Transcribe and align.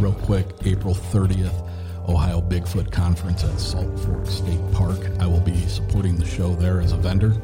Real 0.00 0.12
quick. 0.12 0.46
April 0.64 0.94
30th, 0.94 1.68
Ohio 2.08 2.40
Bigfoot 2.40 2.90
Conference 2.90 3.44
at 3.44 3.60
Salt 3.60 3.98
Fork 4.00 4.26
State 4.26 4.60
Park. 4.72 4.98
I 5.20 5.26
will 5.26 5.40
be 5.40 5.56
supporting 5.66 6.16
the 6.16 6.24
show 6.24 6.54
there 6.54 6.80
as 6.80 6.92
a 6.92 6.96
vendor. 6.96 7.36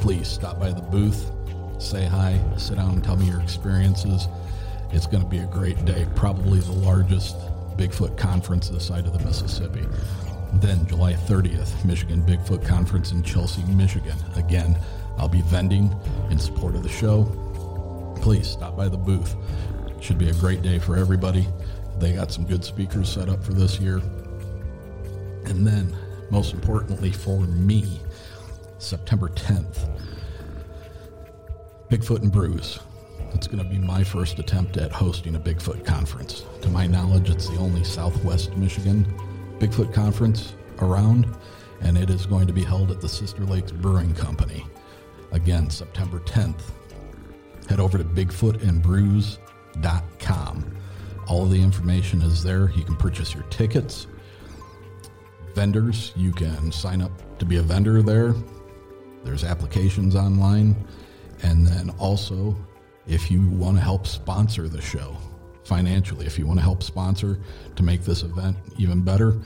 Please 0.00 0.26
stop 0.26 0.58
by 0.58 0.70
the 0.70 0.80
booth, 0.80 1.30
say 1.78 2.06
hi, 2.06 2.40
sit 2.56 2.76
down 2.76 2.94
and 2.94 3.04
tell 3.04 3.16
me 3.16 3.26
your 3.26 3.40
experiences. 3.42 4.26
It's 4.90 5.06
going 5.06 5.22
to 5.22 5.28
be 5.28 5.38
a 5.38 5.46
great 5.46 5.84
day, 5.84 6.06
probably 6.16 6.60
the 6.60 6.72
largest 6.72 7.36
Bigfoot 7.76 8.16
conference 8.16 8.70
this 8.70 8.86
side 8.86 9.06
of 9.06 9.12
the 9.12 9.24
Mississippi. 9.24 9.86
Then, 10.54 10.86
July 10.86 11.12
30th, 11.12 11.84
Michigan 11.84 12.22
Bigfoot 12.22 12.66
Conference 12.66 13.12
in 13.12 13.22
Chelsea, 13.22 13.62
Michigan. 13.64 14.16
Again, 14.34 14.78
I'll 15.18 15.28
be 15.28 15.42
vending 15.42 15.94
in 16.30 16.38
support 16.38 16.74
of 16.74 16.82
the 16.82 16.88
show. 16.88 17.24
Please 18.22 18.48
stop 18.48 18.76
by 18.76 18.88
the 18.88 18.96
booth. 18.96 19.36
Should 20.00 20.18
be 20.18 20.30
a 20.30 20.34
great 20.34 20.62
day 20.62 20.78
for 20.78 20.96
everybody. 20.96 21.46
They 21.98 22.12
got 22.12 22.30
some 22.30 22.44
good 22.44 22.64
speakers 22.64 23.08
set 23.08 23.28
up 23.28 23.42
for 23.42 23.52
this 23.52 23.80
year. 23.80 24.00
And 25.46 25.66
then, 25.66 25.96
most 26.30 26.54
importantly 26.54 27.10
for 27.10 27.40
me, 27.40 28.00
September 28.78 29.28
10th, 29.28 29.90
Bigfoot 31.90 32.22
and 32.22 32.30
Brews. 32.30 32.78
It's 33.32 33.46
going 33.46 33.62
to 33.62 33.68
be 33.68 33.78
my 33.78 34.04
first 34.04 34.38
attempt 34.38 34.76
at 34.76 34.92
hosting 34.92 35.34
a 35.34 35.40
Bigfoot 35.40 35.84
conference. 35.84 36.44
To 36.62 36.68
my 36.68 36.86
knowledge, 36.86 37.30
it's 37.30 37.48
the 37.48 37.56
only 37.56 37.82
Southwest 37.82 38.56
Michigan 38.56 39.04
Bigfoot 39.58 39.92
conference 39.92 40.54
around, 40.80 41.26
and 41.80 41.98
it 41.98 42.10
is 42.10 42.26
going 42.26 42.46
to 42.46 42.52
be 42.52 42.62
held 42.62 42.92
at 42.92 43.00
the 43.00 43.08
Sister 43.08 43.44
Lakes 43.44 43.72
Brewing 43.72 44.14
Company. 44.14 44.64
Again, 45.32 45.68
September 45.68 46.20
10th. 46.20 46.60
Head 47.68 47.80
over 47.80 47.98
to 47.98 48.04
bigfootandbrews.com. 48.04 50.77
All 51.28 51.44
the 51.44 51.60
information 51.60 52.22
is 52.22 52.42
there. 52.42 52.70
You 52.70 52.84
can 52.84 52.96
purchase 52.96 53.34
your 53.34 53.42
tickets. 53.44 54.06
Vendors, 55.54 56.12
you 56.16 56.32
can 56.32 56.72
sign 56.72 57.02
up 57.02 57.12
to 57.38 57.44
be 57.44 57.58
a 57.58 57.62
vendor 57.62 58.02
there. 58.02 58.34
There's 59.24 59.44
applications 59.44 60.16
online. 60.16 60.74
And 61.42 61.66
then 61.66 61.90
also, 61.98 62.56
if 63.06 63.30
you 63.30 63.46
want 63.48 63.76
to 63.76 63.82
help 63.82 64.06
sponsor 64.06 64.68
the 64.68 64.80
show 64.80 65.18
financially, 65.64 66.24
if 66.24 66.38
you 66.38 66.46
want 66.46 66.60
to 66.60 66.62
help 66.62 66.82
sponsor 66.82 67.38
to 67.76 67.82
make 67.82 68.04
this 68.04 68.22
event 68.22 68.56
even 68.78 69.02
better, 69.02 69.36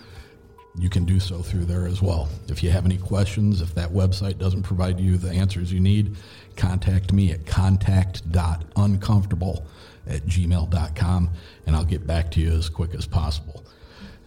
you 0.79 0.89
can 0.89 1.05
do 1.05 1.19
so 1.21 1.43
through 1.43 1.65
there 1.65 1.87
as 1.87 2.01
well. 2.01 2.29
If 2.49 2.63
you 2.63 2.71
have 2.71 2.87
any 2.87 2.97
questions, 2.97 3.61
if 3.61 3.75
that 3.75 3.91
website 3.91 4.39
doesn't 4.39 4.63
provide 4.63 5.01
you 5.01 5.19
the 5.19 5.31
answers 5.31 5.73
you 5.73 5.81
need, 5.81 6.17
contact 6.57 7.13
me 7.13 7.33
at 7.33 7.45
contact.uncomfortable 7.45 9.67
at 10.07 10.27
gmail.com 10.27 11.31
and 11.67 11.77
I'll 11.77 11.85
get 11.85 12.07
back 12.07 12.31
to 12.33 12.41
you 12.41 12.53
as 12.53 12.69
quick 12.69 12.95
as 12.95 13.07
possible. 13.07 13.65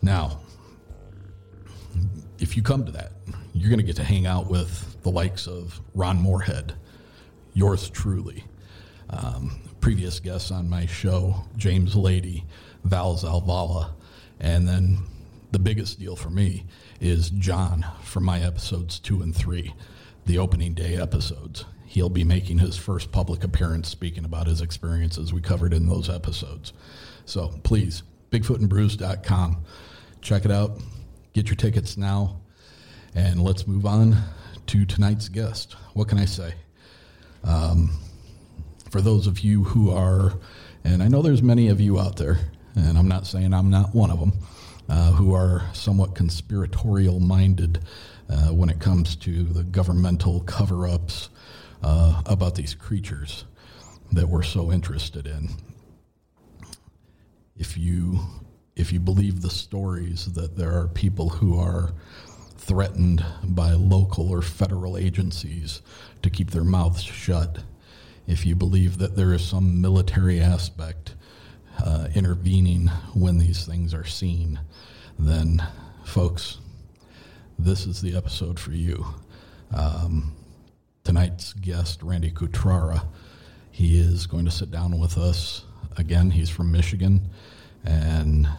Now, 0.01 0.39
if 2.39 2.55
you 2.57 2.63
come 2.63 2.85
to 2.85 2.91
that, 2.93 3.13
you're 3.53 3.69
going 3.69 3.79
to 3.79 3.85
get 3.85 3.95
to 3.97 4.03
hang 4.03 4.25
out 4.25 4.49
with 4.49 5.01
the 5.03 5.09
likes 5.09 5.47
of 5.47 5.79
Ron 5.93 6.21
Morehead, 6.21 6.75
yours 7.53 7.89
truly, 7.89 8.43
um, 9.09 9.59
previous 9.79 10.19
guests 10.19 10.51
on 10.51 10.69
my 10.69 10.85
show, 10.85 11.45
James 11.55 11.95
Lady, 11.95 12.45
Val 12.83 13.15
Zalvala, 13.15 13.91
and 14.39 14.67
then 14.67 14.99
the 15.51 15.59
biggest 15.59 15.99
deal 15.99 16.15
for 16.15 16.29
me 16.29 16.65
is 16.99 17.29
John 17.29 17.85
from 18.03 18.25
my 18.25 18.39
episodes 18.41 18.99
two 18.99 19.21
and 19.21 19.35
three, 19.35 19.73
the 20.25 20.37
opening 20.37 20.73
day 20.73 20.97
episodes. 20.97 21.65
He'll 21.95 22.09
be 22.09 22.25
making 22.25 22.57
his 22.57 22.75
first 22.75 23.13
public 23.13 23.45
appearance 23.45 23.87
speaking 23.87 24.25
about 24.25 24.47
his 24.47 24.59
experiences 24.59 25.31
we 25.31 25.39
covered 25.39 25.73
in 25.73 25.87
those 25.87 26.09
episodes. 26.09 26.73
So 27.23 27.53
please, 27.63 28.03
bigfootandbrews.com. 28.31 29.63
Check 30.19 30.43
it 30.43 30.51
out. 30.51 30.77
Get 31.31 31.47
your 31.47 31.55
tickets 31.55 31.95
now. 31.95 32.41
And 33.15 33.41
let's 33.41 33.65
move 33.65 33.85
on 33.85 34.17
to 34.67 34.85
tonight's 34.85 35.29
guest. 35.29 35.77
What 35.93 36.09
can 36.09 36.17
I 36.17 36.25
say? 36.25 36.55
Um, 37.45 37.91
for 38.91 38.99
those 38.99 39.25
of 39.25 39.39
you 39.39 39.63
who 39.63 39.89
are, 39.91 40.33
and 40.83 41.01
I 41.01 41.07
know 41.07 41.21
there's 41.21 41.41
many 41.41 41.69
of 41.69 41.79
you 41.79 41.97
out 41.97 42.17
there, 42.17 42.39
and 42.75 42.97
I'm 42.97 43.07
not 43.07 43.25
saying 43.25 43.53
I'm 43.53 43.69
not 43.69 43.95
one 43.95 44.11
of 44.11 44.19
them, 44.19 44.33
uh, 44.89 45.13
who 45.13 45.33
are 45.33 45.63
somewhat 45.71 46.13
conspiratorial 46.13 47.21
minded 47.21 47.79
uh, 48.29 48.47
when 48.47 48.67
it 48.67 48.81
comes 48.81 49.15
to 49.15 49.43
the 49.43 49.63
governmental 49.63 50.41
cover 50.41 50.89
ups 50.89 51.29
uh, 51.85 52.19
about 52.25 52.55
these 52.55 52.73
creatures 52.73 53.45
that 54.11 54.27
we're 54.27 54.41
so 54.41 54.71
interested 54.71 55.27
in. 55.27 55.49
If 57.55 57.77
you 57.77 58.19
if 58.75 58.91
you 58.91 58.99
believe 58.99 59.41
the 59.41 59.49
stories 59.49 60.33
that 60.33 60.57
there 60.57 60.77
are 60.77 60.87
people 60.87 61.29
who 61.29 61.57
are 61.57 61.93
threatened 62.57 63.23
by 63.43 63.71
local 63.71 64.29
or 64.29 64.41
federal 64.41 64.97
agencies 64.97 65.81
to 66.21 66.29
keep 66.29 66.51
their 66.51 66.65
mouths 66.65 67.03
shut, 67.03 67.59
if 68.27 68.45
you 68.45 68.55
believe 68.55 68.97
that 68.97 69.15
there 69.15 69.31
is 69.31 69.47
some 69.47 69.79
military 69.79 70.41
aspect 70.41 71.13
uh, 71.81 72.07
intervening 72.15 72.87
when 73.13 73.37
these 73.37 73.65
things 73.65 73.93
are 73.93 74.03
seen, 74.03 74.59
then, 75.17 75.65
folks, 76.03 76.57
this 77.57 77.85
is 77.85 78.01
the 78.01 78.17
episode 78.17 78.59
for 78.59 78.71
you. 78.71 79.05
Um, 79.73 80.34
tonight's 81.05 81.53
guest, 81.53 82.03
Randy 82.03 82.31
Cutrara, 82.31 83.05
he 83.71 83.97
is 83.97 84.25
going 84.27 84.43
to 84.43 84.51
sit 84.51 84.71
down 84.71 84.99
with 84.99 85.17
us 85.17 85.63
again. 85.95 86.31
He's 86.31 86.49
from 86.49 86.71
Michigan, 86.71 87.29
and 87.85 88.49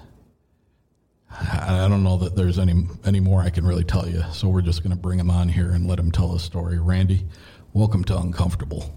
I 1.31 1.87
don't 1.89 2.05
know 2.05 2.17
that 2.19 2.37
there's 2.37 2.59
any 2.59 2.87
any 3.05 3.21
more 3.21 3.43
I 3.43 3.51
can 3.51 3.67
really 3.67 3.85
tell 3.85 4.09
you. 4.09 4.23
So 4.33 4.49
we're 4.49 4.63
just 4.63 4.83
going 4.83 4.95
to 4.95 5.01
bring 5.01 5.19
him 5.19 5.31
on 5.31 5.49
here 5.49 5.73
and 5.73 5.87
let 5.87 5.99
him 5.99 6.11
tell 6.11 6.33
his 6.33 6.43
story. 6.43 6.79
Randy, 6.79 7.27
welcome 7.75 8.05
to 8.05 8.17
Uncomfortable. 8.17 8.95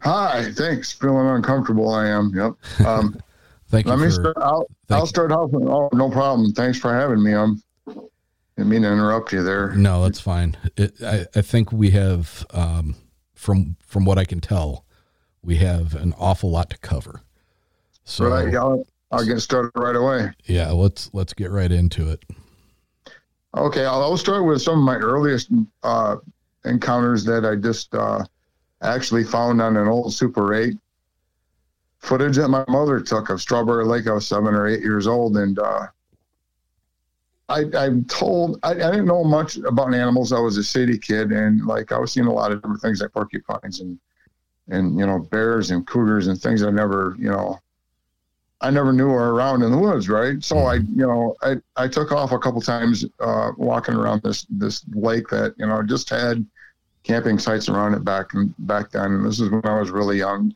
Hi, 0.00 0.50
thanks. 0.52 0.92
Feeling 0.92 1.28
uncomfortable, 1.28 1.90
I 1.90 2.08
am. 2.08 2.32
Yep. 2.34 2.86
Um, 2.86 3.20
thank 3.68 3.86
you. 3.86 3.92
Let 3.92 3.98
for, 3.98 4.04
me 4.04 4.10
start. 4.10 4.36
I'll, 4.38 4.66
I'll 4.90 5.06
start 5.06 5.30
off. 5.30 5.50
Oh, 5.54 5.88
no 5.92 6.10
problem. 6.10 6.52
Thanks 6.52 6.78
for 6.78 6.92
having 6.92 7.22
me. 7.22 7.34
I'm. 7.34 7.62
Didn't 8.56 8.70
mean 8.70 8.82
to 8.82 8.92
interrupt 8.92 9.32
you 9.32 9.42
there. 9.42 9.72
No, 9.72 10.02
that's 10.02 10.20
fine. 10.20 10.56
It, 10.76 11.02
I, 11.02 11.26
I 11.34 11.42
think 11.42 11.72
we 11.72 11.90
have, 11.90 12.46
um, 12.50 12.96
from 13.34 13.76
from 13.80 14.04
what 14.04 14.18
I 14.18 14.24
can 14.24 14.40
tell, 14.40 14.84
we 15.42 15.56
have 15.56 15.94
an 15.94 16.14
awful 16.18 16.50
lot 16.50 16.70
to 16.70 16.78
cover. 16.78 17.22
So 18.04 18.28
right, 18.28 18.54
I'll, 18.54 18.86
I'll 19.10 19.26
get 19.26 19.40
started 19.40 19.72
right 19.74 19.96
away. 19.96 20.30
Yeah, 20.44 20.70
let's 20.70 21.10
let's 21.12 21.32
get 21.32 21.50
right 21.50 21.72
into 21.72 22.10
it. 22.10 22.22
Okay, 23.56 23.84
I'll, 23.84 24.02
I'll 24.02 24.16
start 24.16 24.44
with 24.44 24.62
some 24.62 24.78
of 24.78 24.84
my 24.84 24.96
earliest 24.96 25.50
uh, 25.82 26.16
encounters 26.64 27.24
that 27.24 27.44
I 27.44 27.56
just 27.56 27.94
uh, 27.94 28.24
actually 28.82 29.24
found 29.24 29.60
on 29.60 29.76
an 29.76 29.88
old 29.88 30.14
Super 30.14 30.54
8 30.54 30.74
footage 31.98 32.36
that 32.36 32.48
my 32.48 32.64
mother 32.68 33.00
took 33.00 33.30
of 33.30 33.40
Strawberry 33.40 33.84
Lake. 33.84 34.06
I 34.06 34.12
was 34.12 34.26
seven 34.26 34.54
or 34.54 34.66
eight 34.66 34.82
years 34.82 35.06
old, 35.06 35.36
and 35.36 35.58
uh, 35.58 35.86
I, 37.52 37.64
I'm 37.76 38.04
told 38.04 38.58
I, 38.62 38.70
I, 38.70 38.74
didn't 38.74 39.06
know 39.06 39.24
much 39.24 39.58
about 39.58 39.92
animals. 39.92 40.32
I 40.32 40.40
was 40.40 40.56
a 40.56 40.64
city 40.64 40.98
kid, 40.98 41.32
and 41.32 41.66
like 41.66 41.92
I 41.92 41.98
was 41.98 42.12
seeing 42.12 42.26
a 42.26 42.32
lot 42.32 42.50
of 42.50 42.62
different 42.62 42.80
things 42.80 43.00
like 43.00 43.12
porcupines 43.12 43.80
and 43.80 43.98
and 44.68 44.98
you 44.98 45.06
know 45.06 45.18
bears 45.18 45.70
and 45.70 45.86
cougars 45.86 46.28
and 46.28 46.40
things 46.40 46.62
I 46.62 46.70
never 46.70 47.14
you 47.18 47.30
know 47.30 47.60
I 48.62 48.70
never 48.70 48.92
knew 48.92 49.08
were 49.08 49.34
around 49.34 49.62
in 49.62 49.70
the 49.70 49.78
woods, 49.78 50.08
right? 50.08 50.42
So 50.42 50.58
I 50.58 50.76
you 50.76 51.06
know 51.06 51.36
I 51.42 51.56
I 51.76 51.88
took 51.88 52.10
off 52.10 52.32
a 52.32 52.38
couple 52.38 52.60
times 52.62 53.04
uh, 53.20 53.52
walking 53.58 53.94
around 53.94 54.22
this 54.22 54.46
this 54.48 54.84
lake 54.94 55.28
that 55.28 55.54
you 55.58 55.66
know 55.66 55.82
just 55.82 56.08
had 56.08 56.46
camping 57.02 57.38
sites 57.38 57.68
around 57.68 57.94
it 57.94 58.04
back 58.04 58.34
and 58.34 58.54
back 58.60 58.90
then. 58.92 59.12
And 59.12 59.26
this 59.26 59.40
is 59.40 59.50
when 59.50 59.64
I 59.66 59.78
was 59.78 59.90
really 59.90 60.18
young, 60.18 60.54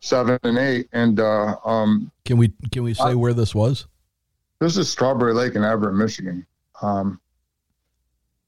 seven 0.00 0.38
and 0.44 0.58
eight. 0.58 0.88
And 0.92 1.20
uh, 1.20 1.56
um, 1.64 2.10
can 2.24 2.38
we 2.38 2.52
can 2.72 2.84
we 2.84 2.94
say 2.94 3.04
I, 3.04 3.14
where 3.14 3.34
this 3.34 3.54
was? 3.54 3.86
This 4.60 4.76
is 4.76 4.90
Strawberry 4.90 5.34
Lake 5.34 5.54
in 5.54 5.62
Evart, 5.62 5.94
Michigan. 5.94 6.46
Um, 6.82 7.20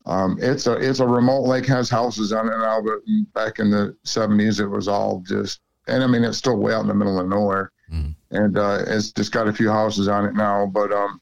um, 0.06 0.38
it's 0.40 0.66
a 0.66 0.72
it's 0.72 1.00
a 1.00 1.06
remote 1.06 1.42
lake, 1.42 1.66
has 1.66 1.90
houses 1.90 2.32
on 2.32 2.48
it 2.48 2.56
now, 2.58 2.80
but 2.80 3.00
back 3.34 3.58
in 3.58 3.70
the 3.70 3.96
seventies, 4.04 4.60
it 4.60 4.66
was 4.66 4.88
all 4.88 5.22
just. 5.26 5.60
And 5.86 6.02
I 6.02 6.06
mean, 6.06 6.24
it's 6.24 6.38
still 6.38 6.56
way 6.56 6.72
out 6.72 6.82
in 6.82 6.88
the 6.88 6.94
middle 6.94 7.18
of 7.18 7.28
nowhere, 7.28 7.72
mm. 7.92 8.14
and 8.30 8.58
uh, 8.58 8.84
it's 8.86 9.12
just 9.12 9.32
got 9.32 9.48
a 9.48 9.52
few 9.52 9.70
houses 9.70 10.08
on 10.08 10.24
it 10.24 10.34
now. 10.34 10.66
But 10.66 10.92
um, 10.92 11.20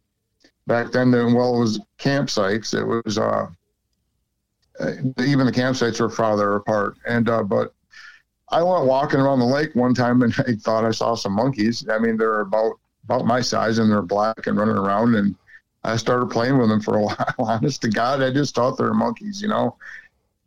back 0.67 0.93
then, 0.93 1.11
well, 1.13 1.57
it 1.57 1.61
was 1.61 1.81
campsites. 1.99 2.75
It 2.75 2.85
was 2.85 3.19
uh, 3.19 3.49
uh, 4.81 4.93
even 5.19 5.47
the 5.47 5.53
campsites 5.53 6.01
were 6.01 6.11
farther 6.11 6.55
apart. 6.55 6.97
And 7.07 7.29
uh, 7.29 7.43
but 7.43 7.75
I 8.51 8.63
went 8.63 8.87
walking 8.87 9.21
around 9.21 9.41
the 9.41 9.47
lake 9.47 9.75
one 9.75 9.95
time 9.95 10.23
and 10.23 10.35
I 10.47 10.55
thought 10.55 10.85
I 10.85 10.91
saw 10.91 11.15
some 11.15 11.33
monkeys. 11.33 11.87
I 11.91 11.99
mean, 11.99 12.17
they're 12.17 12.41
about 12.41 12.79
about 13.09 13.25
my 13.25 13.41
size 13.41 13.79
and 13.79 13.91
they're 13.91 14.03
black 14.03 14.47
and 14.47 14.59
running 14.59 14.77
around. 14.77 15.15
And 15.15 15.35
I 15.85 15.97
started 15.97 16.27
playing 16.27 16.59
with 16.59 16.69
them 16.69 16.81
for 16.81 16.99
a 16.99 17.03
while. 17.05 17.35
Honest 17.39 17.81
to 17.83 17.89
God, 17.89 18.23
I 18.23 18.31
just 18.31 18.55
thought 18.55 18.77
they 18.77 18.85
were 18.85 18.95
monkeys, 18.95 19.41
you 19.41 19.49
know. 19.49 19.77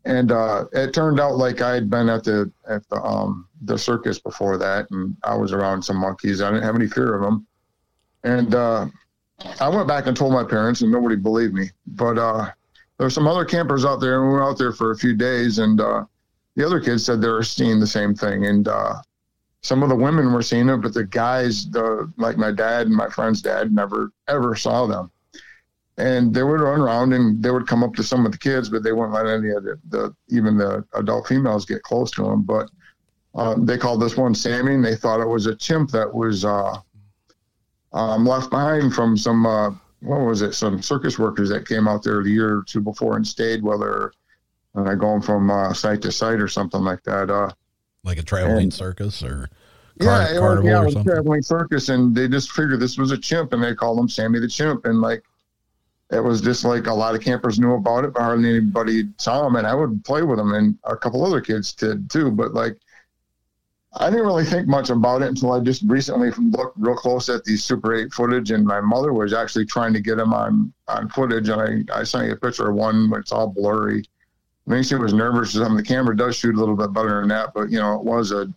And 0.06 0.32
uh, 0.32 0.66
it 0.74 0.94
turned 0.94 1.20
out 1.20 1.38
like 1.38 1.62
I 1.62 1.74
had 1.74 1.90
been 1.90 2.10
at 2.10 2.24
the 2.24 2.52
at 2.68 2.88
the 2.90 3.02
um, 3.02 3.48
the 3.62 3.78
circus 3.78 4.18
before 4.18 4.58
that, 4.58 4.90
and 4.90 5.16
I 5.24 5.36
was 5.36 5.54
around 5.54 5.84
some 5.84 5.98
monkeys. 5.98 6.42
I 6.42 6.50
didn't 6.50 6.64
have 6.64 6.76
any 6.76 6.88
fear 6.88 7.14
of 7.14 7.22
them. 7.22 7.46
And 8.24 8.56
uh, 8.56 8.88
I 9.60 9.70
went 9.70 9.88
back 9.88 10.08
and 10.08 10.18
told 10.18 10.34
my 10.34 10.44
parents, 10.44 10.82
and 10.82 10.92
nobody 10.92 11.16
believed 11.16 11.54
me. 11.54 11.70
But 11.86 12.18
uh, 12.18 12.50
there 12.98 13.06
were 13.06 13.12
some 13.12 13.28
other 13.28 13.46
campers 13.46 13.86
out 13.86 14.00
there, 14.00 14.22
and 14.22 14.28
we 14.28 14.34
were 14.34 14.44
out 14.44 14.58
there 14.58 14.72
for 14.72 14.92
a 14.92 14.98
few 14.98 15.16
days, 15.16 15.60
and 15.60 15.80
uh, 15.80 16.06
the 16.56 16.66
other 16.66 16.80
kids 16.80 17.06
said 17.06 17.22
they 17.22 17.30
were 17.30 17.44
seeing 17.44 17.80
the 17.80 17.88
same 17.88 18.16
thing, 18.16 18.46
and 18.46 18.68
uh, 18.68 18.96
some 19.62 19.84
of 19.84 19.90
the 19.90 19.96
women 19.96 20.34
were 20.34 20.42
seeing 20.42 20.70
it, 20.70 20.78
but 20.78 20.94
the 20.94 21.06
guys, 21.06 21.70
the 21.70 22.12
like 22.18 22.38
my 22.38 22.52
dad 22.52 22.88
and 22.88 22.96
my 22.96 23.10
friend's 23.10 23.42
dad, 23.42 23.72
never 23.72 24.12
ever 24.28 24.56
saw 24.56 24.88
them. 24.88 25.12
And 25.98 26.34
they 26.34 26.44
would 26.44 26.62
run 26.62 26.82
around 26.82 27.14
and 27.14 27.44
they 27.44 27.52
would 27.52 27.68
come 27.68 27.84
up 27.84 27.94
to 27.96 28.04
some 28.04 28.26
of 28.26 28.32
the 28.32 28.38
kids, 28.38 28.70
but 28.70 28.82
they 28.82 28.92
wouldn't 28.92 29.14
let 29.14 29.28
any 29.28 29.50
of 29.50 29.64
the, 29.64 29.80
the 29.90 30.16
even 30.30 30.58
the 30.58 30.84
adult 30.96 31.28
females 31.28 31.66
get 31.66 31.84
close 31.84 32.10
to 32.12 32.24
them. 32.24 32.42
But 32.42 32.72
uh, 33.36 33.56
they 33.60 33.78
called 33.78 34.02
this 34.02 34.18
one 34.18 34.34
Sammy, 34.34 34.74
and 34.74 34.84
they 34.84 34.96
thought 34.96 35.22
it 35.22 35.28
was 35.28 35.46
a 35.46 35.56
chimp 35.56 35.92
that 35.92 36.12
was 36.12 36.44
uh, 36.44 36.78
um, 37.94 38.26
left 38.26 38.50
behind 38.50 38.96
from 38.96 39.16
some 39.16 39.46
uh, 39.46 39.72
what 40.00 40.22
was 40.22 40.42
it? 40.42 40.54
Some 40.54 40.82
circus 40.82 41.20
workers 41.20 41.50
that 41.50 41.68
came 41.68 41.88
out 41.88 42.02
there 42.02 42.24
the 42.24 42.32
year 42.32 42.58
or 42.58 42.64
two 42.64 42.82
before 42.82 43.16
and 43.16 43.28
stayed 43.28 43.62
while 43.62 43.78
they're 43.78 44.12
uh, 44.74 44.96
going 44.96 45.22
from 45.22 45.52
uh, 45.52 45.72
site 45.74 46.02
to 46.02 46.12
site 46.12 46.40
or 46.40 46.48
something 46.48 46.82
like 46.82 47.04
that. 47.04 47.54
Like 48.04 48.18
a 48.18 48.24
traveling 48.24 48.64
and, 48.64 48.74
circus 48.74 49.22
or 49.24 49.50
car- 50.00 50.22
yeah, 50.34 50.40
carnival 50.40 50.70
yeah, 50.70 50.82
or 50.82 50.92
something. 50.92 51.12
traveling 51.12 51.42
circus, 51.42 51.90
and 51.90 52.16
they 52.16 52.28
just 52.28 52.52
figured 52.52 52.80
this 52.80 52.98
was 52.98 53.12
a 53.12 53.18
chimp, 53.18 53.54
and 53.54 53.64
they 53.64 53.76
called 53.76 54.00
him 54.00 54.10
Sammy 54.10 54.40
the 54.40 54.48
Chimp, 54.48 54.86
and 54.86 55.02
like 55.02 55.24
it 56.12 56.20
was 56.20 56.42
just 56.42 56.66
like 56.66 56.88
a 56.88 56.94
lot 56.94 57.16
of 57.16 57.22
campers 57.22 57.60
knew 57.60 57.74
about 57.74 58.06
it, 58.06 58.14
but 58.14 58.22
hardly 58.22 58.50
anybody 58.50 59.10
saw 59.18 59.46
him, 59.46 59.56
and 59.56 59.68
I 59.68 59.74
would 59.74 60.04
play 60.04 60.24
with 60.24 60.40
him, 60.40 60.54
and 60.54 60.78
a 60.84 60.98
couple 60.98 61.26
other 61.26 61.42
kids 61.42 61.74
did 61.74 62.10
too, 62.10 62.32
but 62.32 62.54
like 62.54 62.78
I 63.94 64.10
didn't 64.10 64.26
really 64.26 64.46
think 64.46 64.68
much 64.68 64.90
about 64.90 65.22
it 65.22 65.28
until 65.28 65.52
I 65.52 65.60
just 65.60 65.84
recently 65.86 66.32
looked 66.32 66.78
real 66.78 66.96
close 66.96 67.28
at 67.28 67.44
these 67.44 67.64
Super 67.64 67.94
8 67.94 68.14
footage, 68.14 68.52
and 68.52 68.66
my 68.66 68.80
mother 68.80 69.14
was 69.14 69.34
actually 69.34 69.66
trying 69.66 69.94
to 69.94 70.00
get 70.00 70.18
him 70.18 70.34
on 70.34 70.74
on 70.88 71.10
footage, 71.10 71.50
and 71.50 71.90
I, 71.92 72.00
I 72.00 72.04
sent 72.04 72.28
you 72.28 72.34
a 72.34 72.38
picture 72.38 72.70
of 72.70 72.76
one, 72.76 73.10
but 73.10 73.20
it's 73.20 73.32
all 73.32 73.48
blurry. 73.48 74.04
I 74.70 74.82
think 74.84 75.02
was 75.02 75.14
nervous. 75.14 75.54
Some 75.54 75.76
the 75.76 75.84
camera 75.84 76.16
does 76.16 76.36
shoot 76.36 76.56
a 76.56 76.60
little 76.60 76.76
bit 76.76 76.94
better 76.94 77.20
than 77.20 77.30
that, 77.30 77.54
but 77.54 77.70
you 77.70 77.80
know 77.80 77.96
it 77.96 78.04
was 78.04 78.32
a 78.32 78.54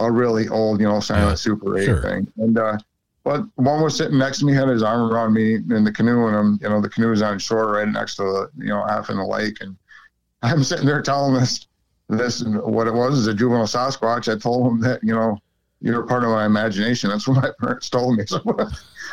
a 0.00 0.10
really 0.10 0.48
old, 0.48 0.80
you 0.80 0.86
know, 0.86 1.00
silent 1.00 1.30
yeah, 1.30 1.34
Super 1.36 1.78
8 1.78 1.84
sure. 1.84 2.02
thing. 2.02 2.32
And 2.38 2.58
uh, 2.58 2.78
but 3.22 3.44
one 3.54 3.82
was 3.82 3.96
sitting 3.96 4.18
next 4.18 4.40
to 4.40 4.44
me, 4.44 4.52
had 4.52 4.68
his 4.68 4.82
arm 4.82 5.10
around 5.10 5.32
me 5.32 5.54
in 5.54 5.84
the 5.84 5.92
canoe, 5.92 6.26
and 6.26 6.36
I'm, 6.36 6.58
you 6.60 6.68
know, 6.68 6.80
the 6.80 6.90
canoe 6.90 7.12
is 7.12 7.22
on 7.22 7.38
shore 7.38 7.72
right 7.72 7.88
next 7.88 8.16
to 8.16 8.22
the, 8.22 8.50
you 8.58 8.68
know, 8.68 8.84
half 8.86 9.08
in 9.08 9.16
the 9.16 9.24
lake, 9.24 9.58
and 9.60 9.76
I'm 10.42 10.62
sitting 10.62 10.86
there 10.86 11.02
telling 11.02 11.34
this 11.34 11.66
this 12.10 12.44
what 12.44 12.86
it 12.86 12.92
was 12.92 13.16
is 13.18 13.26
a 13.28 13.34
juvenile 13.34 13.66
Sasquatch. 13.66 14.30
I 14.30 14.38
told 14.38 14.70
him 14.70 14.80
that 14.80 15.02
you 15.02 15.14
know 15.14 15.38
you're 15.80 16.02
part 16.02 16.22
of 16.22 16.30
my 16.30 16.44
imagination. 16.44 17.10
That's 17.10 17.26
what 17.26 17.42
my 17.42 17.50
parents 17.60 17.88
told 17.88 18.16
me. 18.16 18.24
So, 18.28 18.40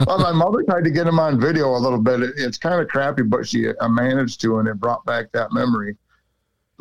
well, 0.05 0.19
my 0.19 0.31
mother 0.31 0.63
tried 0.63 0.83
to 0.83 0.91
get 0.91 1.07
him 1.07 1.19
on 1.19 1.39
video 1.39 1.75
a 1.75 1.77
little 1.77 1.99
bit. 1.99 2.21
It, 2.21 2.33
it's 2.37 2.57
kind 2.57 2.81
of 2.81 2.87
crappy, 2.87 3.23
but 3.23 3.47
she 3.47 3.69
uh, 3.69 3.89
managed 3.89 4.41
to, 4.41 4.59
and 4.59 4.67
it 4.67 4.75
brought 4.75 5.05
back 5.05 5.31
that 5.33 5.51
memory. 5.51 5.95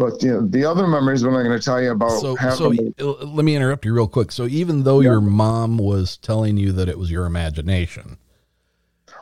But 0.01 0.23
you 0.23 0.33
know, 0.33 0.47
the 0.47 0.65
other 0.65 0.87
memories, 0.87 1.23
what 1.23 1.35
I'm 1.35 1.45
going 1.45 1.59
to 1.59 1.63
tell 1.63 1.83
you 1.83 1.91
about. 1.91 2.21
So, 2.21 2.35
so 2.35 2.69
let 2.69 3.45
me 3.45 3.55
interrupt 3.55 3.85
you 3.85 3.93
real 3.93 4.09
quick. 4.09 4.33
So, 4.33 4.47
even 4.47 4.85
though 4.85 5.01
yeah. 5.01 5.11
your 5.11 5.21
mom 5.21 5.77
was 5.77 6.17
telling 6.17 6.57
you 6.57 6.73
that 6.73 6.89
it 6.89 6.99
was 6.99 7.11
your 7.11 7.27
imagination, 7.27 8.17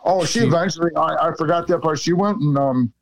oh, 0.04 0.24
she, 0.24 0.38
she 0.38 0.46
eventually. 0.46 0.92
I, 0.94 1.30
I 1.30 1.34
forgot 1.36 1.66
that 1.66 1.80
part. 1.80 1.98
She 1.98 2.12
went 2.12 2.38
and 2.38 2.56
um, 2.56 2.92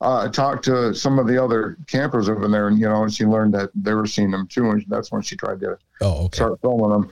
uh, 0.00 0.28
talked 0.28 0.64
to 0.64 0.94
some 0.94 1.18
of 1.18 1.26
the 1.26 1.42
other 1.42 1.76
campers 1.86 2.30
over 2.30 2.48
there, 2.48 2.68
and 2.68 2.78
you 2.78 2.88
know, 2.88 3.02
and 3.02 3.12
she 3.12 3.26
learned 3.26 3.52
that 3.52 3.68
they 3.74 3.92
were 3.92 4.06
seeing 4.06 4.30
them 4.30 4.46
too, 4.46 4.70
and 4.70 4.82
that's 4.88 5.12
when 5.12 5.20
she 5.20 5.36
tried 5.36 5.60
to 5.60 5.76
oh, 6.00 6.24
okay. 6.24 6.36
start 6.36 6.58
filming 6.62 6.88
them. 6.88 7.10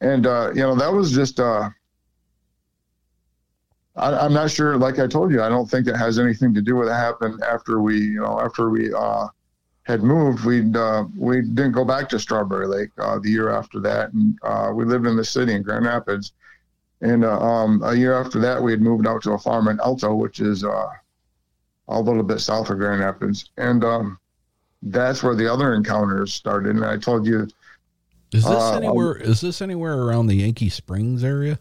And 0.00 0.26
uh, 0.26 0.52
you 0.54 0.62
know, 0.62 0.74
that 0.74 0.90
was 0.90 1.12
just. 1.12 1.38
Uh, 1.38 1.68
I, 3.98 4.24
am 4.24 4.32
not 4.32 4.50
sure. 4.50 4.76
Like 4.76 4.98
I 4.98 5.06
told 5.06 5.32
you, 5.32 5.42
I 5.42 5.48
don't 5.48 5.68
think 5.68 5.86
it 5.86 5.96
has 5.96 6.18
anything 6.18 6.54
to 6.54 6.62
do 6.62 6.76
with 6.76 6.88
what 6.88 6.94
happened 6.94 7.42
after 7.42 7.80
we, 7.80 7.98
you 7.98 8.20
know, 8.20 8.40
after 8.40 8.70
we 8.70 8.92
uh, 8.92 9.28
had 9.82 10.02
moved. 10.02 10.44
We 10.44 10.62
uh, 10.74 11.04
we 11.16 11.42
didn't 11.42 11.72
go 11.72 11.84
back 11.84 12.08
to 12.10 12.18
Strawberry 12.18 12.66
Lake 12.66 12.90
uh, 12.98 13.18
the 13.18 13.30
year 13.30 13.50
after 13.50 13.80
that, 13.80 14.12
and 14.12 14.38
uh, 14.42 14.70
we 14.74 14.84
lived 14.84 15.06
in 15.06 15.16
the 15.16 15.24
city 15.24 15.54
in 15.54 15.62
Grand 15.62 15.86
Rapids. 15.86 16.32
And 17.00 17.24
uh, 17.24 17.38
um, 17.40 17.82
a 17.84 17.94
year 17.94 18.12
after 18.14 18.40
that, 18.40 18.60
we 18.60 18.72
had 18.72 18.80
moved 18.80 19.06
out 19.06 19.22
to 19.22 19.32
a 19.32 19.38
farm 19.38 19.68
in 19.68 19.78
Alto, 19.80 20.14
which 20.14 20.40
is 20.40 20.64
uh, 20.64 20.88
a 21.88 22.00
little 22.00 22.24
bit 22.24 22.40
south 22.40 22.70
of 22.70 22.78
Grand 22.78 23.00
Rapids, 23.00 23.50
and 23.56 23.84
um, 23.84 24.18
that's 24.82 25.22
where 25.22 25.34
the 25.34 25.52
other 25.52 25.74
encounters 25.74 26.32
started. 26.32 26.76
And 26.76 26.84
I 26.84 26.96
told 26.98 27.26
you, 27.26 27.48
Is 28.32 28.44
this 28.44 28.72
anywhere? 28.72 29.16
Is 29.16 29.40
this 29.40 29.62
anywhere 29.62 29.98
around 29.98 30.26
the 30.26 30.36
Yankee 30.36 30.68
Springs 30.68 31.24
area? 31.24 31.58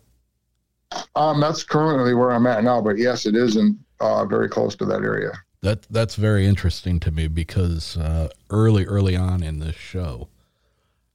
Um, 1.16 1.40
that's 1.40 1.64
currently 1.64 2.14
where 2.14 2.32
I'm 2.32 2.48
at 2.48 2.64
now. 2.64 2.82
But 2.82 2.98
yes, 2.98 3.26
it 3.26 3.36
is 3.36 3.56
in 3.56 3.78
uh, 4.00 4.26
very 4.26 4.50
close 4.50 4.76
to 4.78 4.86
that 4.86 5.02
area. 5.02 5.32
That 5.62 5.84
that's 5.90 6.16
very 6.16 6.46
interesting 6.46 7.00
to 7.02 7.12
me 7.12 7.28
because 7.28 7.98
uh, 7.98 8.30
early 8.50 8.86
early 8.86 9.16
on 9.16 9.42
in 9.44 9.60
this 9.60 9.76
show, 9.76 10.30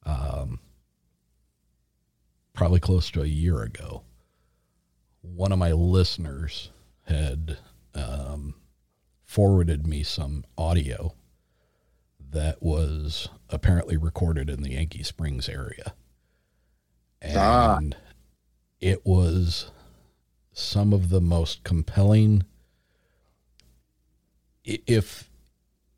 um, 0.05 0.59
probably 2.52 2.81
close 2.81 3.11
to 3.12 3.23
a 3.23 3.26
year 3.26 3.62
ago, 3.62 4.02
one 5.23 5.52
of 5.52 5.59
my 5.59 5.73
listeners 5.73 6.71
had 7.05 7.59
um, 7.95 8.55
forwarded 9.25 9.87
me 9.87 10.02
some 10.02 10.45
audio 10.59 11.14
that 12.31 12.62
was 12.62 13.29
apparently 13.49 13.97
recorded 13.97 14.49
in 14.50 14.62
the 14.62 14.73
Yankee 14.73 15.02
Springs 15.02 15.49
area, 15.49 15.95
Ah. 17.37 17.79
It 18.83 19.07
was 19.07 19.71
some 20.53 20.93
of 20.93 21.09
the 21.09 21.21
most 21.21 21.62
compelling 21.62 22.43
if 24.65 25.31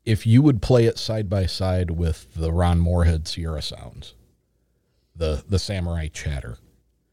if 0.05 0.27
you 0.27 0.43
would 0.43 0.61
play 0.61 0.85
it 0.85 0.99
side 0.99 1.27
by 1.27 1.47
side 1.47 1.89
with 1.91 2.33
the 2.35 2.53
Ron 2.53 2.79
Morehead 2.79 3.27
Sierra 3.27 3.63
sounds, 3.63 4.13
the 5.15 5.43
the 5.49 5.57
samurai 5.57 6.09
chatter. 6.13 6.59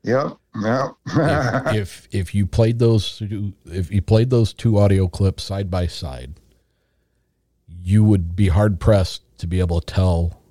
Yep. 0.05 0.37
Yep. 0.63 0.91
if, 1.07 1.67
if 1.75 2.09
if 2.11 2.35
you 2.35 2.47
played 2.47 2.79
those 2.79 3.17
two- 3.19 3.55
if 3.65 3.91
you 3.91 4.03
played 4.03 4.29
those 4.29 4.53
two 4.53 4.77
audio 4.79 5.09
clips 5.09 5.43
side 5.43 5.71
by 5.71 5.87
side, 5.87 6.35
you 7.67 8.05
would 8.05 8.37
be 8.37 8.49
hard 8.49 8.79
pressed 8.79 9.23
to 9.39 9.47
be 9.47 9.59
able 9.59 9.81
to 9.81 9.87
tell 9.95 10.43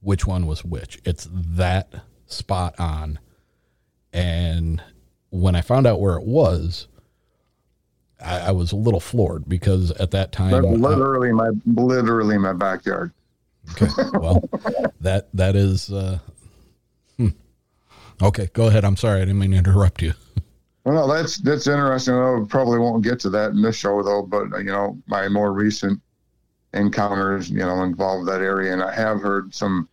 which 0.00 0.26
one 0.26 0.44
was 0.46 0.64
which. 0.64 1.00
It's 1.04 1.28
that 1.30 2.02
spot 2.26 2.74
on. 2.80 3.20
And 4.16 4.82
when 5.28 5.54
I 5.54 5.60
found 5.60 5.86
out 5.86 6.00
where 6.00 6.16
it 6.16 6.24
was, 6.24 6.88
I, 8.18 8.38
I 8.38 8.50
was 8.50 8.72
a 8.72 8.76
little 8.76 8.98
floored 8.98 9.46
because 9.46 9.90
at 9.92 10.10
that 10.12 10.32
time 10.32 10.52
That's 10.52 10.66
I- 10.66 10.70
literally 10.70 11.32
my 11.32 11.50
literally 11.66 12.38
my 12.38 12.54
backyard. 12.54 13.12
Okay. 13.72 13.88
Well, 14.14 14.42
that 15.00 15.28
that 15.34 15.54
is 15.54 15.92
uh, 15.92 16.18
hmm. 17.18 17.28
okay. 18.22 18.48
Go 18.54 18.68
ahead. 18.68 18.84
I'm 18.84 18.96
sorry. 18.96 19.20
I 19.20 19.24
didn't 19.26 19.38
mean 19.38 19.50
to 19.50 19.58
interrupt 19.58 20.00
you. 20.00 20.14
Well, 20.84 20.94
no, 20.94 21.12
that's 21.12 21.38
that's 21.38 21.66
interesting. 21.66 22.14
I 22.14 22.44
probably 22.48 22.78
won't 22.78 23.02
get 23.02 23.18
to 23.20 23.30
that 23.30 23.50
in 23.50 23.60
this 23.60 23.76
show 23.76 24.02
though. 24.02 24.22
But 24.22 24.52
uh, 24.52 24.58
you 24.58 24.70
know, 24.70 24.98
my 25.08 25.28
more 25.28 25.52
recent 25.52 26.00
encounters, 26.72 27.50
you 27.50 27.58
know, 27.58 27.82
involve 27.82 28.24
that 28.26 28.40
area, 28.40 28.72
and 28.72 28.82
I 28.82 28.94
have 28.94 29.20
heard 29.20 29.54
some 29.54 29.88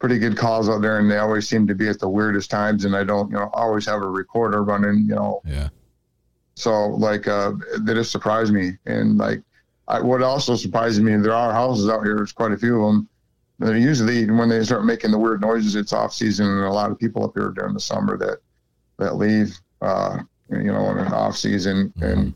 pretty 0.00 0.18
good 0.18 0.36
calls 0.36 0.68
out 0.68 0.82
there, 0.82 0.98
and 0.98 1.08
they 1.08 1.18
always 1.18 1.48
seem 1.48 1.66
to 1.68 1.74
be 1.74 1.86
at 1.86 2.00
the 2.00 2.08
weirdest 2.08 2.50
times. 2.50 2.84
And 2.84 2.96
I 2.96 3.04
don't, 3.04 3.30
you 3.30 3.36
know, 3.36 3.50
always 3.52 3.86
have 3.86 4.02
a 4.02 4.08
recorder 4.08 4.64
running, 4.64 5.04
you 5.06 5.14
know. 5.14 5.40
Yeah. 5.44 5.68
So 6.56 6.88
like, 6.88 7.28
uh, 7.28 7.52
that 7.82 7.94
just 7.94 8.10
surprised 8.10 8.52
me, 8.52 8.72
and 8.86 9.16
like, 9.16 9.42
I, 9.86 10.00
what 10.00 10.22
also 10.22 10.56
surprises 10.56 11.00
me, 11.00 11.16
there 11.16 11.34
are 11.34 11.52
houses 11.52 11.88
out 11.88 12.02
here. 12.02 12.16
There's 12.16 12.32
quite 12.32 12.52
a 12.52 12.58
few 12.58 12.82
of 12.82 12.92
them. 12.92 13.08
That 13.60 13.78
usually, 13.78 14.28
when 14.30 14.48
they 14.48 14.64
start 14.64 14.84
making 14.84 15.10
the 15.10 15.18
weird 15.18 15.42
noises, 15.42 15.76
it's 15.76 15.92
off 15.92 16.14
season, 16.14 16.46
and 16.46 16.64
a 16.64 16.72
lot 16.72 16.90
of 16.90 16.98
people 16.98 17.24
up 17.24 17.32
here 17.34 17.50
during 17.50 17.74
the 17.74 17.80
summer 17.80 18.16
that 18.16 18.38
that 18.98 19.16
leave, 19.16 19.58
uh, 19.82 20.18
you 20.50 20.72
know, 20.72 20.90
in 20.90 20.98
an 20.98 21.12
off 21.12 21.36
season, 21.36 21.92
and 22.00 22.32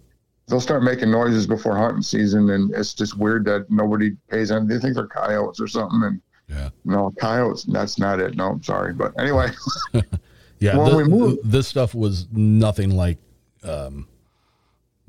they'll 0.46 0.60
start 0.60 0.82
making 0.82 1.10
noises 1.10 1.46
before 1.46 1.76
hunting 1.76 2.02
season, 2.02 2.50
and 2.50 2.74
it's 2.74 2.92
just 2.92 3.16
weird 3.16 3.46
that 3.46 3.70
nobody 3.70 4.12
pays 4.28 4.50
them. 4.50 4.68
They 4.68 4.78
think 4.78 4.94
they're 4.94 5.06
coyotes 5.06 5.60
or 5.60 5.68
something, 5.68 6.02
and 6.02 6.20
yeah, 6.48 6.70
no 6.84 7.12
coyotes. 7.18 7.64
That's 7.64 7.98
not 7.98 8.20
it. 8.20 8.36
No, 8.36 8.50
I'm 8.50 8.62
sorry, 8.62 8.92
but 8.92 9.18
anyway, 9.18 9.50
Yeah. 10.60 10.76
When 10.78 10.90
thi- 10.90 10.96
we 10.96 11.04
moved- 11.04 11.38
this 11.50 11.66
stuff 11.68 11.94
was 11.94 12.26
nothing 12.32 12.90
like, 12.90 13.18
um, 13.64 14.06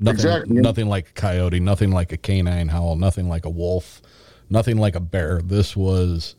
nothing, 0.00 0.14
Exactly. 0.16 0.56
nothing 0.60 0.86
like 0.88 1.10
a 1.10 1.12
coyote, 1.12 1.60
nothing 1.60 1.92
like 1.92 2.12
a 2.12 2.16
canine 2.16 2.68
howl, 2.68 2.96
nothing 2.96 3.28
like 3.28 3.44
a 3.46 3.50
wolf, 3.50 4.02
nothing 4.50 4.76
like 4.76 4.96
a 4.96 5.00
bear. 5.00 5.40
This 5.42 5.74
was, 5.76 6.34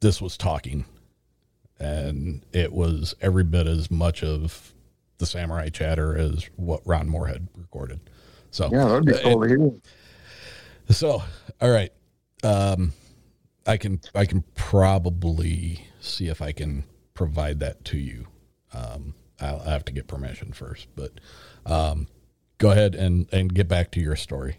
this 0.00 0.20
was 0.20 0.36
talking, 0.36 0.84
and 1.78 2.44
it 2.52 2.72
was 2.72 3.14
every 3.20 3.44
bit 3.44 3.66
as 3.66 3.90
much 3.90 4.22
of 4.24 4.72
the 5.18 5.26
samurai 5.26 5.68
chatter 5.68 6.16
as 6.16 6.48
what 6.56 6.80
Ron 6.86 7.08
Morehead 7.08 7.46
recorded. 7.56 8.00
So 8.50 8.68
yeah, 8.72 8.86
that'd 8.86 9.04
be 9.04 9.12
cool 9.22 9.42
to 9.42 9.48
hear. 9.48 9.70
So, 10.90 11.22
all 11.60 11.70
right. 11.70 11.92
Um, 12.42 12.92
I 13.66 13.76
can 13.76 14.00
I 14.14 14.26
can 14.26 14.44
probably 14.54 15.86
see 16.00 16.28
if 16.28 16.40
I 16.40 16.52
can 16.52 16.84
provide 17.14 17.60
that 17.60 17.84
to 17.86 17.98
you. 17.98 18.28
Um, 18.72 19.14
I'll 19.40 19.60
I 19.66 19.70
have 19.70 19.84
to 19.86 19.92
get 19.92 20.06
permission 20.06 20.52
first, 20.52 20.86
but 20.94 21.12
um, 21.64 22.06
go 22.58 22.70
ahead 22.70 22.94
and 22.94 23.28
and 23.32 23.52
get 23.52 23.68
back 23.68 23.90
to 23.92 24.00
your 24.00 24.16
story. 24.16 24.58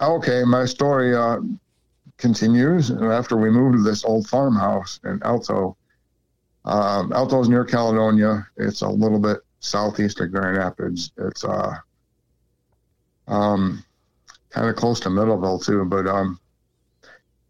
Okay, 0.00 0.42
my 0.44 0.64
story 0.64 1.14
uh, 1.14 1.38
continues. 2.18 2.90
After 2.90 3.36
we 3.36 3.50
moved 3.50 3.76
to 3.76 3.82
this 3.82 4.04
old 4.04 4.26
farmhouse 4.26 4.98
in 5.04 5.22
Alto, 5.22 5.76
um, 6.64 7.12
Alto 7.12 7.40
is 7.40 7.48
near 7.48 7.64
Caledonia. 7.64 8.46
It's 8.56 8.82
a 8.82 8.88
little 8.88 9.20
bit 9.20 9.38
southeast 9.60 10.20
of 10.20 10.32
Grand 10.32 10.56
Rapids. 10.56 11.12
It's 11.18 11.44
uh, 11.44 11.76
um, 13.28 13.84
kind 14.50 14.68
of 14.68 14.74
close 14.74 14.98
to 15.00 15.08
Middleville 15.08 15.64
too. 15.64 15.84
But 15.84 16.08
um, 16.08 16.40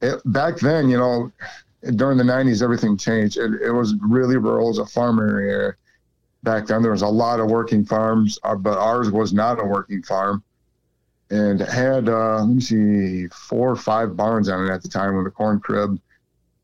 it, 0.03 0.21
back 0.27 0.59
then, 0.59 0.89
you 0.89 0.99
know, 0.99 1.33
during 1.97 2.19
the 2.19 2.25
'90s, 2.25 2.63
everything 2.63 2.97
changed. 2.97 3.37
It, 3.37 3.61
it 3.63 3.73
was 3.73 3.95
really 4.01 4.37
rural. 4.37 4.67
It 4.67 4.71
was 4.71 4.79
a 4.79 4.87
farm 4.87 5.19
area 5.19 5.75
back 6.43 6.67
then. 6.67 6.83
There 6.83 6.93
was 6.93 7.03
a 7.03 7.09
lot 7.09 7.41
of 7.41 7.51
working 7.51 7.85
farms, 7.85 8.39
uh, 8.43 8.55
but 8.55 8.79
ours 8.79 9.11
was 9.11 9.33
not 9.33 9.61
a 9.61 9.65
working 9.65 10.03
farm 10.03 10.43
and 11.31 11.61
had 11.61 12.09
uh, 12.09 12.41
let 12.41 12.49
me 12.49 12.61
see 12.61 13.27
four 13.29 13.71
or 13.71 13.77
five 13.77 14.17
barns 14.17 14.49
on 14.49 14.67
it 14.67 14.71
at 14.71 14.83
the 14.83 14.89
time 14.89 15.17
with 15.17 15.27
a 15.27 15.31
corn 15.31 15.59
crib 15.59 15.99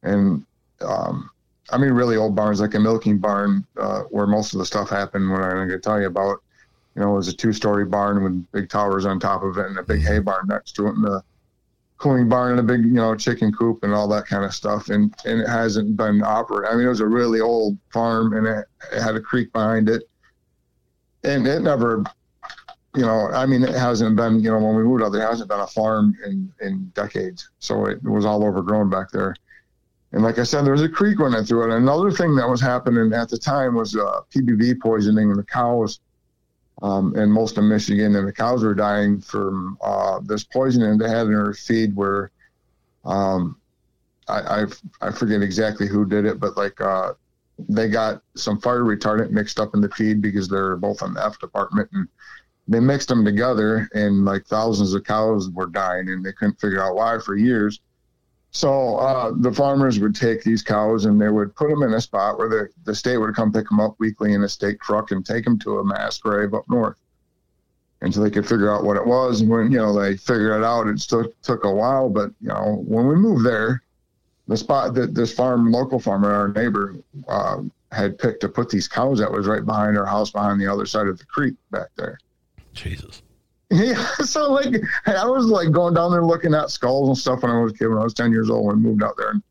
and 0.02 0.44
um, 0.80 1.30
i 1.70 1.78
mean 1.78 1.90
really 1.90 2.16
old 2.16 2.34
barns 2.34 2.60
like 2.60 2.74
a 2.74 2.80
milking 2.80 3.18
barn 3.18 3.66
uh, 3.78 4.02
where 4.10 4.26
most 4.26 4.52
of 4.52 4.58
the 4.58 4.66
stuff 4.66 4.88
happened 4.88 5.28
what 5.30 5.40
i'm 5.40 5.52
going 5.52 5.68
to 5.68 5.78
tell 5.78 6.00
you 6.00 6.06
about 6.06 6.42
you 6.94 7.02
know 7.02 7.12
it 7.12 7.16
was 7.16 7.28
a 7.28 7.32
two-story 7.32 7.84
barn 7.84 8.22
with 8.22 8.52
big 8.52 8.68
towers 8.68 9.06
on 9.06 9.18
top 9.18 9.42
of 9.42 9.56
it 9.56 9.66
and 9.66 9.78
a 9.78 9.82
big 9.82 10.02
hay 10.02 10.18
barn 10.18 10.46
next 10.48 10.72
to 10.72 10.86
it 10.86 10.94
and 10.94 11.06
a 11.06 11.22
cooling 12.00 12.28
barn 12.28 12.52
and 12.52 12.60
a 12.60 12.62
big 12.62 12.84
you 12.84 12.92
know 12.92 13.14
chicken 13.14 13.52
coop 13.52 13.82
and 13.82 13.92
all 13.92 14.08
that 14.08 14.26
kind 14.26 14.44
of 14.44 14.54
stuff 14.54 14.88
and 14.88 15.14
and 15.26 15.40
it 15.40 15.48
hasn't 15.48 15.96
been 15.96 16.22
operated 16.22 16.72
i 16.72 16.74
mean 16.74 16.86
it 16.86 16.88
was 16.88 17.00
a 17.00 17.06
really 17.06 17.40
old 17.40 17.76
farm 17.92 18.32
and 18.32 18.46
it, 18.46 18.64
it 18.92 19.02
had 19.02 19.16
a 19.16 19.20
creek 19.20 19.52
behind 19.52 19.88
it 19.88 20.02
and 21.24 21.46
it 21.46 21.60
never 21.60 22.02
you 22.94 23.02
know, 23.02 23.28
I 23.28 23.46
mean, 23.46 23.62
it 23.62 23.74
hasn't 23.74 24.16
been, 24.16 24.40
you 24.40 24.50
know, 24.50 24.58
when 24.58 24.74
we 24.74 24.82
moved 24.82 25.02
out 25.02 25.12
there, 25.12 25.26
hasn't 25.26 25.48
been 25.48 25.60
a 25.60 25.66
farm 25.66 26.16
in, 26.26 26.52
in 26.60 26.90
decades. 26.94 27.48
So 27.60 27.86
it 27.86 28.02
was 28.02 28.24
all 28.24 28.44
overgrown 28.44 28.90
back 28.90 29.10
there. 29.12 29.36
And 30.12 30.24
like 30.24 30.40
I 30.40 30.42
said, 30.42 30.64
there 30.64 30.72
was 30.72 30.82
a 30.82 30.88
creek 30.88 31.20
running 31.20 31.44
through 31.44 31.70
it. 31.70 31.76
Another 31.76 32.10
thing 32.10 32.34
that 32.34 32.48
was 32.48 32.60
happening 32.60 33.12
at 33.12 33.28
the 33.28 33.38
time 33.38 33.76
was 33.76 33.94
uh, 33.94 34.22
PBB 34.34 34.80
poisoning 34.80 35.30
in 35.30 35.36
the 35.36 35.44
cows 35.44 36.00
um, 36.82 37.14
most 37.30 37.58
of 37.58 37.64
Michigan. 37.64 38.16
And 38.16 38.26
the 38.26 38.32
cows 38.32 38.62
were 38.62 38.74
dying 38.74 39.20
from 39.20 39.78
uh, 39.82 40.20
this 40.24 40.44
poisoning 40.44 40.98
they 40.98 41.08
had 41.08 41.26
in 41.26 41.32
their 41.32 41.52
feed 41.54 41.94
where 41.94 42.30
um, 43.04 43.60
I, 44.28 44.62
I, 44.62 44.66
I 45.08 45.10
forget 45.10 45.42
exactly 45.42 45.86
who 45.86 46.04
did 46.04 46.24
it, 46.24 46.40
but 46.40 46.56
like 46.56 46.80
uh, 46.80 47.14
they 47.68 47.88
got 47.88 48.22
some 48.36 48.60
fire 48.60 48.82
retardant 48.82 49.30
mixed 49.30 49.60
up 49.60 49.74
in 49.74 49.80
the 49.80 49.90
feed 49.90 50.22
because 50.22 50.48
they're 50.48 50.76
both 50.76 51.02
in 51.02 51.14
the 51.14 51.24
F 51.24 51.38
department. 51.38 51.88
And 51.92 52.08
they 52.68 52.80
mixed 52.80 53.08
them 53.08 53.24
together 53.24 53.88
and 53.94 54.24
like 54.24 54.46
thousands 54.46 54.94
of 54.94 55.04
cows 55.04 55.50
were 55.50 55.66
dying 55.66 56.08
and 56.08 56.24
they 56.24 56.32
couldn't 56.32 56.60
figure 56.60 56.82
out 56.82 56.94
why 56.94 57.18
for 57.18 57.36
years 57.36 57.80
so 58.52 58.96
uh, 58.96 59.32
the 59.36 59.52
farmers 59.52 60.00
would 60.00 60.14
take 60.14 60.42
these 60.42 60.62
cows 60.62 61.04
and 61.04 61.20
they 61.20 61.28
would 61.28 61.54
put 61.54 61.70
them 61.70 61.82
in 61.82 61.94
a 61.94 62.00
spot 62.00 62.36
where 62.36 62.48
the, 62.48 62.68
the 62.84 62.94
state 62.94 63.16
would 63.16 63.34
come 63.34 63.52
pick 63.52 63.68
them 63.68 63.78
up 63.78 63.94
weekly 63.98 64.32
in 64.32 64.42
a 64.42 64.48
state 64.48 64.80
truck 64.80 65.12
and 65.12 65.24
take 65.24 65.44
them 65.44 65.58
to 65.60 65.78
a 65.78 65.84
mass 65.84 66.18
grave 66.18 66.52
up 66.52 66.68
north. 66.68 66.96
Until 68.02 68.22
they 68.22 68.30
could 68.30 68.48
figure 68.48 68.74
out 68.74 68.82
what 68.82 68.96
it 68.96 69.06
was 69.06 69.42
and 69.42 69.50
when 69.50 69.70
you 69.70 69.78
know 69.78 69.92
they 69.92 70.16
figured 70.16 70.56
it 70.56 70.64
out. 70.64 70.88
It 70.88 70.98
still 71.00 71.30
took 71.42 71.64
a 71.64 71.70
while 71.70 72.08
but 72.08 72.30
you 72.40 72.48
know 72.48 72.82
when 72.86 73.06
we 73.06 73.14
moved 73.14 73.44
there 73.44 73.82
the 74.48 74.56
spot 74.56 74.94
that 74.94 75.14
this 75.14 75.32
farm 75.32 75.70
local 75.70 76.00
farmer 76.00 76.32
our 76.32 76.48
neighbor 76.48 76.96
uh, 77.28 77.62
had 77.92 78.18
picked 78.18 78.40
to 78.40 78.48
put 78.48 78.68
these 78.68 78.88
cows 78.88 79.18
that 79.20 79.30
was 79.30 79.46
right 79.46 79.64
behind 79.64 79.96
our 79.96 80.06
house 80.06 80.30
behind 80.30 80.60
the 80.60 80.66
other 80.66 80.86
side 80.86 81.06
of 81.06 81.18
the 81.18 81.26
creek 81.26 81.54
back 81.70 81.88
there. 81.96 82.18
Jesus. 82.72 83.22
yeah, 83.72 84.04
so 84.16 84.52
like 84.52 84.74
I 85.06 85.24
was 85.26 85.46
like 85.46 85.70
going 85.70 85.94
down 85.94 86.10
there 86.10 86.24
looking 86.24 86.54
at 86.54 86.70
skulls 86.70 87.08
and 87.08 87.16
stuff 87.16 87.42
when 87.42 87.52
I 87.52 87.60
was 87.60 87.72
a 87.72 87.76
kid 87.76 87.86
when 87.86 87.98
I 87.98 88.04
was 88.04 88.14
ten 88.14 88.32
years 88.32 88.50
old 88.50 88.72
and 88.72 88.82
moved 88.82 89.04
out 89.04 89.16
there. 89.16 89.30
And 89.30 89.42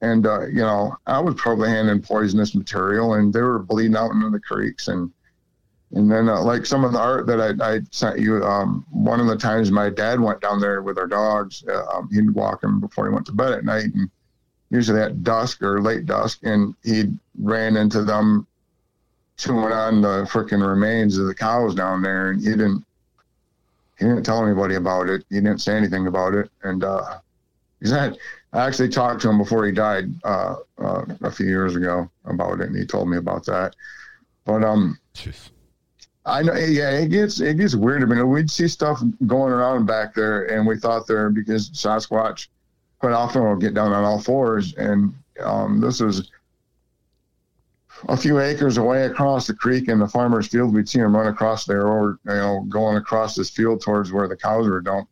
and 0.00 0.26
uh, 0.26 0.46
you 0.46 0.60
know 0.60 0.96
I 1.06 1.18
was 1.18 1.34
probably 1.34 1.68
handing 1.68 2.00
poisonous 2.00 2.54
material, 2.54 3.14
and 3.14 3.32
they 3.32 3.42
were 3.42 3.58
bleeding 3.58 3.96
out 3.96 4.12
into 4.12 4.30
the 4.30 4.40
creeks, 4.40 4.88
and 4.88 5.10
and 5.92 6.10
then 6.10 6.28
uh, 6.28 6.40
like 6.42 6.66
some 6.66 6.84
of 6.84 6.92
the 6.92 7.00
art 7.00 7.26
that 7.26 7.40
I, 7.40 7.74
I 7.76 7.80
sent 7.90 8.20
you, 8.20 8.44
um, 8.44 8.86
one 8.90 9.20
of 9.20 9.26
the 9.26 9.36
times 9.36 9.70
my 9.70 9.88
dad 9.88 10.20
went 10.20 10.40
down 10.40 10.60
there 10.60 10.82
with 10.82 10.98
our 10.98 11.06
dogs, 11.06 11.64
uh, 11.66 11.84
um, 11.86 12.08
he'd 12.12 12.30
walk 12.30 12.60
them 12.60 12.78
before 12.78 13.08
he 13.08 13.12
went 13.14 13.26
to 13.26 13.32
bed 13.32 13.52
at 13.52 13.64
night, 13.64 13.86
and 13.94 14.10
usually 14.70 15.00
at 15.00 15.22
dusk 15.22 15.62
or 15.62 15.80
late 15.80 16.06
dusk, 16.06 16.40
and 16.42 16.74
he 16.84 17.04
ran 17.40 17.76
into 17.76 18.04
them 18.04 18.46
chewing 19.38 19.72
on 19.72 20.02
the 20.02 20.24
freaking 20.24 20.66
remains 20.66 21.16
of 21.16 21.26
the 21.26 21.34
cows 21.34 21.74
down 21.74 22.02
there, 22.02 22.30
and 22.30 22.40
he 22.40 22.50
didn't 22.50 22.84
he 23.98 24.04
didn't 24.04 24.24
tell 24.24 24.44
anybody 24.44 24.76
about 24.76 25.08
it. 25.08 25.24
He 25.28 25.36
didn't 25.36 25.60
say 25.60 25.76
anything 25.76 26.06
about 26.06 26.34
it, 26.34 26.50
and 26.62 26.84
uh, 26.84 27.18
he 27.80 27.86
said 27.86 28.16
I 28.52 28.66
actually 28.66 28.88
talked 28.88 29.20
to 29.22 29.30
him 29.30 29.38
before 29.38 29.66
he 29.66 29.72
died 29.72 30.10
uh, 30.24 30.56
uh, 30.78 31.04
a 31.22 31.30
few 31.30 31.46
years 31.46 31.76
ago 31.76 32.10
about 32.24 32.60
it, 32.60 32.68
and 32.68 32.76
he 32.76 32.86
told 32.86 33.08
me 33.08 33.16
about 33.16 33.44
that. 33.46 33.74
But 34.44 34.64
um, 34.64 34.98
Jeez. 35.14 35.50
I 36.24 36.42
know, 36.42 36.54
yeah, 36.54 36.90
it 36.90 37.08
gets 37.08 37.40
it 37.40 37.56
gets 37.56 37.74
weird. 37.74 38.02
I 38.02 38.06
mean, 38.06 38.28
we'd 38.28 38.50
see 38.50 38.68
stuff 38.68 39.02
going 39.26 39.52
around 39.52 39.86
back 39.86 40.14
there, 40.14 40.44
and 40.44 40.66
we 40.66 40.78
thought 40.78 41.06
there 41.06 41.30
because 41.30 41.70
Sasquatch 41.70 42.48
quite 42.98 43.12
often 43.12 43.42
will 43.42 43.56
get 43.56 43.74
down 43.74 43.92
on 43.92 44.04
all 44.04 44.20
fours, 44.20 44.74
and 44.74 45.14
um, 45.40 45.80
this 45.80 46.00
is 46.00 46.30
a 48.08 48.16
few 48.16 48.38
acres 48.40 48.76
away 48.76 49.04
across 49.04 49.46
the 49.46 49.54
creek 49.54 49.88
in 49.88 49.98
the 49.98 50.06
farmer's 50.06 50.46
field. 50.46 50.74
We'd 50.74 50.88
see 50.88 51.00
him 51.00 51.16
run 51.16 51.26
across 51.26 51.64
there, 51.64 51.88
or 51.88 52.18
you 52.24 52.32
know, 52.32 52.66
going 52.68 52.96
across 52.96 53.34
this 53.34 53.50
field 53.50 53.82
towards 53.82 54.12
where 54.12 54.28
the 54.28 54.36
cows 54.36 54.68
were 54.68 54.80
dumped. 54.80 55.10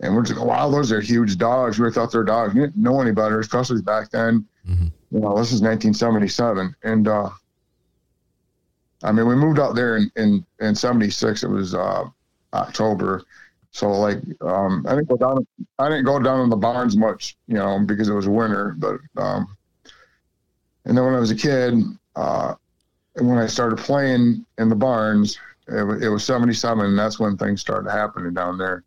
And 0.00 0.14
we're 0.14 0.24
just, 0.24 0.40
wow, 0.40 0.68
those 0.68 0.92
are 0.92 1.00
huge 1.00 1.38
dogs. 1.38 1.78
We 1.78 1.90
thought 1.90 2.12
they're 2.12 2.24
dogs. 2.24 2.54
We 2.54 2.60
didn't 2.60 2.76
know 2.76 3.00
any 3.00 3.12
better, 3.12 3.40
especially 3.40 3.80
back 3.80 4.10
then. 4.10 4.46
Mm-hmm. 4.68 4.86
You 5.12 5.20
know, 5.20 5.38
this 5.38 5.52
is 5.52 5.62
1977, 5.62 6.74
and 6.82 7.08
uh, 7.08 7.30
I 9.02 9.12
mean, 9.12 9.26
we 9.26 9.36
moved 9.36 9.58
out 9.58 9.74
there 9.74 9.96
in 9.96 10.10
in, 10.16 10.44
in 10.60 10.74
'76. 10.74 11.44
It 11.44 11.48
was 11.48 11.74
uh, 11.74 12.04
October, 12.52 13.22
so 13.70 13.90
like 13.90 14.18
um, 14.40 14.84
I 14.88 14.96
didn't 14.96 15.08
go 15.08 15.16
down. 15.16 15.46
I 15.78 15.88
didn't 15.88 16.04
go 16.04 16.18
down 16.18 16.40
in 16.40 16.50
the 16.50 16.56
barns 16.56 16.96
much, 16.96 17.36
you 17.46 17.54
know, 17.54 17.78
because 17.86 18.08
it 18.08 18.14
was 18.14 18.26
winter. 18.28 18.74
But 18.76 18.96
um, 19.16 19.56
and 20.84 20.96
then 20.96 21.04
when 21.04 21.14
I 21.14 21.20
was 21.20 21.30
a 21.30 21.36
kid, 21.36 21.74
uh, 22.16 22.54
and 23.16 23.28
when 23.28 23.38
I 23.38 23.46
started 23.46 23.78
playing 23.78 24.44
in 24.58 24.68
the 24.68 24.74
barns, 24.74 25.38
it, 25.68 26.02
it 26.02 26.08
was 26.08 26.24
'77, 26.24 26.84
and 26.84 26.98
that's 26.98 27.18
when 27.18 27.36
things 27.36 27.60
started 27.60 27.90
happening 27.90 28.34
down 28.34 28.58
there. 28.58 28.84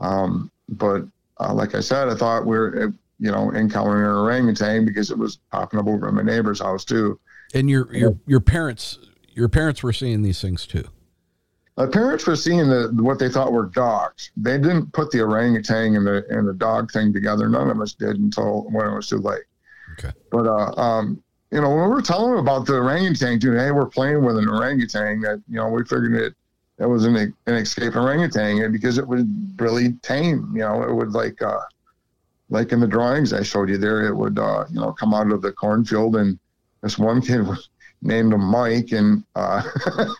Um, 0.00 0.50
but 0.68 1.04
uh, 1.38 1.52
like 1.52 1.74
I 1.74 1.80
said, 1.80 2.08
I 2.08 2.14
thought 2.14 2.46
we 2.46 2.56
were, 2.56 2.84
uh, 2.84 2.96
you 3.18 3.30
know, 3.30 3.52
encountering 3.52 4.04
an 4.04 4.16
orangutan 4.16 4.84
because 4.84 5.10
it 5.10 5.18
was 5.18 5.38
popping 5.50 5.78
up 5.78 5.86
over 5.86 6.08
at 6.08 6.14
my 6.14 6.22
neighbor's 6.22 6.60
house 6.60 6.84
too. 6.84 7.18
And 7.54 7.68
your 7.68 7.94
your 7.94 8.18
your 8.26 8.40
parents 8.40 8.98
your 9.34 9.48
parents 9.48 9.82
were 9.82 9.92
seeing 9.92 10.22
these 10.22 10.40
things 10.40 10.66
too. 10.66 10.84
My 11.76 11.86
parents 11.86 12.26
were 12.26 12.36
seeing 12.36 12.68
the 12.68 12.90
what 12.94 13.18
they 13.18 13.28
thought 13.28 13.52
were 13.52 13.66
dogs. 13.66 14.30
They 14.36 14.58
didn't 14.58 14.92
put 14.92 15.10
the 15.10 15.22
orangutan 15.22 15.96
and 15.96 16.06
the 16.06 16.24
and 16.28 16.46
the 16.46 16.52
dog 16.52 16.90
thing 16.90 17.12
together. 17.12 17.48
None 17.48 17.70
of 17.70 17.80
us 17.80 17.94
did 17.94 18.16
until 18.16 18.64
when 18.70 18.86
it 18.86 18.94
was 18.94 19.08
too 19.08 19.18
late. 19.18 19.44
Okay. 19.98 20.12
But 20.30 20.46
uh, 20.46 20.72
um, 20.80 21.22
you 21.52 21.60
know, 21.60 21.68
when 21.68 21.82
we 21.82 21.94
were 21.94 22.02
telling 22.02 22.38
about 22.38 22.66
the 22.66 22.74
orangutan, 22.74 23.38
too, 23.38 23.52
hey, 23.52 23.70
we're 23.70 23.86
playing 23.86 24.24
with 24.24 24.38
an 24.38 24.48
orangutan. 24.48 25.20
That 25.20 25.42
you 25.48 25.56
know, 25.56 25.68
we 25.68 25.84
figured 25.84 26.14
it 26.14 26.34
that 26.78 26.88
was 26.88 27.04
an 27.04 27.16
an 27.16 27.54
escape 27.54 27.94
orangutan 27.94 28.72
because 28.72 28.96
it 28.96 29.06
was 29.06 29.24
really 29.58 29.92
tame. 30.02 30.50
You 30.54 30.62
know, 30.62 30.82
it 30.82 30.92
would 30.92 31.12
like 31.12 31.42
uh, 31.42 31.60
like 32.48 32.72
in 32.72 32.80
the 32.80 32.86
drawings 32.86 33.34
I 33.34 33.42
showed 33.42 33.68
you 33.68 33.76
there, 33.76 34.06
it 34.06 34.16
would 34.16 34.38
uh, 34.38 34.64
you 34.70 34.80
know 34.80 34.92
come 34.92 35.12
out 35.12 35.30
of 35.30 35.42
the 35.42 35.52
cornfield 35.52 36.16
and 36.16 36.38
this 36.80 36.98
one 36.98 37.20
kid 37.20 37.42
was 37.46 37.68
named 38.00 38.32
him 38.32 38.42
Mike 38.42 38.92
and 38.92 39.22
uh, 39.34 39.62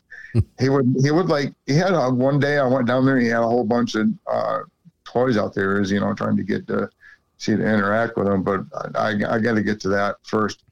he 0.60 0.68
would 0.68 0.94
he 1.02 1.10
would 1.10 1.26
like 1.26 1.54
he 1.66 1.74
had 1.74 1.94
a 1.94 2.10
one 2.10 2.38
day 2.38 2.58
I 2.58 2.66
went 2.66 2.86
down 2.86 3.06
there 3.06 3.16
and 3.16 3.24
he 3.24 3.30
had 3.30 3.42
a 3.42 3.48
whole 3.48 3.64
bunch 3.64 3.94
of 3.94 4.08
uh, 4.30 4.60
toys 5.04 5.38
out 5.38 5.54
there 5.54 5.80
as 5.80 5.90
you 5.90 5.98
know 5.98 6.12
trying 6.14 6.36
to 6.36 6.42
get 6.42 6.66
to 6.68 6.90
see 7.38 7.56
to 7.56 7.62
interact 7.62 8.16
with 8.16 8.26
them 8.26 8.42
but 8.42 8.64
I, 8.94 9.14
I 9.28 9.38
got 9.40 9.54
to 9.54 9.62
get 9.62 9.80
to 9.80 9.88
that 9.88 10.16
first 10.22 10.62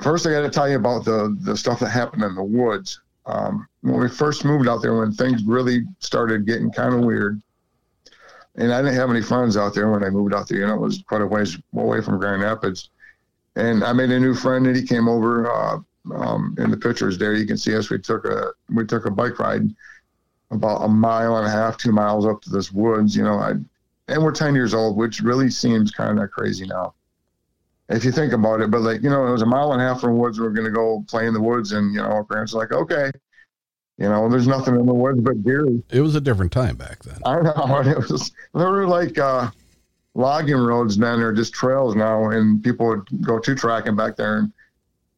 first 0.00 0.26
I 0.26 0.30
got 0.30 0.42
to 0.42 0.50
tell 0.50 0.68
you 0.68 0.76
about 0.76 1.04
the 1.04 1.36
the 1.40 1.56
stuff 1.56 1.80
that 1.80 1.90
happened 1.90 2.22
in 2.22 2.34
the 2.34 2.42
woods 2.42 3.00
um, 3.26 3.66
when 3.80 4.00
we 4.00 4.08
first 4.08 4.44
moved 4.44 4.68
out 4.68 4.82
there 4.82 4.96
when 4.96 5.12
things 5.12 5.42
really 5.44 5.84
started 5.98 6.46
getting 6.46 6.70
kind 6.70 6.94
of 6.94 7.00
weird 7.00 7.40
and 8.56 8.72
I 8.72 8.80
didn't 8.80 8.94
have 8.94 9.10
any 9.10 9.22
friends 9.22 9.56
out 9.56 9.74
there 9.74 9.90
when 9.90 10.04
I 10.04 10.10
moved 10.10 10.34
out 10.34 10.48
there 10.48 10.58
you 10.58 10.66
know 10.66 10.74
it 10.74 10.80
was 10.80 11.02
quite 11.08 11.22
a 11.22 11.26
ways 11.26 11.58
away 11.74 12.00
from 12.00 12.18
Grand 12.18 12.42
Rapids 12.42 12.90
and 13.56 13.82
I 13.82 13.92
made 13.92 14.10
a 14.10 14.20
new 14.20 14.34
friend 14.34 14.66
and 14.66 14.76
he 14.76 14.86
came 14.86 15.08
over 15.08 15.50
uh, 15.50 15.78
um, 16.14 16.54
in 16.58 16.70
the 16.70 16.76
pictures 16.76 17.18
there. 17.18 17.34
You 17.34 17.46
can 17.46 17.56
see 17.56 17.76
us. 17.76 17.90
We 17.90 17.98
took 17.98 18.24
a 18.24 18.52
we 18.68 18.84
took 18.86 19.06
a 19.06 19.10
bike 19.10 19.38
ride 19.38 19.68
about 20.50 20.84
a 20.84 20.88
mile 20.88 21.38
and 21.38 21.46
a 21.46 21.50
half, 21.50 21.76
two 21.76 21.92
miles 21.92 22.26
up 22.26 22.40
to 22.42 22.50
this 22.50 22.70
woods. 22.70 23.16
You 23.16 23.24
know, 23.24 23.38
I 23.38 23.52
and 24.08 24.22
we're 24.22 24.32
ten 24.32 24.54
years 24.54 24.74
old, 24.74 24.96
which 24.96 25.20
really 25.20 25.50
seems 25.50 25.90
kind 25.90 26.20
of 26.20 26.30
crazy 26.30 26.66
now, 26.66 26.94
if 27.88 28.04
you 28.04 28.12
think 28.12 28.32
about 28.32 28.60
it. 28.60 28.70
But 28.70 28.82
like 28.82 29.02
you 29.02 29.10
know, 29.10 29.26
it 29.26 29.32
was 29.32 29.42
a 29.42 29.46
mile 29.46 29.72
and 29.72 29.80
a 29.80 29.84
half 29.84 30.00
from 30.00 30.18
woods. 30.18 30.40
We're 30.40 30.50
gonna 30.50 30.70
go 30.70 31.04
play 31.08 31.26
in 31.26 31.34
the 31.34 31.40
woods, 31.40 31.72
and 31.72 31.92
you 31.94 32.00
know, 32.00 32.06
our 32.06 32.24
parents 32.24 32.54
are 32.54 32.58
like, 32.58 32.72
okay, 32.72 33.10
you 33.98 34.08
know, 34.08 34.28
there's 34.28 34.46
nothing 34.46 34.74
in 34.74 34.86
the 34.86 34.94
woods 34.94 35.20
but 35.20 35.42
deer. 35.42 35.66
It 35.90 36.00
was 36.00 36.14
a 36.14 36.20
different 36.20 36.52
time 36.52 36.76
back 36.76 37.02
then. 37.02 37.18
I 37.24 37.40
know. 37.40 37.82
It 37.86 38.10
was 38.10 38.32
there 38.54 38.70
were 38.70 38.86
like 38.86 39.18
uh, 39.18 39.50
logging 40.14 40.56
roads 40.56 40.96
then, 40.96 41.20
or 41.20 41.32
just 41.32 41.54
trails 41.54 41.94
now, 41.94 42.30
and 42.30 42.62
people 42.62 42.88
would 42.88 43.06
go 43.22 43.38
two 43.38 43.54
tracking 43.54 43.96
back 43.96 44.16
there 44.16 44.38
and 44.38 44.52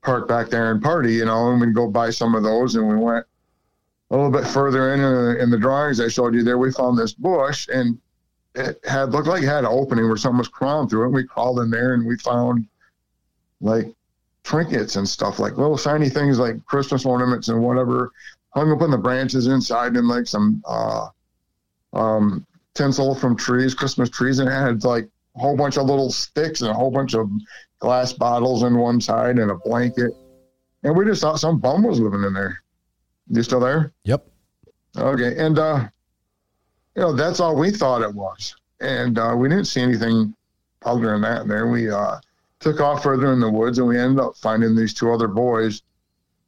park 0.02 0.28
back 0.28 0.48
there 0.48 0.70
and 0.70 0.83
party, 0.83 1.14
you 1.14 1.24
know, 1.24 1.50
and 1.50 1.61
we'd 1.61 1.74
go 1.74 1.88
buy 1.88 2.11
some 2.11 2.35
of 2.35 2.42
those, 2.42 2.76
and 2.76 2.88
we 2.88 2.96
went 2.96 3.26
a 4.11 4.16
little 4.16 4.31
bit 4.31 4.46
further 4.46 4.94
in 4.94 5.00
uh, 5.00 5.42
in 5.42 5.50
the 5.50 5.59
drawings 5.59 6.00
I 6.00 6.09
showed 6.09 6.35
you 6.35 6.42
there. 6.42 6.59
We 6.59 6.72
found 6.72 6.98
this 6.98 7.12
bush, 7.12 7.68
and 7.72 7.98
it 8.59 8.81
had 8.85 9.12
looked 9.12 9.29
like 9.29 9.42
it 9.42 9.47
had 9.47 9.64
an 9.64 9.71
opening 9.71 10.09
where 10.09 10.16
someone 10.16 10.38
was 10.38 10.49
crawling 10.49 10.88
through 10.88 11.03
it. 11.03 11.07
And 11.07 11.14
we 11.14 11.25
crawled 11.25 11.61
in 11.61 11.71
there, 11.71 11.94
and 11.94 12.07
we 12.07 12.16
found 12.18 12.66
like 13.61 13.94
trinkets 14.44 14.97
and 14.97 15.09
stuff, 15.09 15.38
like 15.38 15.57
little 15.57 15.77
shiny 15.77 16.09
things 16.09 16.38
like 16.38 16.64
Christmas 16.64 17.05
ornaments 17.05 17.49
and 17.49 17.62
whatever 17.62 18.12
hung 18.51 18.73
up 18.73 18.83
in 18.83 18.90
the 18.90 18.99
branches 18.99 19.47
inside 19.47 19.97
and 19.97 20.09
like 20.09 20.27
some 20.27 20.62
uh, 20.66 21.07
um, 21.92 22.47
tinsel 22.75 23.14
from 23.14 23.37
trees, 23.37 23.75
Christmas 23.75 24.09
trees, 24.09 24.38
and 24.38 24.49
it 24.49 24.53
had 24.53 24.85
like 24.85 25.09
a 25.37 25.40
whole 25.40 25.57
bunch 25.57 25.77
of 25.77 25.87
little 25.87 26.11
sticks 26.11 26.62
and 26.62 26.71
a 26.71 26.75
whole 26.75 26.90
bunch 26.90 27.14
of 27.14 27.31
glass 27.79 28.12
bottles 28.12 28.62
on 28.62 28.79
one 28.79 29.01
side 29.01 29.38
and 29.38 29.51
a 29.51 29.55
blanket. 29.55 30.12
And 30.83 30.97
we 30.97 31.05
just 31.05 31.21
thought 31.21 31.40
some 31.40 31.59
bum 31.59 31.83
was 31.83 32.01
living 32.01 32.25
in 32.25 32.33
there. 32.33 32.62
You 33.29 33.42
still 33.42 33.61
there? 33.61 33.92
Yep. 34.05 34.27
Okay. 34.97 35.37
And, 35.37 35.59
uh, 35.59 35.88
you 36.98 37.04
know, 37.04 37.12
that's 37.12 37.38
all 37.38 37.54
we 37.54 37.70
thought 37.70 38.02
it 38.02 38.12
was. 38.12 38.56
And 38.80 39.20
uh, 39.20 39.32
we 39.37 39.48
didn't 39.48 39.66
see 39.66 39.80
anything 39.80 40.34
other 40.82 41.12
than 41.12 41.20
that 41.20 41.46
there. 41.46 41.68
We 41.68 41.88
uh, 41.88 42.16
took 42.58 42.80
off 42.80 43.04
further 43.04 43.32
in 43.32 43.38
the 43.38 43.48
woods 43.48 43.78
and 43.78 43.87
we 43.87 43.96
ended 43.96 44.18
up 44.18 44.37
finding 44.37 44.74
these 44.74 44.92
two 44.92 45.12
other 45.12 45.28
boys 45.28 45.82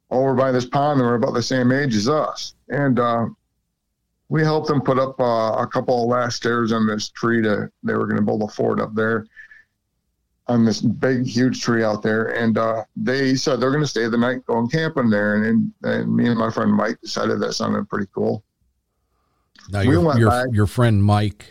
over 0.09 0.33
by 0.33 0.51
this 0.51 0.65
pond 0.65 0.99
that 0.99 1.05
were 1.05 1.15
about 1.15 1.35
the 1.35 1.41
same 1.41 1.71
age 1.71 1.95
as 1.95 2.09
us. 2.09 2.55
And 2.67 2.99
uh, 2.99 3.27
we 4.27 4.43
helped 4.43 4.67
them 4.67 4.81
put 4.81 4.99
up 4.99 5.17
uh, 5.21 5.53
a 5.53 5.67
couple 5.71 6.03
of 6.03 6.09
last 6.09 6.35
stairs 6.35 6.73
on 6.73 6.85
this 6.85 7.07
tree 7.07 7.41
to, 7.43 7.71
they 7.83 7.93
were 7.93 8.05
going 8.05 8.17
to 8.17 8.21
build 8.21 8.43
a 8.43 8.49
fort 8.49 8.81
up 8.81 8.93
there 8.93 9.25
on 10.47 10.65
this 10.65 10.81
big, 10.81 11.25
huge 11.25 11.61
tree 11.61 11.85
out 11.85 12.03
there. 12.03 12.25
And 12.35 12.57
uh, 12.57 12.83
they 12.97 13.35
said 13.35 13.61
they're 13.61 13.71
going 13.71 13.83
to 13.83 13.87
stay 13.87 14.05
the 14.09 14.17
night 14.17 14.45
going 14.47 14.67
camping 14.67 15.09
there. 15.09 15.35
And, 15.35 15.45
and, 15.45 15.93
and 15.93 16.13
me 16.13 16.27
and 16.27 16.37
my 16.37 16.51
friend 16.51 16.73
Mike 16.73 16.99
decided 16.99 17.39
that 17.39 17.53
sounded 17.53 17.87
pretty 17.87 18.07
cool. 18.13 18.43
Now 19.69 19.81
We 19.81 19.87
your 19.93 20.17
your, 20.17 20.47
your 20.53 20.67
friend 20.67 21.03
Mike 21.03 21.45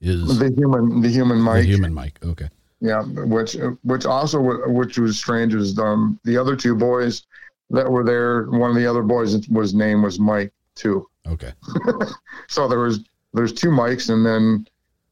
is 0.00 0.38
The 0.38 0.50
human, 0.56 1.00
the 1.00 1.08
human 1.08 1.40
Mike. 1.40 1.62
the 1.62 1.66
human 1.68 1.92
Mike. 1.94 2.18
Okay. 2.24 2.48
Yeah, 2.80 3.02
which 3.02 3.56
which 3.82 4.06
also 4.06 4.40
which 4.70 4.98
was 4.98 5.18
strange 5.18 5.54
was 5.54 5.78
um 5.78 6.20
the 6.24 6.36
other 6.36 6.54
two 6.54 6.74
boys 6.76 7.26
that 7.70 7.90
were 7.90 8.04
there. 8.04 8.44
One 8.50 8.70
of 8.70 8.76
the 8.76 8.86
other 8.86 9.02
boys 9.02 9.48
was 9.48 9.74
name 9.74 10.02
was 10.02 10.18
Mike 10.20 10.52
too. 10.74 11.06
Okay. 11.26 11.52
So 12.48 12.66
there 12.68 12.78
was 12.78 13.00
there's 13.34 13.52
two 13.52 13.70
Mikes, 13.70 14.08
and 14.08 14.24
then 14.24 14.66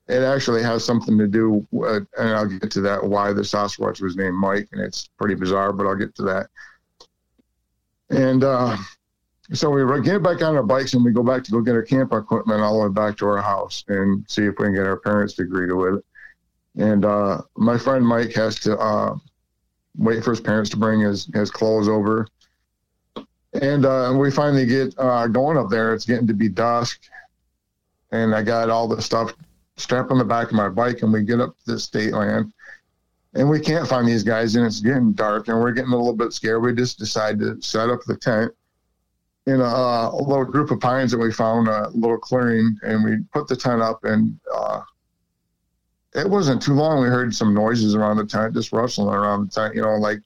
it 0.09 0.23
actually 0.23 0.63
has 0.63 0.83
something 0.85 1.19
to 1.19 1.27
do. 1.27 1.67
With, 1.71 2.07
and 2.17 2.31
I'll 2.31 2.47
get 2.47 2.71
to 2.71 2.81
that 2.83 3.05
why 3.05 3.33
the 3.33 3.43
Sasquatch 3.43 4.01
was 4.01 4.17
named 4.17 4.37
Mike, 4.37 4.69
and 4.73 4.81
it's 4.81 5.11
pretty 5.19 5.35
bizarre, 5.35 5.73
but 5.73 5.87
I'll 5.87 5.97
get 5.97 6.15
to 6.15 6.23
that. 6.23 6.47
And 8.09 8.43
uh, 8.45 8.77
so 9.53 9.71
we 9.71 10.03
get 10.03 10.23
back 10.23 10.43
on 10.43 10.57
our 10.57 10.63
bikes 10.63 10.95
and 10.95 11.05
we 11.05 11.13
go 11.13 11.23
back 11.23 11.45
to 11.45 11.53
go 11.53 11.61
get 11.61 11.75
our 11.75 11.83
camp 11.83 12.13
equipment 12.13 12.61
all 12.61 12.81
the 12.81 12.89
way 12.89 12.93
back 12.93 13.17
to 13.19 13.29
our 13.29 13.41
house 13.41 13.85
and 13.89 14.25
see 14.29 14.43
if 14.43 14.55
we 14.59 14.67
can 14.67 14.75
get 14.75 14.87
our 14.87 14.97
parents 14.97 15.35
to 15.35 15.43
agree 15.43 15.69
to 15.69 15.85
it. 15.85 16.05
And 16.77 17.05
uh, 17.05 17.43
my 17.57 17.79
friend 17.79 18.05
Mike 18.05 18.33
has 18.35 18.59
to 18.61 18.77
uh, 18.77 19.17
wait 19.97 20.25
for 20.25 20.31
his 20.31 20.41
parents 20.41 20.69
to 20.71 20.77
bring 20.77 21.01
his, 21.01 21.27
his 21.33 21.51
clothes 21.51 21.89
over. 21.89 22.27
And 23.55 23.87
uh, 23.87 24.15
we 24.19 24.31
finally 24.31 24.67
get 24.67 24.95
uh, 24.99 25.29
going 25.29 25.57
up 25.57 25.71
there. 25.71 25.95
It's 25.95 26.05
getting 26.05 26.27
to 26.27 26.35
be 26.35 26.49
dusk. 26.49 27.01
And 28.11 28.35
I 28.35 28.43
got 28.43 28.69
all 28.69 28.89
the 28.89 29.01
stuff 29.01 29.33
strapped 29.77 30.11
on 30.11 30.19
the 30.19 30.25
back 30.25 30.49
of 30.49 30.55
my 30.55 30.69
bike, 30.69 31.03
and 31.03 31.13
we 31.13 31.23
get 31.23 31.41
up 31.41 31.57
to 31.65 31.73
the 31.73 31.79
state 31.79 32.13
land. 32.13 32.53
and 33.35 33.49
we 33.49 33.61
can't 33.61 33.89
find 33.89 34.09
these 34.09 34.23
guys, 34.23 34.57
and 34.57 34.67
it's 34.67 34.81
getting 34.81 35.13
dark, 35.13 35.49
and 35.49 35.61
we're 35.61 35.73
getting 35.73 35.93
a 35.93 35.97
little 35.97 36.15
bit 36.15 36.33
scared. 36.33 36.63
We 36.63 36.75
just 36.75 36.99
decide 36.99 37.39
to 37.41 37.61
set 37.61 37.91
up 37.91 38.01
the 38.07 38.17
tent 38.17 38.53
in 39.47 39.61
a, 39.61 39.65
a 39.65 40.23
little 40.23 40.45
group 40.45 40.71
of 40.71 40.81
pines 40.81 41.13
that 41.13 41.19
we 41.19 41.33
found, 41.33 41.69
a 41.69 41.89
little 41.91 42.19
clearing, 42.19 42.77
and 42.83 43.05
we 43.05 43.19
put 43.33 43.47
the 43.47 43.57
tent 43.57 43.81
up. 43.81 44.05
And 44.05 44.39
uh, 44.53 44.81
it 46.15 46.29
wasn't 46.29 46.63
too 46.63 46.75
long. 46.75 47.01
We 47.01 47.09
heard 47.09 47.35
some 47.35 47.55
noises 47.55 47.95
around 47.95 48.17
the 48.17 48.27
tent, 48.27 48.55
just 48.55 48.73
rustling 48.73 49.15
around 49.15 49.47
the 49.47 49.53
tent, 49.53 49.75
you 49.75 49.83
know, 49.83 49.97
like 49.97 50.19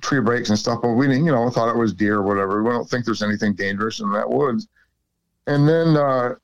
tree 0.00 0.20
breaks 0.20 0.50
and 0.50 0.58
stuff. 0.58 0.80
But 0.82 0.92
we 0.92 1.08
didn't, 1.08 1.24
you 1.24 1.32
know, 1.32 1.50
thought 1.50 1.74
it 1.74 1.78
was 1.78 1.92
deer 1.92 2.16
or 2.16 2.22
whatever. 2.22 2.62
We 2.62 2.70
don't 2.70 2.88
think 2.88 3.04
there's 3.04 3.22
anything 3.22 3.54
dangerous 3.54 4.00
in 4.00 4.12
that 4.12 4.28
woods. 4.28 4.68
And 5.46 5.68
then 5.68 5.96
uh, 5.96 6.34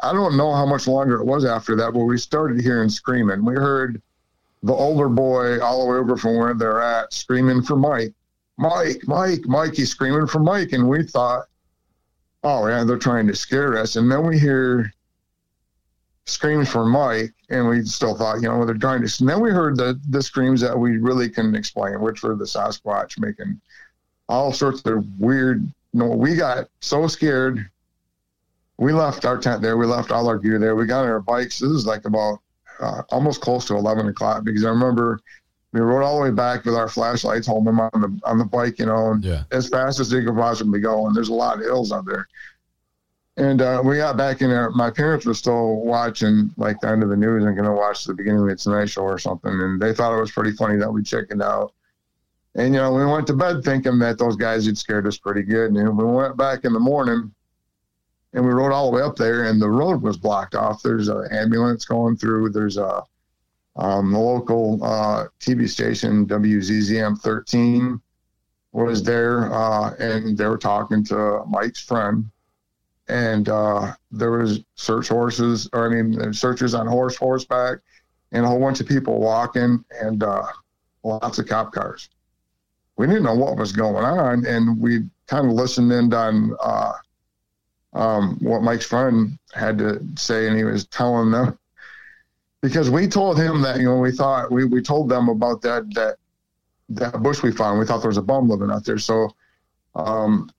I 0.00 0.12
don't 0.12 0.36
know 0.36 0.54
how 0.54 0.66
much 0.66 0.86
longer 0.86 1.16
it 1.20 1.24
was 1.24 1.44
after 1.44 1.74
that, 1.76 1.94
but 1.94 2.00
we 2.00 2.18
started 2.18 2.60
hearing 2.60 2.90
screaming. 2.90 3.44
We 3.44 3.54
heard 3.54 4.00
the 4.62 4.72
older 4.72 5.08
boy 5.08 5.60
all 5.60 5.84
the 5.84 5.90
way 5.90 5.98
over 5.98 6.16
from 6.16 6.36
where 6.36 6.54
they're 6.54 6.82
at 6.82 7.12
screaming 7.12 7.62
for 7.62 7.76
Mike. 7.76 8.12
Mike, 8.58 9.02
Mike, 9.06 9.46
Mike, 9.46 9.74
he's 9.74 9.90
screaming 9.90 10.26
for 10.26 10.38
Mike. 10.38 10.72
And 10.72 10.88
we 10.88 11.02
thought, 11.02 11.46
oh, 12.42 12.66
yeah, 12.66 12.84
they're 12.84 12.98
trying 12.98 13.26
to 13.26 13.36
scare 13.36 13.76
us. 13.76 13.96
And 13.96 14.10
then 14.10 14.26
we 14.26 14.38
hear 14.38 14.92
screams 16.26 16.68
for 16.68 16.84
Mike, 16.84 17.34
and 17.50 17.68
we 17.68 17.82
still 17.84 18.16
thought, 18.16 18.36
you 18.36 18.48
know, 18.48 18.64
they're 18.64 18.74
trying 18.74 19.06
to. 19.06 19.16
And 19.20 19.28
then 19.28 19.40
we 19.40 19.50
heard 19.50 19.76
the, 19.76 20.00
the 20.08 20.22
screams 20.22 20.60
that 20.60 20.76
we 20.78 20.98
really 20.98 21.28
couldn't 21.30 21.54
explain, 21.54 22.00
which 22.00 22.22
were 22.22 22.34
the 22.34 22.44
Sasquatch 22.44 23.18
making 23.18 23.60
all 24.28 24.52
sorts 24.52 24.82
of 24.86 25.04
weird. 25.18 25.62
You 25.92 26.00
know, 26.00 26.06
we 26.06 26.34
got 26.34 26.68
so 26.80 27.06
scared. 27.06 27.68
We 28.78 28.92
left 28.92 29.24
our 29.24 29.38
tent 29.38 29.62
there. 29.62 29.76
We 29.76 29.86
left 29.86 30.10
all 30.10 30.28
our 30.28 30.38
gear 30.38 30.58
there. 30.58 30.76
We 30.76 30.86
got 30.86 31.04
on 31.04 31.10
our 31.10 31.20
bikes. 31.20 31.60
This 31.60 31.70
is 31.70 31.86
like 31.86 32.04
about 32.04 32.40
uh, 32.80 33.02
almost 33.10 33.40
close 33.40 33.64
to 33.66 33.74
11 33.76 34.08
o'clock 34.08 34.44
because 34.44 34.64
I 34.64 34.68
remember 34.68 35.20
we 35.76 35.82
rode 35.82 36.02
all 36.02 36.16
the 36.16 36.22
way 36.22 36.30
back 36.30 36.64
with 36.64 36.74
our 36.74 36.88
flashlights, 36.88 37.46
holding 37.46 37.66
them 37.66 37.80
on 37.80 37.90
the 38.00 38.20
on 38.24 38.38
the 38.38 38.44
bike, 38.46 38.78
you 38.78 38.86
know, 38.86 39.18
yeah. 39.20 39.42
as 39.50 39.68
fast 39.68 40.00
as 40.00 40.08
they 40.08 40.24
could 40.24 40.34
possibly 40.34 40.80
go. 40.80 41.06
And 41.06 41.14
there's 41.14 41.28
a 41.28 41.34
lot 41.34 41.58
of 41.58 41.64
hills 41.64 41.92
out 41.92 42.06
there. 42.06 42.26
And 43.36 43.60
uh, 43.60 43.82
we 43.84 43.98
got 43.98 44.16
back 44.16 44.40
in 44.40 44.48
there. 44.48 44.70
My 44.70 44.90
parents 44.90 45.26
were 45.26 45.34
still 45.34 45.76
watching 45.80 46.50
like 46.56 46.80
the 46.80 46.88
end 46.88 47.02
of 47.02 47.10
the 47.10 47.16
news 47.16 47.44
and 47.44 47.54
going 47.54 47.68
to 47.68 47.74
watch 47.74 48.04
the 48.04 48.14
beginning 48.14 48.40
of 48.40 48.48
the 48.48 48.56
Tonight 48.56 48.88
Show 48.88 49.02
or 49.02 49.18
something. 49.18 49.52
And 49.52 49.80
they 49.80 49.92
thought 49.92 50.16
it 50.16 50.20
was 50.20 50.32
pretty 50.32 50.52
funny 50.52 50.78
that 50.78 50.90
we 50.90 51.02
checked 51.02 51.30
it 51.30 51.42
out. 51.42 51.74
And, 52.54 52.72
you 52.72 52.80
know, 52.80 52.94
we 52.94 53.04
went 53.04 53.26
to 53.26 53.34
bed 53.34 53.62
thinking 53.62 53.98
that 53.98 54.18
those 54.18 54.36
guys 54.36 54.64
had 54.64 54.78
scared 54.78 55.06
us 55.06 55.18
pretty 55.18 55.42
good. 55.42 55.72
And 55.72 55.98
we 55.98 56.04
went 56.04 56.38
back 56.38 56.64
in 56.64 56.72
the 56.72 56.80
morning 56.80 57.34
and 58.32 58.46
we 58.46 58.52
rode 58.52 58.72
all 58.72 58.90
the 58.90 58.96
way 58.96 59.02
up 59.02 59.16
there 59.16 59.44
and 59.44 59.60
the 59.60 59.68
road 59.68 60.00
was 60.00 60.16
blocked 60.16 60.54
off. 60.54 60.82
There's 60.82 61.08
an 61.08 61.28
ambulance 61.30 61.84
going 61.84 62.16
through. 62.16 62.48
There's 62.48 62.78
a 62.78 63.02
um, 63.76 64.12
the 64.12 64.18
local 64.18 64.82
uh, 64.82 65.26
TV 65.40 65.68
station, 65.68 66.26
WZZM 66.26 67.18
13, 67.18 68.00
was 68.72 69.02
there 69.02 69.52
uh, 69.52 69.94
and 69.98 70.36
they 70.36 70.46
were 70.46 70.58
talking 70.58 71.04
to 71.04 71.42
Mike's 71.46 71.80
friend 71.80 72.30
and 73.08 73.48
uh, 73.48 73.92
there 74.10 74.32
was 74.32 74.60
search 74.74 75.08
horses, 75.08 75.68
or 75.72 75.86
I 75.86 76.02
mean, 76.02 76.32
searchers 76.32 76.74
on 76.74 76.86
horse, 76.86 77.16
horseback, 77.16 77.78
and 78.32 78.44
a 78.44 78.48
whole 78.48 78.60
bunch 78.60 78.80
of 78.80 78.88
people 78.88 79.20
walking, 79.20 79.84
and 80.00 80.22
uh, 80.22 80.46
lots 81.04 81.38
of 81.38 81.46
cop 81.46 81.72
cars. 81.72 82.08
We 82.96 83.06
didn't 83.06 83.22
know 83.22 83.34
what 83.34 83.56
was 83.56 83.72
going 83.72 84.04
on, 84.04 84.44
and 84.46 84.80
we 84.80 85.04
kind 85.26 85.46
of 85.46 85.52
listened 85.52 85.92
in 85.92 86.12
on 86.12 86.56
uh, 86.60 86.92
um, 87.92 88.38
what 88.40 88.62
Mike's 88.62 88.86
friend 88.86 89.38
had 89.54 89.78
to 89.78 90.04
say, 90.16 90.48
and 90.48 90.56
he 90.56 90.64
was 90.64 90.86
telling 90.86 91.30
them 91.30 91.58
because 92.66 92.90
we 92.90 93.06
told 93.06 93.38
him 93.38 93.62
that 93.62 93.78
you 93.78 93.84
know 93.84 93.98
we 93.98 94.10
thought 94.10 94.50
we, 94.50 94.64
we 94.64 94.82
told 94.82 95.08
them 95.08 95.28
about 95.28 95.62
that 95.62 95.92
that 95.94 96.16
that 96.88 97.22
bush 97.22 97.42
we 97.42 97.52
found. 97.52 97.78
We 97.78 97.86
thought 97.86 98.00
there 98.00 98.08
was 98.08 98.16
a 98.16 98.22
bum 98.22 98.48
living 98.48 98.70
out 98.70 98.84
there, 98.84 98.98
so 98.98 99.30
um, 99.94 100.50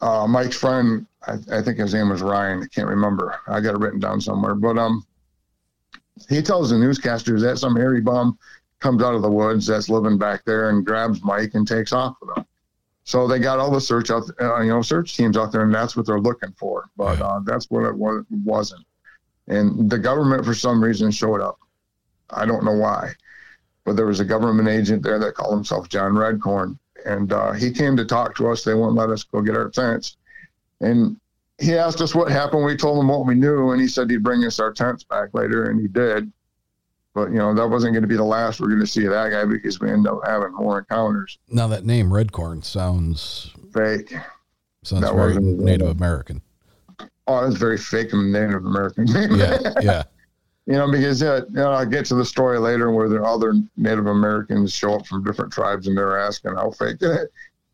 uh, 0.00 0.26
Mike's 0.26 0.56
friend 0.56 1.06
I, 1.26 1.38
I, 1.50 1.62
think 1.62 1.78
his 1.78 1.94
name 1.94 2.08
was 2.08 2.22
Ryan. 2.22 2.62
I 2.62 2.66
can't 2.66 2.88
remember. 2.88 3.40
I 3.46 3.60
got 3.60 3.74
it 3.74 3.80
written 3.80 4.00
down 4.00 4.20
somewhere. 4.20 4.54
But 4.54 4.78
um, 4.78 5.06
he 6.28 6.42
tells 6.42 6.70
the 6.70 6.76
newscasters 6.76 7.40
that 7.42 7.58
some 7.58 7.76
hairy 7.76 8.00
bum 8.00 8.38
comes 8.80 9.02
out 9.02 9.14
of 9.14 9.22
the 9.22 9.30
woods 9.30 9.66
that's 9.66 9.88
living 9.88 10.18
back 10.18 10.44
there 10.44 10.70
and 10.70 10.84
grabs 10.84 11.22
Mike 11.22 11.54
and 11.54 11.66
takes 11.66 11.92
off 11.92 12.16
with 12.20 12.36
him. 12.36 12.44
So 13.04 13.26
they 13.26 13.38
got 13.38 13.58
all 13.58 13.70
the 13.70 13.80
search 13.80 14.10
out, 14.10 14.24
uh, 14.40 14.60
you 14.60 14.70
know, 14.70 14.82
search 14.82 15.16
teams 15.16 15.36
out 15.36 15.50
there, 15.50 15.62
and 15.62 15.74
that's 15.74 15.96
what 15.96 16.06
they're 16.06 16.20
looking 16.20 16.52
for. 16.52 16.88
But 16.96 17.20
uh, 17.20 17.40
that's 17.44 17.70
what 17.70 17.84
it 17.84 17.96
was, 17.96 18.24
wasn't. 18.44 18.84
And 19.52 19.90
the 19.90 19.98
government, 19.98 20.44
for 20.44 20.54
some 20.54 20.82
reason, 20.82 21.10
showed 21.10 21.40
up. 21.40 21.58
I 22.30 22.46
don't 22.46 22.64
know 22.64 22.76
why, 22.76 23.12
but 23.84 23.96
there 23.96 24.06
was 24.06 24.20
a 24.20 24.24
government 24.24 24.68
agent 24.68 25.02
there 25.02 25.18
that 25.18 25.34
called 25.34 25.54
himself 25.54 25.88
John 25.88 26.12
Redcorn, 26.12 26.78
and 27.04 27.32
uh, 27.32 27.52
he 27.52 27.70
came 27.70 27.96
to 27.96 28.04
talk 28.04 28.34
to 28.36 28.48
us. 28.48 28.64
They 28.64 28.74
wouldn't 28.74 28.96
let 28.96 29.10
us 29.10 29.22
go 29.22 29.42
get 29.42 29.56
our 29.56 29.68
tents 29.68 30.16
and 30.82 31.16
he 31.58 31.76
asked 31.76 32.00
us 32.00 32.14
what 32.14 32.30
happened. 32.30 32.64
We 32.64 32.76
told 32.76 32.98
him 32.98 33.08
what 33.08 33.24
we 33.24 33.34
knew, 33.34 33.70
and 33.70 33.80
he 33.80 33.88
said 33.88 34.10
he'd 34.10 34.22
bring 34.22 34.44
us 34.44 34.58
our 34.58 34.72
tents 34.72 35.04
back 35.04 35.32
later, 35.32 35.70
and 35.70 35.80
he 35.80 35.88
did. 35.88 36.30
But 37.14 37.30
you 37.30 37.36
know 37.36 37.54
that 37.54 37.68
wasn't 37.68 37.92
going 37.92 38.02
to 38.02 38.08
be 38.08 38.16
the 38.16 38.24
last 38.24 38.60
we're 38.60 38.68
going 38.68 38.80
to 38.80 38.86
see 38.86 39.04
of 39.04 39.12
that 39.12 39.30
guy 39.30 39.44
because 39.44 39.78
we 39.80 39.90
end 39.90 40.06
up 40.06 40.20
having 40.24 40.52
more 40.54 40.78
encounters. 40.78 41.38
Now 41.48 41.68
that 41.68 41.84
name 41.84 42.10
Redcorn 42.10 42.64
sounds 42.64 43.50
fake. 43.72 44.14
Sounds 44.82 45.02
that 45.02 45.14
very 45.14 45.36
Native 45.36 45.88
American. 45.88 46.42
Oh, 47.26 47.46
it's 47.46 47.56
very 47.56 47.78
fake 47.78 48.12
and 48.12 48.32
Native 48.32 48.64
American. 48.64 49.06
yeah, 49.06 49.58
yeah. 49.80 50.02
You 50.66 50.74
know, 50.74 50.88
because 50.88 51.20
yeah, 51.20 51.38
you 51.48 51.54
know, 51.54 51.72
I 51.72 51.84
get 51.84 52.04
to 52.06 52.14
the 52.14 52.24
story 52.24 52.56
later 52.60 52.92
where 52.92 53.08
the 53.08 53.20
other 53.20 53.52
Native 53.76 54.06
Americans 54.06 54.72
show 54.72 54.94
up 54.94 55.04
from 55.08 55.24
different 55.24 55.52
tribes 55.52 55.88
and 55.88 55.98
they're 55.98 56.16
asking 56.16 56.54
how 56.54 56.70
fake 56.70 56.98
it 57.00 57.32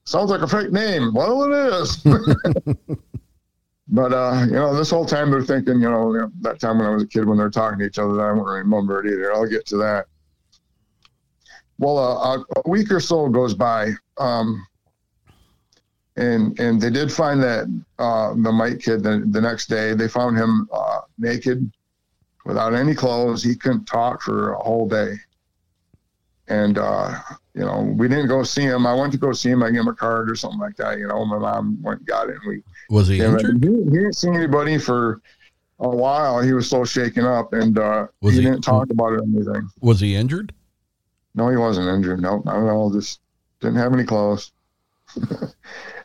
sounds 0.09 0.31
like 0.31 0.41
a 0.41 0.49
fake 0.49 0.73
name. 0.73 1.13
Well, 1.13 1.45
it 1.45 1.73
is. 1.75 1.97
but 3.89 4.13
uh, 4.13 4.45
you 4.47 4.55
know, 4.55 4.75
this 4.75 4.91
whole 4.91 5.05
time 5.05 5.31
they're 5.31 5.43
thinking, 5.43 5.81
you 5.81 5.91
know, 5.91 6.31
that 6.41 6.61
time 6.61 6.79
when 6.79 6.87
I 6.87 6.91
was 6.91 7.03
a 7.03 7.07
kid 7.07 7.27
when 7.27 7.37
they're 7.37 7.51
talking 7.51 7.79
to 7.81 7.85
each 7.85 7.99
other, 7.99 8.21
I 8.21 8.35
don't 8.35 8.45
remember 8.45 9.05
it 9.05 9.13
either. 9.13 9.33
I'll 9.33 9.47
get 9.47 9.67
to 9.67 9.77
that. 9.79 10.07
Well, 11.79 11.99
uh, 11.99 12.43
a 12.57 12.69
week 12.69 12.91
or 12.91 13.01
so 13.01 13.29
goes 13.29 13.55
by, 13.55 13.93
um, 14.17 14.67
and 16.19 16.59
and 16.59 16.81
they 16.81 16.91
did 16.91 17.13
find 17.13 17.41
that 17.43 17.67
uh, 17.99 18.31
the 18.31 18.53
Mike 18.53 18.81
kid 18.81 19.03
the, 19.03 19.25
the 19.31 19.41
next 19.41 19.67
day. 19.67 19.95
They 19.95 20.09
found 20.09 20.37
him 20.37 20.69
uh, 20.73 21.01
naked, 21.17 21.71
without 22.45 22.75
any 22.75 22.95
clothes. 22.95 23.43
He 23.43 23.55
couldn't 23.55 23.85
talk 23.85 24.21
for 24.21 24.55
a 24.55 24.59
whole 24.59 24.89
day, 24.89 25.15
and 26.49 26.77
uh, 26.77 27.21
you 27.55 27.63
know, 27.63 27.83
we 27.97 28.09
didn't 28.09 28.27
go 28.27 28.43
see 28.43 28.63
him. 28.63 28.85
I 28.85 28.95
went 28.95 29.13
to 29.13 29.19
go 29.19 29.33
see 29.33 29.51
him. 29.51 29.63
I 29.63 29.71
gave 29.71 29.81
him 29.81 29.89
a 29.89 29.95
card 29.95 30.29
or 30.29 30.35
something 30.35 30.59
like 30.59 30.77
that. 30.77 30.99
You 30.99 31.07
know, 31.07 31.25
my 31.25 31.39
mom 31.39 31.81
went 31.83 32.01
and 32.01 32.09
got 32.09 32.29
it. 32.29 32.37
And 32.43 32.49
we 32.49 32.63
was 32.91 33.07
he 33.07 33.21
injured? 33.21 33.63
He, 33.63 33.71
he, 33.71 33.91
didn't 33.91 34.17
see 34.17 34.29
anybody 34.29 34.77
for 34.77 35.21
a 35.79 35.89
while. 35.89 36.43
He 36.43 36.53
was 36.53 36.69
so 36.69 36.85
shaken 36.85 37.25
up, 37.25 37.53
and 37.53 37.79
uh, 37.79 38.09
he, 38.23 38.33
he, 38.33 38.41
didn't 38.41 38.63
talk 38.63 38.91
about 38.91 39.13
it 39.13 39.21
or 39.21 39.23
anything. 39.23 39.71
Was 39.81 40.01
he 40.01 40.17
injured? 40.17 40.53
No, 41.37 41.49
he 41.49 41.57
wasn't 41.57 41.87
injured. 41.87 42.21
No, 42.21 42.43
not 42.45 42.57
at 42.57 42.73
all. 42.73 42.91
Just 42.91 43.21
didn't 43.61 43.77
have 43.77 43.93
any 43.93 44.05
clothes. 44.05 44.51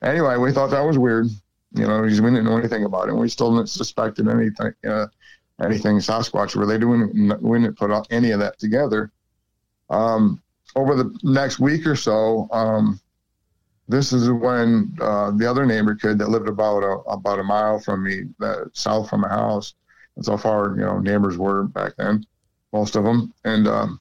anyway, 0.03 0.37
we 0.37 0.51
thought 0.51 0.69
that 0.71 0.85
was 0.85 0.97
weird. 0.97 1.27
You 1.73 1.87
know, 1.87 2.01
we 2.01 2.09
didn't 2.09 2.43
know 2.43 2.57
anything 2.57 2.85
about 2.85 3.09
it. 3.09 3.15
We 3.15 3.29
still 3.29 3.55
didn't 3.55 3.69
suspected 3.69 4.27
anything, 4.27 4.73
uh, 4.87 5.07
anything 5.63 5.97
Sasquatch 5.97 6.55
related. 6.55 6.85
We 6.85 6.99
didn't, 6.99 7.41
we 7.41 7.59
didn't 7.59 7.77
put 7.77 8.07
any 8.11 8.31
of 8.31 8.39
that 8.39 8.59
together. 8.59 9.11
Um, 9.89 10.41
over 10.75 10.95
the 10.95 11.17
next 11.23 11.59
week 11.59 11.85
or 11.85 11.95
so, 11.95 12.47
um, 12.51 12.99
this 13.87 14.13
is 14.13 14.29
when 14.29 14.95
uh, 15.01 15.31
the 15.31 15.49
other 15.49 15.65
neighbor 15.65 15.95
kid 15.95 16.17
that 16.19 16.29
lived 16.29 16.47
about 16.47 16.83
a 16.83 16.99
about 17.09 17.39
a 17.39 17.43
mile 17.43 17.79
from 17.79 18.03
me, 18.03 18.23
south 18.73 19.09
from 19.09 19.21
my 19.21 19.29
house. 19.29 19.73
That's 20.15 20.29
how 20.29 20.37
far 20.37 20.75
you 20.77 20.85
know 20.85 20.99
neighbors 20.99 21.37
were 21.37 21.63
back 21.63 21.93
then, 21.97 22.25
most 22.71 22.95
of 22.95 23.03
them. 23.03 23.33
And 23.43 23.67
um, 23.67 23.99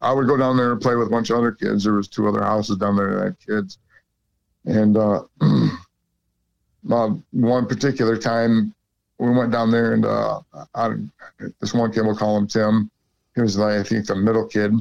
I 0.00 0.12
would 0.12 0.26
go 0.26 0.36
down 0.36 0.56
there 0.56 0.72
and 0.72 0.80
play 0.80 0.96
with 0.96 1.08
a 1.08 1.10
bunch 1.10 1.30
of 1.30 1.38
other 1.38 1.52
kids. 1.52 1.84
There 1.84 1.94
was 1.94 2.08
two 2.08 2.26
other 2.28 2.42
houses 2.42 2.76
down 2.76 2.96
there 2.96 3.14
that 3.14 3.24
had 3.24 3.40
kids, 3.46 3.78
and 4.64 4.96
uh, 4.96 5.22
uh, 6.90 7.10
one 7.32 7.66
particular 7.66 8.16
time 8.16 8.74
we 9.18 9.30
went 9.30 9.50
down 9.50 9.70
there 9.70 9.94
and 9.94 10.04
uh, 10.04 10.40
I, 10.74 10.94
this 11.60 11.74
one 11.74 11.92
kid 11.92 12.02
we'll 12.02 12.16
call 12.16 12.36
him 12.36 12.46
Tim. 12.46 12.90
He 13.34 13.40
was 13.40 13.58
like 13.58 13.78
I 13.78 13.82
think 13.82 14.06
the 14.06 14.14
middle 14.14 14.46
kid 14.46 14.72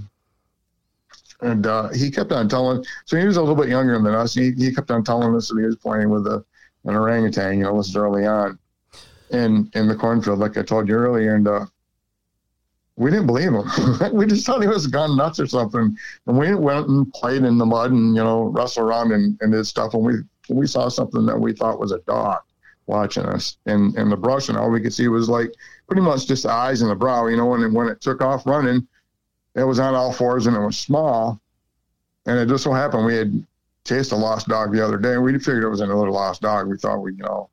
and 1.41 1.67
uh, 1.67 1.89
he 1.89 2.09
kept 2.09 2.31
on 2.31 2.49
telling. 2.49 2.83
So 3.05 3.17
he 3.17 3.25
was 3.25 3.37
a 3.37 3.41
little 3.41 3.55
bit 3.55 3.69
younger 3.69 3.93
than 4.01 4.13
us. 4.13 4.33
He, 4.33 4.51
he 4.51 4.73
kept 4.73 4.91
on 4.91 5.03
telling 5.03 5.35
us 5.35 5.49
that 5.49 5.59
he 5.59 5.65
was 5.65 5.75
playing 5.75 6.09
with 6.09 6.25
a, 6.27 6.43
an 6.85 6.95
orangutan. 6.95 7.57
You 7.57 7.63
know, 7.65 7.77
this 7.77 7.89
is 7.89 7.95
early 7.95 8.25
on, 8.25 8.57
in 9.29 9.69
in 9.75 9.87
the 9.87 9.95
cornfield, 9.95 10.39
like 10.39 10.57
I 10.57 10.63
told 10.63 10.87
you 10.87 10.95
earlier, 10.95 11.35
and 11.35 11.47
uh, 11.47 11.65
we 12.97 13.09
didn't 13.09 13.27
believe 13.27 13.53
him. 13.53 13.63
we 14.13 14.25
just 14.25 14.45
thought 14.45 14.61
he 14.61 14.67
was 14.67 14.87
gone 14.87 15.15
nuts 15.15 15.39
or 15.39 15.47
something. 15.47 15.97
And 16.25 16.37
we 16.37 16.53
went 16.55 16.87
and 16.87 17.11
played 17.13 17.43
in 17.43 17.57
the 17.57 17.65
mud 17.65 17.91
and 17.91 18.15
you 18.15 18.23
know 18.23 18.43
wrestled 18.45 18.87
around 18.87 19.11
and, 19.11 19.37
and 19.41 19.51
did 19.51 19.65
stuff. 19.65 19.93
And 19.93 20.03
we 20.03 20.13
we 20.49 20.67
saw 20.67 20.89
something 20.89 21.25
that 21.25 21.39
we 21.39 21.53
thought 21.53 21.79
was 21.79 21.91
a 21.91 21.99
dog 21.99 22.41
watching 22.87 23.25
us 23.25 23.57
in 23.65 23.93
in 23.97 24.09
the 24.09 24.17
brush, 24.17 24.49
and 24.49 24.57
all 24.57 24.69
we 24.69 24.81
could 24.81 24.93
see 24.93 25.07
was 25.07 25.29
like 25.29 25.53
pretty 25.87 26.01
much 26.01 26.27
just 26.27 26.43
the 26.43 26.51
eyes 26.51 26.81
and 26.81 26.91
the 26.91 26.95
brow, 26.95 27.27
you 27.27 27.37
know. 27.37 27.53
And 27.53 27.73
when 27.73 27.87
it 27.87 28.01
took 28.01 28.21
off 28.21 28.45
running 28.45 28.87
it 29.57 29.63
was 29.63 29.79
on 29.79 29.95
all 29.95 30.13
fours 30.13 30.45
and 30.45 30.55
it 30.55 30.59
was 30.59 30.77
small. 30.77 31.41
And 32.27 32.37
it 32.37 32.47
just 32.47 32.63
so 32.63 32.71
happened 32.71 33.05
we 33.05 33.15
had 33.15 33.45
chased 33.85 34.11
a 34.11 34.15
lost 34.15 34.47
dog 34.47 34.71
the 34.71 34.85
other 34.85 34.97
day. 34.97 35.13
And 35.13 35.23
we 35.23 35.37
figured 35.39 35.63
it 35.63 35.69
was 35.69 35.81
another 35.81 36.11
lost 36.11 36.41
dog. 36.41 36.67
We 36.67 36.77
thought 36.77 37.01
we'd, 37.01 37.17
you 37.17 37.23
know, 37.23 37.49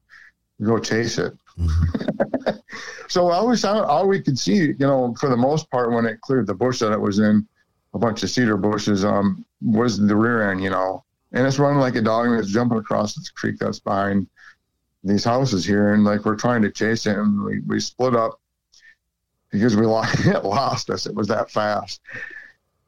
go 0.62 0.78
chase 0.78 1.18
it. 1.18 1.32
so 3.08 3.30
all 3.30 3.48
we 3.48 3.56
saw, 3.56 3.82
all 3.82 4.08
we 4.08 4.20
could 4.20 4.38
see, 4.38 4.56
you 4.56 4.76
know, 4.78 5.14
for 5.18 5.28
the 5.28 5.36
most 5.36 5.70
part, 5.70 5.92
when 5.92 6.06
it 6.06 6.20
cleared 6.20 6.46
the 6.46 6.54
bush 6.54 6.80
that 6.80 6.92
it 6.92 7.00
was 7.00 7.18
in, 7.18 7.46
a 7.94 7.98
bunch 7.98 8.22
of 8.22 8.30
cedar 8.30 8.56
bushes, 8.56 9.04
um, 9.04 9.44
was 9.62 9.98
the 9.98 10.16
rear 10.16 10.50
end, 10.50 10.62
you 10.62 10.70
know, 10.70 11.04
and 11.32 11.46
it's 11.46 11.58
running 11.58 11.80
like 11.80 11.96
a 11.96 12.02
dog 12.02 12.26
and 12.26 12.38
it's 12.38 12.50
jumping 12.50 12.78
across 12.78 13.14
this 13.14 13.30
creek 13.30 13.56
that's 13.58 13.80
behind 13.80 14.26
these 15.04 15.24
houses 15.24 15.64
here. 15.64 15.94
And 15.94 16.04
like, 16.04 16.24
we're 16.24 16.36
trying 16.36 16.62
to 16.62 16.70
chase 16.70 17.06
it 17.06 17.16
and 17.16 17.42
we, 17.44 17.60
we 17.60 17.78
split 17.80 18.16
up 18.16 18.40
because 19.50 19.76
we 19.76 19.86
lost, 19.86 20.26
it 20.26 20.44
lost 20.44 20.90
us. 20.90 21.06
It 21.06 21.14
was 21.14 21.28
that 21.28 21.50
fast. 21.50 22.00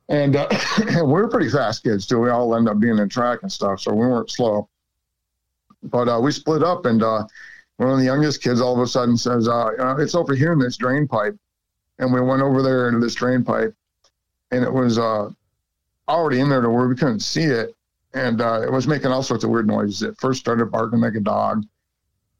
And 0.08 0.36
uh, 0.36 0.48
we're 1.04 1.28
pretty 1.28 1.50
fast 1.50 1.82
kids 1.82 2.06
too. 2.06 2.20
We 2.20 2.30
all 2.30 2.54
end 2.54 2.68
up 2.68 2.78
being 2.78 2.98
in 2.98 3.08
track 3.08 3.40
and 3.42 3.50
stuff, 3.50 3.80
so 3.80 3.92
we 3.92 4.06
weren't 4.06 4.30
slow. 4.30 4.68
But 5.82 6.08
uh, 6.08 6.20
we 6.20 6.32
split 6.32 6.62
up, 6.62 6.86
and 6.86 7.02
uh, 7.02 7.24
one 7.76 7.90
of 7.90 7.98
the 7.98 8.04
youngest 8.04 8.42
kids 8.42 8.60
all 8.60 8.74
of 8.74 8.80
a 8.80 8.86
sudden 8.86 9.16
says, 9.16 9.48
uh, 9.48 9.72
uh, 9.78 9.96
"It's 9.98 10.14
over 10.14 10.34
here 10.34 10.52
in 10.52 10.58
this 10.58 10.76
drain 10.76 11.06
pipe." 11.06 11.36
And 11.98 12.12
we 12.12 12.20
went 12.20 12.42
over 12.42 12.62
there 12.62 12.88
into 12.88 13.00
this 13.00 13.14
drain 13.14 13.42
pipe, 13.42 13.74
and 14.50 14.62
it 14.62 14.72
was 14.72 14.98
uh, 14.98 15.30
already 16.08 16.40
in 16.40 16.48
there 16.48 16.60
to 16.60 16.70
where 16.70 16.88
we 16.88 16.94
couldn't 16.94 17.20
see 17.20 17.44
it, 17.44 17.74
and 18.14 18.40
it 18.40 18.70
was 18.70 18.86
making 18.86 19.10
all 19.10 19.22
sorts 19.22 19.44
of 19.44 19.50
weird 19.50 19.66
noises. 19.66 20.02
It 20.02 20.18
first 20.18 20.40
started 20.40 20.70
barking 20.70 21.00
like 21.00 21.14
a 21.14 21.20
dog, 21.20 21.64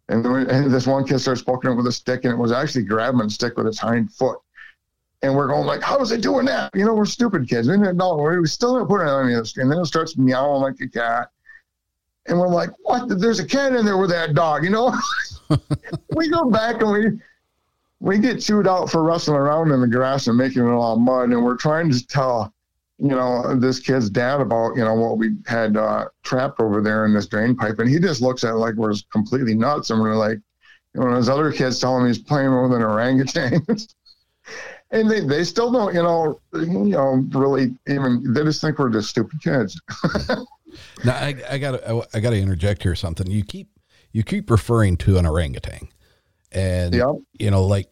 and, 0.08 0.24
then, 0.24 0.34
and 0.50 0.72
this 0.72 0.86
one 0.86 1.06
kid 1.06 1.18
starts 1.18 1.42
poking 1.42 1.70
it 1.70 1.74
with 1.74 1.86
a 1.86 1.92
stick, 1.92 2.24
and 2.24 2.32
it 2.32 2.38
was 2.38 2.52
actually 2.52 2.84
grabbing 2.84 3.20
the 3.20 3.30
stick 3.30 3.56
with 3.56 3.66
its 3.66 3.78
hind 3.78 4.12
foot. 4.12 4.38
And 5.22 5.34
we're 5.34 5.48
going 5.48 5.66
like, 5.66 5.82
how 5.82 5.98
is 6.00 6.12
it 6.12 6.20
doing 6.20 6.44
that? 6.46 6.74
You 6.74 6.84
know, 6.84 6.94
we're 6.94 7.06
stupid 7.06 7.48
kids. 7.48 7.68
We 7.68 7.76
didn't 7.76 7.96
know. 7.96 8.16
We 8.16 8.46
still 8.46 8.74
didn't 8.74 8.88
put 8.88 9.00
it 9.00 9.08
on 9.08 9.32
the 9.32 9.44
screen. 9.44 9.68
Then 9.68 9.78
it 9.78 9.86
starts 9.86 10.16
meowing 10.16 10.60
like 10.60 10.78
a 10.80 10.88
cat. 10.88 11.30
And 12.28 12.38
we're 12.38 12.48
like, 12.48 12.70
what? 12.82 13.20
There's 13.20 13.38
a 13.38 13.46
cat 13.46 13.74
in 13.74 13.84
there 13.84 13.98
with 13.98 14.10
that 14.10 14.34
dog, 14.34 14.64
you 14.64 14.70
know? 14.70 14.94
we 16.16 16.28
go 16.28 16.50
back 16.50 16.80
and 16.82 16.90
we 16.90 17.20
we 18.00 18.18
get 18.18 18.40
chewed 18.40 18.68
out 18.68 18.90
for 18.90 19.02
rustling 19.02 19.38
around 19.38 19.70
in 19.70 19.80
the 19.80 19.86
grass 19.86 20.26
and 20.26 20.36
making 20.36 20.62
a 20.62 20.78
lot 20.78 20.94
of 20.94 21.00
mud. 21.00 21.30
And 21.30 21.44
we're 21.44 21.56
trying 21.56 21.90
to 21.90 22.06
tell, 22.06 22.52
you 22.98 23.08
know, 23.08 23.58
this 23.58 23.80
kid's 23.80 24.10
dad 24.10 24.40
about, 24.40 24.76
you 24.76 24.84
know, 24.84 24.94
what 24.94 25.18
we 25.18 25.36
had 25.46 25.76
uh, 25.76 26.06
trapped 26.22 26.60
over 26.60 26.82
there 26.82 27.06
in 27.06 27.14
this 27.14 27.26
drain 27.26 27.56
pipe. 27.56 27.78
And 27.78 27.88
he 27.88 27.98
just 27.98 28.20
looks 28.20 28.44
at 28.44 28.50
it 28.50 28.56
like 28.56 28.74
we're 28.74 28.94
completely 29.10 29.54
nuts. 29.54 29.90
And 29.90 30.00
we're 30.00 30.14
like, 30.14 30.38
you 30.94 31.00
know, 31.00 31.14
his 31.14 31.28
other 31.28 31.52
kids 31.52 31.78
tell 31.78 31.98
him 31.98 32.06
he's 32.06 32.18
playing 32.18 32.50
with 32.50 32.72
an 32.72 32.82
orangutan. 32.82 33.64
and 34.90 35.10
they, 35.10 35.20
they 35.20 35.44
still 35.44 35.72
don't, 35.72 35.94
you 35.94 36.02
know, 36.02 36.40
you 36.52 36.90
know, 36.90 37.24
really 37.32 37.74
even, 37.88 38.32
they 38.32 38.42
just 38.44 38.60
think 38.60 38.78
we're 38.78 38.90
just 38.90 39.10
stupid 39.10 39.40
kids. 39.42 39.80
now 41.04 41.14
I, 41.14 41.34
I 41.50 41.58
gotta, 41.58 42.06
I 42.14 42.20
gotta 42.20 42.36
interject 42.36 42.82
here 42.82 42.94
something. 42.94 43.30
You 43.30 43.44
keep, 43.44 43.68
you 44.12 44.22
keep 44.22 44.50
referring 44.50 44.96
to 44.98 45.18
an 45.18 45.26
orangutan 45.26 45.88
and, 46.52 46.94
yeah. 46.94 47.12
you 47.38 47.50
know, 47.50 47.64
like 47.64 47.88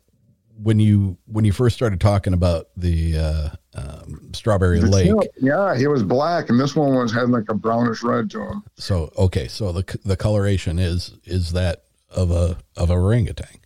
when 0.62 0.78
you, 0.78 1.18
when 1.26 1.44
you 1.44 1.52
first 1.52 1.76
started 1.76 2.00
talking 2.00 2.32
about 2.32 2.68
the, 2.76 3.18
uh, 3.18 3.48
um, 3.74 4.30
strawberry 4.32 4.78
The 4.80 4.86
lake. 4.86 5.06
tail- 5.06 5.22
yeah, 5.40 5.76
he 5.76 5.86
was 5.88 6.02
black, 6.02 6.48
and 6.48 6.60
this 6.60 6.76
one 6.76 6.94
was 6.94 7.12
had 7.12 7.28
like 7.28 7.48
a 7.48 7.54
brownish 7.54 8.02
red 8.02 8.30
to 8.30 8.40
him. 8.40 8.62
So, 8.76 9.12
okay. 9.18 9.48
So 9.48 9.72
the, 9.72 9.98
the 10.04 10.16
coloration 10.16 10.78
is, 10.78 11.16
is 11.24 11.52
that 11.52 11.82
of 12.10 12.30
a, 12.30 12.56
of 12.76 12.90
a 12.90 12.94
orangutan. 12.94 13.58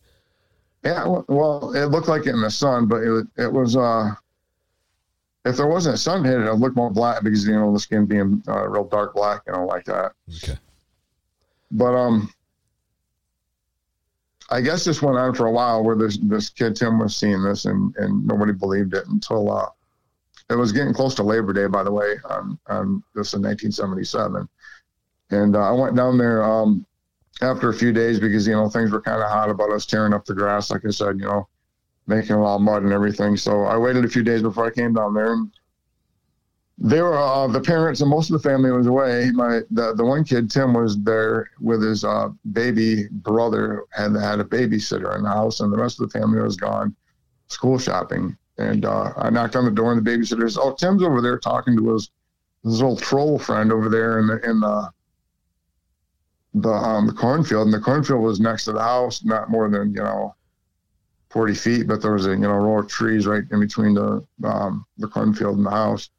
Yeah, 0.85 1.05
well, 1.29 1.75
it 1.75 1.87
looked 1.87 2.09
like 2.09 2.23
it 2.27 2.31
in 2.31 2.41
the 2.41 2.51
sun, 2.51 2.87
but 2.87 3.03
it 3.03 3.11
was, 3.11 3.25
it 3.37 3.53
was 3.53 3.77
uh, 3.77 4.15
if 5.45 5.57
there 5.57 5.67
wasn't 5.67 5.95
a 5.95 5.99
sun 5.99 6.25
hit 6.25 6.41
it, 6.41 6.47
it 6.47 6.51
would 6.51 6.61
look 6.61 6.77
more 6.77 6.91
black 6.91 7.23
because 7.23 7.47
you 7.47 7.55
know 7.55 7.73
the 7.73 7.81
skin 7.81 8.07
being 8.07 8.43
uh, 8.49 8.69
real 8.69 8.85
dark 8.85 9.15
black, 9.15 9.43
you 9.47 9.53
know, 9.53 9.65
like 9.65 9.85
that. 9.85 10.13
Okay. 10.43 10.59
But 11.71 11.95
um, 11.95 12.33
I 14.51 14.61
guess 14.61 14.85
this 14.85 15.03
went 15.03 15.19
on 15.19 15.35
for 15.35 15.47
a 15.47 15.53
while 15.53 15.85
where 15.85 15.97
this 15.97 16.19
this 16.19 16.51
kid 16.51 16.77
Tim 16.77 16.99
was 16.99 17.17
seeing 17.17 17.43
this 17.43 17.65
and 17.65 17.95
and 17.97 18.27
nobody 18.27 18.53
believed 18.53 18.95
it 18.95 19.07
until 19.07 19.51
uh, 19.51 19.69
it 20.51 20.55
was 20.55 20.73
getting 20.73 20.95
close 20.95 21.15
to 21.17 21.23
Labor 21.23 21.53
Day, 21.53 21.67
by 21.67 21.83
the 21.83 21.93
way, 21.93 22.17
on 22.29 22.59
on 22.69 23.03
this 23.15 23.35
in 23.35 23.43
1977, 23.43 24.49
and 25.31 25.57
uh, 25.57 25.61
I 25.61 25.73
went 25.73 25.97
down 25.97 26.19
there 26.19 26.43
um 26.43 26.85
after 27.41 27.69
a 27.69 27.75
few 27.75 27.93
days 27.93 28.19
because 28.19 28.47
you 28.47 28.55
know 28.55 28.69
things 28.69 28.91
were 28.91 29.01
kind 29.01 29.23
of 29.23 29.31
hot 29.31 29.51
about 29.51 29.71
us 29.71 29.87
tearing 29.87 30.13
up 30.13 30.25
the 30.25 30.35
grass, 30.35 30.71
like 30.71 30.85
I 30.87 30.91
said, 30.91 31.19
you 31.19 31.27
know, 31.27 31.49
making 32.09 32.33
a 32.33 32.43
lot 32.43 32.57
of 32.57 32.63
mud 32.63 32.83
and 32.83 32.93
everything. 32.93 33.37
So 33.37 33.65
I 33.65 33.77
waited 33.77 34.05
a 34.05 34.09
few 34.09 34.23
days 34.23 34.43
before 34.43 34.67
I 34.67 34.71
came 34.71 34.95
down 34.95 35.15
there. 35.15 35.35
And 35.35 35.51
they 36.79 37.03
were 37.03 37.19
uh, 37.19 37.47
the 37.49 37.61
parents 37.61 38.01
and 38.01 38.11
most 38.11 38.31
of 38.31 38.41
the 38.41 38.49
family 38.49 38.71
was 38.71 38.87
away. 38.87 39.31
My 39.33 39.61
the, 39.71 39.95
the 39.95 40.05
one 40.05 40.25
kid 40.25 40.51
Tim 40.51 40.73
was 40.73 40.97
there 41.03 41.51
with 41.61 41.83
his 41.83 42.05
uh, 42.05 42.31
baby 42.53 43.09
brother 43.11 43.85
and 43.97 44.17
had 44.17 44.41
a 44.41 44.45
babysitter 44.45 45.15
in 45.17 45.23
the 45.25 45.29
house, 45.29 45.61
and 45.61 45.73
the 45.73 45.77
rest 45.77 46.01
of 46.01 46.11
the 46.11 46.19
family 46.19 46.41
was 46.41 46.57
gone 46.57 46.95
school 47.49 47.79
shopping. 47.79 48.37
And 48.59 48.85
uh, 48.85 49.13
I 49.17 49.31
knocked 49.31 49.57
on 49.57 49.65
the 49.65 49.71
door, 49.71 49.93
and 49.93 50.05
the 50.05 50.11
babysitter 50.11 50.43
says, 50.43 50.59
"Oh, 50.59 50.73
Tim's 50.73 51.03
over 51.03 51.21
there 51.21 51.39
talking 51.39 51.77
to 51.77 51.93
his 51.93 52.11
his 52.65 52.81
old 52.81 53.01
troll 53.01 53.39
friend 53.39 53.73
over 53.73 53.89
there 53.89 54.21
in 54.21 54.29
the 54.29 54.41
in 54.49 54.61
the 54.61 54.91
the 56.55 56.71
um 56.71 57.07
the 57.09 57.13
cornfield, 57.13 57.67
and 57.67 57.75
the 57.75 57.81
cornfield 57.81 58.23
was 58.23 58.41
next 58.41 58.65
to 58.65 58.73
the 58.73 58.83
house, 58.83 59.25
not 59.25 59.51
more 59.51 59.69
than 59.69 59.93
you 59.93 60.03
know 60.03 60.35
forty 61.39 61.55
feet, 61.55 61.87
but 61.87 62.03
there 62.03 62.15
was 62.15 62.27
a 62.27 62.31
you 62.31 62.39
know 62.39 62.51
row 62.51 62.81
of 62.81 62.89
trees 62.89 63.25
right 63.25 63.45
in 63.53 63.61
between 63.61 63.95
the 63.95 64.27
um 64.43 64.85
the 64.97 65.07
cornfield 65.07 65.57
and 65.57 65.65
the 65.65 65.71
house, 65.71 66.11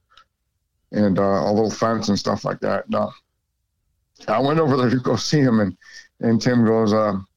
and 0.93 1.19
uh, 1.19 1.41
a 1.49 1.51
little 1.51 1.69
fence 1.69 2.07
and 2.07 2.17
stuff 2.17 2.45
like 2.45 2.61
that. 2.61 2.85
And, 2.85 2.95
uh, 2.95 3.09
I 4.29 4.39
went 4.39 4.59
over 4.59 4.77
there 4.77 4.89
to 4.89 4.95
go 4.95 5.15
see 5.29 5.41
him, 5.41 5.59
and 5.59 5.75
and 6.21 6.41
Tim 6.41 6.65
goes, 6.65 6.93
um, 6.93 7.27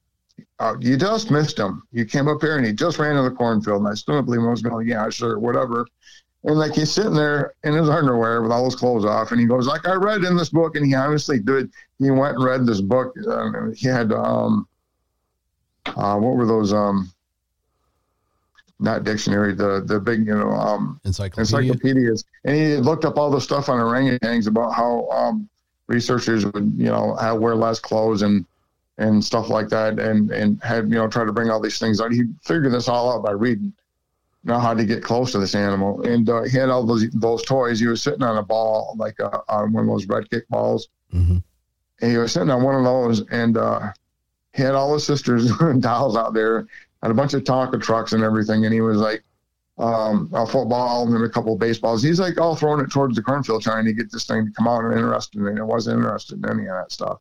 uh, 0.59 0.75
"You 0.79 0.95
just 0.95 1.29
missed 1.29 1.59
him. 1.59 1.83
You 1.91 2.05
came 2.05 2.29
up 2.29 2.39
here, 2.39 2.55
and 2.55 2.65
he 2.65 2.71
just 2.71 2.99
ran 2.99 3.17
in 3.17 3.25
the 3.25 3.31
cornfield." 3.31 3.81
And 3.81 3.89
I 3.89 3.95
still 3.95 4.15
don't 4.15 4.23
believe 4.23 4.39
him. 4.39 4.47
I 4.47 4.51
was 4.51 4.61
going, 4.61 4.87
"Yeah, 4.87 5.09
sure, 5.09 5.37
whatever." 5.37 5.85
And 6.45 6.57
like 6.57 6.73
he's 6.73 6.91
sitting 6.91 7.15
there 7.15 7.53
in 7.65 7.73
his 7.73 7.89
underwear 7.89 8.41
with 8.41 8.51
all 8.53 8.63
his 8.63 8.77
clothes 8.77 9.03
off, 9.03 9.31
and 9.31 9.41
he 9.41 9.45
goes, 9.45 9.67
"Like 9.67 9.85
I 9.85 9.95
read 9.95 10.23
in 10.23 10.37
this 10.37 10.51
book," 10.51 10.77
and 10.77 10.85
he 10.85 10.95
honestly 10.95 11.39
did. 11.39 11.69
He 11.99 12.11
went 12.11 12.35
and 12.35 12.45
read 12.45 12.65
this 12.65 12.79
book. 12.79 13.13
Uh, 13.27 13.71
he 13.75 13.89
had 13.89 14.13
um, 14.13 14.69
uh, 15.85 16.17
what 16.17 16.37
were 16.37 16.47
those 16.47 16.71
um, 16.71 17.11
not 18.83 19.03
dictionary, 19.03 19.53
the 19.53 19.81
the 19.85 19.99
big 19.99 20.27
you 20.27 20.35
know 20.35 20.51
um 20.51 20.99
Encyclopedia. 21.05 21.39
encyclopedias, 21.71 22.25
and 22.43 22.55
he 22.55 22.75
looked 22.77 23.05
up 23.05 23.17
all 23.17 23.31
the 23.31 23.41
stuff 23.41 23.69
on 23.69 23.79
orangutans 23.79 24.47
about 24.47 24.73
how 24.73 25.09
um, 25.09 25.49
researchers 25.87 26.45
would 26.45 26.73
you 26.77 26.85
know 26.85 27.15
how 27.15 27.35
wear 27.35 27.55
less 27.55 27.79
clothes 27.79 28.21
and 28.21 28.45
and 28.99 29.23
stuff 29.23 29.49
like 29.49 29.69
that, 29.69 29.97
and 29.99 30.29
and 30.31 30.61
had 30.63 30.83
you 30.89 30.95
know 30.95 31.07
try 31.07 31.25
to 31.25 31.31
bring 31.33 31.49
all 31.49 31.59
these 31.61 31.79
things 31.79 31.99
out. 31.99 32.11
He 32.11 32.23
figured 32.43 32.71
this 32.73 32.87
all 32.87 33.11
out 33.11 33.23
by 33.23 33.31
reading. 33.31 33.73
Know 34.45 34.59
how 34.59 34.73
to 34.73 34.83
get 34.83 35.01
close 35.01 35.31
to 35.31 35.39
this 35.39 35.55
animal, 35.55 36.01
and 36.03 36.29
uh, 36.29 36.43
he 36.43 36.57
had 36.57 36.69
all 36.69 36.85
those 36.85 37.09
those 37.11 37.43
toys. 37.43 37.79
He 37.79 37.87
was 37.87 38.01
sitting 38.01 38.23
on 38.23 38.37
a 38.37 38.43
ball, 38.43 38.93
like 38.99 39.17
uh, 39.21 39.39
on 39.47 39.71
one 39.71 39.85
of 39.85 39.89
those 39.89 40.05
red 40.05 40.29
kick 40.29 40.47
balls, 40.49 40.89
Mhm. 41.13 41.41
and 42.01 42.11
he 42.11 42.17
was 42.17 42.33
sitting 42.33 42.49
on 42.49 42.61
one 42.61 42.75
of 42.75 42.83
those, 42.83 43.23
and 43.31 43.55
uh, 43.57 43.93
he 44.53 44.61
had 44.61 44.75
all 44.75 44.93
his 44.93 45.05
sisters 45.05 45.49
and 45.61 45.81
dolls 45.89 46.17
out 46.17 46.33
there, 46.33 46.67
had 47.03 47.11
a 47.11 47.13
bunch 47.13 47.33
of 47.33 47.43
Tonka 47.43 47.81
trucks 47.81 48.13
and 48.13 48.23
everything, 48.23 48.65
and 48.65 48.73
he 48.73 48.81
was 48.81 48.97
like, 48.97 49.23
um, 49.77 50.29
a 50.33 50.47
football 50.47 51.13
and 51.13 51.23
a 51.23 51.29
couple 51.29 51.53
of 51.53 51.59
baseballs. 51.59 52.01
He's 52.01 52.19
like 52.19 52.39
all 52.39 52.55
throwing 52.55 52.79
it 52.79 52.91
towards 52.91 53.15
the 53.15 53.21
cornfield, 53.21 53.61
trying 53.61 53.85
to 53.85 53.93
get 53.93 54.11
this 54.11 54.25
thing 54.25 54.45
to 54.45 54.51
come 54.51 54.67
out 54.67 54.85
and 54.85 54.93
interested 54.93 55.41
in 55.41 55.47
it. 55.47 55.57
It 55.57 55.65
wasn't 55.65 55.97
interested 55.97 56.43
in 56.43 56.49
any 56.49 56.67
of 56.67 56.75
that 56.75 56.91
stuff. 56.91 57.19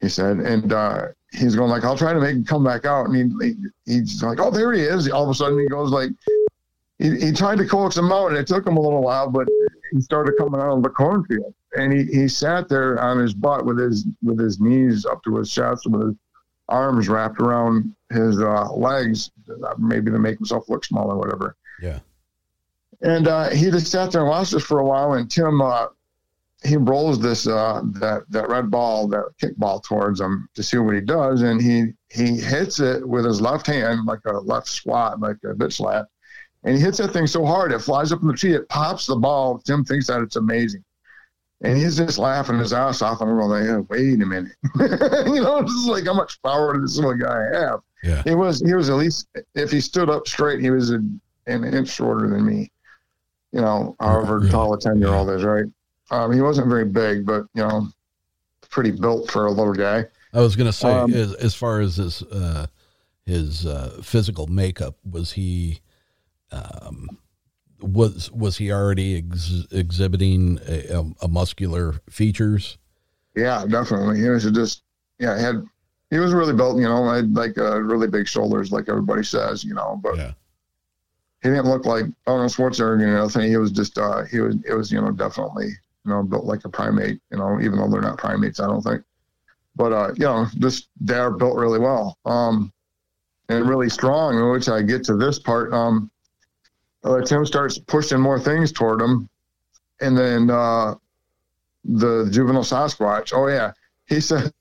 He 0.00 0.08
said, 0.08 0.38
and 0.38 0.72
uh, 0.72 1.06
he's 1.32 1.56
going 1.56 1.70
like, 1.70 1.84
I'll 1.84 1.96
try 1.96 2.12
to 2.12 2.20
make 2.20 2.36
him 2.36 2.44
come 2.44 2.62
back 2.62 2.84
out, 2.84 3.06
and 3.08 3.42
he, 3.42 3.48
he 3.48 3.54
he's 3.86 4.22
like, 4.22 4.38
oh, 4.40 4.50
there 4.50 4.72
he 4.72 4.82
is. 4.82 5.10
All 5.10 5.24
of 5.24 5.30
a 5.30 5.34
sudden, 5.34 5.58
he 5.58 5.66
goes 5.66 5.90
like, 5.90 6.10
he, 6.98 7.18
he 7.18 7.32
tried 7.32 7.58
to 7.58 7.66
coax 7.66 7.96
him 7.96 8.12
out, 8.12 8.28
and 8.28 8.36
it 8.36 8.46
took 8.46 8.66
him 8.66 8.76
a 8.76 8.80
little 8.80 9.02
while, 9.02 9.28
but 9.28 9.48
he 9.90 10.00
started 10.00 10.34
coming 10.38 10.60
out 10.60 10.76
of 10.76 10.82
the 10.82 10.90
cornfield, 10.90 11.54
and 11.76 11.92
he, 11.92 12.04
he 12.04 12.28
sat 12.28 12.68
there 12.68 13.00
on 13.00 13.18
his 13.18 13.34
butt 13.34 13.64
with 13.64 13.78
his 13.78 14.06
with 14.22 14.38
his 14.38 14.60
knees 14.60 15.04
up 15.06 15.24
to 15.24 15.36
his 15.36 15.50
chest, 15.50 15.86
with 15.86 16.06
his 16.08 16.14
arms 16.68 17.08
wrapped 17.08 17.40
around 17.40 17.94
his 18.10 18.40
uh, 18.40 18.72
legs, 18.72 19.30
maybe 19.78 20.10
to 20.10 20.18
make 20.18 20.38
himself 20.38 20.68
look 20.68 20.84
small 20.84 21.10
or 21.10 21.18
whatever. 21.18 21.56
Yeah. 21.80 22.00
And 23.02 23.28
uh, 23.28 23.50
he 23.50 23.70
just 23.70 23.90
sat 23.90 24.12
there 24.12 24.22
and 24.22 24.30
watched 24.30 24.54
us 24.54 24.62
for 24.62 24.78
a 24.78 24.84
while. 24.84 25.14
And 25.14 25.30
Tim, 25.30 25.60
uh, 25.60 25.88
he 26.64 26.76
rolls 26.76 27.20
this 27.20 27.46
uh, 27.46 27.82
that 28.00 28.22
that 28.30 28.48
red 28.48 28.70
ball, 28.70 29.06
that 29.08 29.32
kickball 29.40 29.82
towards 29.82 30.20
him 30.20 30.48
to 30.54 30.62
see 30.62 30.78
what 30.78 30.94
he 30.94 31.00
does, 31.00 31.42
and 31.42 31.60
he 31.60 31.92
he 32.10 32.38
hits 32.38 32.80
it 32.80 33.06
with 33.06 33.24
his 33.24 33.40
left 33.40 33.66
hand 33.66 34.06
like 34.06 34.20
a 34.26 34.32
left 34.32 34.68
swat, 34.68 35.20
like 35.20 35.36
a 35.44 35.54
bitch 35.54 35.74
slap, 35.74 36.06
and 36.62 36.76
he 36.76 36.80
hits 36.80 36.98
that 36.98 37.12
thing 37.12 37.26
so 37.26 37.44
hard 37.44 37.72
it 37.72 37.80
flies 37.80 38.12
up 38.12 38.22
in 38.22 38.28
the 38.28 38.34
tree. 38.34 38.54
It 38.54 38.68
pops 38.68 39.06
the 39.06 39.16
ball. 39.16 39.58
Tim 39.58 39.84
thinks 39.84 40.06
that 40.06 40.22
it's 40.22 40.36
amazing. 40.36 40.83
And 41.64 41.78
he's 41.78 41.96
just 41.96 42.18
laughing 42.18 42.58
his 42.58 42.72
ass 42.72 43.00
off, 43.02 43.20
and 43.20 43.30
we're 43.30 43.44
like, 43.44 43.68
oh, 43.70 43.86
"Wait 43.88 44.20
a 44.20 44.26
minute, 44.26 44.52
you 44.78 45.40
know, 45.40 45.62
this 45.62 45.72
is 45.72 45.86
like 45.86 46.04
how 46.04 46.14
much 46.14 46.40
power 46.42 46.74
does 46.78 46.96
this 46.96 46.96
little 46.96 47.16
guy 47.16 47.58
have?" 47.58 47.80
Yeah. 48.02 48.22
He 48.22 48.34
was 48.34 48.60
he 48.60 48.74
was 48.74 48.90
at 48.90 48.96
least 48.96 49.28
if 49.54 49.70
he 49.70 49.80
stood 49.80 50.10
up 50.10 50.28
straight, 50.28 50.60
he 50.60 50.70
was 50.70 50.90
a, 50.90 51.00
an 51.46 51.64
inch 51.64 51.88
shorter 51.88 52.28
than 52.28 52.44
me, 52.44 52.70
you 53.52 53.60
know, 53.62 53.96
however 53.98 54.46
tall 54.48 54.74
a 54.74 54.78
10 54.78 54.98
year 54.98 55.08
old 55.08 55.30
is, 55.30 55.42
right? 55.42 55.64
Um, 56.10 56.32
he 56.32 56.42
wasn't 56.42 56.68
very 56.68 56.84
big, 56.84 57.24
but, 57.24 57.46
you 57.54 57.62
know, 57.62 57.88
pretty 58.68 58.90
built 58.90 59.30
for 59.30 59.46
a 59.46 59.50
little 59.50 59.72
guy. 59.72 60.04
I 60.34 60.40
was 60.40 60.56
going 60.56 60.66
to 60.66 60.72
say, 60.72 60.90
Um, 60.90 61.14
as, 61.14 61.32
as 61.34 61.54
far 61.54 61.80
as 61.80 61.96
his 61.96 62.22
uh, 62.24 62.66
his 63.24 63.64
uh, 63.64 64.00
physical 64.02 64.48
makeup, 64.48 64.96
was 65.08 65.32
he 65.32 65.80
um, 66.52 67.08
was 67.84 68.30
was 68.32 68.56
he 68.58 68.72
already 68.72 69.18
ex- 69.18 69.66
exhibiting 69.70 70.58
a, 70.66 70.98
a, 70.98 71.04
a 71.22 71.28
muscular 71.28 71.94
features? 72.08 72.78
Yeah, 73.36 73.64
definitely. 73.68 74.20
He 74.20 74.28
was 74.28 74.50
just, 74.50 74.82
yeah, 75.18 75.36
he 75.36 75.42
had, 75.42 75.64
he 76.10 76.18
was 76.18 76.32
really 76.32 76.52
built, 76.52 76.76
you 76.78 76.84
know, 76.84 77.08
had 77.10 77.34
like 77.34 77.58
uh, 77.58 77.80
really 77.80 78.06
big 78.06 78.28
shoulders, 78.28 78.70
like 78.70 78.88
everybody 78.88 79.24
says, 79.24 79.64
you 79.64 79.74
know, 79.74 79.98
but 80.02 80.16
Yeah. 80.16 80.32
he 81.42 81.48
didn't 81.48 81.66
look 81.66 81.84
like 81.84 82.04
Arnold 82.26 82.52
Schwarzenegger 82.52 83.02
and 83.02 83.14
nothing. 83.14 83.48
He 83.48 83.56
was 83.56 83.72
just, 83.72 83.98
uh, 83.98 84.22
he 84.24 84.38
was, 84.40 84.56
it 84.68 84.74
was, 84.74 84.92
you 84.92 85.00
know, 85.00 85.10
definitely, 85.10 85.66
you 85.66 86.10
know, 86.12 86.22
built 86.22 86.44
like 86.44 86.64
a 86.64 86.68
primate, 86.68 87.20
you 87.32 87.38
know, 87.38 87.60
even 87.60 87.78
though 87.78 87.88
they're 87.88 88.00
not 88.00 88.18
primates, 88.18 88.60
I 88.60 88.66
don't 88.66 88.82
think. 88.82 89.02
But, 89.74 89.92
uh, 89.92 90.12
you 90.16 90.24
know, 90.26 90.46
just, 90.58 90.88
they're 91.00 91.32
built 91.32 91.56
really 91.56 91.80
well. 91.80 92.16
Um, 92.24 92.72
and 93.48 93.68
really 93.68 93.90
strong, 93.90 94.52
which 94.52 94.68
I 94.68 94.80
get 94.82 95.02
to 95.04 95.16
this 95.16 95.38
part. 95.38 95.72
Um, 95.74 96.10
uh, 97.04 97.20
Tim 97.22 97.46
starts 97.46 97.78
pushing 97.78 98.20
more 98.20 98.40
things 98.40 98.72
toward 98.72 99.00
him. 99.00 99.28
And 100.00 100.18
then, 100.18 100.50
uh, 100.50 100.96
the 101.84 102.28
juvenile 102.30 102.62
Sasquatch. 102.62 103.32
Oh 103.34 103.46
yeah, 103.48 103.72
he 104.06 104.20
said 104.20 104.52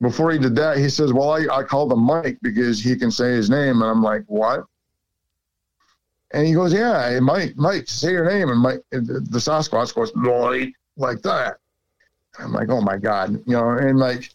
before 0.00 0.30
he 0.30 0.38
did 0.38 0.56
that, 0.56 0.78
he 0.78 0.88
says, 0.88 1.12
"Well, 1.12 1.30
I, 1.30 1.46
I 1.58 1.62
called 1.62 1.92
him 1.92 2.00
Mike 2.00 2.38
because 2.42 2.80
he 2.82 2.96
can 2.96 3.10
say 3.10 3.32
his 3.32 3.50
name," 3.50 3.82
and 3.82 3.90
I'm 3.90 4.02
like, 4.02 4.24
"What?" 4.26 4.64
And 6.32 6.46
he 6.46 6.54
goes, 6.54 6.72
"Yeah, 6.72 7.18
Mike, 7.20 7.54
Mike, 7.56 7.88
say 7.88 8.12
your 8.12 8.24
name." 8.24 8.48
And 8.48 8.60
Mike, 8.60 8.82
the 8.90 9.38
Sasquatch 9.38 9.94
goes, 9.94 10.12
"Lloyd," 10.16 10.72
like 10.96 11.22
that. 11.22 11.58
I'm 12.38 12.52
like, 12.52 12.70
"Oh 12.70 12.80
my 12.80 12.96
god," 12.96 13.32
you 13.46 13.54
know, 13.54 13.70
and 13.70 13.98
like, 13.98 14.30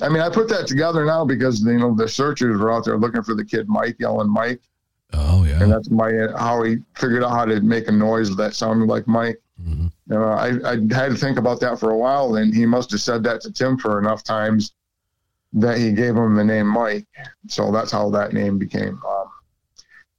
I 0.00 0.08
mean, 0.08 0.22
I 0.22 0.30
put 0.30 0.48
that 0.48 0.66
together 0.66 1.04
now 1.04 1.24
because 1.24 1.60
you 1.60 1.78
know 1.78 1.94
the 1.94 2.08
searchers 2.08 2.58
were 2.58 2.72
out 2.72 2.84
there 2.84 2.96
looking 2.96 3.22
for 3.22 3.34
the 3.34 3.44
kid 3.44 3.68
Mike, 3.68 3.96
yelling 3.98 4.30
Mike. 4.30 4.62
Oh 5.12 5.44
yeah, 5.44 5.62
and 5.62 5.72
that's 5.72 5.90
my 5.90 6.10
how 6.36 6.62
he 6.62 6.78
figured 6.94 7.24
out 7.24 7.30
how 7.30 7.44
to 7.44 7.60
make 7.60 7.88
a 7.88 7.92
noise 7.92 8.34
that 8.36 8.54
sounded 8.54 8.86
like 8.88 9.06
Mike. 9.06 9.40
You 9.66 9.90
know, 10.06 10.24
I, 10.24 10.48
I 10.64 10.74
had 10.94 11.10
to 11.10 11.16
think 11.16 11.38
about 11.38 11.60
that 11.60 11.78
for 11.78 11.90
a 11.90 11.96
while, 11.96 12.36
and 12.36 12.54
he 12.54 12.64
must 12.64 12.90
have 12.92 13.00
said 13.00 13.22
that 13.24 13.42
to 13.42 13.52
Tim 13.52 13.76
for 13.76 13.98
enough 13.98 14.22
times 14.24 14.72
that 15.52 15.78
he 15.78 15.92
gave 15.92 16.16
him 16.16 16.34
the 16.34 16.44
name 16.44 16.66
Mike. 16.66 17.06
So 17.48 17.70
that's 17.70 17.92
how 17.92 18.10
that 18.10 18.32
name 18.32 18.58
became. 18.58 19.00
Um, 19.06 19.30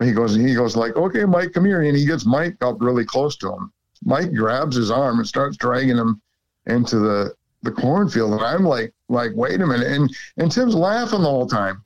he 0.05 0.11
goes, 0.11 0.35
he 0.35 0.53
goes 0.53 0.75
like, 0.75 0.95
okay, 0.95 1.25
Mike, 1.25 1.53
come 1.53 1.65
here, 1.65 1.81
and 1.81 1.97
he 1.97 2.05
gets 2.05 2.25
Mike 2.25 2.57
up 2.61 2.77
really 2.79 3.05
close 3.05 3.35
to 3.37 3.51
him. 3.51 3.71
Mike 4.03 4.33
grabs 4.33 4.75
his 4.75 4.91
arm 4.91 5.19
and 5.19 5.27
starts 5.27 5.57
dragging 5.57 5.97
him 5.97 6.21
into 6.67 6.99
the 6.99 7.33
the 7.63 7.71
cornfield, 7.71 8.33
and 8.33 8.41
I'm 8.41 8.63
like, 8.63 8.91
like, 9.07 9.31
wait 9.35 9.61
a 9.61 9.67
minute, 9.67 9.87
and 9.87 10.15
and 10.37 10.51
Tim's 10.51 10.75
laughing 10.75 11.21
the 11.21 11.29
whole 11.29 11.47
time, 11.47 11.83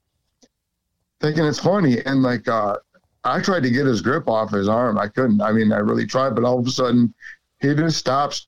thinking 1.20 1.44
it's 1.46 1.60
funny, 1.60 1.98
and 2.06 2.22
like, 2.24 2.48
uh, 2.48 2.78
I 3.26 3.42
tried 3.42 3.64
to 3.64 3.72
get 3.72 3.88
his 3.88 4.02
grip 4.02 4.30
off 4.30 4.52
his 4.52 4.70
arm, 4.70 5.00
I 5.00 5.08
couldn't. 5.08 5.42
I 5.42 5.52
mean, 5.52 5.72
I 5.74 5.80
really 5.80 6.06
tried, 6.06 6.36
but 6.36 6.44
all 6.44 6.60
of 6.60 6.68
a 6.68 6.72
sudden, 6.72 7.14
he 7.60 7.74
just 7.74 7.98
stops 7.98 8.48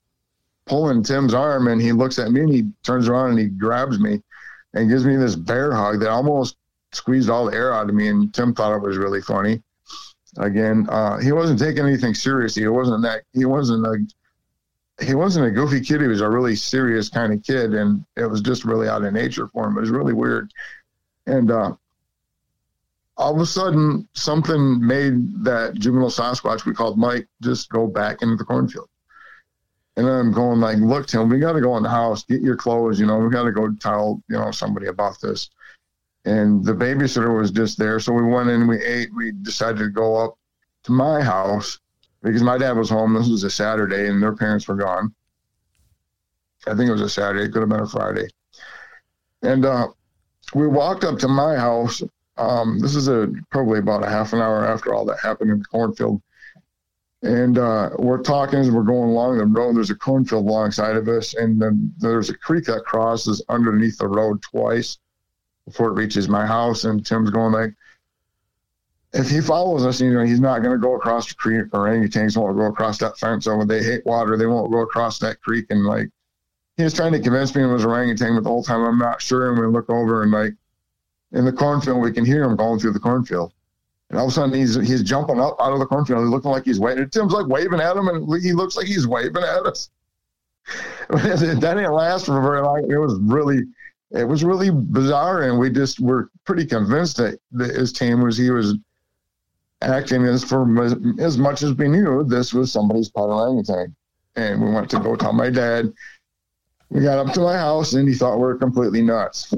pulling 0.66 1.02
Tim's 1.02 1.34
arm, 1.34 1.66
and 1.66 1.82
he 1.82 1.90
looks 1.92 2.18
at 2.18 2.30
me, 2.30 2.40
and 2.42 2.52
he 2.52 2.70
turns 2.84 3.08
around 3.08 3.30
and 3.30 3.38
he 3.40 3.46
grabs 3.46 3.98
me, 3.98 4.22
and 4.74 4.88
gives 4.88 5.04
me 5.04 5.16
this 5.16 5.34
bear 5.34 5.72
hug 5.72 5.98
that 6.00 6.10
almost 6.10 6.56
squeezed 6.92 7.28
all 7.28 7.46
the 7.46 7.56
air 7.56 7.74
out 7.74 7.88
of 7.88 7.94
me, 7.94 8.08
and 8.08 8.32
Tim 8.32 8.54
thought 8.54 8.76
it 8.76 8.82
was 8.82 8.96
really 8.96 9.20
funny. 9.20 9.62
Again, 10.36 10.86
uh, 10.88 11.18
he 11.18 11.32
wasn't 11.32 11.58
taking 11.58 11.84
anything 11.84 12.14
seriously. 12.14 12.62
He 12.62 12.68
wasn't 12.68 13.02
that. 13.02 13.22
He 13.32 13.44
wasn't 13.44 13.84
a. 13.86 13.98
He 15.04 15.14
wasn't 15.14 15.46
a 15.46 15.50
goofy 15.50 15.80
kid. 15.80 16.00
He 16.00 16.08
was 16.08 16.20
a 16.20 16.28
really 16.28 16.54
serious 16.56 17.08
kind 17.08 17.32
of 17.32 17.42
kid, 17.42 17.74
and 17.74 18.04
it 18.16 18.26
was 18.26 18.40
just 18.40 18.64
really 18.64 18.88
out 18.88 19.04
of 19.04 19.12
nature 19.12 19.48
for 19.48 19.66
him. 19.66 19.76
It 19.76 19.80
was 19.80 19.90
really 19.90 20.12
weird, 20.12 20.52
and 21.26 21.50
uh, 21.50 21.74
all 23.18 23.34
of 23.34 23.40
a 23.40 23.46
sudden, 23.46 24.08
something 24.14 24.84
made 24.84 25.44
that 25.44 25.74
juvenile 25.74 26.10
Sasquatch 26.10 26.64
we 26.64 26.72
called 26.72 26.98
Mike 26.98 27.28
just 27.42 27.68
go 27.68 27.86
back 27.86 28.22
into 28.22 28.36
the 28.36 28.44
cornfield. 28.44 28.88
And 29.96 30.06
then 30.06 30.14
I'm 30.14 30.32
going 30.32 30.60
like, 30.60 30.78
look, 30.78 31.08
Tim, 31.08 31.28
we 31.28 31.40
got 31.40 31.54
to 31.54 31.60
go 31.60 31.76
in 31.76 31.82
the 31.82 31.90
house, 31.90 32.22
get 32.22 32.40
your 32.40 32.56
clothes. 32.56 33.00
You 33.00 33.06
know, 33.06 33.18
we 33.18 33.30
got 33.30 33.42
to 33.42 33.52
go 33.52 33.70
tell 33.80 34.22
you 34.28 34.36
know 34.36 34.52
somebody 34.52 34.86
about 34.86 35.20
this 35.20 35.50
and 36.28 36.64
the 36.64 36.72
babysitter 36.72 37.36
was 37.36 37.50
just 37.50 37.78
there. 37.78 37.98
So 38.00 38.12
we 38.12 38.22
went 38.22 38.50
in, 38.50 38.66
we 38.66 38.82
ate, 38.84 39.14
we 39.14 39.32
decided 39.32 39.78
to 39.78 39.88
go 39.88 40.16
up 40.16 40.36
to 40.84 40.92
my 40.92 41.22
house 41.22 41.78
because 42.22 42.42
my 42.42 42.58
dad 42.58 42.76
was 42.76 42.90
home. 42.90 43.14
This 43.14 43.28
was 43.28 43.44
a 43.44 43.50
Saturday 43.50 44.08
and 44.08 44.22
their 44.22 44.34
parents 44.34 44.68
were 44.68 44.76
gone. 44.76 45.14
I 46.66 46.74
think 46.74 46.88
it 46.88 46.92
was 46.92 47.00
a 47.00 47.08
Saturday, 47.08 47.44
it 47.44 47.52
could 47.52 47.60
have 47.60 47.68
been 47.70 47.80
a 47.80 47.86
Friday. 47.86 48.28
And 49.42 49.64
uh, 49.64 49.88
we 50.54 50.66
walked 50.66 51.04
up 51.04 51.18
to 51.20 51.28
my 51.28 51.56
house. 51.56 52.02
Um, 52.38 52.78
this 52.78 52.94
is 52.94 53.08
a 53.08 53.30
probably 53.50 53.78
about 53.80 54.04
a 54.04 54.08
half 54.08 54.32
an 54.32 54.40
hour 54.40 54.64
after 54.64 54.94
all 54.94 55.04
that 55.06 55.18
happened 55.20 55.50
in 55.50 55.58
the 55.58 55.64
cornfield. 55.64 56.22
And 57.22 57.58
uh, 57.58 57.90
we're 57.98 58.22
talking 58.22 58.60
as 58.60 58.70
we're 58.70 58.84
going 58.84 59.10
along 59.10 59.38
the 59.38 59.46
road. 59.46 59.74
There's 59.74 59.90
a 59.90 59.96
cornfield 59.96 60.46
alongside 60.46 60.96
of 60.96 61.08
us, 61.08 61.34
and 61.34 61.60
then 61.60 61.92
there's 61.98 62.30
a 62.30 62.36
creek 62.36 62.66
that 62.66 62.84
crosses 62.84 63.42
underneath 63.48 63.98
the 63.98 64.06
road 64.06 64.40
twice 64.42 64.98
before 65.66 65.88
it 65.88 65.94
reaches 65.94 66.28
my 66.28 66.46
house. 66.46 66.84
And 66.84 67.04
Tim's 67.04 67.30
going 67.30 67.52
like, 67.52 67.74
if 69.12 69.28
he 69.28 69.40
follows 69.40 69.84
us, 69.84 70.00
you 70.00 70.12
know, 70.12 70.24
he's 70.24 70.38
not 70.38 70.60
going 70.62 70.72
to 70.72 70.78
go 70.80 70.94
across 70.94 71.28
the 71.28 71.34
creek. 71.34 71.66
Or 71.72 71.88
orangutans 71.88 72.36
won't 72.36 72.56
go 72.56 72.66
across 72.66 72.98
that 72.98 73.18
fence. 73.18 73.46
So 73.46 73.56
when 73.56 73.66
they 73.66 73.82
hate 73.82 74.06
water, 74.06 74.36
they 74.36 74.46
won't 74.46 74.70
go 74.70 74.82
across 74.82 75.18
that 75.18 75.40
creek. 75.40 75.66
And 75.70 75.84
like, 75.84 76.10
he 76.76 76.84
was 76.84 76.94
trying 76.94 77.12
to 77.12 77.20
convince 77.20 77.52
me 77.54 77.64
it 77.64 77.66
was 77.66 77.84
orangutan, 77.84 78.36
but 78.36 78.44
the 78.44 78.50
whole 78.50 78.62
time 78.62 78.84
I'm 78.84 78.98
not 78.98 79.20
sure. 79.20 79.50
And 79.50 79.60
we 79.60 79.66
look 79.66 79.90
over 79.90 80.22
and 80.22 80.30
like, 80.30 80.52
in 81.32 81.44
the 81.44 81.52
cornfield, 81.52 82.00
we 82.00 82.12
can 82.12 82.24
hear 82.24 82.44
him 82.44 82.56
going 82.56 82.78
through 82.78 82.92
the 82.92 83.00
cornfield. 83.00 83.52
And 84.10 84.18
all 84.18 84.26
of 84.26 84.32
a 84.32 84.34
sudden, 84.34 84.54
he's 84.54 84.74
he's 84.74 85.02
jumping 85.02 85.38
up 85.38 85.56
out 85.60 85.72
of 85.72 85.78
the 85.78 85.86
cornfield, 85.86 86.20
He's 86.22 86.30
looking 86.30 86.50
like 86.50 86.64
he's 86.64 86.80
waving. 86.80 87.10
Tim's 87.10 87.32
like 87.32 87.46
waving 87.46 87.80
at 87.80 87.96
him, 87.96 88.08
and 88.08 88.42
he 88.42 88.52
looks 88.52 88.76
like 88.76 88.86
he's 88.86 89.06
waving 89.06 89.42
at 89.42 89.66
us. 89.66 89.90
that 91.10 91.58
didn't 91.60 91.92
last 91.92 92.26
for 92.26 92.40
very 92.40 92.62
long. 92.62 92.90
It 92.90 92.96
was 92.96 93.18
really, 93.20 93.64
it 94.10 94.24
was 94.24 94.44
really 94.44 94.70
bizarre, 94.70 95.42
and 95.42 95.58
we 95.58 95.70
just 95.70 96.00
were 96.00 96.30
pretty 96.44 96.64
convinced 96.64 97.18
that, 97.18 97.38
that 97.52 97.74
his 97.74 97.92
team 97.92 98.22
was 98.22 98.36
he 98.36 98.50
was 98.50 98.76
acting 99.82 100.24
as 100.24 100.42
for 100.44 100.84
as, 101.20 101.38
much 101.38 101.62
as 101.62 101.74
we 101.74 101.88
knew 101.88 102.24
this 102.24 102.52
was 102.52 102.72
somebody's 102.72 103.08
pet 103.10 103.24
orangutan. 103.24 103.94
And 104.36 104.62
we 104.62 104.70
went 104.70 104.90
to 104.90 105.00
go 105.00 105.16
tell 105.16 105.32
my 105.32 105.50
dad. 105.50 105.92
We 106.90 107.02
got 107.02 107.18
up 107.18 107.34
to 107.34 107.40
my 107.40 107.56
house, 107.56 107.92
and 107.92 108.08
he 108.08 108.14
thought 108.14 108.38
we 108.38 108.44
are 108.44 108.54
completely 108.54 109.02
nuts. 109.02 109.52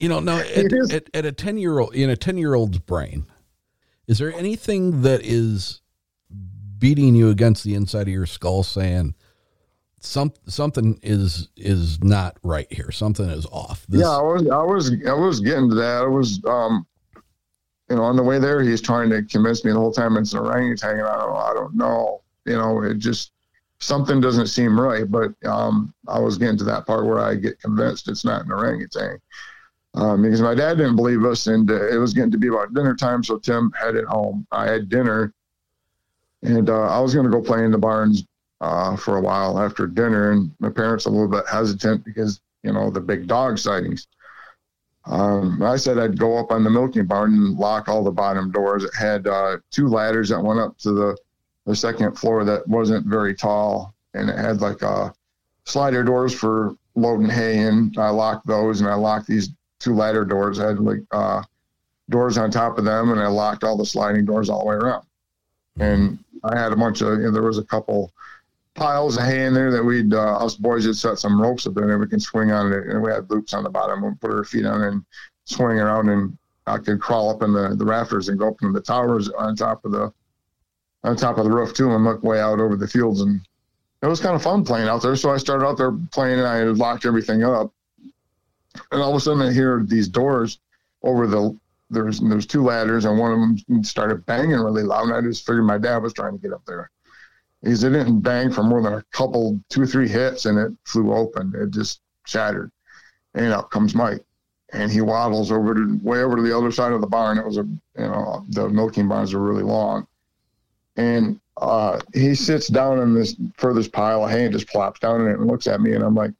You 0.00 0.08
know, 0.08 0.18
now 0.18 0.38
at, 0.56 0.72
at, 0.92 1.10
at 1.14 1.26
a 1.26 1.32
ten 1.32 1.58
year 1.58 1.78
old 1.78 1.94
in 1.94 2.10
a 2.10 2.16
ten 2.16 2.36
year 2.38 2.54
old's 2.54 2.78
brain, 2.78 3.26
is 4.06 4.18
there 4.18 4.32
anything 4.32 5.02
that 5.02 5.20
is 5.22 5.80
beating 6.78 7.14
you 7.14 7.28
against 7.28 7.62
the 7.62 7.74
inside 7.74 8.02
of 8.02 8.08
your 8.08 8.26
skull, 8.26 8.62
saying 8.62 9.14
some 10.00 10.32
something 10.46 10.98
is 11.02 11.48
is 11.56 12.02
not 12.02 12.38
right 12.42 12.72
here, 12.72 12.90
something 12.90 13.28
is 13.28 13.46
off? 13.46 13.86
This, 13.88 14.00
yeah, 14.00 14.16
I 14.16 14.22
was, 14.22 14.48
I 14.48 14.62
was, 14.62 14.92
I 15.06 15.12
was 15.12 15.40
getting 15.40 15.68
to 15.68 15.74
that. 15.76 16.02
I 16.02 16.06
was, 16.06 16.42
um, 16.46 16.86
you 17.88 17.96
know, 17.96 18.02
on 18.02 18.16
the 18.16 18.22
way 18.22 18.38
there, 18.38 18.62
he's 18.62 18.80
trying 18.80 19.10
to 19.10 19.22
convince 19.22 19.64
me 19.64 19.72
the 19.72 19.78
whole 19.78 19.92
time 19.92 20.16
it's 20.16 20.32
an 20.32 20.40
orangutan, 20.40 20.98
and 20.98 21.06
I 21.06 21.18
don't, 21.18 21.36
I 21.36 21.52
don't 21.54 21.74
know. 21.74 22.22
You 22.46 22.56
know, 22.56 22.82
it 22.82 22.98
just 22.98 23.32
something 23.80 24.20
doesn't 24.20 24.46
seem 24.46 24.78
right. 24.78 25.10
But 25.10 25.32
um, 25.44 25.92
I 26.06 26.18
was 26.18 26.38
getting 26.38 26.58
to 26.58 26.64
that 26.64 26.86
part 26.86 27.06
where 27.06 27.18
I 27.18 27.34
get 27.34 27.60
convinced 27.60 28.08
it's 28.08 28.24
not 28.24 28.44
an 28.44 28.52
orangutan. 28.52 29.18
Um, 29.94 30.22
because 30.22 30.40
my 30.40 30.54
dad 30.54 30.76
didn't 30.76 30.96
believe 30.96 31.24
us, 31.24 31.48
and 31.48 31.68
uh, 31.68 31.88
it 31.88 31.96
was 31.96 32.14
getting 32.14 32.30
to 32.30 32.38
be 32.38 32.46
about 32.46 32.72
dinner 32.74 32.94
time. 32.94 33.24
So 33.24 33.38
Tim 33.38 33.72
headed 33.72 34.04
home. 34.04 34.46
I 34.52 34.68
had 34.68 34.88
dinner, 34.88 35.34
and 36.42 36.70
uh, 36.70 36.88
I 36.88 37.00
was 37.00 37.12
going 37.12 37.26
to 37.26 37.32
go 37.32 37.42
play 37.42 37.64
in 37.64 37.72
the 37.72 37.78
barns 37.78 38.24
uh, 38.60 38.96
for 38.96 39.16
a 39.16 39.20
while 39.20 39.58
after 39.58 39.88
dinner. 39.88 40.30
And 40.30 40.52
my 40.60 40.70
parents 40.70 41.06
a 41.06 41.10
little 41.10 41.28
bit 41.28 41.44
hesitant 41.50 42.04
because 42.04 42.40
you 42.62 42.72
know 42.72 42.90
the 42.90 43.00
big 43.00 43.26
dog 43.26 43.58
sightings. 43.58 44.06
Um, 45.06 45.60
I 45.62 45.76
said 45.76 45.98
I'd 45.98 46.18
go 46.18 46.36
up 46.36 46.52
on 46.52 46.62
the 46.62 46.70
milking 46.70 47.06
barn 47.06 47.34
and 47.34 47.56
lock 47.56 47.88
all 47.88 48.04
the 48.04 48.12
bottom 48.12 48.52
doors. 48.52 48.84
It 48.84 48.94
had 48.96 49.26
uh, 49.26 49.56
two 49.72 49.88
ladders 49.88 50.28
that 50.28 50.40
went 50.40 50.60
up 50.60 50.78
to 50.78 50.92
the 50.92 51.16
the 51.66 51.76
second 51.76 52.18
floor 52.18 52.44
that 52.44 52.66
wasn't 52.66 53.06
very 53.06 53.34
tall, 53.34 53.94
and 54.14 54.28
it 54.28 54.36
had 54.36 54.60
like 54.60 54.82
a 54.82 55.14
slider 55.64 56.02
doors 56.02 56.34
for 56.34 56.74
loading 56.94 57.28
hay 57.28 57.58
in. 57.58 57.92
I 57.98 58.10
locked 58.10 58.46
those, 58.46 58.80
and 58.80 58.88
I 58.88 58.94
locked 58.94 59.26
these 59.26 59.50
two 59.78 59.94
ladder 59.94 60.24
doors. 60.24 60.58
I 60.58 60.68
had 60.68 60.80
like 60.80 61.02
uh, 61.10 61.42
doors 62.08 62.38
on 62.38 62.50
top 62.50 62.78
of 62.78 62.84
them, 62.84 63.10
and 63.10 63.20
I 63.20 63.28
locked 63.28 63.64
all 63.64 63.76
the 63.76 63.86
sliding 63.86 64.24
doors 64.24 64.50
all 64.50 64.60
the 64.60 64.66
way 64.66 64.76
around. 64.76 65.04
And 65.78 66.18
I 66.44 66.58
had 66.58 66.72
a 66.72 66.76
bunch 66.76 67.00
of, 67.00 67.18
you 67.18 67.24
know, 67.24 67.30
there 67.30 67.42
was 67.42 67.58
a 67.58 67.64
couple 67.64 68.12
piles 68.74 69.16
of 69.16 69.24
hay 69.24 69.46
in 69.46 69.54
there 69.54 69.70
that 69.70 69.82
we'd, 69.82 70.14
uh, 70.14 70.36
us 70.36 70.54
boys 70.54 70.84
had 70.84 70.96
set 70.96 71.18
some 71.18 71.40
ropes 71.40 71.66
up 71.66 71.74
there 71.74 71.90
and 71.90 72.00
we 72.00 72.06
can 72.06 72.20
swing 72.20 72.50
on 72.50 72.72
it. 72.72 72.86
And 72.86 73.02
we 73.02 73.10
had 73.10 73.30
loops 73.30 73.54
on 73.54 73.64
the 73.64 73.70
bottom 73.70 74.04
and 74.04 74.20
put 74.20 74.30
our 74.30 74.44
feet 74.44 74.66
on 74.66 74.82
and 74.82 75.04
swing 75.44 75.78
around 75.78 76.08
and 76.08 76.36
I 76.66 76.78
could 76.78 77.00
crawl 77.00 77.30
up 77.30 77.42
in 77.42 77.52
the, 77.52 77.74
the 77.76 77.84
rafters 77.84 78.28
and 78.28 78.38
go 78.38 78.48
up 78.48 78.62
into 78.62 78.78
the 78.78 78.84
towers 78.84 79.28
on 79.30 79.56
top 79.56 79.84
of 79.84 79.92
the, 79.92 80.12
on 81.04 81.16
top 81.16 81.38
of 81.38 81.44
the 81.44 81.50
roof 81.50 81.74
too 81.74 81.92
and 81.94 82.04
look 82.04 82.22
way 82.22 82.40
out 82.40 82.60
over 82.60 82.76
the 82.76 82.88
fields 82.88 83.20
and 83.20 83.40
it 84.02 84.06
was 84.06 84.20
kind 84.20 84.34
of 84.34 84.42
fun 84.42 84.64
playing 84.64 84.88
out 84.88 85.02
there. 85.02 85.16
So 85.16 85.30
I 85.30 85.36
started 85.36 85.66
out 85.66 85.76
there 85.76 85.92
playing 86.12 86.38
and 86.38 86.48
I 86.48 86.62
locked 86.64 87.04
everything 87.04 87.42
up. 87.44 87.72
And 88.90 89.02
all 89.02 89.10
of 89.10 89.16
a 89.16 89.20
sudden 89.20 89.42
I 89.42 89.52
hear 89.52 89.84
these 89.86 90.08
doors 90.08 90.58
over 91.02 91.26
the 91.26 91.56
there's 91.90 92.20
there's 92.20 92.46
two 92.46 92.62
ladders 92.62 93.04
and 93.04 93.18
one 93.18 93.32
of 93.32 93.40
them 93.40 93.84
started 93.84 94.24
banging 94.24 94.60
really 94.60 94.84
loud 94.84 95.08
and 95.08 95.14
I 95.14 95.20
just 95.20 95.44
figured 95.44 95.64
my 95.64 95.78
dad 95.78 95.98
was 95.98 96.12
trying 96.12 96.32
to 96.32 96.38
get 96.38 96.52
up 96.52 96.64
there. 96.66 96.90
Because 97.62 97.84
it 97.84 97.90
didn't 97.90 98.20
bang 98.20 98.50
for 98.50 98.62
more 98.62 98.80
than 98.80 98.94
a 98.94 99.04
couple, 99.12 99.60
two 99.68 99.82
or 99.82 99.86
three 99.86 100.08
hits 100.08 100.46
and 100.46 100.58
it 100.58 100.72
flew 100.84 101.12
open. 101.12 101.52
It 101.54 101.70
just 101.70 102.00
shattered. 102.26 102.70
And 103.34 103.52
out 103.52 103.70
comes 103.70 103.94
Mike. 103.94 104.24
And 104.72 104.90
he 104.90 105.00
waddles 105.00 105.50
over 105.50 105.74
to 105.74 105.98
way 106.02 106.22
over 106.22 106.36
to 106.36 106.42
the 106.42 106.56
other 106.56 106.70
side 106.70 106.92
of 106.92 107.00
the 107.00 107.06
barn. 107.06 107.38
It 107.38 107.44
was 107.44 107.58
a 107.58 107.64
you 107.64 107.80
know, 107.96 108.46
the 108.48 108.68
milking 108.68 109.08
barns 109.08 109.34
are 109.34 109.40
really 109.40 109.64
long. 109.64 110.06
And 111.00 111.40
uh, 111.56 111.98
he 112.12 112.34
sits 112.34 112.68
down 112.68 112.98
in 112.98 113.14
this 113.14 113.34
furthest 113.56 113.90
pile 113.90 114.22
of 114.22 114.30
hay 114.30 114.44
and 114.44 114.52
just 114.52 114.68
plops 114.68 115.00
down 115.00 115.22
in 115.22 115.28
it 115.28 115.38
and 115.38 115.46
looks 115.46 115.66
at 115.66 115.80
me. 115.80 115.94
And 115.94 116.04
I'm 116.04 116.14
like, 116.14 116.32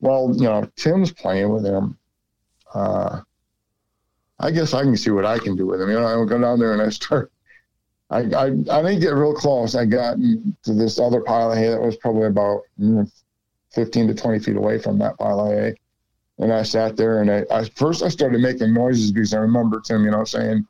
well, 0.00 0.34
you 0.36 0.44
know, 0.44 0.70
Tim's 0.76 1.10
playing 1.12 1.48
with 1.48 1.64
him. 1.64 1.96
Uh, 2.74 3.20
I 4.38 4.50
guess 4.50 4.74
I 4.74 4.82
can 4.82 4.98
see 4.98 5.10
what 5.10 5.24
I 5.24 5.38
can 5.38 5.56
do 5.56 5.66
with 5.66 5.80
him. 5.80 5.88
You 5.88 5.98
know, 5.98 6.06
I 6.06 6.26
go 6.26 6.38
down 6.38 6.58
there 6.58 6.74
and 6.74 6.82
I 6.82 6.90
start. 6.90 7.32
I, 8.10 8.18
I, 8.18 8.44
I 8.46 8.82
didn't 8.82 9.00
get 9.00 9.14
real 9.14 9.32
close. 9.32 9.74
I 9.74 9.86
got 9.86 10.18
to 10.18 10.74
this 10.74 10.98
other 10.98 11.22
pile 11.22 11.52
of 11.52 11.56
hay 11.56 11.68
that 11.68 11.80
was 11.80 11.96
probably 11.96 12.26
about 12.26 12.62
you 12.76 12.88
know, 12.88 13.06
15 13.72 14.08
to 14.08 14.14
20 14.14 14.38
feet 14.40 14.56
away 14.56 14.78
from 14.78 14.98
that 14.98 15.16
pile 15.16 15.40
of 15.40 15.52
hay. 15.52 15.74
And 16.38 16.52
I 16.52 16.64
sat 16.64 16.98
there 16.98 17.22
and 17.22 17.30
I, 17.30 17.44
I 17.50 17.64
first 17.76 18.02
I 18.02 18.08
started 18.08 18.40
making 18.40 18.74
noises 18.74 19.10
because 19.10 19.32
I 19.32 19.38
remember 19.38 19.80
Tim, 19.80 20.04
you 20.04 20.10
know, 20.10 20.24
saying, 20.24 20.66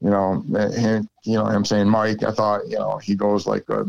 you 0.00 0.10
know, 0.10 0.42
him, 0.70 1.08
you 1.24 1.34
know, 1.34 1.46
him 1.46 1.64
saying 1.64 1.88
Mike. 1.88 2.22
I 2.22 2.30
thought, 2.30 2.66
you 2.68 2.78
know, 2.78 2.98
he 2.98 3.14
goes 3.14 3.46
like 3.46 3.68
a, 3.68 3.84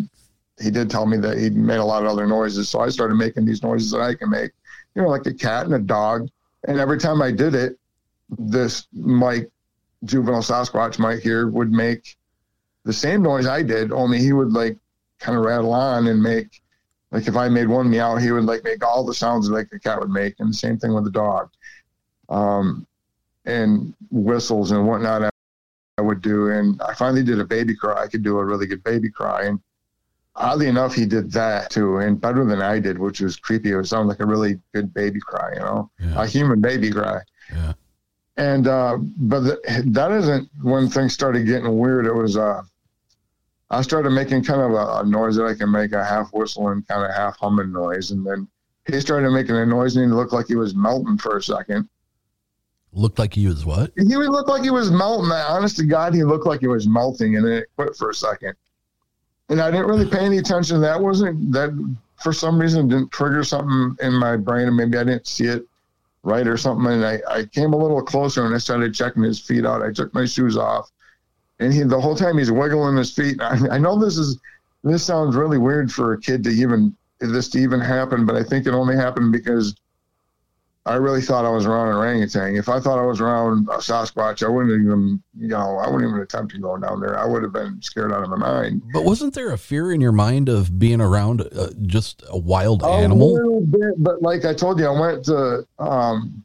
he 0.61 0.69
did 0.69 0.89
tell 0.89 1.05
me 1.05 1.17
that 1.17 1.37
he 1.37 1.49
made 1.49 1.77
a 1.77 1.85
lot 1.85 2.03
of 2.03 2.09
other 2.09 2.27
noises. 2.27 2.69
So 2.69 2.79
I 2.79 2.89
started 2.89 3.15
making 3.15 3.45
these 3.45 3.63
noises 3.63 3.91
that 3.91 4.01
I 4.01 4.15
can 4.15 4.29
make, 4.29 4.51
you 4.95 5.01
know, 5.01 5.09
like 5.09 5.25
a 5.25 5.33
cat 5.33 5.65
and 5.65 5.73
a 5.73 5.79
dog. 5.79 6.29
And 6.67 6.79
every 6.79 6.99
time 6.99 7.21
I 7.21 7.31
did 7.31 7.55
it, 7.55 7.77
this 8.37 8.87
Mike, 8.93 9.49
juvenile 10.03 10.41
Sasquatch 10.41 10.99
Mike 10.99 11.19
here 11.19 11.47
would 11.47 11.71
make 11.71 12.17
the 12.83 12.93
same 12.93 13.21
noise 13.21 13.47
I 13.47 13.61
did, 13.63 13.91
only 13.91 14.19
he 14.19 14.33
would 14.33 14.51
like 14.51 14.77
kind 15.19 15.37
of 15.37 15.45
rattle 15.45 15.73
on 15.73 16.07
and 16.07 16.21
make 16.21 16.61
like 17.11 17.27
if 17.27 17.35
I 17.35 17.49
made 17.49 17.67
one 17.67 17.89
meow, 17.89 18.15
he 18.15 18.31
would 18.31 18.45
like 18.45 18.63
make 18.63 18.85
all 18.85 19.05
the 19.05 19.13
sounds 19.13 19.49
like 19.49 19.67
a 19.73 19.79
cat 19.79 19.99
would 19.99 20.09
make, 20.09 20.35
and 20.39 20.49
the 20.49 20.57
same 20.57 20.77
thing 20.77 20.93
with 20.93 21.03
the 21.03 21.11
dog, 21.11 21.49
um, 22.29 22.87
and 23.45 23.93
whistles 24.09 24.71
and 24.71 24.87
whatnot. 24.87 25.30
I, 26.01 26.05
would 26.05 26.21
do, 26.21 26.49
and 26.49 26.81
I 26.81 26.93
finally 26.93 27.23
did 27.23 27.39
a 27.39 27.45
baby 27.45 27.75
cry. 27.75 28.03
I 28.03 28.07
could 28.07 28.23
do 28.23 28.37
a 28.37 28.45
really 28.45 28.67
good 28.67 28.83
baby 28.83 29.09
cry, 29.09 29.43
and 29.43 29.59
oddly 30.35 30.67
enough, 30.67 30.95
he 30.95 31.05
did 31.05 31.31
that 31.33 31.69
too, 31.69 31.97
and 31.97 32.19
better 32.19 32.43
than 32.45 32.61
I 32.61 32.79
did, 32.79 32.97
which 32.97 33.21
was 33.21 33.37
creepy. 33.37 33.71
It 33.71 33.85
sounded 33.85 34.09
like 34.09 34.19
a 34.19 34.25
really 34.25 34.59
good 34.73 34.93
baby 34.93 35.19
cry, 35.19 35.53
you 35.53 35.59
know, 35.59 35.91
yeah. 35.99 36.23
a 36.23 36.25
human 36.25 36.61
baby 36.61 36.91
cry. 36.91 37.19
Yeah. 37.51 37.73
And 38.37 38.67
uh, 38.67 38.97
but 38.99 39.41
the, 39.41 39.83
that 39.87 40.11
isn't 40.11 40.49
when 40.61 40.89
things 40.89 41.13
started 41.13 41.45
getting 41.45 41.77
weird. 41.77 42.05
It 42.05 42.13
was 42.15 42.37
uh, 42.37 42.63
I 43.71 43.81
started 43.81 44.09
making 44.09 44.43
kind 44.43 44.61
of 44.61 44.71
a, 44.71 44.99
a, 44.99 45.05
noise 45.05 45.37
that 45.37 45.45
I 45.45 45.53
can 45.53 45.71
make 45.71 45.93
a 45.93 46.03
half 46.03 46.29
whistling, 46.33 46.83
kind 46.89 47.05
of 47.05 47.15
half 47.15 47.37
humming 47.37 47.71
noise. 47.71 48.11
And 48.11 48.25
then 48.25 48.47
he 48.85 48.99
started 48.99 49.31
making 49.31 49.55
a 49.55 49.65
noise 49.65 49.95
and 49.95 50.05
he 50.05 50.11
looked 50.11 50.33
like 50.33 50.47
he 50.47 50.55
was 50.55 50.75
melting 50.75 51.17
for 51.17 51.37
a 51.37 51.43
second. 51.43 51.87
Looked 52.93 53.19
like 53.19 53.33
he 53.33 53.47
was 53.47 53.65
what? 53.65 53.91
He 53.95 54.17
would 54.17 54.29
look 54.29 54.47
like 54.47 54.63
he 54.63 54.69
was 54.69 54.91
melting. 54.91 55.31
Honest 55.31 55.77
to 55.77 55.85
God, 55.85 56.13
he 56.13 56.23
looked 56.23 56.45
like 56.45 56.59
he 56.59 56.67
was 56.67 56.87
melting 56.87 57.37
and 57.37 57.45
then 57.45 57.53
it 57.53 57.69
quit 57.75 57.95
for 57.95 58.09
a 58.09 58.13
second. 58.13 58.53
And 59.49 59.61
I 59.61 59.71
didn't 59.71 59.87
really 59.87 60.09
pay 60.09 60.19
any 60.25 60.37
attention. 60.37 60.81
That 60.81 60.99
wasn't, 60.99 61.51
that 61.53 61.71
for 62.21 62.33
some 62.33 62.59
reason 62.59 62.89
didn't 62.89 63.11
trigger 63.11 63.43
something 63.43 63.95
in 64.05 64.13
my 64.13 64.35
brain 64.35 64.67
and 64.67 64.75
maybe 64.75 64.97
I 64.97 65.03
didn't 65.03 65.27
see 65.27 65.45
it 65.45 65.65
right 66.23 66.47
or 66.47 66.57
something. 66.57 66.91
And 66.91 67.05
I, 67.05 67.19
I 67.29 67.45
came 67.45 67.73
a 67.73 67.77
little 67.77 68.01
closer 68.01 68.45
and 68.45 68.53
I 68.53 68.57
started 68.57 68.93
checking 68.93 69.23
his 69.23 69.39
feet 69.39 69.65
out. 69.65 69.81
I 69.81 69.91
took 69.91 70.13
my 70.13 70.25
shoes 70.25 70.57
off 70.57 70.91
and 71.61 71.71
he 71.71 71.83
the 71.83 71.99
whole 71.99 72.15
time 72.15 72.37
he's 72.37 72.51
wiggling 72.51 72.97
his 72.97 73.13
feet. 73.13 73.39
I, 73.39 73.57
I 73.71 73.77
know 73.77 73.97
this 73.97 74.17
is 74.17 74.39
this 74.83 75.03
sounds 75.03 75.35
really 75.35 75.59
weird 75.59 75.91
for 75.91 76.13
a 76.13 76.19
kid 76.19 76.43
to 76.43 76.49
even 76.49 76.95
this 77.19 77.49
to 77.49 77.59
even 77.59 77.79
happen, 77.79 78.25
but 78.25 78.35
I 78.35 78.43
think 78.43 78.65
it 78.65 78.73
only 78.73 78.95
happened 78.95 79.31
because 79.31 79.75
I 80.85 80.95
really 80.95 81.21
thought 81.21 81.45
I 81.45 81.49
was 81.49 81.67
around 81.67 81.89
an 81.89 81.95
orangutan. 81.95 82.55
If 82.55 82.67
I 82.67 82.79
thought 82.79 82.97
I 82.97 83.05
was 83.05 83.21
around 83.21 83.67
a 83.69 83.77
Sasquatch, 83.77 84.43
I 84.43 84.49
wouldn't 84.49 84.81
even, 84.83 85.21
you 85.37 85.49
know, 85.49 85.77
I 85.77 85.87
wouldn't 85.87 86.09
even 86.09 86.21
attempt 86.21 86.53
to 86.53 86.59
go 86.59 86.75
down 86.75 86.99
there. 86.99 87.19
I 87.19 87.25
would 87.25 87.43
have 87.43 87.53
been 87.53 87.79
scared 87.83 88.11
out 88.11 88.23
of 88.23 88.29
my 88.29 88.37
mind. 88.37 88.81
But 88.91 89.03
wasn't 89.03 89.35
there 89.35 89.51
a 89.51 89.59
fear 89.59 89.91
in 89.91 90.01
your 90.01 90.11
mind 90.11 90.49
of 90.49 90.79
being 90.79 90.99
around 90.99 91.41
uh, 91.41 91.69
just 91.83 92.23
a 92.29 92.37
wild 92.37 92.83
animal? 92.83 93.29
A 93.29 93.33
little 93.33 93.61
bit, 93.61 93.93
but 93.97 94.23
like 94.23 94.43
I 94.43 94.55
told 94.55 94.79
you, 94.79 94.87
I 94.87 94.99
went 94.99 95.25
to 95.25 95.67
um, 95.77 96.43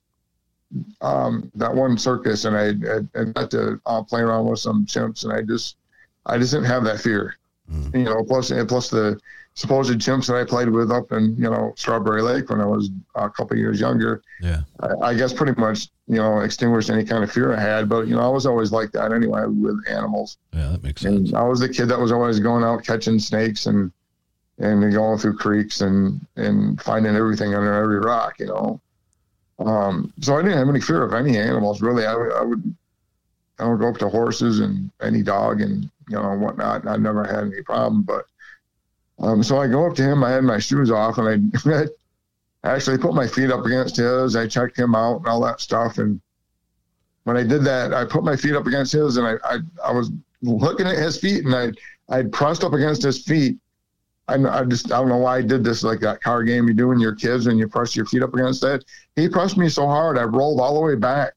um, 1.01 1.51
that 1.55 1.75
one 1.75 1.97
circus, 1.97 2.45
and 2.45 2.57
I, 2.57 3.19
I, 3.19 3.21
I 3.21 3.25
got 3.25 3.51
to 3.53 3.81
uh, 3.87 4.03
play 4.03 4.21
around 4.21 4.47
with 4.47 4.59
some 4.59 4.85
chimps, 4.85 5.25
and 5.25 5.33
I 5.33 5.41
just 5.41 5.77
I 6.27 6.37
just 6.37 6.53
didn't 6.53 6.67
have 6.67 6.85
that 6.85 7.01
fear, 7.01 7.37
mm. 7.73 7.95
you 7.97 8.05
know. 8.05 8.19
and 8.19 8.29
Plus, 8.29 8.53
plus 8.69 8.91
the 8.91 9.19
supposed 9.57 9.91
chimps 9.99 10.27
that 10.27 10.37
I 10.37 10.45
played 10.45 10.69
with 10.69 10.93
up 10.93 11.11
in 11.13 11.35
you 11.37 11.51
know 11.51 11.73
Strawberry 11.77 12.23
Lake 12.23 12.49
when 12.51 12.61
I 12.61 12.67
was 12.67 12.91
a 13.15 13.29
couple 13.29 13.57
years 13.57 13.81
younger. 13.81 14.23
Yeah, 14.41 14.61
I, 14.81 15.09
I, 15.09 15.15
guess 15.15 15.33
pretty 15.33 15.59
much 15.59 15.89
you 16.07 16.17
know 16.17 16.41
extinguished 16.41 16.91
any 16.91 17.05
kind 17.05 17.25
of 17.25 17.33
fear 17.33 17.55
I 17.55 17.61
had. 17.61 17.89
But 17.89 18.07
you 18.07 18.15
know 18.15 18.23
I 18.23 18.29
was 18.29 18.47
always 18.47 18.71
like 18.71 18.93
that 18.93 19.13
anyway 19.13 19.47
with 19.47 19.83
animals. 19.89 20.39
Yeah, 20.53 20.69
that 20.69 20.83
makes 20.83 21.03
sense. 21.03 21.31
And 21.31 21.39
I 21.39 21.43
was 21.43 21.59
the 21.59 21.69
kid 21.69 21.87
that 21.87 21.99
was 21.99 22.13
always 22.13 22.39
going 22.39 22.63
out 22.63 22.85
catching 22.85 23.19
snakes 23.19 23.67
and 23.67 23.91
and 24.59 24.93
going 24.93 25.19
through 25.19 25.39
creeks 25.39 25.81
and 25.81 26.25
and 26.37 26.81
finding 26.81 27.17
everything 27.17 27.55
under 27.55 27.73
every 27.73 27.99
rock. 27.99 28.39
You 28.39 28.47
know. 28.47 28.81
Um, 29.59 30.13
so 30.21 30.37
I 30.37 30.43
didn't 30.43 30.59
have 30.59 30.69
any 30.69 30.83
fear 30.83 31.03
of 31.03 31.15
any 31.15 31.39
animals 31.39 31.81
really. 31.81 32.05
I, 32.05 32.13
I 32.13 32.43
would, 32.43 32.77
I 33.59 33.67
would 33.67 33.81
go 33.81 33.89
up 33.89 33.97
to 33.99 34.11
horses 34.11 34.61
and 34.61 34.91
any 35.01 35.23
dog 35.23 35.63
and 35.63 35.85
you 36.11 36.17
know 36.17 36.35
whatnot. 36.35 36.87
I 36.87 36.99
never 36.99 37.25
had 37.25 37.45
any 37.45 37.63
problem. 37.63 38.03
But 38.03 38.27
um, 39.19 39.43
so 39.43 39.59
I 39.59 39.67
go 39.67 39.87
up 39.87 39.95
to 39.97 40.03
him. 40.03 40.23
I 40.23 40.31
had 40.31 40.45
my 40.45 40.59
shoes 40.59 40.91
off 40.91 41.19
and 41.19 41.55
I, 41.67 41.87
actually 42.65 42.99
put 42.99 43.15
my 43.15 43.27
feet 43.27 43.51
up 43.51 43.65
against 43.65 43.97
his. 43.97 44.35
I 44.35 44.47
checked 44.47 44.79
him 44.79 44.95
out 44.95 45.19
and 45.19 45.29
all 45.29 45.41
that 45.43 45.61
stuff. 45.61 45.99
And 45.99 46.21
when 47.25 47.37
I 47.37 47.43
did 47.43 47.63
that, 47.65 47.95
I 47.95 48.05
put 48.05 48.25
my 48.25 48.37
feet 48.37 48.55
up 48.55 48.67
against 48.67 48.93
his 48.93 49.17
and 49.17 49.27
I, 49.27 49.35
I, 49.45 49.59
I 49.85 49.93
was 49.93 50.11
looking 50.43 50.87
at 50.87 50.97
his 50.97 51.19
feet 51.19 51.45
and 51.45 51.55
I, 51.55 51.71
I 52.09 52.23
pressed 52.25 52.65
up 52.65 52.73
against 52.73 53.03
his 53.03 53.23
feet 53.23 53.59
I, 54.29 54.35
I 54.35 54.65
just 54.65 54.93
I 54.93 54.99
don't 54.99 55.09
know 55.09 55.19
why 55.19 55.39
I 55.39 55.43
did 55.43 55.63
this 55.63 55.83
like 55.83 56.01
that 56.01 56.23
car 56.23 56.43
game 56.43 56.67
you 56.67 56.75
do 56.75 56.89
when 56.89 57.01
your 57.01 57.15
kids 57.15 57.47
and 57.47 57.59
you 57.59 57.69
press 57.69 57.95
your 57.95 58.07
feet 58.07 58.23
up 58.23 58.35
against 58.35 58.65
it. 58.65 58.85
He 59.15 59.29
pressed 59.29 59.57
me 59.57 59.69
so 59.69 59.87
hard 59.87 60.19
I 60.19 60.25
rolled 60.25 60.61
all 60.61 60.75
the 60.75 60.81
way 60.81 60.97
back. 60.97 61.35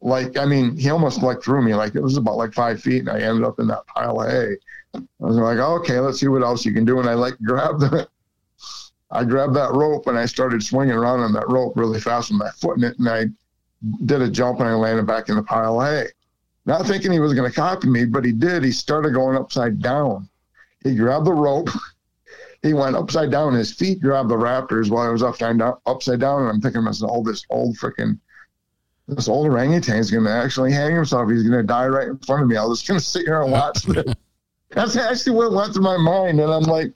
Like 0.00 0.36
I 0.36 0.44
mean, 0.44 0.76
he 0.76 0.90
almost 0.90 1.22
like 1.22 1.42
threw 1.42 1.62
me 1.62 1.74
like 1.74 1.94
it 1.94 2.02
was 2.02 2.16
about 2.16 2.36
like 2.36 2.52
five 2.52 2.80
feet, 2.80 3.00
and 3.00 3.10
I 3.10 3.20
ended 3.20 3.44
up 3.44 3.60
in 3.60 3.66
that 3.68 3.86
pile 3.86 4.20
of 4.20 4.30
hay. 4.30 4.56
I 4.94 5.00
was 5.18 5.36
like, 5.36 5.58
okay, 5.58 5.98
let's 6.00 6.20
see 6.20 6.28
what 6.28 6.42
else 6.42 6.64
you 6.64 6.72
can 6.72 6.84
do. 6.84 6.98
And 6.98 7.08
I 7.08 7.14
like 7.14 7.38
grabbed 7.38 7.80
the, 7.80 8.08
I 9.10 9.24
grabbed 9.24 9.54
that 9.54 9.72
rope 9.72 10.06
and 10.06 10.18
I 10.18 10.26
started 10.26 10.62
swinging 10.62 10.94
around 10.94 11.20
on 11.20 11.32
that 11.32 11.48
rope 11.48 11.74
really 11.76 12.00
fast 12.00 12.30
with 12.30 12.38
my 12.38 12.50
foot 12.50 12.78
in 12.78 12.84
it, 12.84 12.98
and 12.98 13.08
I 13.08 13.26
did 14.04 14.22
a 14.22 14.30
jump 14.30 14.60
and 14.60 14.68
I 14.68 14.74
landed 14.74 15.06
back 15.06 15.28
in 15.28 15.36
the 15.36 15.42
pile 15.42 15.80
of 15.80 15.86
hay. 15.86 16.08
Not 16.66 16.86
thinking 16.86 17.12
he 17.12 17.20
was 17.20 17.34
going 17.34 17.50
to 17.50 17.54
copy 17.54 17.88
me, 17.88 18.04
but 18.04 18.24
he 18.24 18.32
did. 18.32 18.62
He 18.62 18.72
started 18.72 19.14
going 19.14 19.36
upside 19.36 19.80
down. 19.80 20.28
He 20.84 20.94
grabbed 20.94 21.26
the 21.26 21.32
rope 21.32 21.70
he 22.62 22.74
went 22.74 22.96
upside 22.96 23.30
down. 23.30 23.54
His 23.54 23.72
feet 23.72 24.00
grabbed 24.00 24.28
the 24.28 24.36
raptors 24.36 24.90
while 24.90 25.06
I 25.06 25.10
was 25.10 25.22
upside 25.22 25.58
down. 25.58 25.76
Upside 25.86 26.20
down, 26.20 26.42
and 26.42 26.50
I'm 26.50 26.60
thinking, 26.60 26.84
this 26.84 27.02
oh, 27.02 27.06
all 27.06 27.22
this 27.22 27.44
old 27.50 27.76
freaking 27.76 28.18
this 29.06 29.28
old 29.28 29.46
orangutan 29.46 29.96
is 29.96 30.10
going 30.10 30.24
to 30.24 30.30
actually 30.30 30.72
hang 30.72 30.94
himself. 30.94 31.30
He's 31.30 31.42
going 31.42 31.60
to 31.60 31.62
die 31.62 31.86
right 31.86 32.08
in 32.08 32.18
front 32.18 32.42
of 32.42 32.48
me. 32.48 32.56
I 32.56 32.64
was 32.64 32.80
just 32.80 32.88
going 32.88 33.00
to 33.00 33.06
sit 33.06 33.24
here 33.24 33.42
and 33.42 33.52
watch 33.52 33.84
That's 34.70 34.96
actually 34.96 35.36
what 35.36 35.52
went 35.52 35.72
through 35.72 35.82
my 35.82 35.96
mind, 35.96 36.40
and 36.40 36.52
I'm 36.52 36.64
like, 36.64 36.92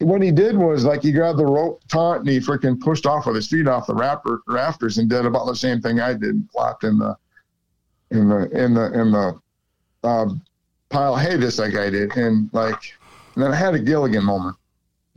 what 0.00 0.22
he 0.22 0.30
did 0.30 0.56
was 0.56 0.84
like 0.84 1.02
he 1.02 1.12
grabbed 1.12 1.38
the 1.38 1.46
rope 1.46 1.82
taut 1.88 2.18
and 2.18 2.28
he 2.28 2.38
freaking 2.38 2.78
pushed 2.80 3.06
off 3.06 3.26
with 3.26 3.36
his 3.36 3.48
feet 3.48 3.66
off 3.66 3.86
the 3.86 3.94
raptor, 3.94 4.40
rafters 4.46 4.98
and 4.98 5.08
did 5.08 5.24
about 5.24 5.46
the 5.46 5.56
same 5.56 5.80
thing 5.80 6.00
I 6.00 6.14
did, 6.14 6.46
flopped 6.52 6.84
in 6.84 6.98
the 6.98 7.16
in 8.10 8.28
the 8.28 8.48
in 8.50 8.74
the 8.74 9.00
in 9.00 9.10
the 9.12 9.40
uh, 10.04 10.26
pile 10.88 11.14
of 11.14 11.20
hay 11.20 11.38
just 11.38 11.58
like 11.58 11.74
I 11.74 11.90
did, 11.90 12.16
and 12.16 12.50
like 12.52 12.94
and 13.34 13.44
then 13.44 13.52
I 13.52 13.56
had 13.56 13.74
a 13.74 13.78
Gilligan 13.78 14.24
moment. 14.24 14.56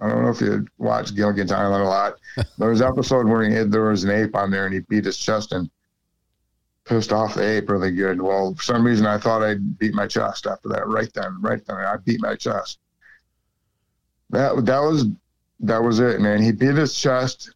I 0.01 0.09
don't 0.09 0.23
know 0.23 0.29
if 0.29 0.39
you 0.39 0.65
watched 0.77 1.15
Gilligan's 1.15 1.51
Island 1.51 1.83
a 1.83 1.87
lot. 1.87 2.15
There 2.57 2.69
was 2.69 2.81
an 2.81 2.87
episode 2.87 3.27
where 3.27 3.43
he 3.43 3.53
had 3.53 3.71
there 3.71 3.89
was 3.89 4.03
an 4.03 4.11
ape 4.11 4.35
on 4.35 4.49
there 4.49 4.65
and 4.65 4.73
he 4.73 4.79
beat 4.81 5.05
his 5.05 5.17
chest 5.17 5.51
and 5.51 5.69
pissed 6.89 7.13
off 7.13 7.35
the 7.35 7.47
ape 7.47 7.69
really 7.69 7.91
good. 7.91 8.19
Well, 8.19 8.55
for 8.55 8.63
some 8.63 8.83
reason 8.83 9.05
I 9.05 9.19
thought 9.19 9.43
I'd 9.43 9.77
beat 9.77 9.93
my 9.93 10.07
chest 10.07 10.47
after 10.47 10.69
that. 10.69 10.87
Right 10.87 11.11
then, 11.13 11.39
right 11.39 11.63
then, 11.65 11.77
I 11.77 11.97
beat 11.97 12.19
my 12.19 12.35
chest. 12.35 12.79
That 14.31 14.65
that 14.65 14.79
was 14.79 15.05
that 15.61 15.83
was 15.83 15.99
it, 15.99 16.19
man. 16.19 16.41
He 16.41 16.51
beat 16.51 16.75
his 16.75 16.95
chest 16.95 17.51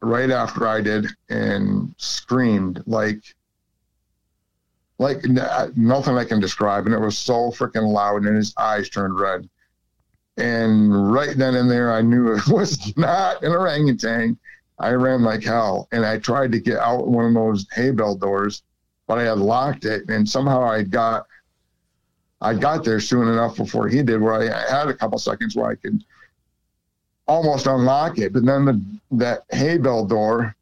right 0.00 0.30
after 0.30 0.68
I 0.68 0.80
did 0.80 1.08
and 1.28 1.94
screamed 1.98 2.82
like 2.86 3.22
like 4.98 5.24
n- 5.24 5.38
uh, 5.38 5.70
nothing 5.74 6.16
I 6.16 6.24
can 6.24 6.40
describe. 6.40 6.86
And 6.86 6.94
it 6.94 7.00
was 7.00 7.18
so 7.18 7.50
freaking 7.50 7.92
loud, 7.92 8.24
and 8.24 8.36
his 8.36 8.54
eyes 8.56 8.88
turned 8.88 9.18
red. 9.18 9.48
And 10.36 11.12
right 11.12 11.36
then 11.36 11.56
and 11.56 11.68
there, 11.68 11.92
I 11.92 12.02
knew 12.02 12.32
it 12.36 12.46
was 12.46 12.96
not 12.96 13.42
an 13.42 13.50
orangutan. 13.50 14.38
I 14.78 14.90
ran 14.90 15.24
like 15.24 15.42
hell, 15.42 15.88
and 15.90 16.06
I 16.06 16.18
tried 16.18 16.52
to 16.52 16.60
get 16.60 16.78
out 16.78 17.08
one 17.08 17.24
of 17.24 17.34
those 17.34 17.66
hay 17.72 17.90
bale 17.90 18.14
doors, 18.14 18.62
but 19.06 19.18
I 19.18 19.24
had 19.24 19.38
locked 19.38 19.84
it, 19.84 20.08
and 20.08 20.28
somehow 20.28 20.62
I 20.62 20.82
got, 20.82 21.26
I 22.40 22.54
got 22.54 22.84
there 22.84 23.00
soon 23.00 23.28
enough 23.28 23.56
before 23.56 23.88
he 23.88 24.02
did, 24.02 24.20
where 24.20 24.34
I, 24.34 24.44
had 24.70 24.88
a 24.88 24.94
couple 24.94 25.18
seconds 25.18 25.56
where 25.56 25.70
I 25.70 25.74
could 25.76 26.02
almost 27.26 27.66
unlock 27.66 28.18
it, 28.18 28.32
but 28.32 28.44
then 28.44 28.64
the 28.64 28.82
that 29.12 29.44
hay 29.50 29.78
bale 29.78 30.04
door 30.04 30.54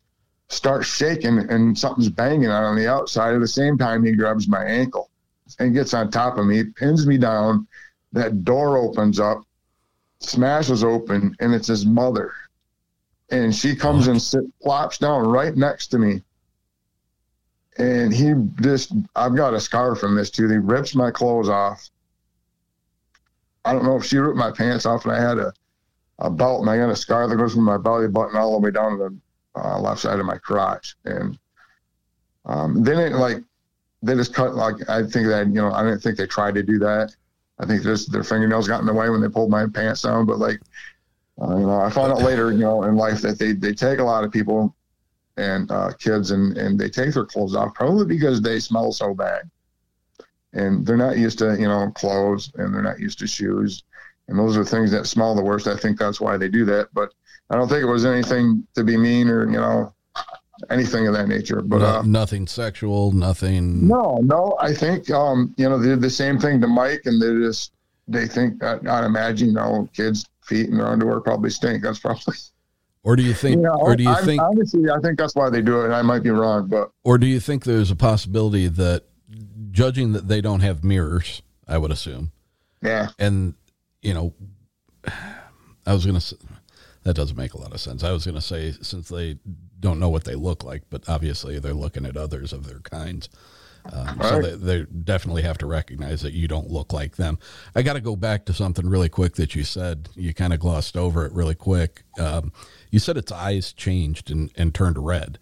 starts 0.49 0.86
shaking, 0.86 1.38
and 1.38 1.76
something's 1.76 2.11
banging 2.11 2.49
on 2.49 2.76
the 2.76 2.88
outside. 2.88 3.34
At 3.34 3.40
the 3.40 3.49
same 3.49 3.78
time, 3.78 4.05
he 4.05 4.12
grabs 4.12 4.47
my 4.47 4.64
ankle 4.64 5.11
and 5.59 5.74
gets 5.74 5.95
on 5.95 6.11
top 6.11 6.38
of 6.38 6.47
me, 6.47 6.64
pins 6.64 7.07
me 7.07 7.18
down. 7.18 7.66
That 8.12 8.45
door 8.45 8.76
opens 8.76 9.18
up, 9.18 9.42
smashes 10.20 10.84
open, 10.84 11.34
and 11.40 11.53
it's 11.53 11.66
his 11.66 11.84
mother 11.84 12.32
and 13.30 13.55
she 13.55 13.74
comes 13.74 14.07
and 14.07 14.20
sit, 14.20 14.45
plops 14.61 14.99
down 14.99 15.26
right 15.26 15.57
next 15.57 15.88
to 15.88 15.99
me. 15.99 16.22
And 17.77 18.14
he 18.14 18.35
just, 18.61 18.93
I've 19.16 19.35
got 19.35 19.55
a 19.55 19.61
scar 19.61 19.97
from 19.97 20.14
this 20.14 20.31
too. 20.31 20.49
He 20.49 20.57
rips 20.57 20.95
my 20.95 21.11
clothes 21.11 21.49
off. 21.49 21.89
I 23.64 23.72
don't 23.72 23.85
know 23.85 23.97
if 23.97 24.05
she 24.05 24.18
ripped 24.18 24.37
my 24.37 24.53
pants 24.53 24.87
off, 24.87 25.05
and 25.05 25.12
I 25.12 25.20
had 25.20 25.39
a, 25.39 25.53
a 26.18 26.31
belt, 26.31 26.61
and 26.61 26.70
I 26.70 26.77
got 26.77 26.91
a 26.91 26.97
scar 26.97 27.27
that 27.27 27.37
goes 27.37 27.55
from 27.55 27.64
my 27.64 27.79
belly 27.79 28.09
button 28.09 28.37
all 28.37 28.53
the 28.53 28.59
way 28.59 28.70
down 28.70 28.99
to 28.99 29.09
the 29.55 29.61
uh, 29.61 29.81
left 29.81 30.01
side 30.01 30.20
of 30.20 30.27
my 30.27 30.39
crotch. 30.39 30.95
And 31.05 31.39
um, 32.45 32.85
then 32.85 32.99
it 32.99 33.12
like, 33.14 33.39
they 34.03 34.14
just 34.14 34.35
cut, 34.35 34.55
like, 34.55 34.77
I 34.89 35.01
think 35.01 35.27
that, 35.29 35.47
you 35.47 35.55
know, 35.55 35.72
I 35.72 35.83
didn't 35.83 36.01
think 36.01 36.18
they 36.18 36.27
tried 36.27 36.55
to 36.57 36.62
do 36.62 36.79
that. 36.81 37.16
I 37.59 37.66
think 37.66 37.83
just 37.83 38.12
their 38.12 38.22
fingernails 38.22 38.68
got 38.68 38.81
in 38.81 38.87
the 38.87 38.93
way 38.93 39.09
when 39.09 39.22
they 39.22 39.29
pulled 39.29 39.51
my 39.51 39.66
pants 39.66 40.03
down, 40.03 40.27
but 40.27 40.39
like, 40.39 40.61
uh, 41.41 41.57
you 41.57 41.66
know, 41.66 41.81
I 41.81 41.89
found 41.89 42.12
out 42.12 42.22
later, 42.22 42.53
you 42.53 42.59
know, 42.59 42.85
in 42.85 42.97
life 42.97 43.22
that 43.22 43.39
they, 43.39 43.53
they 43.53 43.72
take 43.72 43.99
a 43.99 44.05
lot 44.05 44.25
of 44.25 44.31
people 44.31 44.75
and 45.37 45.70
uh, 45.70 45.93
kids 45.99 46.30
and, 46.30 46.57
and 46.57 46.78
they 46.78 46.89
take 46.89 47.14
their 47.14 47.24
clothes 47.24 47.55
off 47.57 47.74
probably 47.74 48.05
because 48.07 48.41
they 48.41 48.61
smell 48.61 48.93
so 48.93 49.14
bad. 49.14 49.51
And 50.53 50.87
they're 50.87 50.97
not 50.97 51.18
used 51.18 51.39
to, 51.41 51.57
you 51.59 51.66
know, 51.66 51.91
clothes 51.93 52.53
and 52.55 52.72
they're 52.72 52.82
not 52.82 53.01
used 53.01 53.18
to 53.18 53.26
shoes. 53.26 53.82
And 54.28 54.39
those 54.39 54.57
are 54.57 54.64
things 54.64 54.91
that 54.93 55.07
smell 55.07 55.35
the 55.35 55.43
worst. 55.43 55.66
I 55.66 55.76
think 55.76 55.99
that's 55.99 56.20
why 56.20 56.37
they 56.37 56.49
do 56.49 56.64
that. 56.66 56.89
But 56.95 57.12
I 57.51 57.57
don't 57.57 57.68
think 57.68 57.82
it 57.82 57.87
was 57.91 58.07
anything 58.07 58.66
to 58.74 58.85
be 58.85 58.97
mean 58.97 59.28
or, 59.28 59.45
you 59.51 59.59
know, 59.59 59.93
anything 60.70 61.09
of 61.09 61.14
that 61.14 61.26
nature. 61.28 61.61
But 61.61 61.78
No- 61.78 61.87
uh, 61.99 62.03
nothing 62.03 62.47
sexual, 62.47 63.11
nothing. 63.12 63.89
no, 63.89 64.20
no, 64.22 64.57
I 64.61 64.72
think 64.72 65.11
um, 65.11 65.53
you 65.59 65.68
know 65.68 65.78
they 65.78 65.89
did 65.89 66.01
the 66.01 66.09
same 66.09 66.39
thing 66.39 66.61
to 66.61 66.68
Mike, 66.68 67.03
and 67.07 67.20
they 67.20 67.45
just 67.47 67.72
they 68.07 68.26
think 68.28 68.61
that 68.61 68.87
I'd 68.89 69.05
imagine 69.05 69.49
you 69.49 69.55
know 69.55 69.89
kids' 69.93 70.24
feet 70.45 70.70
and 70.70 70.78
their 70.78 70.87
underwear 70.87 71.20
probably 71.20 71.51
stink. 71.51 71.82
That's 71.82 71.99
probably 71.99 72.37
Or 73.05 73.17
do 73.17 73.23
you 73.23 73.35
think, 73.35 73.57
you 73.57 73.63
know, 73.63 73.75
or 73.75 73.95
do 73.97 74.03
you 74.03 74.09
I'm- 74.11 74.25
think, 74.25 74.43
honestly 74.43 74.91
I 74.91 74.99
think 75.01 75.19
that's 75.19 75.35
why 75.37 75.51
they 75.51 75.61
do 75.63 75.83
it. 75.83 75.85
And 75.85 75.95
I 75.95 76.03
might 76.03 76.23
be 76.23 76.31
wrong, 76.31 76.67
but 76.69 76.91
or 77.05 77.19
do 77.19 77.27
you 77.27 77.39
think 77.39 77.65
there's 77.65 77.91
a 77.91 77.97
possibility 77.97 78.67
that, 78.67 79.05
judging 79.71 80.13
that 80.13 80.27
they 80.29 80.41
don't 80.41 80.61
have 80.61 80.83
mirrors, 80.85 81.43
I 81.69 81.79
would 81.79 81.91
assume, 81.91 82.33
yeah, 82.83 83.09
and 83.19 83.55
you 84.03 84.15
know, 84.15 84.33
I 85.87 85.93
was 85.93 86.07
gonna. 86.07 86.21
That 87.03 87.15
doesn't 87.15 87.37
make 87.37 87.53
a 87.53 87.59
lot 87.61 87.73
of 87.75 87.81
sense. 87.81 88.03
I 88.03 88.13
was 88.13 88.25
gonna 88.25 88.41
say 88.41 88.73
since 88.81 89.09
they 89.09 89.39
don't 89.81 90.01
know 90.01 90.09
what 90.09 90.25
they 90.25 90.35
look 90.35 90.65
like, 90.65 90.83
but 90.89 91.07
obviously 91.09 91.59
they're 91.59 91.75
looking 91.75 92.07
at 92.07 92.17
others 92.17 92.53
of 92.55 92.67
their 92.67 92.81
kinds. 92.81 93.29
Um, 93.93 94.19
So 94.23 94.41
they, 94.41 94.55
they 94.57 94.87
definitely 94.87 95.43
have 95.43 95.59
to 95.59 95.67
recognize 95.67 96.23
that 96.23 96.33
you 96.33 96.49
don't 96.49 96.71
look 96.71 96.95
like 96.95 97.17
them. 97.17 97.39
I 97.75 97.83
got 97.83 97.93
to 97.95 98.01
go 98.01 98.17
back 98.17 98.47
to 98.47 98.55
something 98.55 98.89
really 98.89 99.11
quick 99.11 99.35
that 99.35 99.55
you 99.55 99.63
said. 99.63 100.09
You 100.15 100.33
kind 100.33 100.55
of 100.55 100.61
glossed 100.61 100.97
over 100.97 101.27
it 101.27 101.33
really 101.35 101.55
quick. 101.55 102.03
Um, 102.19 102.51
you 102.95 103.01
said 103.01 103.16
its 103.16 103.32
eyes 103.32 103.72
changed 103.72 104.30
and, 104.30 104.53
and 104.57 104.72
turned 104.72 105.05
red. 105.05 105.38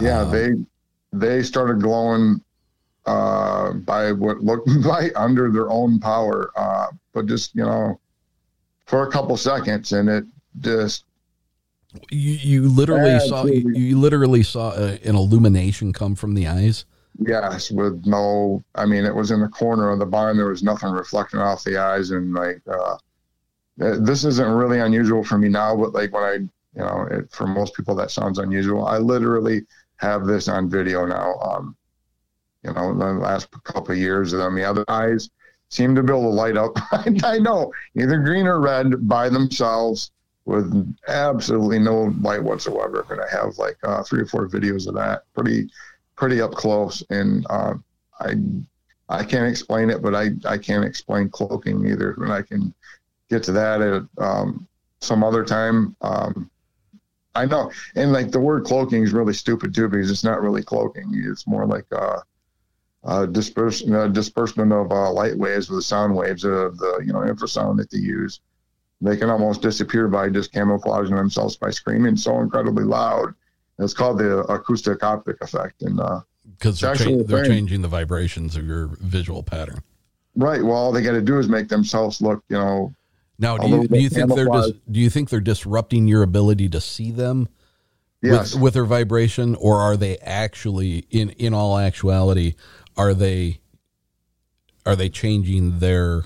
yeah, 0.00 0.22
Um, 0.22 0.30
they 0.32 0.50
they 1.12 1.42
started 1.44 1.80
glowing 1.80 2.42
uh, 3.06 3.72
by 3.74 4.10
what 4.12 4.38
looked 4.42 4.68
like 4.84 5.12
under 5.14 5.50
their 5.52 5.70
own 5.70 6.00
power, 6.00 6.50
uh, 6.56 6.88
but 7.12 7.26
just 7.26 7.54
you 7.54 7.62
know 7.64 8.00
for 8.86 9.06
a 9.06 9.10
couple 9.10 9.36
seconds, 9.36 9.92
and 9.92 10.08
it 10.08 10.24
just 10.60 11.04
You, 12.10 12.32
you 12.32 12.68
literally 12.68 13.20
saw 13.20 13.44
you, 13.46 13.70
you 13.74 13.98
literally 13.98 14.42
saw 14.42 14.72
a, 14.72 14.98
an 15.04 15.14
illumination 15.14 15.92
come 15.92 16.14
from 16.14 16.34
the 16.34 16.46
eyes. 16.48 16.84
Yes, 17.18 17.70
with 17.70 18.06
no, 18.06 18.64
I 18.74 18.86
mean, 18.86 19.04
it 19.04 19.14
was 19.14 19.30
in 19.30 19.40
the 19.40 19.48
corner 19.48 19.90
of 19.90 19.98
the 19.98 20.06
barn. 20.06 20.36
There 20.36 20.48
was 20.48 20.62
nothing 20.62 20.90
reflecting 20.90 21.40
off 21.40 21.62
the 21.64 21.76
eyes, 21.76 22.10
and 22.10 22.32
like, 22.34 22.62
uh, 22.66 22.96
this 23.76 24.24
isn't 24.24 24.50
really 24.50 24.80
unusual 24.80 25.22
for 25.22 25.38
me 25.38 25.48
now, 25.48 25.76
but 25.76 25.92
like 25.92 26.12
when 26.12 26.22
I, 26.24 26.38
you 26.74 26.82
know, 26.82 27.06
it, 27.10 27.30
for 27.30 27.46
most 27.46 27.74
people 27.74 27.94
that 27.96 28.10
sounds 28.10 28.38
unusual. 28.38 28.86
I 28.86 28.98
literally 28.98 29.62
have 29.96 30.26
this 30.26 30.48
on 30.48 30.68
video 30.70 31.06
now. 31.06 31.34
Um, 31.40 31.76
you 32.62 32.72
know, 32.72 32.96
the 32.96 33.12
last 33.14 33.50
couple 33.64 33.92
of 33.92 33.98
years, 33.98 34.32
and 34.32 34.56
the 34.56 34.64
other 34.64 34.84
eyes 34.88 35.28
seem 35.68 35.94
to 35.94 36.02
be 36.02 36.12
able 36.12 36.22
to 36.22 36.28
light 36.28 36.56
up. 36.56 36.76
I 37.24 37.38
know 37.38 37.72
either 37.96 38.18
green 38.18 38.46
or 38.46 38.60
red 38.60 39.08
by 39.08 39.28
themselves 39.28 40.12
with 40.44 40.94
absolutely 41.08 41.78
no 41.78 42.14
light 42.20 42.42
whatsoever. 42.42 43.06
And 43.10 43.20
I 43.20 43.28
have 43.30 43.58
like 43.58 43.76
uh, 43.82 44.02
three 44.02 44.20
or 44.20 44.26
four 44.26 44.48
videos 44.48 44.86
of 44.86 44.94
that, 44.94 45.22
pretty 45.34 45.68
pretty 46.16 46.40
up 46.40 46.52
close. 46.52 47.02
And 47.10 47.46
uh, 47.50 47.74
I 48.20 48.34
I 49.08 49.24
can't 49.24 49.48
explain 49.48 49.90
it, 49.90 50.02
but 50.02 50.14
I 50.14 50.30
I 50.44 50.58
can't 50.58 50.84
explain 50.84 51.28
cloaking 51.30 51.86
either. 51.86 52.12
And 52.14 52.32
I 52.32 52.42
can 52.42 52.74
get 53.30 53.42
to 53.44 53.52
that 53.52 53.80
at 53.80 54.02
um, 54.18 54.68
some 55.00 55.24
other 55.24 55.44
time. 55.44 55.96
Um, 56.00 56.50
I 57.34 57.46
know, 57.46 57.70
and 57.94 58.12
like 58.12 58.30
the 58.30 58.40
word 58.40 58.64
cloaking 58.64 59.02
is 59.02 59.12
really 59.12 59.32
stupid 59.32 59.74
too 59.74 59.88
because 59.88 60.10
it's 60.10 60.24
not 60.24 60.42
really 60.42 60.62
cloaking. 60.62 61.10
It's 61.14 61.46
more 61.46 61.66
like 61.66 61.86
uh, 61.90 62.20
uh, 63.04 63.26
dispersion, 63.26 63.94
uh, 63.94 64.08
disbursement 64.08 64.72
of 64.72 64.92
uh, 64.92 65.10
light 65.10 65.36
waves 65.36 65.70
with 65.70 65.78
the 65.78 65.82
sound 65.82 66.14
waves 66.14 66.44
of 66.44 66.76
the 66.78 67.02
you 67.04 67.12
know 67.12 67.20
infrasound 67.20 67.78
that 67.78 67.90
they 67.90 67.98
use. 67.98 68.40
They 69.00 69.16
can 69.16 69.30
almost 69.30 69.62
disappear 69.62 70.08
by 70.08 70.28
just 70.28 70.52
camouflaging 70.52 71.16
themselves 71.16 71.56
by 71.56 71.70
screaming 71.70 72.16
so 72.16 72.38
incredibly 72.40 72.84
loud. 72.84 73.34
It's 73.78 73.94
called 73.94 74.18
the 74.18 74.40
acoustic 74.44 75.02
optic 75.02 75.40
effect, 75.40 75.82
and 75.82 75.98
uh, 75.98 76.20
because 76.58 76.80
they're, 76.80 76.92
It's 76.92 77.00
actually 77.00 77.22
cha- 77.24 77.28
they're 77.28 77.46
changing 77.46 77.80
the 77.80 77.88
vibrations 77.88 78.56
of 78.56 78.66
your 78.66 78.90
visual 79.00 79.42
pattern. 79.42 79.82
right. 80.36 80.62
Well, 80.62 80.76
all 80.76 80.92
they 80.92 81.02
got 81.02 81.12
to 81.12 81.22
do 81.22 81.38
is 81.38 81.48
make 81.48 81.68
themselves 81.68 82.20
look, 82.20 82.44
you 82.50 82.58
know, 82.58 82.94
Now, 83.42 83.58
do 83.58 83.68
you, 83.68 83.88
do 83.88 83.98
you 83.98 84.08
think 84.08 84.32
they're 84.34 84.46
dis- 84.46 84.72
do 84.88 85.00
you 85.00 85.10
think 85.10 85.28
they're 85.28 85.40
disrupting 85.40 86.06
your 86.06 86.22
ability 86.22 86.68
to 86.70 86.80
see 86.80 87.10
them 87.10 87.48
Yes. 88.22 88.54
with, 88.54 88.62
with 88.62 88.74
their 88.74 88.84
vibration, 88.84 89.56
or 89.56 89.80
are 89.80 89.96
they 89.96 90.16
actually 90.18 91.06
in 91.10 91.30
in 91.30 91.52
all 91.52 91.76
actuality 91.76 92.54
are 92.96 93.14
they 93.14 93.58
are 94.86 94.94
they 94.94 95.08
changing 95.08 95.80
their 95.80 96.22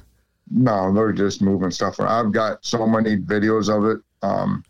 No, 0.51 0.93
they're 0.93 1.13
just 1.13 1.41
moving 1.41 1.71
stuff 1.71 1.99
around. 1.99 2.27
I've 2.27 2.33
got 2.33 2.63
so 2.65 2.87
many 2.87 3.17
videos 3.17 3.75
of 3.75 3.87
it. 3.87 4.03
Um, 4.23 4.63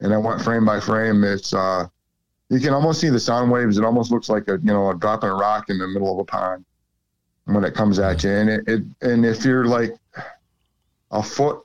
and 0.00 0.12
I 0.12 0.16
went 0.16 0.42
frame 0.42 0.64
by 0.64 0.80
frame. 0.80 1.22
It's, 1.24 1.52
uh, 1.54 1.86
you 2.50 2.60
can 2.60 2.72
almost 2.74 3.00
see 3.00 3.08
the 3.08 3.20
sound 3.20 3.50
waves. 3.50 3.78
It 3.78 3.84
almost 3.84 4.10
looks 4.10 4.28
like 4.28 4.48
a, 4.48 4.52
you 4.52 4.72
know, 4.72 4.90
a 4.90 4.96
dropping 4.96 5.30
a 5.30 5.34
rock 5.34 5.70
in 5.70 5.78
the 5.78 5.86
middle 5.88 6.12
of 6.12 6.18
a 6.18 6.24
pond 6.24 6.64
when 7.44 7.64
it 7.64 7.74
comes 7.74 7.98
at 7.98 8.24
you. 8.24 8.30
And 8.30 8.50
it, 8.50 8.64
it 8.66 8.82
and 9.02 9.24
if 9.24 9.44
you're 9.44 9.66
like 9.66 9.94
a 11.10 11.22
foot 11.22 11.64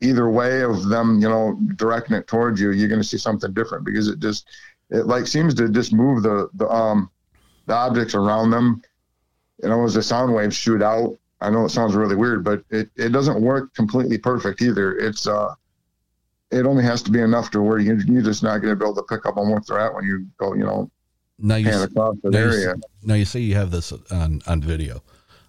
either 0.00 0.30
way 0.30 0.62
of 0.62 0.88
them, 0.88 1.20
you 1.20 1.28
know, 1.28 1.58
directing 1.76 2.16
it 2.16 2.26
towards 2.26 2.60
you, 2.60 2.70
you're 2.72 2.88
going 2.88 3.00
to 3.00 3.06
see 3.06 3.18
something 3.18 3.52
different 3.52 3.84
because 3.84 4.08
it 4.08 4.18
just, 4.18 4.48
it 4.90 5.06
like 5.06 5.26
seems 5.26 5.54
to 5.54 5.68
just 5.68 5.92
move 5.92 6.22
the, 6.22 6.48
the, 6.54 6.68
um, 6.68 7.10
the 7.66 7.74
objects 7.74 8.14
around 8.14 8.50
them. 8.50 8.82
You 9.62 9.68
know, 9.68 9.84
as 9.84 9.94
the 9.94 10.02
sound 10.02 10.34
waves 10.34 10.56
shoot 10.56 10.82
out, 10.82 11.16
I 11.42 11.50
know 11.50 11.64
it 11.64 11.70
sounds 11.70 11.94
really 11.94 12.16
weird, 12.16 12.44
but 12.44 12.64
it, 12.70 12.90
it 12.96 13.10
doesn't 13.10 13.40
work 13.40 13.74
completely 13.74 14.18
perfect 14.18 14.62
either. 14.62 14.96
It's 14.96 15.26
uh, 15.26 15.54
it 16.50 16.66
only 16.66 16.82
has 16.82 17.02
to 17.02 17.10
be 17.10 17.20
enough 17.20 17.50
to 17.52 17.62
where 17.62 17.78
you 17.78 18.00
you're 18.06 18.22
just 18.22 18.42
not 18.42 18.58
going 18.58 18.72
to 18.72 18.76
be 18.76 18.84
able 18.84 18.96
to 18.96 19.02
pick 19.02 19.26
up 19.26 19.36
on 19.36 19.50
what 19.50 19.66
they're 19.66 19.78
at 19.78 19.94
when 19.94 20.04
you 20.04 20.26
go, 20.38 20.54
you 20.54 20.64
know, 20.64 20.90
now 21.38 21.56
you, 21.56 21.70
across 21.70 22.16
the 22.22 22.30
you, 22.30 22.38
area. 22.38 22.70
s- 22.72 22.80
now 23.02 23.14
you 23.14 23.24
say 23.24 23.40
you 23.40 23.54
have 23.54 23.70
this 23.70 23.92
on 24.10 24.42
on 24.46 24.60
video 24.60 25.02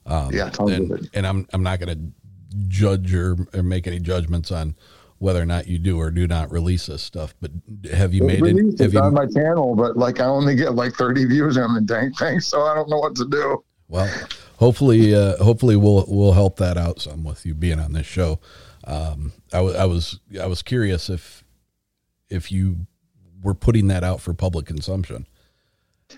um, 0.06 0.32
Yeah, 0.32 0.52
and, 0.60 1.10
and 1.14 1.26
I'm 1.28 1.48
I'm 1.54 1.64
not 1.64 1.80
going 1.80 1.98
to 1.98 2.21
judge 2.68 3.14
or, 3.14 3.48
or 3.54 3.64
make 3.64 3.88
any 3.88 4.00
judgments 4.00 4.52
on 4.52 4.76
whether 5.18 5.42
or 5.42 5.46
not 5.46 5.68
you 5.68 5.78
do 5.78 6.00
or 6.00 6.10
do 6.10 6.28
not 6.28 6.52
release 6.52 6.88
this 6.88 7.04
stuff 7.04 7.36
but 7.40 7.52
have 7.94 8.14
you 8.14 8.28
It's 8.28 8.42
made 8.42 8.56
it 8.56 8.58
have 8.58 8.88
it's 8.88 8.94
you 8.94 9.00
on 9.00 9.14
my 9.14 9.28
channel, 9.28 9.76
but 9.76 9.96
like 9.98 10.20
I 10.20 10.26
only 10.26 10.56
get 10.56 10.74
like 10.74 10.94
30 10.94 11.26
views 11.26 11.58
on 11.58 11.76
the 11.76 11.82
dang 11.82 12.12
thing, 12.14 12.40
so 12.40 12.62
I 12.64 12.74
don't 12.74 12.90
know 12.90 12.98
what 12.98 13.16
to 13.16 13.28
do. 13.30 13.64
Well, 13.88 14.10
hopefully, 14.58 15.14
uh, 15.14 15.36
hopefully 15.44 15.76
we'll 15.76 16.06
we'll 16.08 16.32
help 16.32 16.56
that 16.58 16.78
out 16.78 17.02
some 17.02 17.26
with 17.26 17.46
you 17.46 17.54
being 17.54 17.78
on 17.80 17.92
this 17.92 18.06
show. 18.06 18.40
Um, 18.86 19.34
I, 19.52 19.58
w- 19.58 19.76
I 19.76 19.86
was 19.86 20.20
I 20.42 20.46
was 20.46 20.62
curious 20.62 21.10
if 21.10 21.44
if 22.30 22.52
you 22.54 22.88
were 23.44 23.54
putting 23.54 23.88
that 23.88 24.04
out 24.04 24.22
for 24.22 24.34
public 24.34 24.66
consumption. 24.66 25.28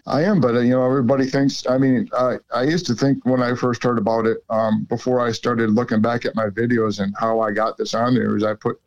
I 0.05 0.23
am, 0.23 0.41
but 0.41 0.55
uh, 0.55 0.59
you 0.59 0.71
know, 0.71 0.85
everybody 0.85 1.25
thinks. 1.25 1.65
I 1.67 1.77
mean, 1.77 2.09
I 2.17 2.37
I 2.53 2.63
used 2.63 2.85
to 2.87 2.95
think 2.95 3.25
when 3.25 3.41
I 3.41 3.55
first 3.55 3.83
heard 3.83 3.97
about 3.97 4.25
it, 4.25 4.37
um, 4.49 4.83
before 4.85 5.19
I 5.19 5.31
started 5.31 5.69
looking 5.71 6.01
back 6.01 6.25
at 6.25 6.35
my 6.35 6.47
videos 6.47 6.99
and 6.99 7.13
how 7.19 7.39
I 7.39 7.51
got 7.51 7.77
this 7.77 7.93
on 7.93 8.13
there, 8.13 8.35
is 8.35 8.43
I 8.43 8.53
put 8.53 8.79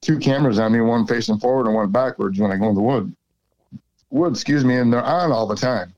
two 0.00 0.18
cameras 0.18 0.58
on 0.58 0.72
me, 0.72 0.80
one 0.80 1.06
facing 1.06 1.38
forward 1.38 1.66
and 1.66 1.74
one 1.74 1.90
backwards 1.90 2.38
when 2.38 2.52
I 2.52 2.56
go 2.56 2.68
in 2.68 2.74
the 2.74 2.82
wood. 2.82 3.14
Wood, 4.10 4.32
excuse 4.32 4.64
me, 4.64 4.76
and 4.76 4.92
they're 4.92 5.02
on 5.02 5.32
all 5.32 5.46
the 5.46 5.56
time. 5.56 5.94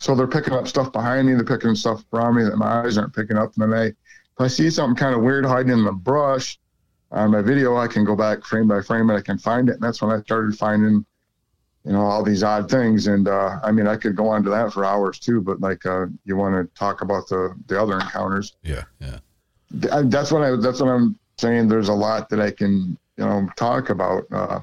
So 0.00 0.14
they're 0.14 0.26
picking 0.26 0.54
up 0.54 0.66
stuff 0.66 0.90
behind 0.92 1.28
me, 1.28 1.34
they're 1.34 1.44
picking 1.44 1.74
stuff 1.74 2.02
around 2.12 2.36
me 2.36 2.44
that 2.44 2.56
my 2.56 2.82
eyes 2.82 2.96
aren't 2.96 3.14
picking 3.14 3.36
up. 3.36 3.52
And 3.56 3.70
then 3.70 3.78
I, 3.78 3.84
if 3.86 4.40
I 4.40 4.48
see 4.48 4.70
something 4.70 4.96
kind 4.96 5.14
of 5.14 5.22
weird 5.22 5.44
hiding 5.44 5.72
in 5.72 5.84
the 5.84 5.92
brush 5.92 6.58
on 7.12 7.32
my 7.32 7.42
video, 7.42 7.76
I 7.76 7.86
can 7.86 8.04
go 8.04 8.16
back 8.16 8.42
frame 8.44 8.66
by 8.66 8.80
frame 8.80 9.10
and 9.10 9.18
I 9.18 9.22
can 9.22 9.36
find 9.36 9.68
it. 9.68 9.74
And 9.74 9.82
that's 9.82 10.00
when 10.00 10.10
I 10.10 10.22
started 10.22 10.56
finding 10.56 11.04
you 11.84 11.92
know 11.92 12.02
all 12.02 12.22
these 12.22 12.42
odd 12.42 12.70
things. 12.70 13.06
And 13.06 13.28
uh, 13.28 13.58
i 13.62 13.70
mean 13.70 13.86
i 13.86 13.96
could 13.96 14.16
go 14.16 14.28
on 14.28 14.42
to 14.44 14.50
that 14.50 14.72
for 14.72 14.84
hours 14.84 15.18
too 15.18 15.40
but 15.40 15.60
like 15.60 15.84
uh, 15.86 16.06
you 16.24 16.36
want 16.36 16.54
to 16.54 16.78
talk 16.78 17.00
about 17.00 17.28
the 17.28 17.54
the 17.66 17.80
other 17.80 17.94
encounters. 17.94 18.56
Yeah 18.62 18.84
yeah. 19.00 19.18
That's 19.70 20.32
what 20.32 20.42
i 20.42 20.56
that's 20.56 20.80
what 20.80 20.88
i'm 20.88 21.18
saying. 21.38 21.68
There's 21.68 21.88
a 21.88 21.94
lot 21.94 22.28
that 22.30 22.40
i 22.40 22.50
can 22.50 22.98
you 23.16 23.24
know 23.24 23.48
talk 23.56 23.90
about 23.90 24.24
uh, 24.32 24.60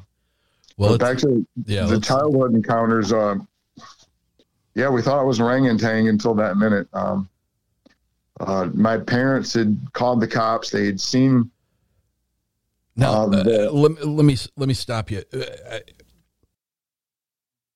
well 0.78 0.98
to 0.98 1.46
yeah, 1.66 1.86
the 1.86 2.00
childhood 2.00 2.54
encounters 2.54 3.12
uh, 3.12 3.36
yeah 4.76 4.90
we 4.90 5.02
thought 5.02 5.22
it 5.22 5.26
was 5.26 5.40
orangutan 5.40 6.08
until 6.08 6.36
that 6.36 6.58
minute. 6.58 6.88
Um, 6.94 7.30
uh, 8.40 8.70
my 8.74 9.00
parents 9.00 9.56
had 9.56 9.76
called 9.94 10.22
the 10.22 10.28
cops. 10.28 10.70
They 10.70 10.86
had 10.86 11.02
seen 11.02 11.50
now, 12.98 13.12
uh, 13.12 13.26
the, 13.28 13.72
let, 13.72 14.06
let 14.06 14.26
me 14.26 14.36
let 14.56 14.68
me 14.68 14.74
stop 14.74 15.12
you 15.12 15.24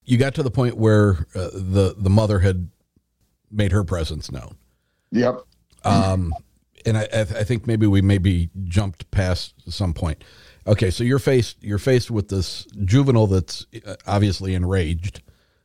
you 0.03 0.17
got 0.17 0.35
to 0.35 0.43
the 0.43 0.51
point 0.51 0.77
where 0.77 1.27
uh, 1.35 1.49
the 1.53 1.95
the 1.97 2.09
mother 2.09 2.39
had 2.39 2.69
made 3.51 3.71
her 3.71 3.83
presence 3.83 4.31
known. 4.31 4.55
Yep. 5.11 5.41
Um, 5.83 6.33
and 6.85 6.97
I, 6.97 7.07
I 7.11 7.43
think 7.43 7.67
maybe 7.67 7.87
we 7.87 8.01
maybe 8.01 8.49
jumped 8.63 9.09
past 9.11 9.53
some 9.71 9.93
point. 9.93 10.23
Okay, 10.67 10.91
so 10.91 11.03
you're 11.03 11.19
faced 11.19 11.57
you're 11.61 11.77
faced 11.77 12.11
with 12.11 12.29
this 12.29 12.65
juvenile 12.85 13.27
that's 13.27 13.65
uh, 13.85 13.95
obviously 14.07 14.53
enraged 14.53 15.21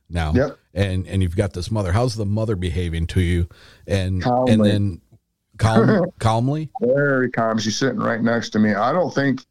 now. 0.09 0.33
Yep. 0.33 0.57
And 0.73 1.07
and 1.07 1.21
you've 1.21 1.35
got 1.35 1.53
this 1.53 1.71
mother. 1.71 1.91
How's 1.91 2.15
the 2.15 2.25
mother 2.25 2.55
behaving 2.55 3.07
to 3.07 3.21
you? 3.21 3.47
And 3.85 4.21
calmly. 4.21 4.53
and 4.53 4.65
then 4.65 5.01
calm 5.57 6.05
calmly. 6.19 6.69
Very 6.81 7.31
calm. 7.31 7.59
She's 7.59 7.77
sitting 7.77 7.99
right 7.99 8.21
next 8.21 8.49
to 8.51 8.59
me. 8.59 8.73
I 8.73 8.91
don't 8.91 9.13
think 9.13 9.45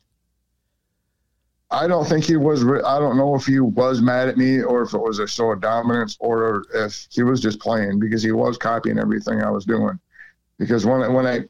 I 1.71 1.87
don't 1.89 2.07
think 2.07 2.25
he 2.25 2.37
was. 2.37 2.63
I 2.63 2.99
don't 3.01 3.17
know 3.17 3.35
if 3.35 3.45
he 3.47 3.59
was 3.59 4.01
mad 4.01 4.29
at 4.29 4.37
me 4.37 4.63
or 4.63 4.83
if 4.83 4.95
it 4.95 4.99
was 4.99 5.19
a 5.19 5.27
show 5.27 5.51
of 5.51 5.61
dominance 5.61 6.17
or 6.21 6.65
if 6.73 7.09
he 7.11 7.25
was 7.25 7.41
just 7.41 7.59
playing 7.59 7.99
because 7.99 8.23
he 8.23 8.31
was 8.31 8.57
copying 8.57 8.99
everything 8.99 9.43
I 9.43 9.51
was 9.51 9.65
doing. 9.65 9.99
Because 10.59 10.87
when 10.87 11.03
I, 11.03 11.09
when 11.09 11.27
I 11.27 11.41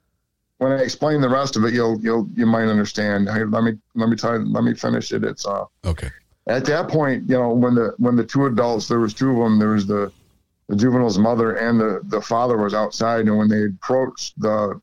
when 0.58 0.72
I 0.72 0.76
explain 0.76 1.20
the 1.20 1.28
rest 1.28 1.56
of 1.56 1.64
it, 1.64 1.74
you'll 1.74 2.00
you'll 2.00 2.28
you 2.34 2.46
might 2.46 2.66
understand. 2.68 3.28
Hey, 3.28 3.44
let 3.44 3.62
me 3.62 3.72
let 3.94 4.08
me 4.08 4.16
tell 4.16 4.38
you, 4.38 4.46
let 4.46 4.64
me 4.64 4.74
finish 4.74 5.12
it. 5.12 5.22
It's 5.22 5.44
uh 5.44 5.64
okay. 5.84 6.08
At 6.46 6.64
that 6.66 6.88
point, 6.88 7.28
you 7.28 7.36
know, 7.36 7.50
when 7.50 7.74
the 7.74 7.92
when 7.98 8.16
the 8.16 8.24
two 8.24 8.46
adults, 8.46 8.88
there 8.88 9.00
was 9.00 9.12
two 9.12 9.30
of 9.30 9.36
them. 9.36 9.58
There 9.58 9.70
was 9.70 9.86
the 9.86 10.10
the 10.68 10.76
juvenile's 10.76 11.18
mother 11.18 11.56
and 11.56 11.78
the 11.78 12.00
the 12.04 12.22
father 12.22 12.56
was 12.56 12.72
outside, 12.72 13.26
and 13.26 13.36
when 13.36 13.48
they 13.48 13.64
approached 13.66 14.40
the, 14.40 14.80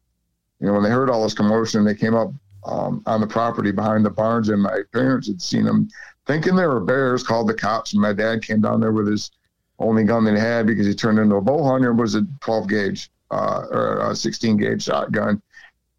you 0.60 0.68
know, 0.68 0.74
when 0.74 0.84
they 0.84 0.90
heard 0.90 1.10
all 1.10 1.24
this 1.24 1.34
commotion, 1.34 1.84
they 1.84 1.96
came 1.96 2.14
up 2.14 2.32
um, 2.66 3.04
on 3.06 3.22
the 3.22 3.28
property 3.28 3.72
behind 3.72 4.06
the 4.06 4.10
barns, 4.10 4.50
and 4.50 4.62
my 4.62 4.80
parents 4.92 5.28
had 5.28 5.42
seen 5.42 5.66
them, 5.66 5.90
thinking 6.26 6.56
they 6.56 6.66
were 6.66 6.80
bears. 6.80 7.24
Called 7.24 7.48
the 7.48 7.54
cops, 7.54 7.94
and 7.94 8.02
my 8.02 8.14
dad 8.14 8.42
came 8.42 8.62
down 8.62 8.80
there 8.80 8.92
with 8.92 9.08
his 9.08 9.32
only 9.80 10.04
gun 10.04 10.24
that 10.26 10.36
he 10.36 10.40
had 10.40 10.68
because 10.68 10.86
he 10.86 10.94
turned 10.94 11.20
into 11.20 11.36
a 11.36 11.42
bow 11.42 11.64
hunter. 11.64 11.94
Was 11.94 12.16
a 12.16 12.26
12 12.42 12.70
gauge 12.70 13.12
uh, 13.32 13.66
or 13.72 14.12
a 14.12 14.16
16 14.16 14.58
gauge 14.58 14.84
shotgun, 14.84 15.42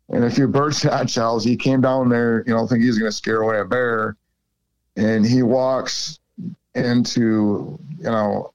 and 0.08 0.24
a 0.24 0.30
few 0.30 0.48
birdshot 0.48 1.10
shells. 1.10 1.44
He 1.44 1.56
came 1.56 1.80
down 1.80 2.08
there, 2.08 2.44
you 2.46 2.54
know, 2.54 2.66
think 2.66 2.82
he's 2.82 2.98
going 2.98 3.10
to 3.10 3.16
scare 3.16 3.42
away 3.42 3.58
a 3.58 3.64
bear, 3.64 4.16
and 4.96 5.24
he 5.24 5.42
walks 5.42 6.20
into, 6.74 7.78
you 7.98 8.04
know, 8.04 8.52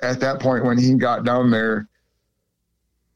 at 0.00 0.20
that 0.20 0.40
point 0.40 0.64
when 0.64 0.76
he 0.76 0.94
got 0.94 1.24
down 1.24 1.50
there 1.50 1.88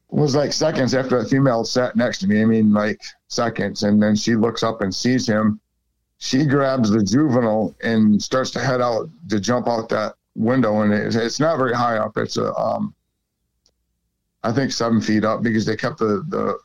was 0.09 0.35
like 0.35 0.53
seconds 0.53 0.93
after 0.93 1.21
the 1.21 1.29
female 1.29 1.63
sat 1.63 1.95
next 1.95 2.19
to 2.19 2.27
me. 2.27 2.41
I 2.41 2.45
mean, 2.45 2.73
like 2.73 3.01
seconds. 3.27 3.83
And 3.83 4.01
then 4.01 4.15
she 4.15 4.35
looks 4.35 4.63
up 4.63 4.81
and 4.81 4.93
sees 4.93 5.27
him. 5.27 5.59
She 6.19 6.45
grabs 6.45 6.89
the 6.89 7.03
juvenile 7.03 7.75
and 7.83 8.21
starts 8.21 8.51
to 8.51 8.59
head 8.59 8.81
out 8.81 9.09
to 9.29 9.39
jump 9.39 9.67
out 9.67 9.89
that 9.89 10.15
window. 10.35 10.81
And 10.81 10.93
it's, 10.93 11.15
it's 11.15 11.39
not 11.39 11.57
very 11.57 11.73
high 11.73 11.97
up. 11.97 12.17
It's 12.17 12.37
a, 12.37 12.53
um, 12.55 12.95
I 14.43 14.51
think 14.51 14.71
seven 14.71 15.01
feet 15.01 15.25
up 15.25 15.43
because 15.43 15.65
they 15.65 15.75
kept 15.75 15.99
the, 15.99 16.23
the, 16.29 16.57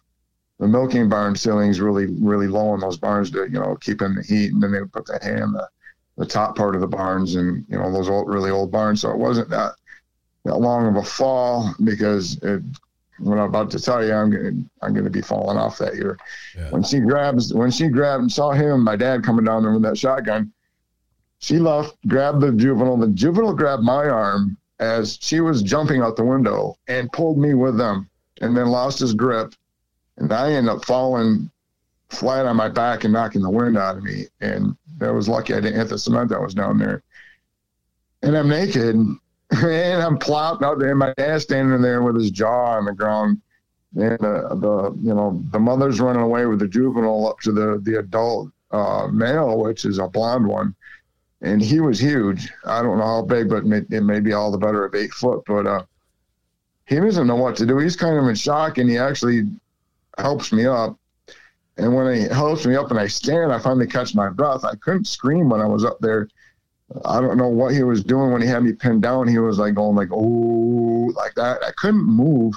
the 0.61 0.69
milking 0.69 1.09
barn 1.09 1.35
ceilings 1.35 1.81
really, 1.81 2.07
really 2.07 2.47
low 2.47 2.75
in 2.75 2.81
those 2.81 2.97
barns 2.97 3.31
to, 3.33 3.45
you 3.45 3.59
know, 3.59 3.77
keep 3.81 4.03
in 4.03 4.15
the 4.15 4.23
heat. 4.23 4.53
And 4.53 4.63
then 4.63 4.71
they 4.71 4.81
would 4.81 4.93
put 4.93 5.07
the 5.07 5.19
hay 5.21 5.43
in 5.43 5.53
the, 5.53 5.69
the 6.17 6.27
top 6.27 6.57
part 6.57 6.77
of 6.77 6.81
the 6.81 6.87
barns 6.87 7.35
and, 7.35 7.65
you 7.69 7.77
know, 7.77 7.93
those 7.93 8.09
old, 8.09 8.29
really 8.29 8.51
old 8.51 8.71
barns. 8.71 9.01
So 9.01 9.11
it 9.11 9.19
wasn't 9.19 9.51
that, 9.51 9.73
that 10.45 10.57
long 10.57 10.87
of 10.87 10.97
a 10.97 11.03
fall 11.03 11.75
because 11.83 12.39
it 12.43 12.63
what 13.19 13.39
I'm 13.39 13.49
about 13.49 13.71
to 13.73 13.81
tell 13.81 14.05
you, 14.05 14.13
I'm 14.13 14.31
gonna 14.31 14.53
I'm 14.81 14.95
gonna 14.95 15.11
be 15.11 15.23
falling 15.23 15.59
off 15.59 15.79
that 15.79 15.95
year. 15.95 16.19
Yeah. 16.57 16.71
When 16.71 16.83
she 16.83 17.01
grabs 17.01 17.53
when 17.53 17.71
she 17.71 17.89
grabbed 17.89 18.23
and 18.23 18.33
saw 18.33 18.53
him, 18.53 18.83
my 18.83 18.97
dad 18.97 19.23
coming 19.25 19.45
down 19.45 19.63
there 19.63 19.73
with 19.73 19.83
that 19.83 19.99
shotgun, 19.99 20.53
she 21.39 21.59
left, 21.59 21.97
grabbed 22.09 22.41
the 22.41 22.53
juvenile. 22.53 22.97
The 22.97 23.09
juvenile 23.09 23.55
grabbed 23.55 23.83
my 23.83 24.09
arm 24.09 24.57
as 24.81 25.19
she 25.21 25.41
was 25.41 25.63
jumping 25.63 26.03
out 26.03 26.17
the 26.17 26.25
window 26.25 26.77
and 26.89 27.13
pulled 27.13 27.39
me 27.39 27.55
with 27.55 27.77
them, 27.77 28.09
and 28.41 28.57
then 28.57 28.69
lost 28.69 28.99
his 28.99 29.15
grip, 29.15 29.55
and 30.17 30.33
I 30.33 30.53
ended 30.53 30.73
up 30.73 30.85
falling 30.85 31.51
flat 32.13 32.47
on 32.47 32.57
my 32.57 32.69
back 32.69 33.05
and 33.05 33.13
knocking 33.13 33.43
the 33.43 33.51
wind 33.51 33.79
out 33.79 33.97
of 33.97 34.03
me. 34.03 34.27
And 34.41 34.77
I 35.01 35.11
was 35.11 35.29
lucky 35.29 35.55
I 35.55 35.61
didn't 35.61 35.79
hit 35.79 35.89
the 35.89 35.99
cement 35.99 36.29
that 36.31 36.41
was 36.41 36.55
down 36.55 36.79
there. 36.79 37.03
And 38.23 38.37
I'm 38.37 38.49
naked 38.49 38.97
and 39.63 40.03
I'm 40.03 40.19
plopped 40.19 40.63
out 40.63 40.79
there. 40.79 40.91
and 40.91 40.99
My 40.99 41.13
dad's 41.17 41.45
standing 41.45 41.83
there 41.83 42.03
with 42.03 42.17
his 42.17 42.31
jaw 42.31 42.77
on 42.77 42.87
the 42.87 42.93
ground. 42.93 43.41
And 43.95 44.19
the, 44.21 44.49
the 44.59 44.99
you 45.03 45.15
know 45.15 45.43
the 45.51 45.59
mother's 45.59 46.01
running 46.01 46.23
away 46.23 46.47
with 46.47 46.61
the 46.61 46.69
juvenile 46.69 47.29
up 47.29 47.41
to 47.41 47.53
the 47.53 47.79
the 47.83 47.99
adult 47.99 48.51
uh, 48.71 49.07
male, 49.13 49.59
which 49.59 49.85
is 49.85 49.99
a 49.99 50.09
blonde 50.09 50.47
one, 50.47 50.75
and 51.43 51.61
he 51.61 51.81
was 51.81 52.01
huge. 52.01 52.51
I 52.65 52.81
don't 52.81 52.97
know 52.97 53.05
how 53.05 53.23
big, 53.23 53.51
but 53.51 53.67
may, 53.67 53.83
it 53.91 54.03
may 54.03 54.21
be 54.21 54.33
all 54.33 54.51
the 54.51 54.57
better 54.57 54.87
of 54.87 54.95
eight 54.95 55.13
foot. 55.13 55.43
But 55.47 55.67
uh, 55.67 55.85
he 56.87 56.97
doesn't 56.97 57.27
know 57.27 57.37
what 57.37 57.55
to 57.57 57.67
do. 57.67 57.77
He's 57.77 57.97
kind 57.97 58.17
of 58.17 58.27
in 58.27 58.35
shock, 58.35 58.79
and 58.79 58.89
he 58.89 58.97
actually 58.97 59.43
helps 60.17 60.55
me 60.55 60.65
up. 60.65 60.99
And 61.77 61.95
when 61.95 62.15
he 62.15 62.23
helps 62.23 62.65
me 62.65 62.77
up 62.77 62.91
and 62.91 62.99
I 62.99 63.09
stand, 63.09 63.53
I 63.53 63.59
finally 63.59 63.87
catch 63.87 64.15
my 64.15 64.31
breath. 64.31 64.65
I 64.65 64.75
couldn't 64.77 65.07
scream 65.07 65.51
when 65.51 65.61
I 65.61 65.67
was 65.67 65.85
up 65.85 65.99
there 66.01 66.29
I 67.05 67.21
don't 67.21 67.37
know 67.37 67.49
what 67.49 67.75
he 67.75 67.83
was 67.83 68.05
doing 68.05 68.33
when 68.33 68.43
he 68.43 68.49
had 68.49 68.63
me 68.63 68.73
pinned 68.73 69.03
down. 69.03 69.29
He 69.29 69.39
was 69.39 69.59
like 69.59 69.75
going 69.75 69.97
like, 69.97 70.11
oh, 70.13 71.13
like 71.17 71.35
that. 71.35 71.63
I 71.63 71.71
couldn't 71.77 72.05
move. 72.05 72.55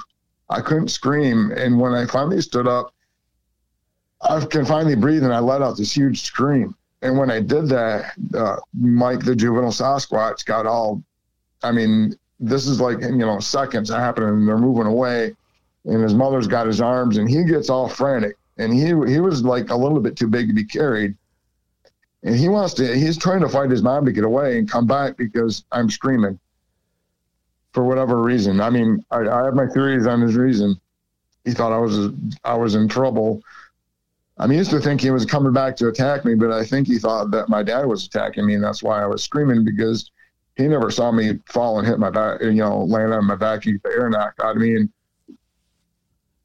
I 0.50 0.60
couldn't 0.60 0.88
scream. 0.88 1.52
And 1.52 1.80
when 1.80 1.92
I 1.92 2.06
finally 2.06 2.40
stood 2.40 2.68
up, 2.68 2.92
I 4.22 4.44
can 4.44 4.64
finally 4.64 4.96
breathe 4.96 5.24
and 5.24 5.32
I 5.32 5.38
let 5.38 5.62
out 5.62 5.76
this 5.76 5.92
huge 5.92 6.22
scream. 6.22 6.74
And 7.02 7.18
when 7.18 7.30
I 7.30 7.40
did 7.40 7.68
that, 7.68 8.12
uh, 8.34 8.56
Mike, 8.74 9.24
the 9.24 9.36
juvenile 9.36 9.70
Sasquatch, 9.70 10.44
got 10.44 10.66
all, 10.66 11.02
I 11.62 11.72
mean, 11.72 12.14
this 12.40 12.66
is 12.66 12.80
like, 12.80 13.00
you 13.00 13.16
know, 13.16 13.38
seconds 13.40 13.90
happening 13.90 14.30
and 14.30 14.48
they're 14.48 14.58
moving 14.58 14.86
away. 14.86 15.34
And 15.84 16.02
his 16.02 16.14
mother's 16.14 16.46
got 16.48 16.66
his 16.66 16.80
arms 16.80 17.16
and 17.18 17.28
he 17.28 17.44
gets 17.44 17.70
all 17.70 17.88
frantic. 17.88 18.36
And 18.58 18.72
he, 18.72 18.86
he 18.86 19.20
was 19.20 19.44
like 19.44 19.70
a 19.70 19.76
little 19.76 20.00
bit 20.00 20.16
too 20.16 20.28
big 20.28 20.48
to 20.48 20.54
be 20.54 20.64
carried 20.64 21.14
and 22.22 22.34
he 22.34 22.48
wants 22.48 22.74
to 22.74 22.96
he's 22.96 23.16
trying 23.16 23.40
to 23.40 23.48
fight 23.48 23.70
his 23.70 23.82
mom 23.82 24.04
to 24.04 24.12
get 24.12 24.24
away 24.24 24.58
and 24.58 24.70
come 24.70 24.86
back 24.86 25.16
because 25.16 25.64
i'm 25.72 25.90
screaming 25.90 26.38
for 27.72 27.84
whatever 27.84 28.22
reason. 28.22 28.60
I 28.60 28.70
mean 28.70 29.04
i, 29.10 29.18
I 29.18 29.44
have 29.44 29.54
my 29.54 29.66
theories 29.66 30.06
on 30.06 30.20
his 30.20 30.34
reason. 30.34 30.80
He 31.44 31.52
thought 31.52 31.72
i 31.72 31.78
was 31.78 32.12
i 32.44 32.54
was 32.54 32.74
in 32.74 32.88
trouble. 32.88 33.42
I 34.38 34.46
mean, 34.46 34.58
used 34.58 34.70
to 34.72 34.80
think 34.80 35.00
he 35.00 35.10
was 35.10 35.24
coming 35.24 35.54
back 35.54 35.76
to 35.76 35.88
attack 35.88 36.24
me 36.24 36.34
but 36.34 36.52
i 36.52 36.64
think 36.64 36.86
he 36.86 36.98
thought 36.98 37.30
that 37.30 37.48
my 37.48 37.62
dad 37.62 37.86
was 37.86 38.06
attacking 38.06 38.46
me 38.46 38.54
and 38.54 38.64
that's 38.64 38.82
why 38.82 39.02
i 39.02 39.06
was 39.06 39.22
screaming 39.22 39.64
because 39.64 40.10
he 40.56 40.66
never 40.66 40.90
saw 40.90 41.12
me 41.12 41.38
fall 41.46 41.78
and 41.78 41.86
hit 41.86 41.98
my 41.98 42.10
back 42.10 42.42
you 42.42 42.52
know 42.52 42.84
land 42.84 43.12
on 43.12 43.24
my 43.26 43.36
back 43.36 43.66
and 43.66 43.80
the 43.82 43.90
air 43.90 44.08
knocked 44.08 44.40
out 44.40 44.56
of 44.56 44.62
me. 44.62 44.76
And 44.76 44.90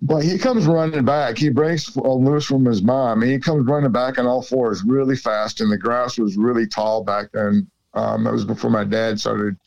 but 0.02 0.24
he 0.24 0.38
comes 0.38 0.66
running 0.66 1.06
back. 1.06 1.38
He 1.38 1.50
breaks 1.50 1.96
loose 1.96 2.46
from 2.46 2.66
his 2.66 2.82
mom. 2.82 3.22
He 3.22 3.38
comes 3.38 3.68
running 3.68 3.92
back 3.92 4.18
on 4.18 4.26
all 4.26 4.42
fours 4.42 4.84
really 4.84 5.16
fast. 5.16 5.62
And 5.62 5.72
the 5.72 5.78
grass 5.78 6.18
was 6.18 6.38
really 6.38 6.66
tall 6.66 7.04
back 7.04 7.32
then. 7.32 7.70
Um, 7.94 8.24
that 8.24 8.34
was 8.34 8.46
before 8.46 8.72
my 8.72 8.84
dad 8.84 9.20
started 9.20 9.58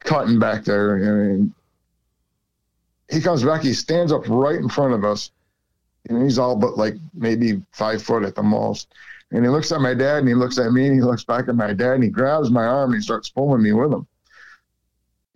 cutting 0.00 0.38
back 0.38 0.64
there. 0.64 0.96
And 0.96 1.52
he 3.10 3.22
comes 3.22 3.42
back. 3.42 3.62
He 3.62 3.72
stands 3.72 4.12
up 4.12 4.28
right 4.28 4.56
in 4.56 4.68
front 4.68 4.92
of 4.92 5.04
us. 5.04 5.30
And 6.08 6.22
he's 6.22 6.38
all 6.38 6.56
but 6.56 6.76
like 6.76 6.96
maybe 7.14 7.62
five 7.72 8.02
foot 8.02 8.22
at 8.22 8.34
the 8.34 8.42
most. 8.42 8.88
And 9.32 9.44
he 9.44 9.48
looks 9.48 9.72
at 9.72 9.80
my 9.80 9.94
dad 9.94 10.18
and 10.18 10.28
he 10.28 10.34
looks 10.34 10.58
at 10.58 10.72
me 10.72 10.86
and 10.86 10.94
he 10.94 11.00
looks 11.00 11.24
back 11.24 11.48
at 11.48 11.54
my 11.54 11.72
dad 11.72 11.94
and 11.94 12.04
he 12.04 12.10
grabs 12.10 12.50
my 12.50 12.64
arm 12.64 12.90
and 12.90 13.00
he 13.00 13.02
starts 13.02 13.30
pulling 13.30 13.62
me 13.62 13.72
with 13.72 13.92
him. 13.92 14.06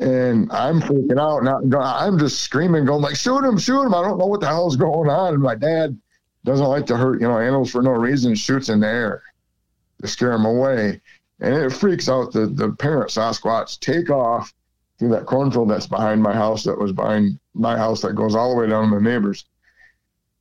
And 0.00 0.50
I'm 0.50 0.80
freaking 0.80 1.20
out. 1.20 1.44
Now 1.44 1.80
I'm 1.80 2.18
just 2.18 2.40
screaming, 2.40 2.84
going 2.84 3.02
like, 3.02 3.16
shoot 3.16 3.44
him, 3.44 3.58
shoot 3.58 3.82
him. 3.82 3.94
I 3.94 4.02
don't 4.02 4.18
know 4.18 4.26
what 4.26 4.40
the 4.40 4.46
hell's 4.46 4.76
going 4.76 5.08
on. 5.08 5.34
And 5.34 5.42
my 5.42 5.54
dad 5.54 5.96
doesn't 6.44 6.66
like 6.66 6.86
to 6.86 6.96
hurt, 6.96 7.20
you 7.20 7.28
know, 7.28 7.38
animals 7.38 7.70
for 7.70 7.82
no 7.82 7.92
reason, 7.92 8.34
shoots 8.34 8.68
in 8.68 8.80
the 8.80 8.88
air 8.88 9.22
to 10.00 10.08
scare 10.08 10.32
them 10.32 10.44
away. 10.44 11.00
And 11.40 11.54
it 11.54 11.72
freaks 11.72 12.08
out 12.08 12.32
the, 12.32 12.46
the 12.46 12.70
parent 12.72 13.10
Sasquatch, 13.10 13.78
take 13.80 14.10
off 14.10 14.52
through 14.98 15.10
that 15.10 15.26
cornfield 15.26 15.70
that's 15.70 15.86
behind 15.86 16.22
my 16.22 16.32
house, 16.32 16.64
that 16.64 16.78
was 16.78 16.92
behind 16.92 17.38
my 17.54 17.76
house, 17.76 18.02
that 18.02 18.14
goes 18.14 18.34
all 18.34 18.50
the 18.50 18.60
way 18.60 18.68
down 18.68 18.90
to 18.90 18.96
the 18.96 19.00
neighbors. 19.00 19.44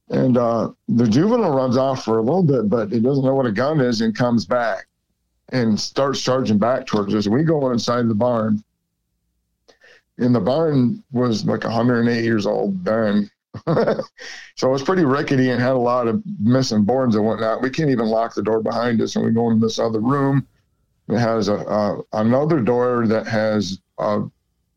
And 0.10 0.38
uh, 0.38 0.72
the 0.88 1.08
juvenile 1.08 1.56
runs 1.56 1.78
off 1.78 2.04
for 2.04 2.20
a 2.20 2.22
little 2.22 2.44
bit, 2.44 2.70
but 2.70 2.92
he 2.92 3.00
doesn't 3.00 3.26
know 3.26 3.34
what 3.34 3.46
a 3.46 3.52
gun 3.52 3.80
is 3.80 4.02
and 4.02 4.16
comes 4.16 4.46
back 4.46 4.86
and 5.50 5.80
starts 5.80 6.22
charging 6.22 6.58
back 6.58 6.86
towards 6.86 7.16
us. 7.16 7.28
We 7.28 7.44
go 7.44 7.72
inside 7.72 8.08
the 8.08 8.16
barn. 8.16 8.64
And 10.18 10.34
the 10.34 10.40
barn 10.40 11.04
was 11.12 11.46
like 11.46 11.64
108 11.64 12.24
years 12.24 12.46
old 12.46 12.84
then. 12.86 13.30
so 13.68 14.68
it 14.68 14.72
was 14.72 14.84
pretty 14.84 15.06
rickety 15.06 15.50
and 15.50 15.62
had 15.62 15.74
a 15.74 15.78
lot 15.78 16.08
of 16.08 16.22
missing 16.40 16.84
boards 16.84 17.16
and 17.16 17.26
whatnot. 17.26 17.62
We 17.62 17.70
can't 17.70 17.90
even 17.90 18.08
lock 18.08 18.34
the 18.34 18.42
door 18.42 18.62
behind 18.62 19.02
us, 19.02 19.16
and 19.16 19.26
we 19.26 19.32
go 19.32 19.50
into 19.50 19.66
this 19.66 19.80
other 19.80 20.00
room. 20.00 20.48
It 21.10 21.20
has 21.20 21.50
a, 21.50 21.56
a 21.56 22.02
another 22.14 22.62
door 22.62 23.06
that 23.08 23.28
has 23.28 23.80
a, 24.00 24.24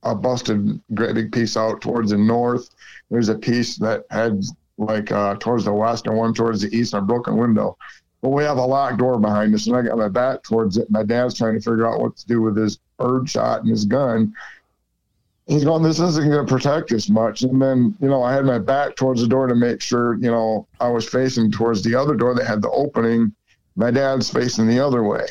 a 0.03 0.14
busted 0.14 0.80
great 0.95 1.14
big 1.14 1.32
piece 1.32 1.57
out 1.57 1.80
towards 1.80 2.11
the 2.11 2.18
north. 2.18 2.68
There's 3.11 3.28
a 3.28 3.39
piece 3.39 3.76
that 3.78 4.05
had 4.11 4.43
like 4.78 5.11
uh, 5.11 5.37
towards 5.37 5.64
the 5.64 5.72
west 5.72 6.07
and 6.07 6.16
one 6.16 6.34
towards 6.34 6.61
the 6.61 6.76
east 6.76 6.95
and 6.95 7.03
a 7.03 7.07
broken 7.07 7.37
window. 7.37 7.78
But 8.22 8.30
we 8.30 8.45
have 8.45 8.57
a 8.57 8.64
locked 8.64 8.99
door 8.99 9.18
behind 9.18 9.55
us, 9.55 9.66
and 9.66 9.76
I 9.76 9.82
got 9.82 9.99
my 9.99 10.09
back 10.09 10.43
towards 10.43 10.76
it. 10.76 10.91
My 10.91 11.03
dad's 11.03 11.34
trying 11.34 11.55
to 11.55 11.61
figure 11.61 11.87
out 11.87 12.01
what 12.01 12.16
to 12.16 12.26
do 12.26 12.43
with 12.43 12.57
his 12.57 12.78
bird 12.99 13.28
shot 13.28 13.61
and 13.61 13.70
his 13.70 13.84
gun. 13.84 14.34
He's 15.47 15.65
going, 15.65 15.83
this 15.83 16.01
isn't 16.01 16.29
going 16.29 16.45
to 16.45 16.53
protect 16.53 16.91
us 16.93 17.09
much. 17.09 17.43
And 17.43 17.63
then, 17.63 17.97
you 18.01 18.09
know, 18.09 18.23
I 18.23 18.33
had 18.33 18.45
my 18.45 18.59
back 18.59 18.97
towards 18.97 19.21
the 19.21 19.29
door 19.29 19.47
to 19.47 19.55
make 19.55 19.81
sure, 19.81 20.15
you 20.15 20.31
know, 20.31 20.67
I 20.81 20.89
was 20.89 21.09
facing 21.09 21.53
towards 21.53 21.83
the 21.83 21.95
other 21.95 22.17
door 22.17 22.35
that 22.35 22.47
had 22.47 22.63
the 22.63 22.71
opening. 22.71 23.33
My 23.77 23.93
dad's 23.93 24.29
facing 24.29 24.67
the 24.67 24.85
other 24.85 25.05
way, 25.05 25.25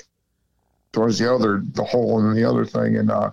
towards 0.93 1.20
the 1.20 1.34
other, 1.34 1.63
the 1.74 1.84
hole 1.84 2.20
and 2.20 2.38
the 2.38 2.45
other 2.45 2.66
thing. 2.66 2.95
And 2.95 3.11
uh, 3.11 3.32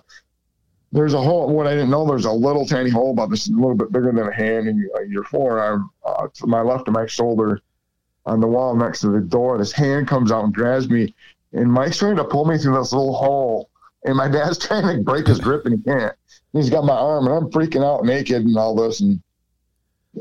there's 0.91 1.13
a 1.13 1.21
hole. 1.21 1.47
What 1.47 1.67
I 1.67 1.71
didn't 1.71 1.89
know, 1.89 2.05
there's 2.05 2.25
a 2.25 2.31
little 2.31 2.65
tiny 2.65 2.89
hole 2.89 3.11
about 3.11 3.29
this, 3.29 3.47
a 3.47 3.51
little 3.51 3.75
bit 3.75 3.91
bigger 3.91 4.11
than 4.11 4.27
a 4.27 4.33
hand 4.33 4.67
in 4.67 4.89
your 5.07 5.23
forearm 5.23 5.89
uh, 6.05 6.27
to 6.33 6.47
my 6.47 6.61
left 6.61 6.87
of 6.87 6.93
my 6.93 7.07
shoulder 7.07 7.61
on 8.25 8.39
the 8.39 8.47
wall 8.47 8.75
next 8.75 9.01
to 9.01 9.09
the 9.09 9.19
door. 9.19 9.57
This 9.57 9.71
hand 9.71 10.07
comes 10.07 10.31
out 10.31 10.43
and 10.43 10.53
grabs 10.53 10.89
me, 10.89 11.15
and 11.51 11.71
Mike's 11.71 11.97
trying 11.97 12.15
to 12.17 12.23
pull 12.23 12.45
me 12.45 12.57
through 12.57 12.77
this 12.77 12.93
little 12.93 13.13
hole, 13.13 13.69
and 14.05 14.15
my 14.15 14.27
dad's 14.27 14.57
trying 14.67 14.97
to 14.97 15.03
break 15.03 15.27
his 15.27 15.39
grip 15.39 15.65
and 15.65 15.79
he 15.79 15.83
can't. 15.83 16.15
He's 16.53 16.69
got 16.69 16.85
my 16.85 16.93
arm, 16.93 17.27
and 17.27 17.35
I'm 17.35 17.51
freaking 17.51 17.83
out 17.83 18.05
naked 18.05 18.45
and 18.45 18.57
all 18.57 18.75
this, 18.75 19.01
and 19.01 19.19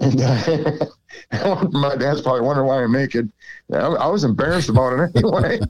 and 0.00 0.20
uh, 0.20 0.86
my 1.72 1.96
dad's 1.96 2.22
probably 2.22 2.40
wondering 2.40 2.66
why 2.66 2.82
I'm 2.82 2.92
naked. 2.92 3.30
I, 3.72 3.78
I 3.78 4.06
was 4.06 4.24
embarrassed 4.24 4.70
about 4.70 4.98
it 4.98 5.10
anyway. 5.16 5.60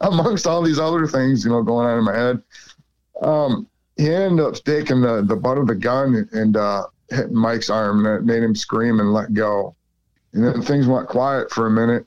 Amongst 0.00 0.46
all 0.46 0.62
these 0.62 0.78
other 0.78 1.06
things, 1.06 1.44
you 1.44 1.50
know, 1.50 1.62
going 1.62 1.86
on 1.86 1.98
in 1.98 2.04
my 2.04 2.14
head. 2.14 2.42
Um, 3.22 3.66
he 3.96 4.12
ended 4.12 4.44
up 4.44 4.54
taking 4.64 5.00
the, 5.00 5.22
the 5.22 5.36
butt 5.36 5.58
of 5.58 5.66
the 5.66 5.74
gun 5.74 6.28
and 6.32 6.56
uh, 6.56 6.86
hitting 7.08 7.34
Mike's 7.34 7.70
arm, 7.70 8.04
and 8.04 8.16
it 8.16 8.24
made 8.24 8.42
him 8.42 8.54
scream 8.54 9.00
and 9.00 9.12
let 9.12 9.32
go. 9.32 9.74
And 10.34 10.44
then 10.44 10.62
things 10.62 10.86
went 10.86 11.08
quiet 11.08 11.50
for 11.50 11.66
a 11.66 11.70
minute. 11.70 12.06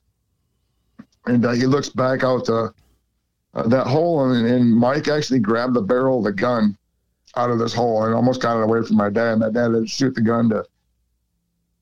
And 1.26 1.44
uh, 1.44 1.52
he 1.52 1.66
looks 1.66 1.90
back 1.90 2.24
out 2.24 2.46
the, 2.46 2.72
uh, 3.56 3.68
that 3.68 3.88
hole, 3.88 4.32
and, 4.32 4.46
and 4.46 4.76
Mike 4.76 5.08
actually 5.08 5.40
grabbed 5.40 5.74
the 5.74 5.82
barrel 5.82 6.20
of 6.20 6.26
the 6.26 6.34
gun 6.34 6.78
out 7.38 7.50
of 7.50 7.60
this 7.60 7.74
hole 7.74 8.04
and 8.04 8.14
almost 8.14 8.42
got 8.42 8.60
it 8.60 8.64
away 8.64 8.82
from 8.84 8.98
my 8.98 9.10
dad. 9.10 9.34
and 9.34 9.40
My 9.42 9.50
dad 9.50 9.74
had 9.74 9.82
to 9.82 9.88
shoot 9.88 10.16
the 10.16 10.22
gun 10.22 10.50
to, 10.50 10.66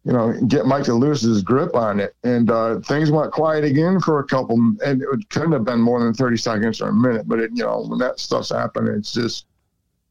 you 0.03 0.11
know, 0.11 0.33
get 0.47 0.65
Mike 0.65 0.83
to 0.85 0.93
lose 0.93 1.21
his 1.21 1.41
grip 1.41 1.75
on 1.75 1.99
it. 1.99 2.15
And 2.23 2.49
uh, 2.51 2.79
things 2.81 3.11
went 3.11 3.31
quiet 3.31 3.63
again 3.63 3.99
for 3.99 4.19
a 4.19 4.23
couple, 4.23 4.55
and 4.55 5.01
it 5.01 5.29
couldn't 5.29 5.53
have 5.53 5.63
been 5.63 5.79
more 5.79 6.03
than 6.03 6.13
30 6.13 6.37
seconds 6.37 6.81
or 6.81 6.89
a 6.89 6.93
minute. 6.93 7.27
But, 7.27 7.39
it, 7.39 7.51
you 7.53 7.63
know, 7.63 7.85
when 7.87 7.99
that 7.99 8.19
stuff's 8.19 8.49
happening, 8.49 8.93
it's 8.95 9.13
just, 9.13 9.45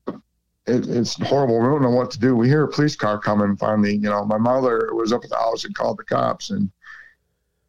it, 0.09 0.88
it's 0.88 1.20
horrible. 1.22 1.59
We 1.61 1.66
don't 1.66 1.82
know 1.82 1.90
what 1.90 2.11
to 2.12 2.18
do. 2.18 2.36
We 2.36 2.49
hear 2.49 2.64
a 2.64 2.68
police 2.68 2.97
car 2.97 3.18
coming. 3.18 3.57
Finally, 3.57 3.95
you 3.95 4.09
know, 4.09 4.24
my 4.24 4.38
mother 4.38 4.90
was 4.93 5.12
up 5.12 5.24
at 5.24 5.30
the 5.30 5.36
house 5.36 5.64
and 5.64 5.74
called 5.74 5.99
the 5.99 6.05
cops, 6.05 6.51
and 6.51 6.70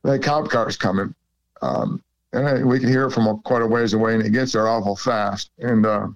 the 0.03 0.19
cop 0.19 0.49
car's 0.49 0.77
coming. 0.77 1.13
Um, 1.61 2.03
and 2.33 2.47
I, 2.47 2.63
we 2.63 2.79
can 2.79 2.89
hear 2.89 3.05
it 3.05 3.11
from 3.11 3.39
quite 3.41 3.61
a 3.61 3.67
ways 3.67 3.93
away, 3.93 4.13
and 4.15 4.23
it 4.23 4.31
gets 4.31 4.53
there 4.53 4.67
awful 4.67 4.95
fast. 4.95 5.51
And 5.59 5.85
uh, 5.85 6.07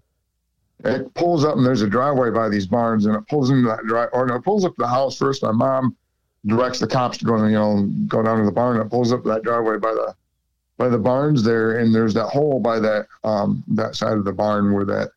it 0.84 1.14
pulls 1.16 1.44
up, 1.44 1.56
and 1.56 1.66
there's 1.66 1.82
a 1.82 1.90
driveway 1.90 2.30
by 2.30 2.50
these 2.50 2.68
barns, 2.68 3.06
and 3.06 3.16
it 3.16 3.28
pulls 3.28 3.50
into 3.50 3.68
that 3.68 3.84
drive, 3.88 4.10
or 4.14 4.26
no, 4.28 4.36
it 4.36 4.44
pulls 4.44 4.66
up 4.66 4.76
to 4.76 4.82
the 4.82 4.88
house 4.88 5.18
first. 5.18 5.44
My 5.44 5.52
mom 5.52 5.96
directs 6.46 6.80
the 6.80 6.88
cops 6.88 7.18
to 7.18 7.26
go, 7.26 7.44
you 7.46 7.54
know, 7.54 7.90
go 8.08 8.22
down 8.22 8.40
to 8.40 8.46
the 8.46 8.52
barn. 8.52 8.80
It 8.80 8.90
pulls 8.90 9.12
up 9.12 9.24
that 9.24 9.44
driveway 9.44 9.78
by 9.78 9.92
the 9.92 10.16
by 10.78 10.90
the 10.90 10.98
barns 10.98 11.44
there, 11.44 11.80
and 11.80 11.94
there's 11.94 12.14
that 12.14 12.28
hole 12.28 12.60
by 12.60 12.80
that 12.80 13.08
um, 13.24 13.64
that 13.70 13.96
side 13.96 14.18
of 14.18 14.26
the 14.26 14.34
barn 14.34 14.74
where 14.74 14.86
that 14.86 15.10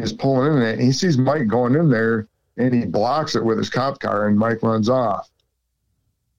he's 0.00 0.12
pulling 0.12 0.56
in 0.56 0.62
it. 0.62 0.80
He 0.80 0.92
sees 0.92 1.18
Mike 1.18 1.48
going 1.48 1.74
in 1.74 1.90
there 1.90 2.28
and 2.56 2.74
he 2.74 2.84
blocks 2.84 3.34
it 3.34 3.44
with 3.44 3.58
his 3.58 3.70
cop 3.70 4.00
car 4.00 4.28
and 4.28 4.38
Mike 4.38 4.62
runs 4.62 4.88
off. 4.88 5.30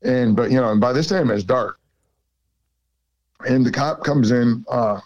And, 0.01 0.35
but, 0.35 0.51
you 0.51 0.59
know, 0.59 0.71
and 0.71 0.81
by 0.81 0.93
this 0.93 1.07
time 1.07 1.29
it's 1.31 1.43
dark. 1.43 1.79
And 3.47 3.65
the 3.65 3.71
cop 3.71 4.03
comes 4.03 4.31
in, 4.31 4.63
uh, 4.69 4.99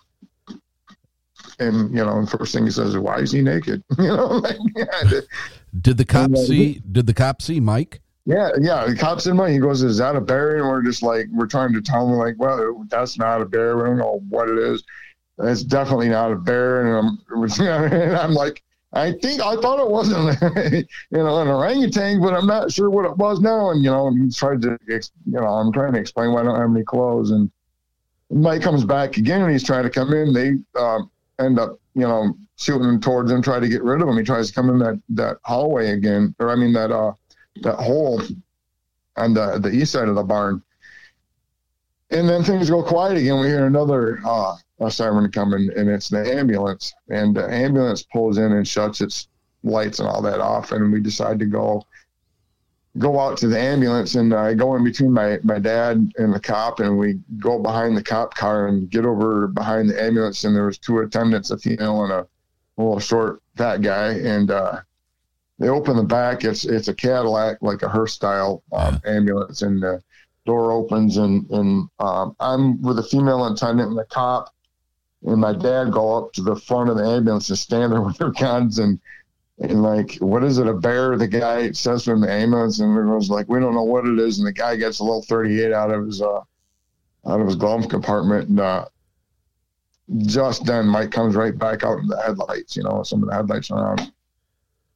and, 1.60 1.89
you 1.91 2.03
know, 2.03 2.26
first 2.26 2.53
thing 2.53 2.66
he 2.66 2.72
says, 2.72 2.97
why 2.97 3.20
is 3.20 3.32
he 3.32 3.41
naked? 3.41 3.84
you 3.97 4.08
know, 4.08 4.28
like, 4.28 4.58
yeah. 4.76 5.22
Did 5.82 5.97
the 5.97 6.05
cop 6.05 6.26
and, 6.26 6.38
see, 6.38 6.82
did 6.91 7.08
the 7.08 7.14
cop 7.14 7.41
see 7.41 7.60
Mike? 7.60 8.01
Yeah, 8.26 8.49
yeah. 8.60 8.86
The 8.86 8.95
cop's 8.95 9.26
in 9.28 9.38
Mike. 9.38 9.53
He 9.53 9.60
goes, 9.60 9.84
"Is 9.84 9.99
that 9.99 10.18
a 10.18 10.22
bear?" 10.22 10.58
And 10.58 10.68
we're 10.68 10.84
just 10.84 11.01
like, 11.01 11.28
we're 11.32 11.47
trying 11.47 11.72
to 11.74 11.82
tell 11.82 12.05
him, 12.05 12.18
like, 12.18 12.36
"Well, 12.38 12.86
that's 12.89 13.18
not 13.18 13.41
a 13.41 13.45
bear. 13.45 13.78
We 13.78 13.84
don't 13.84 13.97
know 13.97 14.22
what 14.28 14.49
it 14.49 14.58
is." 14.58 14.84
it's 15.39 15.64
definitely 15.64 16.10
not 16.10 16.32
a 16.32 16.36
bear. 16.36 16.82
And 16.82 17.20
I'm, 17.30 17.51
and 17.62 18.16
I'm 18.16 18.34
like, 18.34 18.64
I 18.93 19.12
think 19.12 19.41
I 19.41 19.55
thought 19.58 19.80
it 19.80 19.89
wasn't, 19.89 20.39
you 21.12 21.18
know, 21.18 21.41
an 21.41 21.47
orangutan, 21.47 22.22
but 22.22 22.34
I'm 22.34 22.47
not 22.47 22.72
sure 22.72 22.89
what 22.89 23.05
it 23.05 23.18
was 23.18 23.39
now. 23.39 23.70
And 23.72 23.84
you 23.84 23.91
know, 23.91 24.08
and 24.08 24.26
he 24.26 24.32
tried 24.32 24.62
to, 24.64 24.78
you 24.88 25.01
know, 25.26 25.45
I'm 25.45 25.72
trying 25.72 25.93
to 25.93 25.99
explain 25.99 26.32
why 26.32 26.41
I 26.41 26.43
don't 26.43 26.60
have 26.60 26.72
any 26.72 26.84
clothes. 26.84 27.32
And 27.32 27.51
Mike 28.32 28.62
comes 28.62 28.86
back 28.86 29.18
again, 29.18 29.41
and 29.41 29.51
he's 29.51 29.64
trying 29.64 29.84
to 29.84 29.89
come 29.89 30.14
in. 30.14 30.34
They 30.34 30.80
um, 30.80 31.12
end 31.39 31.59
up, 31.59 31.79
you 31.93 32.01
know, 32.01 32.35
shooting 32.57 32.99
towards 32.99 33.31
him, 33.31 33.41
try 33.41 33.59
to 33.59 33.67
get 33.67 33.83
rid 33.83 34.01
of 34.01 34.07
him. 34.07 34.17
He 34.17 34.23
tries 34.23 34.47
to 34.47 34.53
come 34.53 34.69
in 34.69 34.79
that 34.79 35.01
that 35.09 35.38
hallway 35.43 35.91
again, 35.91 36.35
or 36.39 36.49
I 36.49 36.55
mean 36.55 36.73
that 36.73 36.91
uh 36.91 37.13
that 37.61 37.75
hole 37.75 38.21
on 39.15 39.33
the 39.33 39.59
the 39.59 39.71
east 39.71 39.91
side 39.91 40.07
of 40.07 40.15
the 40.15 40.23
barn. 40.23 40.61
And 42.09 42.27
then 42.29 42.43
things 42.43 42.69
go 42.69 42.83
quiet 42.83 43.17
again. 43.17 43.39
We 43.41 43.47
hear 43.47 43.65
another 43.65 44.19
uh, 44.25 44.55
a 44.79 44.91
siren 44.91 45.29
coming, 45.31 45.69
and 45.75 45.89
it's 45.89 46.09
the 46.09 46.33
ambulance. 46.33 46.93
And 47.09 47.35
the 47.35 47.51
ambulance 47.51 48.03
pulls 48.03 48.38
in 48.38 48.53
and 48.53 48.67
shuts 48.67 49.01
its 49.01 49.27
lights 49.63 49.99
and 49.99 50.07
all 50.07 50.21
that 50.21 50.39
off. 50.39 50.71
And 50.71 50.91
we 50.91 51.01
decide 51.01 51.39
to 51.39 51.45
go 51.45 51.85
go 52.98 53.20
out 53.20 53.38
to 53.38 53.48
the 53.48 53.60
ambulance 53.60 54.16
and 54.16 54.34
I 54.34 54.54
go 54.54 54.76
in 54.76 54.84
between 54.84 55.12
my, 55.12 55.39
my 55.43 55.60
dad 55.60 56.12
and 56.18 56.34
the 56.34 56.39
cop 56.39 56.80
and 56.80 56.98
we 56.98 57.20
go 57.38 57.60
behind 57.60 57.95
the 57.95 58.04
cop 58.04 58.34
car 58.34 58.68
and 58.68 58.89
get 58.89 59.06
over 59.06 59.48
behind 59.48 59.89
the 59.89 60.02
ambulance 60.02 60.43
and 60.43 60.56
there 60.56 60.66
was 60.66 60.78
two 60.78 61.00
attendants, 61.00 61.52
a 61.52 61.58
female 61.58 62.04
and 62.04 62.14
a, 62.14 62.28
little 62.78 63.00
short 63.00 63.41
fat 63.56 63.82
guy. 63.82 64.10
And 64.10 64.52
uh, 64.52 64.82
they 65.58 65.68
open 65.68 65.98
the 65.98 66.04
back. 66.04 66.43
It's 66.43 66.64
it's 66.64 66.89
a 66.89 66.93
Cadillac, 66.93 67.58
like 67.62 67.82
a 67.82 67.89
hearse 67.89 68.14
style 68.14 68.62
um, 68.72 69.02
ambulance. 69.04 69.64
And 69.64 69.82
the 69.82 70.04
door 70.45 70.72
opens 70.72 71.18
and, 71.18 71.50
and 71.50 71.89
um, 72.00 72.36
I'm 72.39 72.80
with 72.84 73.00
a 73.00 73.04
female 73.04 73.52
attendant 73.52 73.89
and 73.89 73.98
the 73.98 74.06
cop 74.06 74.54
and 75.24 75.41
my 75.41 75.54
dad 75.54 75.91
go 75.91 76.16
up 76.18 76.34
to 76.34 76.41
the 76.41 76.56
front 76.56 76.89
of 76.89 76.98
the 76.98 77.04
ambulance 77.04 77.50
and 77.50 77.58
stand 77.58 77.91
there 77.91 78.02
with 78.04 78.18
their 78.18 78.32
guns 78.32 78.80
and 78.80 79.00
and 79.60 79.82
like, 79.82 80.16
what 80.16 80.43
is 80.43 80.60
it? 80.60 80.68
A 80.68 80.74
bear? 80.74 81.18
The 81.18 81.28
guy 81.28 81.72
says 81.72 82.05
from 82.05 82.22
the 82.22 82.32
ambulance, 82.32 82.80
and 82.80 82.91
everyone's 82.91 83.30
like, 83.30 83.47
we 83.49 83.60
don't 83.60 83.74
know 83.74 83.84
what 83.84 84.05
it 84.05 84.20
is. 84.20 84.38
And 84.38 84.47
the 84.47 84.53
guy 84.53 84.76
gets 84.76 84.99
a 84.99 85.03
little 85.03 85.24
38 85.24 85.74
out 85.74 85.91
of 85.91 86.05
his 86.05 86.22
uh 86.22 86.41
out 87.26 87.41
of 87.41 87.47
his 87.47 87.55
glove 87.55 87.89
compartment, 87.89 88.49
and 88.49 88.60
uh, 88.60 88.86
just 90.20 90.66
then 90.66 90.88
Mike 90.88 91.12
comes 91.12 91.36
right 91.36 91.58
back 91.58 91.84
out 91.84 91.99
in 91.99 92.08
the 92.08 92.22
headlights. 92.22 92.76
You 92.78 92.84
know, 92.84 93.03
some 93.03 93.22
of 93.22 93.30
the 93.30 93.36
headlights 93.36 93.70
are 93.72 93.99
on, 93.99 94.12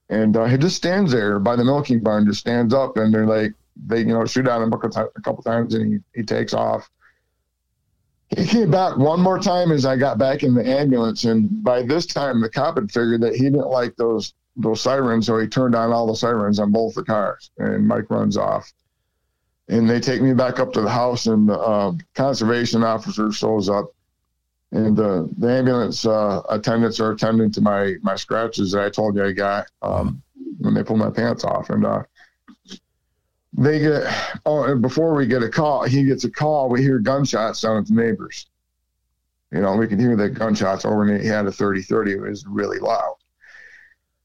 and 0.09 0.38
uh, 0.38 0.45
he 0.45 0.57
just 0.57 0.78
stands 0.78 1.12
there 1.12 1.39
by 1.39 1.55
the 1.55 1.66
milking 1.66 1.99
barn, 1.99 2.26
just 2.26 2.39
stands 2.39 2.74
up, 2.74 2.95
and 2.97 3.14
they're 3.14 3.26
like, 3.26 3.53
they 3.86 3.99
you 3.99 4.05
know 4.05 4.26
shoot 4.26 4.47
at 4.47 4.62
him 4.62 4.72
a 4.72 4.78
couple 4.78 5.43
times, 5.43 5.74
and 5.74 5.93
he 5.93 6.20
he 6.20 6.24
takes 6.24 6.53
off 6.53 6.89
he 8.38 8.45
came 8.45 8.72
back 8.72 8.97
one 8.97 9.20
more 9.20 9.39
time 9.39 9.72
as 9.72 9.86
I 9.86 9.97
got 9.97 10.18
back 10.18 10.43
in 10.43 10.53
the 10.53 10.66
ambulance, 10.66 11.26
and 11.26 11.64
by 11.64 11.84
this 11.84 12.05
time 12.05 12.41
the 12.41 12.49
cop 12.49 12.76
had 12.76 12.91
figured 12.91 13.22
that 13.22 13.36
he 13.36 13.43
didn't 13.43 13.68
like 13.68 13.95
those 13.97 14.34
those 14.56 14.82
sirens, 14.82 15.28
so 15.28 15.38
he 15.38 15.47
turned 15.47 15.76
on 15.76 15.91
all 15.91 16.08
the 16.08 16.16
sirens 16.16 16.60
on 16.60 16.72
both 16.72 16.95
the 16.95 17.04
cars, 17.04 17.52
and 17.58 17.88
Mike 17.88 18.10
runs 18.10 18.38
off. 18.38 18.72
And 19.70 19.89
they 19.89 19.99
take 19.99 20.22
me 20.22 20.34
back 20.34 20.60
up 20.60 20.74
to 20.74 20.82
the 20.82 20.89
house, 20.89 21.28
and 21.28 21.47
the 21.47 21.58
uh, 21.58 21.93
conservation 22.16 22.84
officer 22.84 23.32
shows 23.32 23.70
up, 23.70 23.86
and 24.72 24.95
the 24.95 25.30
the 25.38 25.49
ambulance 25.49 26.06
uh, 26.06 26.41
attendants 26.49 26.99
are 26.99 27.12
attending 27.12 27.52
to 27.52 27.62
my 27.62 27.95
my 28.02 28.16
scratches 28.16 28.72
that 28.72 28.84
I 28.84 28.89
told 28.89 29.16
you 29.16 29.24
I 29.24 29.32
got 29.32 29.68
um, 29.82 30.22
when 30.60 30.74
they 30.74 30.84
pulled 30.84 30.99
my 30.99 31.10
pants 31.10 31.43
off, 31.45 31.70
and 31.70 31.86
uh, 31.86 32.04
they 33.54 33.80
get 33.80 34.04
oh 34.45 34.64
and 34.64 34.82
before 34.82 35.14
we 35.16 35.26
get 35.28 35.43
a 35.43 35.49
call, 35.49 35.84
he 35.86 36.04
gets 36.04 36.26
a 36.26 36.32
call. 36.32 36.70
We 36.70 36.82
hear 36.82 36.99
gunshots 36.99 37.62
down 37.62 37.78
at 37.78 37.88
the 37.88 37.93
neighbors. 37.93 38.47
You 39.52 39.62
know, 39.62 39.76
we 39.76 39.88
can 39.88 39.99
hear 39.99 40.16
the 40.16 40.30
gunshots 40.30 40.86
over, 40.86 41.04
and 41.04 41.22
he 41.22 41.28
had 41.28 41.45
a 41.45 41.52
thirty 41.52 41.82
thirty. 41.82 42.14
It 42.14 42.22
was 42.22 42.45
really 42.45 42.80
loud. 42.80 43.16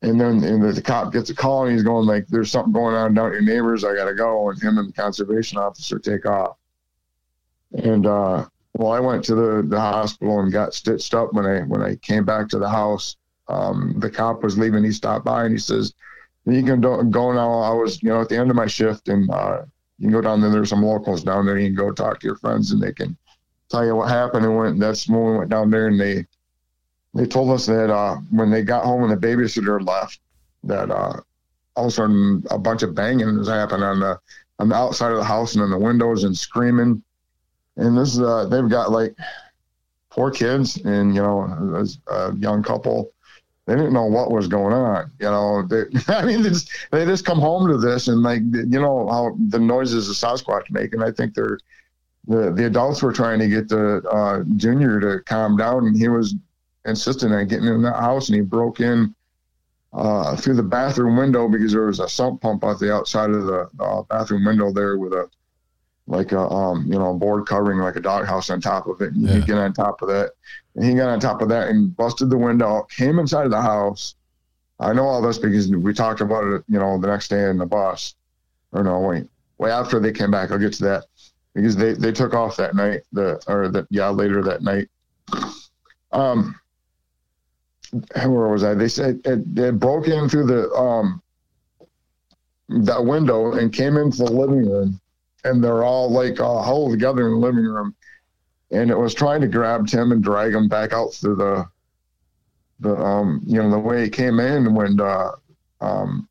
And 0.07 0.21
then 0.21 0.45
and 0.45 0.63
the, 0.63 0.81
cop 0.81 1.13
gets 1.13 1.31
a 1.31 1.35
call, 1.35 1.65
and 1.65 1.73
he's 1.73 1.83
going 1.83 2.07
like, 2.07 2.29
"There's 2.29 2.53
something 2.53 2.73
going 2.73 2.95
on 2.95 3.15
down 3.15 3.27
at 3.29 3.33
your 3.33 3.43
neighbors. 3.43 3.83
I 3.83 3.93
gotta 3.97 4.15
go." 4.15 4.51
And 4.51 4.63
him 4.63 4.79
and 4.79 4.89
the 4.89 4.93
conservation 4.93 5.59
officer 5.59 5.99
take 5.99 6.25
off. 6.27 6.59
And 7.73 8.07
uh, 8.07 8.47
well, 8.75 8.93
I 8.93 9.01
went 9.01 9.25
to 9.25 9.35
the, 9.35 9.65
the 9.67 9.81
hospital 9.81 10.39
and 10.39 10.53
got 10.53 10.75
stitched 10.75 11.13
up. 11.13 11.33
When 11.33 11.45
I 11.45 11.63
when 11.63 11.83
I 11.83 11.97
came 11.97 12.25
back 12.25 12.49
to 12.51 12.59
the 12.61 12.69
house, 12.69 13.17
um, 13.49 13.95
the 13.99 14.09
cop 14.09 14.45
was 14.45 14.57
leaving. 14.57 14.85
He 14.85 14.93
stopped 14.93 15.25
by 15.25 15.45
and 15.45 15.53
he 15.53 15.59
says, 15.59 15.93
"You 16.45 16.63
can 16.63 16.81
go 16.81 17.33
now." 17.33 17.59
I 17.59 17.73
was, 17.73 18.01
you 18.01 18.11
know, 18.11 18.21
at 18.21 18.29
the 18.29 18.37
end 18.37 18.51
of 18.51 18.57
my 18.57 18.69
shift, 18.69 19.09
and 19.09 19.29
uh, 19.29 19.63
you 19.99 20.05
can 20.05 20.13
go 20.13 20.21
down 20.21 20.41
there. 20.41 20.51
There's 20.53 20.71
some 20.71 20.85
locals 20.85 21.25
down 21.25 21.47
there. 21.47 21.59
You 21.59 21.67
can 21.67 21.75
go 21.75 21.91
talk 21.91 22.21
to 22.21 22.27
your 22.29 22.37
friends, 22.37 22.71
and 22.71 22.81
they 22.81 22.93
can 22.93 23.17
tell 23.71 23.85
you 23.85 23.97
what 23.97 24.09
happened. 24.09 24.45
And 24.45 24.57
went. 24.57 24.79
That's 24.79 25.09
when 25.09 25.25
we 25.25 25.39
went 25.39 25.51
down 25.51 25.69
there, 25.69 25.89
and 25.89 25.99
they 25.99 26.27
they 27.17 27.27
told 27.27 27.51
us 27.51 27.67
that 27.67 27.91
uh, 27.91 28.17
when 28.31 28.51
they 28.51 28.63
got 28.63 28.85
home 28.85 29.03
and 29.03 29.11
the 29.11 29.27
babysitter 29.27 29.85
left, 29.85 30.21
that 30.65 30.91
uh, 30.91 31.21
all 31.75 31.87
of 31.87 31.89
a 31.89 31.91
sudden 31.91 32.45
a 32.51 32.59
bunch 32.59 32.83
of 32.83 32.95
banging 32.95 33.39
was 33.39 33.49
happening 33.49 33.83
on 33.83 34.01
the 34.01 34.21
on 34.59 34.69
the 34.69 34.75
outside 34.75 35.13
of 35.13 35.19
the 35.19 35.25
house 35.25 35.55
and 35.55 35.65
in 35.65 35.71
the 35.71 35.79
windows 35.79 36.25
and 36.25 36.37
screaming. 36.37 37.03
And 37.77 37.97
this 37.97 38.19
uh, 38.19 38.47
they've 38.47 38.69
got 38.69 38.91
like 38.91 39.15
four 40.11 40.31
kids 40.31 40.77
and 40.85 41.15
you 41.15 41.23
know 41.23 41.85
a 42.09 42.35
young 42.37 42.63
couple. 42.63 43.13
They 43.67 43.75
didn't 43.75 43.95
know 43.95 44.07
what 44.07 44.31
was 44.31 44.47
going 44.47 44.73
on 44.73 45.11
you 45.19 45.27
know. 45.27 45.67
They, 45.67 45.83
i 46.09 46.25
mean 46.25 46.43
they 46.43 46.51
just, 46.51 46.71
they 46.93 47.05
just 47.05 47.25
come 47.25 47.39
home 47.41 47.69
to 47.69 47.79
this 47.79 48.09
and 48.09 48.23
like 48.23 48.43
you 48.53 48.81
know 48.81 49.09
how 49.09 49.37
the 49.49 49.59
noises 49.59 50.07
the 50.07 50.15
sasquatch 50.15 50.71
make 50.71 50.95
and 50.95 51.03
i 51.03 51.11
think 51.11 51.35
they're 51.35 51.59
the, 52.29 52.53
the 52.53 52.67
adults 52.67 53.03
were 53.03 53.13
trying 53.13 53.39
to 53.41 53.49
get 53.49 53.69
the 53.69 54.03
uh, 54.09 54.43
junior 54.57 55.01
to 55.01 55.23
calm 55.25 55.57
down 55.57 55.87
and 55.87 55.97
he 55.97 56.09
was 56.09 56.35
insisting 56.87 57.33
on 57.33 57.47
getting 57.47 57.69
in 57.69 57.83
that 57.83 57.97
house 57.97 58.29
and 58.29 58.37
he 58.37 58.43
broke 58.43 58.81
in 58.81 59.15
uh, 59.93 60.37
through 60.37 60.55
the 60.55 60.63
bathroom 60.63 61.17
window 61.17 61.49
because 61.49 61.73
there 61.73 61.87
was 61.87 62.01
a 62.01 62.09
sump 62.09 62.41
pump 62.41 62.65
at 62.65 62.79
the 62.79 62.93
outside 62.93 63.31
of 63.31 63.47
the 63.47 63.69
uh, 63.81 64.03
bathroom 64.03 64.45
window 64.45 64.73
there 64.73 64.99
with 64.99 65.13
a 65.13 65.29
like 66.07 66.33
a 66.33 66.41
um, 66.41 66.87
you 66.87 66.99
know 66.99 67.15
board 67.15 67.47
covering 67.47 67.79
like 67.79 67.97
a 67.97 68.01
doghouse 68.01 68.51
on 68.51 68.61
top 68.61 68.87
of 68.87 69.01
it. 69.01 69.13
And 69.13 69.23
yeah. 69.23 69.35
you 69.37 69.43
get 69.43 69.59
on 69.59 69.73
top 69.73 70.03
of 70.03 70.09
that, 70.09 70.33
and 70.75 70.85
he 70.85 70.95
got 70.95 71.09
on 71.09 71.21
top 71.21 71.43
of 71.43 71.49
that 71.49 71.69
and 71.69 71.97
busted 71.97 72.31
the 72.31 72.39
window, 72.39 72.87
came 72.97 73.19
inside 73.19 73.45
of 73.45 73.51
the 73.51 73.61
house. 73.61 74.15
I 74.79 74.93
know 74.93 75.07
all 75.07 75.23
this 75.23 75.39
because 75.39 75.69
we 75.71 75.95
talked 75.95 76.21
about 76.21 76.45
it, 76.45 76.63
you 76.69 76.79
know, 76.79 76.99
the 77.01 77.09
next 77.09 77.29
day 77.29 77.49
in 77.49 77.59
the 77.59 77.67
bus. 77.67 78.15
Or 78.73 78.85
no, 78.85 79.01
wait, 79.01 79.25
way 79.59 79.71
after 79.71 79.99
they 79.99 80.13
came 80.13 80.31
back. 80.31 80.51
I'll 80.51 80.59
get 80.59 80.75
to 80.75 80.85
that 80.85 81.05
because 81.55 81.77
they 81.77 81.95
they 81.95 82.13
took 82.13 82.35
off 82.35 82.57
that 82.57 82.75
night. 82.75 83.01
The 83.13 83.43
or 83.49 83.69
that 83.69 83.87
yeah 83.91 84.09
later 84.11 84.43
that 84.43 84.63
night. 84.63 84.89
Um, 86.13 86.59
where 88.15 88.49
was 88.49 88.65
I? 88.65 88.75
They 88.75 88.89
said 88.89 89.21
it, 89.25 89.45
it 89.57 89.79
broke 89.79 90.09
in 90.09 90.29
through 90.29 90.47
the 90.47 90.71
um 90.73 91.23
that 92.69 93.05
window 93.05 93.53
and 93.53 93.73
came 93.73 93.97
into 93.97 94.19
the 94.19 94.33
living 94.33 94.69
room 94.69 95.01
and 95.47 95.63
they're 95.63 95.85
all 95.85 96.11
like 96.11 96.41
all 96.41 96.63
huddled 96.63 96.91
together 96.91 97.27
in 97.27 97.35
the 97.35 97.47
living 97.47 97.65
room. 97.65 97.95
And 98.73 98.91
it 98.91 98.99
was 98.99 99.15
trying 99.15 99.41
to 99.43 99.47
grab 99.47 99.87
Tim 99.87 100.11
and 100.11 100.23
drag 100.23 100.53
him 100.53 100.69
back 100.69 100.93
out 100.93 101.15
through 101.15 101.37
the, 101.37 101.67
the 102.81 102.97
um, 102.97 103.41
you 103.47 103.63
know, 103.63 103.71
the 103.71 103.79
way 103.79 104.03
he 104.03 104.11
came 104.11 104.41
in 104.41 104.75
when 104.75 105.01
uh, 105.01 105.31
um, 105.81 106.29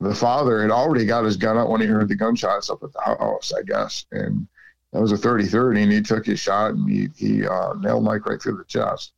the 0.00 0.14
father 0.14 0.60
had 0.62 0.72
already 0.72 1.06
got 1.06 1.24
his 1.24 1.36
gun 1.36 1.56
out 1.56 1.70
when 1.70 1.80
he 1.80 1.86
heard 1.86 2.08
the 2.08 2.16
gunshots 2.16 2.68
up 2.68 2.82
at 2.82 2.92
the 2.92 3.00
house, 3.00 3.52
I 3.56 3.62
guess. 3.62 4.06
And 4.10 4.48
that 4.92 5.00
was 5.00 5.12
a 5.12 5.16
30 5.16 5.46
30, 5.46 5.82
and 5.82 5.92
he 5.92 6.02
took 6.02 6.26
his 6.26 6.40
shot 6.40 6.72
and 6.72 6.90
he, 6.90 7.08
he 7.16 7.46
uh, 7.46 7.74
nailed 7.74 8.04
Mike 8.04 8.26
right 8.26 8.42
through 8.42 8.58
the 8.58 8.64
chest. 8.64 9.12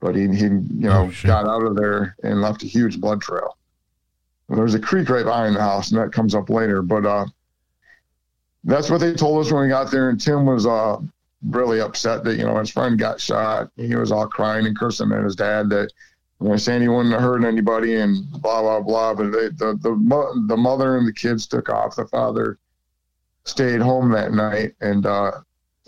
But 0.00 0.16
he, 0.16 0.28
he 0.28 0.44
you 0.44 0.60
know, 0.70 1.10
oh, 1.10 1.26
got 1.26 1.46
out 1.46 1.62
of 1.62 1.76
there 1.76 2.16
and 2.22 2.40
left 2.40 2.62
a 2.62 2.66
huge 2.66 3.00
blood 3.00 3.20
trail. 3.20 3.56
There 4.48 4.64
was 4.64 4.74
a 4.74 4.80
creek 4.80 5.08
right 5.08 5.24
behind 5.24 5.54
the 5.54 5.60
house, 5.60 5.92
and 5.92 6.00
that 6.00 6.12
comes 6.12 6.34
up 6.34 6.50
later. 6.50 6.82
But 6.82 7.06
uh, 7.06 7.26
that's 8.64 8.90
what 8.90 9.00
they 9.00 9.14
told 9.14 9.44
us 9.44 9.52
when 9.52 9.62
we 9.62 9.68
got 9.68 9.90
there. 9.90 10.08
And 10.08 10.20
Tim 10.20 10.46
was 10.46 10.66
uh, 10.66 10.96
really 11.48 11.80
upset 11.80 12.24
that 12.24 12.36
you 12.36 12.44
know 12.44 12.58
his 12.58 12.70
friend 12.70 12.98
got 12.98 13.20
shot. 13.20 13.70
He 13.76 13.94
was 13.94 14.10
all 14.10 14.26
crying 14.26 14.66
and 14.66 14.76
cursing 14.76 15.12
at 15.12 15.22
his 15.22 15.36
dad 15.36 15.68
that 15.70 15.90
you 16.40 16.48
know, 16.48 16.56
he 16.56 16.88
wouldn't 16.88 17.12
have 17.12 17.20
hurt 17.20 17.44
anybody 17.44 17.96
and 17.96 18.28
blah 18.40 18.62
blah 18.62 18.80
blah. 18.80 19.14
But 19.14 19.30
they, 19.30 19.48
the 19.48 19.78
the 19.80 20.44
the 20.48 20.56
mother 20.56 20.96
and 20.96 21.06
the 21.06 21.12
kids 21.12 21.46
took 21.46 21.68
off. 21.68 21.96
The 21.96 22.06
father 22.06 22.58
stayed 23.44 23.80
home 23.80 24.10
that 24.12 24.32
night, 24.32 24.74
and 24.80 25.06
uh, 25.06 25.32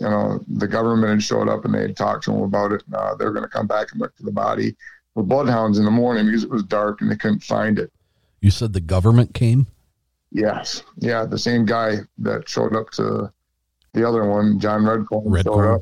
you 0.03 0.09
know 0.09 0.43
the 0.47 0.67
government 0.67 1.11
had 1.11 1.23
showed 1.23 1.47
up 1.47 1.63
and 1.63 1.73
they 1.73 1.81
had 1.81 1.95
talked 1.95 2.25
to 2.25 2.33
him 2.33 2.41
about 2.41 2.73
it. 2.73 2.83
Uh, 2.93 3.15
they're 3.15 3.31
going 3.31 3.43
to 3.45 3.49
come 3.49 3.67
back 3.67 3.91
and 3.91 4.01
look 4.01 4.15
for 4.17 4.23
the 4.23 4.31
body 4.31 4.75
with 5.15 5.29
bloodhounds 5.29 5.79
in 5.79 5.85
the 5.85 5.91
morning 5.91 6.25
because 6.25 6.43
it 6.43 6.49
was 6.49 6.63
dark 6.63 6.99
and 6.99 7.09
they 7.09 7.15
couldn't 7.15 7.41
find 7.41 7.79
it. 7.79 7.91
You 8.41 8.51
said 8.51 8.73
the 8.73 8.81
government 8.81 9.33
came. 9.33 9.67
Yes. 10.31 10.83
Yeah. 10.97 11.25
The 11.25 11.37
same 11.37 11.65
guy 11.65 11.99
that 12.17 12.49
showed 12.49 12.75
up 12.75 12.89
to 12.91 13.31
the 13.93 14.07
other 14.07 14.25
one, 14.25 14.59
John 14.59 14.81
Redcorn, 14.81 15.27
Redcorn. 15.27 15.43
showed 15.43 15.75
up 15.75 15.81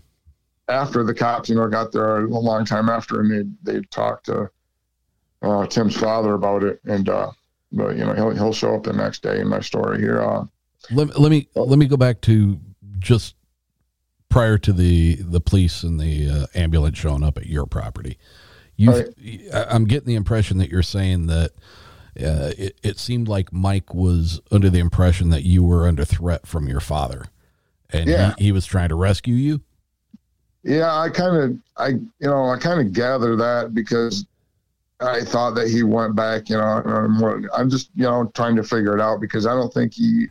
after 0.67 1.03
the 1.03 1.15
cops, 1.15 1.49
you 1.49 1.55
know, 1.55 1.67
got 1.67 1.91
there 1.91 2.17
a 2.17 2.27
long 2.27 2.63
time 2.63 2.89
after 2.89 3.21
and 3.21 3.57
they, 3.63 3.73
they 3.73 3.81
talked 3.89 4.27
to 4.27 4.49
uh, 5.41 5.65
Tim's 5.65 5.97
father 5.97 6.33
about 6.33 6.63
it. 6.63 6.79
And, 6.85 7.09
uh, 7.09 7.31
but 7.71 7.97
you 7.97 8.05
know, 8.05 8.13
he'll, 8.13 8.29
he'll 8.29 8.53
show 8.53 8.75
up 8.75 8.83
the 8.83 8.93
next 8.93 9.23
day 9.23 9.39
in 9.39 9.47
my 9.47 9.61
story 9.61 9.99
here. 9.99 10.21
Uh, 10.21 10.45
let, 10.91 11.19
let 11.19 11.31
me, 11.31 11.47
let 11.55 11.79
me 11.79 11.87
go 11.87 11.97
back 11.97 12.21
to 12.21 12.59
just 12.99 13.35
prior 14.31 14.57
to 14.57 14.73
the, 14.73 15.17
the 15.17 15.39
police 15.39 15.83
and 15.83 15.99
the 15.99 16.29
uh, 16.29 16.45
ambulance 16.55 16.97
showing 16.97 17.23
up 17.23 17.37
at 17.37 17.45
your 17.45 17.67
property. 17.67 18.17
You, 18.75 18.91
right. 18.91 19.67
I'm 19.69 19.85
getting 19.85 20.07
the 20.07 20.15
impression 20.15 20.57
that 20.57 20.69
you're 20.69 20.81
saying 20.81 21.27
that, 21.27 21.51
uh, 22.19 22.51
it, 22.57 22.77
it 22.83 22.99
seemed 22.99 23.27
like 23.27 23.53
Mike 23.53 23.93
was 23.93 24.41
under 24.51 24.69
the 24.69 24.79
impression 24.79 25.29
that 25.29 25.43
you 25.43 25.63
were 25.63 25.87
under 25.87 26.03
threat 26.03 26.45
from 26.45 26.67
your 26.67 26.81
father, 26.81 27.25
and 27.89 28.09
yeah. 28.09 28.33
he, 28.37 28.45
he 28.45 28.51
was 28.51 28.65
trying 28.65 28.89
to 28.89 28.95
rescue 28.95 29.35
you. 29.35 29.61
Yeah, 30.63 30.93
I 30.93 31.09
kind 31.09 31.37
of, 31.37 31.57
I 31.77 31.87
you 31.87 32.09
know, 32.19 32.49
I 32.49 32.57
kind 32.57 32.85
of 32.85 32.91
gather 32.91 33.37
that 33.37 33.73
because 33.73 34.25
I 34.99 35.21
thought 35.21 35.55
that 35.55 35.69
he 35.69 35.83
went 35.83 36.15
back. 36.15 36.49
You 36.49 36.57
know, 36.57 37.47
I'm 37.55 37.69
just 37.69 37.89
you 37.95 38.03
know 38.03 38.29
trying 38.35 38.57
to 38.57 38.63
figure 38.63 38.93
it 38.93 39.01
out 39.01 39.21
because 39.21 39.45
I 39.45 39.53
don't 39.53 39.73
think 39.73 39.93
he 39.93 40.27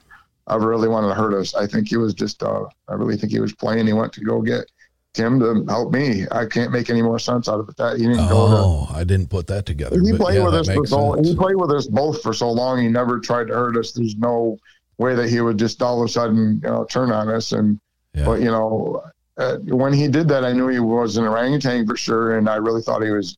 ever 0.50 0.68
really 0.68 0.88
wanted 0.88 1.08
to 1.08 1.14
hurt 1.14 1.34
us. 1.34 1.54
I 1.54 1.66
think 1.66 1.88
he 1.88 1.96
was 1.96 2.14
just, 2.14 2.42
uh, 2.42 2.64
I 2.88 2.94
really 2.94 3.16
think 3.16 3.32
he 3.32 3.40
was 3.40 3.54
playing. 3.54 3.86
He 3.86 3.92
went 3.92 4.12
to 4.14 4.20
go 4.20 4.40
get 4.42 4.70
Tim 5.12 5.40
to 5.40 5.64
help 5.68 5.92
me. 5.92 6.26
I 6.30 6.46
can't 6.46 6.72
make 6.72 6.88
any 6.88 7.02
more 7.02 7.18
sense 7.18 7.48
out 7.48 7.58
of 7.60 7.68
it. 7.68 7.76
That 7.76 7.98
he 7.98 8.04
didn't 8.04 8.28
oh, 8.30 8.86
go 8.86 8.86
to. 8.86 8.98
I 8.98 9.04
didn't 9.04 9.28
put 9.28 9.46
that 9.48 9.66
together. 9.66 10.00
He 10.00 10.12
played 10.16 10.38
yeah, 10.38 10.44
with 10.44 10.54
us 10.54 10.68
for 10.68 10.86
so. 10.86 11.20
He 11.22 11.34
played 11.34 11.56
with 11.56 11.70
us 11.72 11.86
both 11.86 12.22
for 12.22 12.32
so 12.32 12.50
long. 12.50 12.80
He 12.80 12.88
never 12.88 13.18
tried 13.18 13.48
to 13.48 13.54
hurt 13.54 13.76
us. 13.76 13.92
There's 13.92 14.16
no 14.16 14.58
way 14.98 15.14
that 15.14 15.28
he 15.28 15.40
would 15.40 15.58
just 15.58 15.82
all 15.82 16.00
of 16.02 16.08
a 16.08 16.12
sudden, 16.12 16.60
you 16.62 16.68
know, 16.68 16.84
turn 16.84 17.10
on 17.10 17.28
us. 17.28 17.52
And 17.52 17.80
yeah. 18.14 18.24
but 18.24 18.40
you 18.40 18.50
know, 18.50 19.02
uh, 19.36 19.56
when 19.58 19.92
he 19.92 20.06
did 20.06 20.28
that, 20.28 20.44
I 20.44 20.52
knew 20.52 20.68
he 20.68 20.78
was 20.78 21.16
an 21.16 21.24
orangutan 21.24 21.86
for 21.86 21.96
sure, 21.96 22.38
and 22.38 22.48
I 22.48 22.56
really 22.56 22.82
thought 22.82 23.02
he 23.02 23.10
was. 23.10 23.36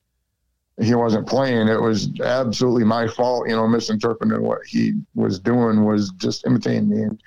He 0.80 0.94
wasn't 0.94 1.28
playing. 1.28 1.68
It 1.68 1.80
was 1.80 2.08
absolutely 2.20 2.84
my 2.84 3.06
fault, 3.06 3.48
you 3.48 3.54
know, 3.54 3.68
misinterpreting 3.68 4.42
what 4.42 4.60
he 4.66 4.94
was 5.14 5.38
doing 5.38 5.84
was 5.84 6.10
just 6.16 6.46
imitating 6.46 6.88
me. 6.88 7.02
And 7.02 7.22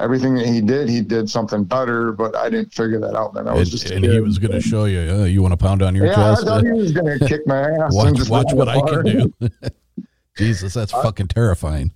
everything 0.00 0.34
that 0.36 0.46
he 0.46 0.60
did, 0.60 0.88
he 0.88 1.02
did 1.02 1.28
something 1.28 1.64
better, 1.64 2.12
but 2.12 2.34
I 2.34 2.48
didn't 2.48 2.72
figure 2.72 2.98
that 3.00 3.14
out 3.14 3.34
then. 3.34 3.48
I 3.48 3.52
was 3.52 3.68
and, 3.68 3.70
just 3.70 3.90
and 3.90 4.04
he 4.04 4.20
was 4.20 4.38
going 4.38 4.52
to 4.52 4.60
show 4.60 4.86
you, 4.86 5.00
uh, 5.00 5.24
you 5.24 5.42
want 5.42 5.52
to 5.52 5.58
pound 5.58 5.82
on 5.82 5.94
your 5.94 6.06
yeah, 6.06 6.14
chest? 6.14 6.42
I 6.42 6.46
thought 6.46 6.64
he 6.64 6.72
was 6.72 6.92
going 6.92 7.18
to 7.18 7.26
kick 7.26 7.46
my 7.46 7.60
ass. 7.84 7.94
watch 7.94 8.28
watch 8.28 8.52
what 8.52 8.68
I 8.68 8.80
can 8.80 9.04
do. 9.04 9.32
Jesus, 10.36 10.74
that's 10.74 10.92
I, 10.92 11.02
fucking 11.02 11.28
terrifying. 11.28 11.92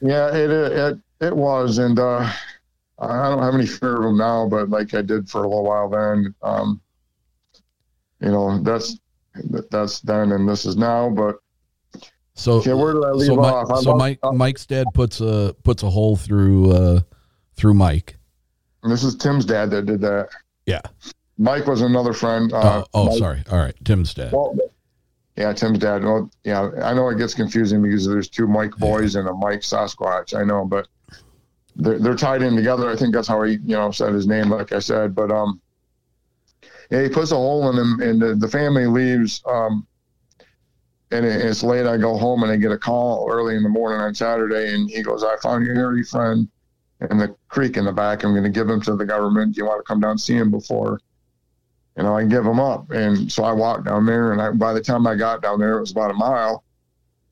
Yeah, 0.00 0.34
it 0.34 0.50
it 0.50 0.98
it 1.20 1.36
was, 1.36 1.78
and 1.78 1.98
uh, 1.98 2.30
I 2.98 3.28
don't 3.28 3.42
have 3.42 3.54
any 3.54 3.66
fear 3.66 3.96
of 3.96 4.04
him 4.04 4.18
now, 4.18 4.48
but 4.48 4.68
like 4.68 4.94
I 4.94 5.02
did 5.02 5.28
for 5.28 5.44
a 5.44 5.48
little 5.48 5.64
while 5.64 5.88
then. 5.88 6.34
Um, 6.42 6.80
you 8.20 8.30
know, 8.30 8.62
that's 8.62 8.98
that's 9.70 10.00
then, 10.00 10.32
and 10.32 10.48
this 10.48 10.66
is 10.66 10.76
now, 10.76 11.10
but. 11.10 11.36
So, 12.36 12.54
okay, 12.54 12.74
where 12.74 12.94
did 12.94 13.04
I 13.04 13.10
leave 13.10 13.26
so 13.26 13.40
off? 13.40 13.84
so 13.84 13.94
Mike, 13.94 14.18
Mike's 14.32 14.66
dad 14.66 14.86
puts 14.92 15.20
a 15.20 15.54
puts 15.62 15.84
a 15.84 15.90
hole 15.90 16.16
through 16.16 16.72
uh, 16.72 17.00
through 17.54 17.74
Mike. 17.74 18.16
And 18.82 18.92
this 18.92 19.04
is 19.04 19.14
Tim's 19.16 19.44
dad 19.44 19.70
that 19.70 19.86
did 19.86 20.00
that. 20.00 20.28
Yeah. 20.66 20.82
Mike 21.38 21.66
was 21.66 21.80
another 21.80 22.12
friend. 22.12 22.52
Uh, 22.52 22.84
oh, 22.84 22.86
oh 22.94 23.06
Mike, 23.06 23.18
sorry. 23.18 23.44
All 23.50 23.58
right. 23.58 23.74
Tim's 23.84 24.14
dad. 24.14 24.32
Well, 24.32 24.56
yeah, 25.36 25.52
Tim's 25.52 25.78
dad. 25.78 26.04
Well, 26.04 26.30
yeah, 26.44 26.70
I 26.82 26.94
know 26.94 27.08
it 27.08 27.18
gets 27.18 27.34
confusing 27.34 27.82
because 27.82 28.06
there's 28.06 28.28
two 28.28 28.46
Mike 28.46 28.76
boys 28.76 29.14
yeah. 29.14 29.20
and 29.20 29.30
a 29.30 29.34
Mike 29.34 29.60
Sasquatch. 29.60 30.38
I 30.38 30.44
know, 30.44 30.64
but 30.64 30.86
they're, 31.76 31.98
they're 31.98 32.14
tied 32.14 32.42
in 32.42 32.54
together. 32.54 32.88
I 32.88 32.94
think 32.94 33.14
that's 33.14 33.26
how 33.26 33.42
he, 33.42 33.54
you 33.54 33.74
know, 33.76 33.90
said 33.90 34.14
his 34.14 34.26
name, 34.26 34.50
like 34.50 34.72
I 34.72 34.78
said. 34.78 35.14
But 35.14 35.32
um, 35.32 35.60
He 36.90 37.08
puts 37.08 37.30
a 37.30 37.36
hole 37.36 37.68
in 37.70 37.76
him, 37.76 38.00
and 38.00 38.20
the, 38.20 38.34
the 38.34 38.48
family 38.48 38.86
leaves. 38.86 39.42
Um, 39.46 39.86
and 41.10 41.24
it, 41.24 41.40
it's 41.40 41.62
late. 41.62 41.86
I 41.86 41.96
go 41.96 42.16
home 42.16 42.42
and 42.42 42.52
I 42.52 42.56
get 42.56 42.72
a 42.72 42.78
call 42.78 43.28
early 43.30 43.56
in 43.56 43.62
the 43.62 43.68
morning 43.68 44.00
on 44.00 44.14
Saturday, 44.14 44.74
and 44.74 44.90
he 44.90 45.02
goes, 45.02 45.22
"I 45.22 45.36
found 45.42 45.64
your 45.64 45.74
hairy 45.74 46.02
friend 46.02 46.48
in 47.10 47.18
the 47.18 47.34
creek 47.48 47.76
in 47.76 47.84
the 47.84 47.92
back. 47.92 48.24
I'm 48.24 48.32
going 48.32 48.44
to 48.44 48.50
give 48.50 48.68
him 48.68 48.80
to 48.82 48.96
the 48.96 49.04
government. 49.04 49.54
Do 49.54 49.58
you 49.58 49.66
want 49.66 49.80
to 49.80 49.88
come 49.88 50.00
down 50.00 50.12
and 50.12 50.20
see 50.20 50.34
him 50.34 50.50
before?" 50.50 51.00
You 51.96 52.02
know, 52.02 52.16
I 52.16 52.24
give 52.24 52.44
him 52.44 52.58
up, 52.58 52.90
and 52.90 53.30
so 53.30 53.44
I 53.44 53.52
walked 53.52 53.84
down 53.84 54.04
there. 54.04 54.32
And 54.32 54.42
I, 54.42 54.50
by 54.50 54.72
the 54.72 54.80
time 54.80 55.06
I 55.06 55.14
got 55.14 55.42
down 55.42 55.60
there, 55.60 55.76
it 55.76 55.80
was 55.80 55.92
about 55.92 56.10
a 56.10 56.14
mile. 56.14 56.64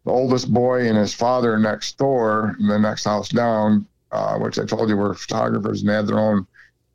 The 0.04 0.12
oldest 0.12 0.52
boy 0.52 0.86
and 0.88 0.96
his 0.96 1.14
father 1.14 1.58
next 1.58 1.98
door, 1.98 2.56
in 2.60 2.68
the 2.68 2.78
next 2.78 3.04
house 3.04 3.28
down, 3.28 3.86
uh, 4.12 4.38
which 4.38 4.58
I 4.58 4.64
told 4.64 4.88
you 4.88 4.96
were 4.96 5.14
photographers, 5.14 5.80
and 5.80 5.90
they 5.90 5.94
had 5.94 6.06
their 6.06 6.18
own 6.18 6.46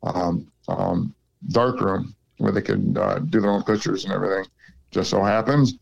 um, 0.02 0.46
um, 0.68 1.14
dark 1.50 1.80
room 1.80 2.14
where 2.38 2.52
they 2.52 2.62
could 2.62 2.96
uh, 2.98 3.18
do 3.18 3.40
their 3.40 3.50
own 3.50 3.62
pictures 3.62 4.04
and 4.04 4.12
everything. 4.12 4.44
Just 4.90 5.10
so 5.10 5.22
happens 5.22 5.74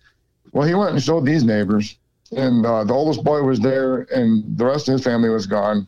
well, 0.52 0.66
he 0.66 0.74
went 0.74 0.92
and 0.92 1.02
showed 1.02 1.26
these 1.26 1.44
neighbors, 1.44 1.98
and 2.32 2.64
uh, 2.64 2.84
the 2.84 2.94
oldest 2.94 3.22
boy 3.22 3.42
was 3.42 3.60
there, 3.60 4.02
and 4.14 4.56
the 4.56 4.64
rest 4.64 4.88
of 4.88 4.92
his 4.92 5.04
family 5.04 5.28
was 5.28 5.46
gone. 5.46 5.86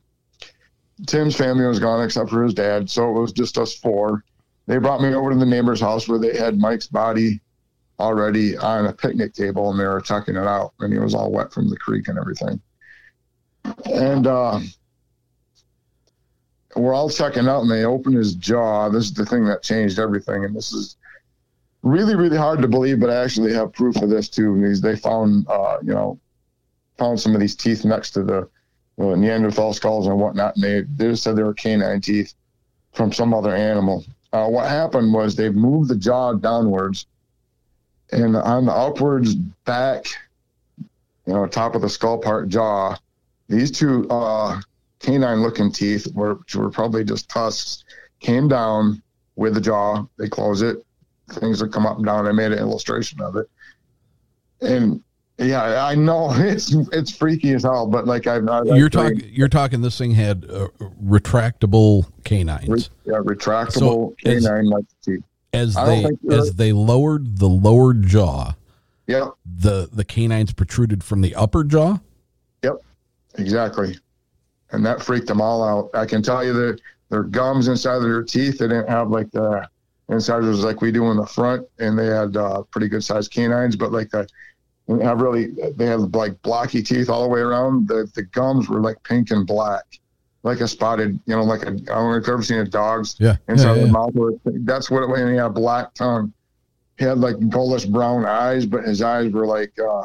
Tim's 1.06 1.36
family 1.36 1.64
was 1.64 1.78
gone 1.78 2.04
except 2.04 2.30
for 2.30 2.44
his 2.44 2.54
dad, 2.54 2.90
so 2.90 3.08
it 3.08 3.18
was 3.18 3.32
just 3.32 3.56
us 3.56 3.74
four. 3.74 4.24
They 4.66 4.78
brought 4.78 5.00
me 5.00 5.14
over 5.14 5.30
to 5.30 5.36
the 5.36 5.46
neighbor's 5.46 5.80
house 5.80 6.06
where 6.06 6.18
they 6.18 6.36
had 6.36 6.58
Mike's 6.58 6.86
body 6.86 7.40
already 7.98 8.56
on 8.58 8.86
a 8.86 8.92
picnic 8.92 9.32
table, 9.32 9.70
and 9.70 9.80
they 9.80 9.86
were 9.86 10.02
tucking 10.02 10.36
it 10.36 10.46
out, 10.46 10.74
and 10.80 10.92
he 10.92 10.98
was 10.98 11.14
all 11.14 11.32
wet 11.32 11.52
from 11.52 11.70
the 11.70 11.76
creek 11.78 12.08
and 12.08 12.18
everything. 12.18 12.60
And 13.86 14.26
uh, 14.26 14.60
we're 16.78 16.94
all 16.94 17.10
checking 17.10 17.48
out, 17.48 17.62
and 17.62 17.70
they 17.70 17.84
open 17.84 18.12
his 18.12 18.34
jaw. 18.34 18.88
This 18.88 19.04
is 19.04 19.14
the 19.14 19.26
thing 19.26 19.44
that 19.46 19.62
changed 19.62 19.98
everything, 19.98 20.44
and 20.44 20.54
this 20.54 20.72
is 20.72 20.96
really, 21.82 22.14
really 22.14 22.36
hard 22.36 22.62
to 22.62 22.68
believe, 22.68 23.00
but 23.00 23.10
I 23.10 23.22
actually 23.22 23.52
have 23.54 23.72
proof 23.72 23.96
of 23.96 24.10
this 24.10 24.28
too. 24.28 24.56
Because 24.56 24.80
they 24.80 24.96
found, 24.96 25.46
uh, 25.48 25.78
you 25.82 25.94
know, 25.94 26.18
found 26.96 27.20
some 27.20 27.34
of 27.34 27.40
these 27.40 27.56
teeth 27.56 27.84
next 27.84 28.10
to 28.12 28.22
the 28.22 28.48
well, 28.96 29.16
Neanderthal 29.16 29.72
skulls 29.72 30.08
and 30.08 30.18
whatnot, 30.18 30.56
and 30.56 30.64
they, 30.64 30.80
they 30.82 31.14
said 31.14 31.36
they 31.36 31.44
were 31.44 31.54
canine 31.54 32.00
teeth 32.00 32.34
from 32.92 33.12
some 33.12 33.32
other 33.32 33.54
animal. 33.54 34.04
Uh, 34.32 34.48
what 34.48 34.68
happened 34.68 35.14
was 35.14 35.36
they 35.36 35.50
moved 35.50 35.88
the 35.88 35.96
jaw 35.96 36.32
downwards, 36.32 37.06
and 38.10 38.36
on 38.36 38.66
the 38.66 38.72
upwards 38.72 39.36
back, 39.36 40.06
you 41.26 41.32
know, 41.32 41.46
top 41.46 41.76
of 41.76 41.82
the 41.82 41.88
skull 41.88 42.18
part 42.18 42.48
jaw, 42.48 42.96
these 43.48 43.70
two 43.70 44.08
uh, 44.10 44.60
canine-looking 45.00 45.72
teeth, 45.72 46.06
which 46.14 46.54
were 46.54 46.70
probably 46.70 47.04
just 47.04 47.28
tusks, 47.28 47.84
came 48.20 48.48
down 48.48 49.02
with 49.36 49.54
the 49.54 49.60
jaw. 49.60 50.04
They 50.18 50.28
close 50.28 50.62
it, 50.62 50.84
things 51.32 51.62
would 51.62 51.72
come 51.72 51.86
up 51.86 51.96
and 51.96 52.06
down. 52.06 52.26
I 52.26 52.32
made 52.32 52.52
an 52.52 52.58
illustration 52.58 53.20
of 53.20 53.36
it, 53.36 53.48
and 54.60 55.02
yeah, 55.38 55.84
I 55.84 55.94
know 55.94 56.30
it's 56.34 56.72
it's 56.92 57.16
freaky 57.16 57.52
as 57.52 57.62
hell. 57.62 57.86
But 57.86 58.06
like 58.06 58.26
I've 58.26 58.44
not, 58.44 58.66
you're 58.66 58.88
talking 58.88 59.22
you're 59.24 59.48
talking 59.48 59.80
this 59.80 59.98
thing 59.98 60.12
had 60.12 60.46
uh, 60.50 60.68
retractable 61.02 62.10
canines. 62.24 62.68
Re, 62.68 63.12
yeah, 63.12 63.18
retractable 63.18 63.72
so 63.72 64.16
canine 64.22 64.66
like 64.66 64.84
teeth. 65.02 65.22
As 65.52 65.74
they 65.74 66.06
as 66.30 66.54
they 66.54 66.72
lowered 66.72 67.38
the 67.38 67.48
lower 67.48 67.94
jaw. 67.94 68.54
Yep. 69.06 69.28
The 69.46 69.88
the 69.90 70.04
canines 70.04 70.52
protruded 70.52 71.02
from 71.02 71.22
the 71.22 71.34
upper 71.34 71.64
jaw. 71.64 71.98
Yep. 72.62 72.82
Exactly. 73.38 73.96
And 74.70 74.84
that 74.84 75.02
freaked 75.02 75.26
them 75.28 75.40
all 75.40 75.62
out. 75.64 75.90
I 75.94 76.04
can 76.04 76.22
tell 76.22 76.44
you 76.44 76.52
that 76.52 76.80
their 77.08 77.22
gums 77.22 77.68
inside 77.68 77.96
of 77.96 78.02
their 78.02 78.22
teeth, 78.22 78.58
they 78.58 78.68
didn't 78.68 78.88
have 78.88 79.10
like 79.10 79.30
the 79.30 79.66
incisors 80.08 80.64
like 80.64 80.80
we 80.80 80.92
do 80.92 81.10
in 81.10 81.16
the 81.16 81.26
front, 81.26 81.66
and 81.78 81.98
they 81.98 82.06
had 82.06 82.36
uh, 82.36 82.62
pretty 82.64 82.88
good 82.88 83.02
sized 83.02 83.32
canines, 83.32 83.76
but 83.76 83.92
like 83.92 84.10
the 84.10 84.26
have 85.02 85.20
really 85.20 85.48
they 85.76 85.86
have 85.86 86.00
like 86.14 86.40
blocky 86.42 86.82
teeth 86.82 87.10
all 87.10 87.22
the 87.22 87.28
way 87.28 87.40
around. 87.40 87.88
The 87.88 88.10
the 88.14 88.22
gums 88.22 88.68
were 88.68 88.80
like 88.80 89.02
pink 89.02 89.30
and 89.30 89.46
black, 89.46 89.84
like 90.42 90.60
a 90.60 90.68
spotted, 90.68 91.20
you 91.26 91.36
know, 91.36 91.42
like 91.42 91.62
a 91.62 91.68
I 91.68 91.70
don't 91.70 91.86
know 91.86 92.14
if 92.14 92.26
you've 92.26 92.34
ever 92.34 92.42
seen 92.42 92.58
a 92.58 92.64
dog's 92.64 93.16
yeah, 93.18 93.36
inside 93.48 93.74
yeah, 93.74 93.80
yeah. 93.80 93.86
the 93.86 93.92
mouth. 93.92 94.40
That's 94.44 94.90
what 94.90 95.02
it 95.02 95.08
was. 95.08 95.20
And 95.20 95.30
he 95.30 95.36
had 95.36 95.46
a 95.46 95.50
black 95.50 95.92
tongue. 95.94 96.32
He 96.98 97.04
had 97.04 97.18
like 97.18 97.36
goldish 97.36 97.90
brown 97.90 98.24
eyes, 98.24 98.64
but 98.66 98.84
his 98.84 99.02
eyes 99.02 99.30
were 99.30 99.46
like 99.46 99.72
uh, 99.78 100.04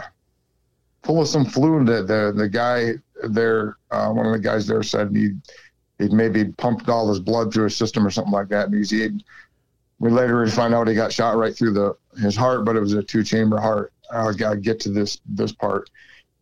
full 1.03 1.21
of 1.21 1.27
some 1.27 1.45
fluid. 1.45 1.87
That 1.87 2.07
the 2.07 2.33
the 2.35 2.49
guy 2.49 2.93
there, 3.29 3.77
uh, 3.91 4.09
one 4.09 4.25
of 4.25 4.31
the 4.31 4.39
guys 4.39 4.67
there 4.67 4.83
said 4.83 5.15
he 5.15 5.31
he'd 5.99 6.13
maybe 6.13 6.45
pumped 6.45 6.89
all 6.89 7.07
his 7.09 7.19
blood 7.19 7.53
through 7.53 7.65
his 7.65 7.75
system 7.75 8.05
or 8.05 8.09
something 8.09 8.33
like 8.33 8.49
that. 8.49 8.65
And 8.65 8.75
he's, 8.75 8.89
he 8.89 9.09
we 9.99 10.09
later 10.09 10.45
find 10.47 10.73
out 10.73 10.87
he 10.87 10.95
got 10.95 11.13
shot 11.13 11.37
right 11.37 11.55
through 11.55 11.73
the 11.73 11.95
his 12.19 12.35
heart, 12.35 12.65
but 12.65 12.75
it 12.75 12.79
was 12.79 12.93
a 12.93 13.03
two 13.03 13.23
chamber 13.23 13.59
heart. 13.59 13.93
I 14.11 14.31
gotta 14.33 14.57
get 14.57 14.79
to 14.81 14.89
this 14.89 15.19
this 15.25 15.51
part. 15.51 15.89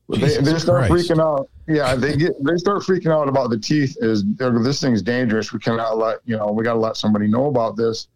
They, 0.10 0.38
they, 0.38 0.60
start 0.60 0.88
Christ. 0.88 1.10
freaking 1.10 1.22
out. 1.22 1.50
Yeah, 1.68 1.96
they 1.96 2.18
get 2.18 2.44
they 2.44 2.58
start 2.58 2.82
freaking 2.82 3.14
out 3.14 3.30
about 3.30 3.50
the 3.50 3.58
teeth. 3.58 3.96
Is 4.02 4.24
this 4.26 4.82
thing's 4.82 5.02
dangerous? 5.02 5.54
We 5.54 5.60
cannot 5.60 5.98
let 5.98 6.20
you 6.26 6.38
know. 6.38 6.52
We 6.52 6.64
got 6.64 6.74
to 6.74 6.80
let 6.80 6.98
somebody 6.98 7.28
know 7.28 7.46
about 7.46 7.78
this. 7.78 8.08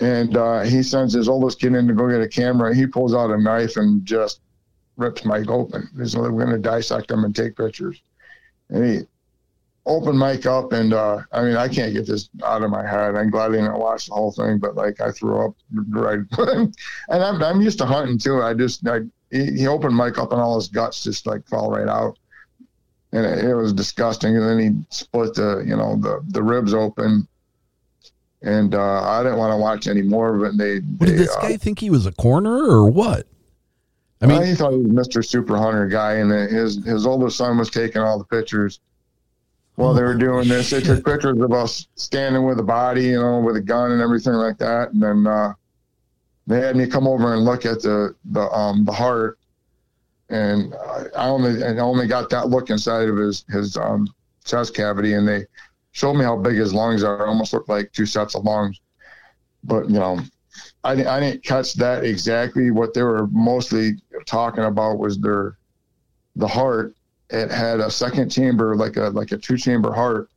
And 0.00 0.36
uh, 0.36 0.62
he 0.62 0.82
sends 0.82 1.14
his 1.14 1.28
oldest 1.28 1.60
kid 1.60 1.74
in 1.74 1.86
to 1.86 1.94
go 1.94 2.08
get 2.10 2.20
a 2.20 2.28
camera. 2.28 2.74
He 2.74 2.86
pulls 2.86 3.14
out 3.14 3.30
a 3.30 3.40
knife 3.40 3.76
and 3.76 4.04
just 4.04 4.40
rips 4.96 5.24
Mike 5.24 5.48
open. 5.48 5.88
He's 5.98 6.16
we're 6.16 6.30
going 6.30 6.50
to 6.50 6.58
dissect 6.58 7.10
him 7.10 7.24
and 7.24 7.34
take 7.34 7.56
pictures. 7.56 8.00
And 8.68 8.84
he 8.84 9.06
opened 9.86 10.18
Mike 10.18 10.46
up, 10.46 10.72
and 10.72 10.92
uh, 10.92 11.20
I 11.32 11.42
mean, 11.42 11.56
I 11.56 11.68
can't 11.68 11.92
get 11.92 12.06
this 12.06 12.28
out 12.44 12.62
of 12.62 12.70
my 12.70 12.86
head. 12.86 13.14
I'm 13.14 13.30
glad 13.30 13.52
I 13.52 13.56
didn't 13.56 13.78
watch 13.78 14.06
the 14.06 14.14
whole 14.14 14.32
thing, 14.32 14.58
but 14.58 14.74
like 14.74 15.00
I 15.00 15.10
threw 15.12 15.46
up 15.46 15.54
right, 15.90 16.20
and 16.38 16.74
I'm 17.08 17.42
I'm 17.42 17.60
used 17.60 17.78
to 17.78 17.86
hunting 17.86 18.18
too. 18.18 18.42
I 18.42 18.54
just 18.54 18.86
I, 18.86 19.00
he, 19.30 19.58
he 19.58 19.66
opened 19.66 19.94
Mike 19.94 20.18
up, 20.18 20.32
and 20.32 20.40
all 20.40 20.56
his 20.56 20.68
guts 20.68 21.04
just 21.04 21.26
like 21.26 21.46
fell 21.46 21.70
right 21.70 21.88
out, 21.88 22.18
and 23.12 23.24
it, 23.24 23.44
it 23.44 23.54
was 23.54 23.72
disgusting. 23.72 24.36
And 24.36 24.44
then 24.44 24.58
he 24.58 24.84
split 24.90 25.34
the 25.34 25.64
you 25.66 25.76
know 25.76 25.96
the 25.96 26.22
the 26.28 26.42
ribs 26.42 26.74
open. 26.74 27.26
And 28.42 28.74
uh, 28.74 29.02
I 29.02 29.22
didn't 29.22 29.38
want 29.38 29.52
to 29.52 29.56
watch 29.56 29.88
any 29.88 30.02
more 30.02 30.36
of 30.36 30.42
it. 30.42 30.58
They, 30.58 30.78
what, 30.78 31.06
they, 31.06 31.06
did 31.06 31.18
this 31.18 31.34
uh, 31.34 31.40
guy 31.40 31.56
think 31.56 31.80
he 31.80 31.90
was 31.90 32.06
a 32.06 32.12
coroner 32.12 32.54
or 32.54 32.88
what? 32.88 33.26
I 34.26 34.38
mean, 34.38 34.46
he 34.46 34.54
thought 34.54 34.72
he 34.72 34.78
was 34.78 35.08
Mr. 35.08 35.24
Super 35.24 35.56
Hunter 35.56 35.86
guy, 35.86 36.14
and 36.14 36.30
his 36.30 36.84
his 36.84 37.06
oldest 37.06 37.36
son 37.36 37.58
was 37.58 37.70
taking 37.70 38.02
all 38.02 38.18
the 38.18 38.24
pictures 38.24 38.80
while 39.76 39.94
they 39.94 40.02
were 40.02 40.14
doing 40.14 40.48
this. 40.48 40.70
They 40.70 40.80
took 40.80 41.04
pictures 41.04 41.40
of 41.40 41.52
us 41.52 41.86
standing 41.94 42.44
with 42.44 42.58
a 42.58 42.62
body, 42.64 43.04
you 43.04 43.20
know, 43.20 43.38
with 43.40 43.56
a 43.56 43.60
gun 43.60 43.92
and 43.92 44.02
everything 44.02 44.32
like 44.32 44.58
that. 44.58 44.92
And 44.92 45.02
then 45.02 45.26
uh, 45.26 45.52
they 46.46 46.60
had 46.60 46.76
me 46.76 46.86
come 46.86 47.06
over 47.06 47.34
and 47.34 47.44
look 47.44 47.64
at 47.64 47.82
the 47.82 48.14
the 48.26 48.50
um 48.50 48.84
the 48.84 48.92
heart, 48.92 49.38
and 50.28 50.74
I 51.16 51.28
only 51.28 51.62
I 51.62 51.78
only 51.78 52.06
got 52.06 52.30
that 52.30 52.48
look 52.48 52.70
inside 52.70 53.08
of 53.08 53.16
his 53.16 53.44
his 53.48 53.76
um 53.76 54.08
chest 54.44 54.74
cavity, 54.74 55.14
and 55.14 55.26
they 55.26 55.46
showed 55.92 56.14
me 56.14 56.24
how 56.24 56.36
big 56.36 56.56
his 56.56 56.74
lungs 56.74 57.02
are. 57.04 57.24
It 57.24 57.28
almost 57.28 57.52
looked 57.52 57.68
like 57.68 57.92
two 57.92 58.06
sets 58.06 58.34
of 58.34 58.44
lungs. 58.44 58.80
But 59.64 59.88
you 59.88 59.98
know, 59.98 60.20
I 60.86 61.16
I 61.16 61.20
didn't 61.20 61.42
catch 61.42 61.74
that 61.74 62.04
exactly. 62.04 62.70
What 62.70 62.94
they 62.94 63.02
were 63.02 63.26
mostly 63.28 63.96
talking 64.24 64.64
about 64.64 64.98
was 64.98 65.18
their 65.18 65.58
the 66.36 66.46
heart 66.46 66.94
it 67.30 67.50
had 67.50 67.80
a 67.80 67.90
second 67.90 68.30
chamber, 68.30 68.76
like 68.76 68.96
a 68.96 69.08
like 69.08 69.32
a 69.32 69.36
two 69.36 69.56
chamber 69.56 69.92
heart, 69.92 70.30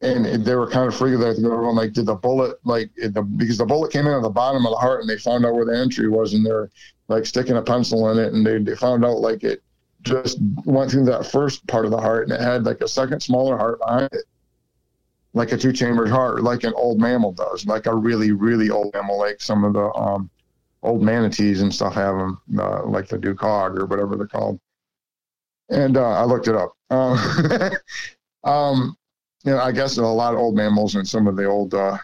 and 0.00 0.24
they 0.24 0.54
were 0.54 0.70
kind 0.70 0.88
of 0.88 0.98
freaking 0.98 1.22
out. 1.28 1.40
Going 1.40 1.76
like, 1.76 1.92
did 1.92 2.06
the 2.06 2.14
bullet 2.14 2.56
like 2.64 2.90
the 2.94 3.22
because 3.22 3.58
the 3.58 3.66
bullet 3.66 3.92
came 3.92 4.06
in 4.06 4.14
at 4.14 4.22
the 4.22 4.30
bottom 4.30 4.64
of 4.64 4.70
the 4.70 4.78
heart, 4.78 5.00
and 5.00 5.08
they 5.08 5.18
found 5.18 5.44
out 5.44 5.54
where 5.54 5.66
the 5.66 5.78
entry 5.78 6.08
was, 6.08 6.32
and 6.32 6.44
they're 6.44 6.70
like 7.08 7.26
sticking 7.26 7.56
a 7.56 7.62
pencil 7.62 8.10
in 8.10 8.18
it, 8.18 8.32
and 8.32 8.46
they 8.46 8.58
they 8.58 8.76
found 8.76 9.04
out 9.04 9.18
like 9.18 9.44
it 9.44 9.62
just 10.02 10.38
went 10.64 10.90
through 10.90 11.04
that 11.04 11.26
first 11.26 11.66
part 11.66 11.84
of 11.84 11.90
the 11.90 12.00
heart, 12.00 12.24
and 12.24 12.32
it 12.32 12.40
had 12.40 12.64
like 12.64 12.80
a 12.80 12.88
second 12.88 13.20
smaller 13.20 13.58
heart 13.58 13.78
behind 13.80 14.08
it, 14.12 14.24
like 15.32 15.52
a 15.52 15.56
two 15.56 15.72
chambered 15.72 16.08
heart, 16.08 16.42
like 16.42 16.64
an 16.64 16.72
old 16.74 17.00
mammal 17.00 17.32
does, 17.32 17.66
like 17.66 17.86
a 17.86 17.94
really 17.94 18.32
really 18.32 18.70
old 18.70 18.92
mammal, 18.94 19.18
like 19.18 19.40
some 19.40 19.64
of 19.64 19.72
the 19.72 19.92
um 19.94 20.30
old 20.82 21.02
manatees 21.02 21.60
and 21.62 21.74
stuff 21.74 21.94
have 21.94 22.16
them, 22.16 22.40
uh, 22.58 22.84
like 22.86 23.06
the 23.08 23.18
dugong 23.18 23.78
or 23.78 23.86
whatever 23.86 24.16
they're 24.16 24.26
called 24.26 24.58
and 25.70 25.96
uh, 25.96 26.10
I 26.10 26.24
looked 26.24 26.48
it 26.48 26.56
up. 26.56 26.76
Um, 26.90 27.16
um, 28.44 28.96
you 29.44 29.52
know, 29.52 29.58
I 29.58 29.72
guess 29.72 29.96
a 29.96 30.02
lot 30.02 30.34
of 30.34 30.40
old 30.40 30.56
mammals 30.56 30.96
and 30.96 31.08
some 31.08 31.26
of 31.26 31.36
the 31.36 31.44
old, 31.44 31.72
uh, 31.72 31.96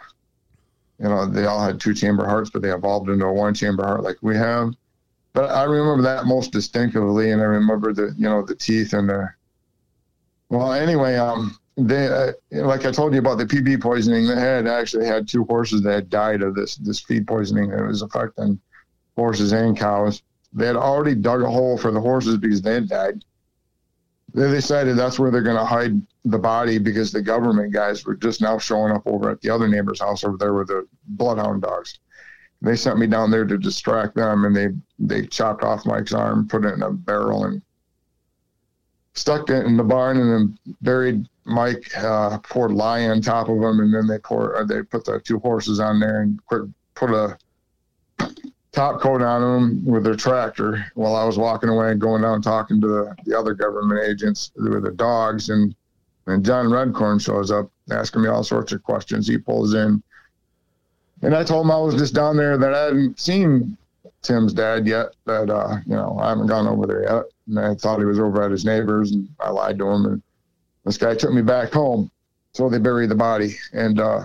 you 0.98 1.08
know, 1.08 1.26
they 1.26 1.44
all 1.44 1.62
had 1.62 1.80
two 1.80 1.92
chamber 1.92 2.24
hearts, 2.24 2.48
but 2.48 2.62
they 2.62 2.72
evolved 2.72 3.10
into 3.10 3.26
a 3.26 3.32
one 3.32 3.52
chamber 3.52 3.84
heart 3.84 4.02
like 4.02 4.16
we 4.22 4.36
have. 4.36 4.72
But 5.34 5.50
I 5.50 5.64
remember 5.64 6.02
that 6.04 6.24
most 6.24 6.52
distinctively, 6.52 7.32
and 7.32 7.42
I 7.42 7.44
remember 7.44 7.92
the, 7.92 8.14
you 8.16 8.28
know, 8.28 8.42
the 8.42 8.54
teeth 8.54 8.94
and 8.94 9.08
the. 9.08 9.28
Well, 10.48 10.72
anyway, 10.72 11.16
um, 11.16 11.58
they 11.76 12.06
uh, 12.06 12.32
like 12.50 12.86
I 12.86 12.92
told 12.92 13.12
you 13.12 13.18
about 13.18 13.38
the 13.38 13.46
PBB 13.46 13.80
poisoning. 13.80 14.26
They 14.26 14.34
had 14.34 14.66
actually 14.66 15.06
had 15.06 15.28
two 15.28 15.44
horses 15.44 15.82
that 15.82 15.92
had 15.92 16.10
died 16.10 16.42
of 16.42 16.54
this 16.54 16.76
this 16.76 17.00
feed 17.00 17.26
poisoning 17.26 17.70
that 17.70 17.86
was 17.86 18.02
affecting 18.02 18.58
horses 19.16 19.52
and 19.52 19.76
cows. 19.76 20.22
They 20.52 20.66
had 20.66 20.76
already 20.76 21.14
dug 21.14 21.42
a 21.42 21.50
hole 21.50 21.76
for 21.76 21.90
the 21.90 22.00
horses 22.00 22.38
because 22.38 22.62
they 22.62 22.74
had 22.74 22.88
died 22.88 23.22
they 24.36 24.50
decided 24.50 24.96
that's 24.96 25.18
where 25.18 25.30
they're 25.30 25.42
going 25.42 25.56
to 25.56 25.64
hide 25.64 26.00
the 26.26 26.38
body 26.38 26.78
because 26.78 27.10
the 27.10 27.22
government 27.22 27.72
guys 27.72 28.04
were 28.04 28.14
just 28.14 28.42
now 28.42 28.58
showing 28.58 28.92
up 28.92 29.02
over 29.06 29.30
at 29.30 29.40
the 29.40 29.48
other 29.48 29.66
neighbor's 29.66 30.00
house 30.00 30.24
over 30.24 30.36
there 30.36 30.52
with 30.52 30.68
the 30.68 30.86
bloodhound 31.06 31.62
dogs. 31.62 31.98
They 32.60 32.76
sent 32.76 32.98
me 32.98 33.06
down 33.06 33.30
there 33.30 33.46
to 33.46 33.56
distract 33.56 34.14
them, 34.14 34.44
and 34.44 34.54
they 34.54 34.68
they 34.98 35.26
chopped 35.26 35.62
off 35.62 35.86
Mike's 35.86 36.12
arm, 36.12 36.48
put 36.48 36.66
it 36.66 36.74
in 36.74 36.82
a 36.82 36.90
barrel, 36.90 37.44
and 37.44 37.62
stuck 39.14 39.48
it 39.48 39.64
in 39.64 39.78
the 39.78 39.84
barn, 39.84 40.18
and 40.18 40.30
then 40.30 40.58
buried 40.82 41.26
Mike. 41.46 41.96
Uh, 41.96 42.38
poured 42.38 42.72
lye 42.72 43.08
on 43.08 43.20
top 43.20 43.48
of 43.48 43.60
them, 43.60 43.80
and 43.80 43.94
then 43.94 44.06
they 44.06 44.18
pour 44.18 44.56
uh, 44.56 44.64
they 44.64 44.82
put 44.82 45.04
the 45.04 45.20
two 45.20 45.38
horses 45.38 45.80
on 45.80 46.00
there 46.00 46.22
and 46.22 46.40
put 46.96 47.10
a 47.10 47.38
top 48.76 49.00
coat 49.00 49.22
on 49.22 49.40
them 49.40 49.84
with 49.86 50.04
their 50.04 50.14
tractor 50.14 50.84
while 50.94 51.16
I 51.16 51.24
was 51.24 51.38
walking 51.38 51.70
away 51.70 51.92
and 51.92 52.00
going 52.00 52.20
down 52.20 52.42
talking 52.42 52.78
to 52.82 52.86
the, 52.86 53.16
the 53.24 53.36
other 53.36 53.54
government 53.54 54.06
agents 54.06 54.52
with 54.54 54.84
the 54.84 54.90
dogs. 54.90 55.48
And, 55.48 55.74
and 56.26 56.44
John 56.44 56.66
Redcorn 56.66 57.24
shows 57.24 57.50
up 57.50 57.70
asking 57.90 58.22
me 58.22 58.28
all 58.28 58.44
sorts 58.44 58.72
of 58.72 58.82
questions. 58.82 59.26
He 59.26 59.38
pulls 59.38 59.72
in. 59.72 60.02
And 61.22 61.34
I 61.34 61.42
told 61.42 61.64
him 61.64 61.70
I 61.70 61.78
was 61.78 61.94
just 61.94 62.14
down 62.14 62.36
there 62.36 62.58
that 62.58 62.74
I 62.74 62.84
hadn't 62.84 63.18
seen 63.18 63.78
Tim's 64.20 64.52
dad 64.52 64.86
yet, 64.86 65.16
that, 65.24 65.48
uh, 65.48 65.78
you 65.86 65.94
know, 65.94 66.18
I 66.20 66.28
haven't 66.28 66.48
gone 66.48 66.68
over 66.68 66.86
there 66.86 67.04
yet. 67.04 67.24
And 67.48 67.58
I 67.58 67.74
thought 67.76 67.98
he 67.98 68.04
was 68.04 68.18
over 68.18 68.42
at 68.42 68.50
his 68.50 68.66
neighbor's 68.66 69.12
and 69.12 69.26
I 69.40 69.48
lied 69.48 69.78
to 69.78 69.88
him. 69.88 70.04
And 70.04 70.22
this 70.86 70.96
guy 70.96 71.14
took 71.14 71.32
me 71.32 71.42
back 71.42 71.72
home. 71.72 72.10
So 72.54 72.70
they 72.70 72.78
buried 72.78 73.10
the 73.10 73.14
body. 73.14 73.56
And, 73.74 74.00
uh, 74.00 74.24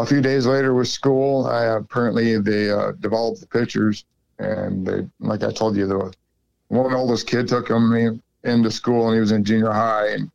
a 0.00 0.06
few 0.06 0.22
days 0.22 0.46
later 0.46 0.72
with 0.72 0.88
school, 0.88 1.46
I 1.46 1.64
apparently 1.64 2.38
they 2.38 2.70
uh, 2.70 2.92
developed 2.92 3.40
the 3.40 3.46
pictures, 3.46 4.04
and 4.38 4.86
they, 4.86 5.06
like 5.20 5.42
I 5.42 5.52
told 5.52 5.76
you, 5.76 5.86
the 5.86 6.12
one 6.68 6.94
oldest 6.94 7.26
kid 7.26 7.48
took 7.48 7.68
him 7.68 7.92
in 7.92 8.22
into 8.44 8.70
school, 8.70 9.08
and 9.08 9.14
he 9.14 9.20
was 9.20 9.32
in 9.32 9.44
junior 9.44 9.70
high. 9.70 10.08
And 10.08 10.30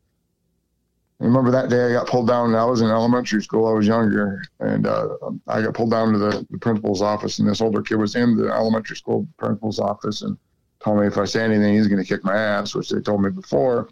I 1.19 1.25
remember 1.25 1.49
that 1.51 1.69
day 1.69 1.85
I 1.85 1.93
got 1.93 2.07
pulled 2.07 2.27
down. 2.27 2.53
I 2.53 2.65
was 2.65 2.81
in 2.81 2.89
elementary 2.89 3.41
school. 3.41 3.67
I 3.67 3.73
was 3.73 3.87
younger, 3.87 4.43
and 4.59 4.85
uh, 4.85 5.09
I 5.47 5.61
got 5.63 5.73
pulled 5.73 5.91
down 5.91 6.13
to 6.13 6.19
the, 6.19 6.45
the 6.51 6.59
principal's 6.59 7.01
office, 7.01 7.39
and 7.39 7.49
this 7.49 7.61
older 7.61 7.81
kid 7.81 7.95
was 7.95 8.15
in 8.15 8.37
the 8.37 8.49
elementary 8.49 8.95
school 8.95 9.27
principal's 9.37 9.79
office, 9.79 10.21
and 10.21 10.37
told 10.83 10.99
me 10.99 11.07
if 11.07 11.17
I 11.17 11.25
say 11.25 11.43
anything, 11.43 11.73
he's 11.73 11.87
going 11.87 12.01
to 12.01 12.07
kick 12.07 12.23
my 12.23 12.37
ass, 12.37 12.75
which 12.75 12.89
they 12.89 13.01
told 13.01 13.23
me 13.23 13.31
before. 13.31 13.89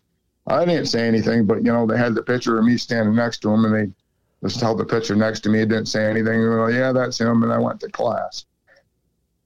I 0.47 0.65
didn't 0.65 0.85
say 0.85 1.07
anything, 1.07 1.45
but 1.45 1.57
you 1.57 1.71
know 1.71 1.87
they 1.87 1.97
had 1.97 2.15
the 2.15 2.23
picture 2.23 2.57
of 2.59 2.65
me 2.65 2.77
standing 2.77 3.15
next 3.15 3.39
to 3.39 3.49
him, 3.49 3.65
and 3.65 3.73
they 3.73 3.93
just 4.47 4.61
held 4.61 4.77
the 4.77 4.85
picture 4.85 5.15
next 5.15 5.39
to 5.41 5.49
me. 5.49 5.61
It 5.61 5.69
didn't 5.69 5.87
say 5.87 6.05
anything. 6.05 6.39
Well, 6.47 6.71
yeah, 6.71 6.91
that's 6.91 7.19
him. 7.19 7.43
And 7.43 7.51
I 7.51 7.57
went 7.57 7.79
to 7.81 7.89
class. 7.89 8.45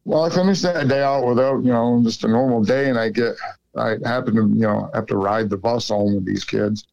Well, 0.04 0.24
I 0.24 0.30
finished 0.30 0.64
that 0.64 0.88
day 0.88 1.02
out 1.04 1.26
without, 1.26 1.64
you 1.64 1.72
know, 1.72 2.02
just 2.04 2.24
a 2.24 2.28
normal 2.28 2.64
day. 2.64 2.90
And 2.90 3.00
I 3.00 3.10
get, 3.10 3.36
I 3.78 3.98
happen 4.04 4.36
to, 4.36 4.42
you 4.42 4.68
know, 4.68 4.90
have 4.94 5.06
to 5.08 5.18
ride 5.18 5.50
the 5.50 5.58
bus 5.58 5.90
home 5.90 6.16
with 6.16 6.26
these 6.26 6.44
kids. 6.44 6.88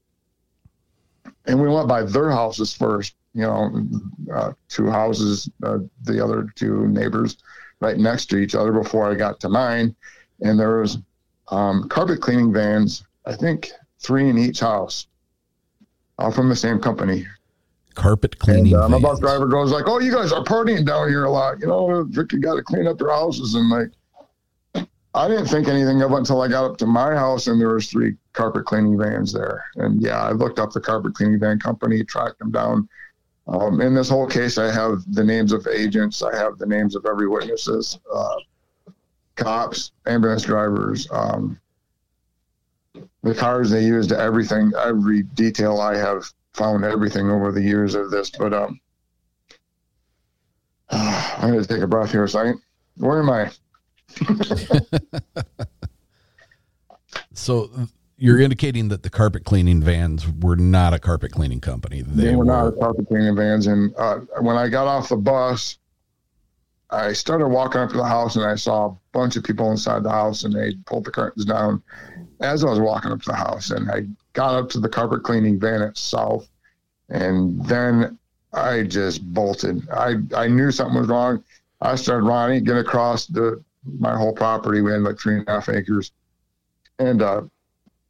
And 1.46 1.60
we 1.60 1.68
went 1.68 1.88
by 1.88 2.02
their 2.02 2.30
houses 2.30 2.74
first, 2.74 3.14
you 3.32 3.42
know, 3.42 3.88
uh, 4.32 4.52
two 4.68 4.90
houses, 4.90 5.48
uh, 5.62 5.78
the 6.02 6.22
other 6.22 6.48
two 6.56 6.86
neighbors 6.88 7.38
right 7.80 7.96
next 7.96 8.26
to 8.26 8.36
each 8.36 8.54
other 8.54 8.72
before 8.72 9.10
I 9.10 9.14
got 9.14 9.40
to 9.40 9.48
mine. 9.48 9.94
And 10.42 10.58
there 10.58 10.80
was 10.80 10.98
um, 11.48 11.88
carpet 11.88 12.20
cleaning 12.20 12.52
vans, 12.52 13.04
I 13.24 13.34
think 13.34 13.70
three 13.98 14.28
in 14.28 14.38
each 14.38 14.60
house, 14.60 15.06
all 16.18 16.30
from 16.30 16.48
the 16.48 16.56
same 16.56 16.78
company 16.78 17.26
carpet 17.96 18.38
cleaning. 18.38 18.74
And, 18.74 18.82
uh, 18.82 18.88
my 18.88 19.00
bus 19.00 19.18
driver 19.18 19.46
goes 19.46 19.72
like, 19.72 19.88
"Oh, 19.88 19.98
you 19.98 20.12
guys 20.12 20.30
are 20.30 20.44
partying 20.44 20.86
down 20.86 21.08
here 21.08 21.24
a 21.24 21.30
lot. 21.30 21.58
You 21.60 21.66
know, 21.66 21.88
Ricky 21.88 22.38
got 22.38 22.54
to 22.54 22.62
clean 22.62 22.86
up 22.86 22.98
their 22.98 23.10
houses." 23.10 23.54
And 23.54 23.68
like, 23.70 23.90
I 25.14 25.28
didn't 25.28 25.46
think 25.46 25.66
anything 25.66 26.02
of 26.02 26.12
it 26.12 26.16
until 26.16 26.42
I 26.42 26.48
got 26.48 26.70
up 26.70 26.76
to 26.76 26.86
my 26.86 27.14
house 27.14 27.46
and 27.46 27.58
there 27.58 27.74
was 27.74 27.90
three 27.90 28.16
carpet 28.34 28.66
cleaning 28.66 28.98
vans 28.98 29.32
there. 29.32 29.64
And 29.76 30.00
yeah, 30.00 30.22
I 30.22 30.32
looked 30.32 30.58
up 30.58 30.72
the 30.72 30.80
carpet 30.80 31.14
cleaning 31.14 31.40
van 31.40 31.58
company, 31.58 32.04
tracked 32.04 32.38
them 32.38 32.52
down. 32.52 32.86
Um, 33.48 33.80
in 33.80 33.94
this 33.94 34.10
whole 34.10 34.26
case, 34.26 34.58
I 34.58 34.70
have 34.70 35.02
the 35.14 35.24
names 35.24 35.52
of 35.52 35.66
agents. 35.68 36.22
I 36.22 36.36
have 36.36 36.58
the 36.58 36.66
names 36.66 36.96
of 36.96 37.06
every 37.06 37.28
witnesses, 37.28 37.98
uh, 38.12 38.36
cops, 39.36 39.92
ambulance 40.06 40.42
drivers, 40.42 41.08
um, 41.10 41.58
the 43.26 43.34
cars 43.34 43.70
they 43.70 43.82
used, 43.82 44.12
everything, 44.12 44.72
every 44.78 45.22
detail 45.22 45.80
I 45.80 45.96
have 45.96 46.32
found 46.52 46.84
everything 46.84 47.30
over 47.30 47.52
the 47.52 47.62
years 47.62 47.94
of 47.94 48.10
this, 48.10 48.30
but 48.30 48.54
um, 48.54 48.80
uh, 50.90 51.34
I'm 51.38 51.50
going 51.52 51.62
to 51.62 51.68
take 51.68 51.82
a 51.82 51.86
breath 51.86 52.12
here 52.12 52.24
a 52.24 52.28
second. 52.28 52.60
Where 52.96 53.20
am 53.20 53.30
I? 53.30 53.50
so 57.32 57.70
you're 58.16 58.40
indicating 58.40 58.88
that 58.88 59.02
the 59.02 59.10
carpet 59.10 59.44
cleaning 59.44 59.82
vans 59.82 60.26
were 60.40 60.56
not 60.56 60.94
a 60.94 60.98
carpet 60.98 61.32
cleaning 61.32 61.60
company. 61.60 62.02
They, 62.02 62.26
they 62.26 62.32
were, 62.32 62.38
were, 62.38 62.44
not 62.44 62.68
a 62.68 62.72
carpet 62.72 63.08
cleaning 63.08 63.36
vans. 63.36 63.66
And 63.66 63.94
uh, 63.98 64.20
when 64.40 64.56
I 64.56 64.68
got 64.68 64.86
off 64.86 65.10
the 65.10 65.16
bus, 65.16 65.78
I 66.90 67.12
started 67.12 67.48
walking 67.48 67.80
up 67.80 67.90
to 67.90 67.96
the 67.96 68.04
house 68.04 68.36
and 68.36 68.44
I 68.44 68.54
saw 68.54 68.86
a 68.86 68.96
bunch 69.12 69.36
of 69.36 69.42
people 69.42 69.70
inside 69.72 70.04
the 70.04 70.10
house 70.10 70.44
and 70.44 70.54
they 70.54 70.74
pulled 70.86 71.04
the 71.04 71.10
curtains 71.10 71.44
down 71.44 71.82
as 72.40 72.64
I 72.64 72.68
was 72.68 72.80
walking 72.80 73.12
up 73.12 73.22
to 73.22 73.30
the 73.30 73.36
house. 73.36 73.70
And 73.70 73.90
I 73.90 74.06
got 74.32 74.54
up 74.54 74.68
to 74.70 74.80
the 74.80 74.88
carpet 74.88 75.22
cleaning 75.22 75.58
van 75.58 75.82
itself, 75.82 76.46
and 77.08 77.64
then 77.64 78.18
I 78.52 78.84
just 78.84 79.22
bolted. 79.32 79.88
I 79.90 80.16
I 80.34 80.48
knew 80.48 80.70
something 80.70 80.98
was 80.98 81.08
wrong. 81.08 81.42
I 81.80 81.94
started 81.96 82.26
running, 82.26 82.64
getting 82.64 82.80
across 82.80 83.26
the 83.26 83.62
my 83.98 84.16
whole 84.16 84.32
property. 84.32 84.80
We 84.80 84.92
had 84.92 85.02
like 85.02 85.18
three 85.18 85.38
and 85.38 85.48
a 85.48 85.52
half 85.52 85.68
acres, 85.68 86.12
and 86.98 87.22
uh, 87.22 87.42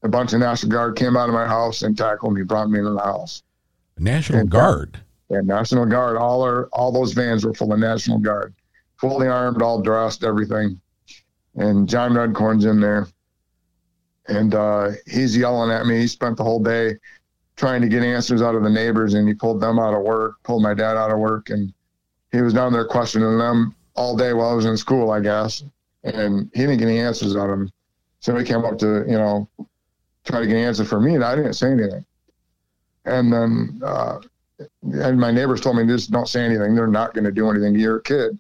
a 0.03 0.09
bunch 0.09 0.33
of 0.33 0.41
National 0.41 0.73
Guard 0.73 0.97
came 0.97 1.17
out 1.17 1.29
of 1.29 1.35
my 1.35 1.47
house 1.47 1.83
and 1.83 1.97
tackled 1.97 2.35
me, 2.35 2.43
brought 2.43 2.71
me 2.71 2.79
into 2.79 2.93
the 2.93 3.01
house. 3.01 3.43
National 3.99 4.41
and, 4.41 4.55
uh, 4.55 4.59
Guard. 4.59 5.01
Yeah, 5.31 5.41
National 5.41 5.87
Guard. 5.87 6.17
All 6.17 6.43
our 6.43 6.67
all 6.73 6.93
those 6.93 7.13
vans 7.13 7.45
were 7.45 7.55
full 7.55 7.73
of 7.73 7.79
National 7.79 8.19
Guard, 8.19 8.55
fully 8.97 9.29
armed, 9.29 9.63
all 9.63 9.81
dressed, 9.81 10.25
everything. 10.25 10.81
And 11.57 11.89
John 11.89 12.13
Redcorn's 12.13 12.67
in 12.67 12.81
there 12.81 13.09
and 14.29 14.55
uh, 14.55 14.91
he's 15.07 15.37
yelling 15.37 15.71
at 15.71 15.87
me. 15.87 15.99
He 15.99 16.07
spent 16.07 16.37
the 16.37 16.45
whole 16.45 16.63
day 16.63 16.97
trying 17.57 17.81
to 17.81 17.89
get 17.89 18.03
answers 18.03 18.43
out 18.43 18.55
of 18.55 18.63
the 18.63 18.71
neighbors, 18.71 19.15
and 19.15 19.27
he 19.27 19.35
pulled 19.35 19.61
them 19.61 19.79
out 19.79 19.95
of 19.95 20.03
work, 20.03 20.43
pulled 20.43 20.63
my 20.63 20.75
dad 20.75 20.97
out 20.97 21.11
of 21.11 21.19
work, 21.19 21.51
and 21.51 21.73
he 22.33 22.43
was 22.43 22.53
down 22.53 22.73
there 22.73 22.87
questioning 22.87 23.39
them 23.39 23.75
all 23.95 24.17
day 24.17 24.33
while 24.33 24.51
I 24.51 24.55
was 24.55 24.67
in 24.67 24.77
school, 24.77 25.11
I 25.11 25.21
guess. 25.21 25.65
And 26.05 26.51
he 26.55 26.61
didn't 26.61 26.79
get 26.79 26.89
any 26.89 27.01
answers 27.01 27.35
out 27.35 27.51
of 27.51 27.59
them. 27.59 27.73
So 28.21 28.37
he 28.37 28.45
came 28.45 28.65
up 28.65 28.79
to, 28.79 29.05
you 29.09 29.17
know, 29.17 29.49
try 30.25 30.41
to 30.41 30.47
get 30.47 30.57
an 30.57 30.65
answer 30.65 30.85
for 30.85 31.01
me, 31.01 31.15
and 31.15 31.25
I 31.25 31.35
didn't 31.35 31.55
say 31.55 31.71
anything. 31.71 32.05
And 33.05 33.33
then, 33.33 33.81
uh, 33.85 34.19
and 34.83 35.19
my 35.19 35.31
neighbors 35.31 35.61
told 35.61 35.77
me, 35.77 35.87
just 35.87 36.11
don't 36.11 36.29
say 36.29 36.45
anything. 36.45 36.75
They're 36.75 36.87
not 36.87 37.15
going 37.15 37.25
to 37.25 37.33
do 37.33 37.49
anything 37.51 37.75
to 37.75 37.81
your 37.81 38.01
kid. 38.01 38.39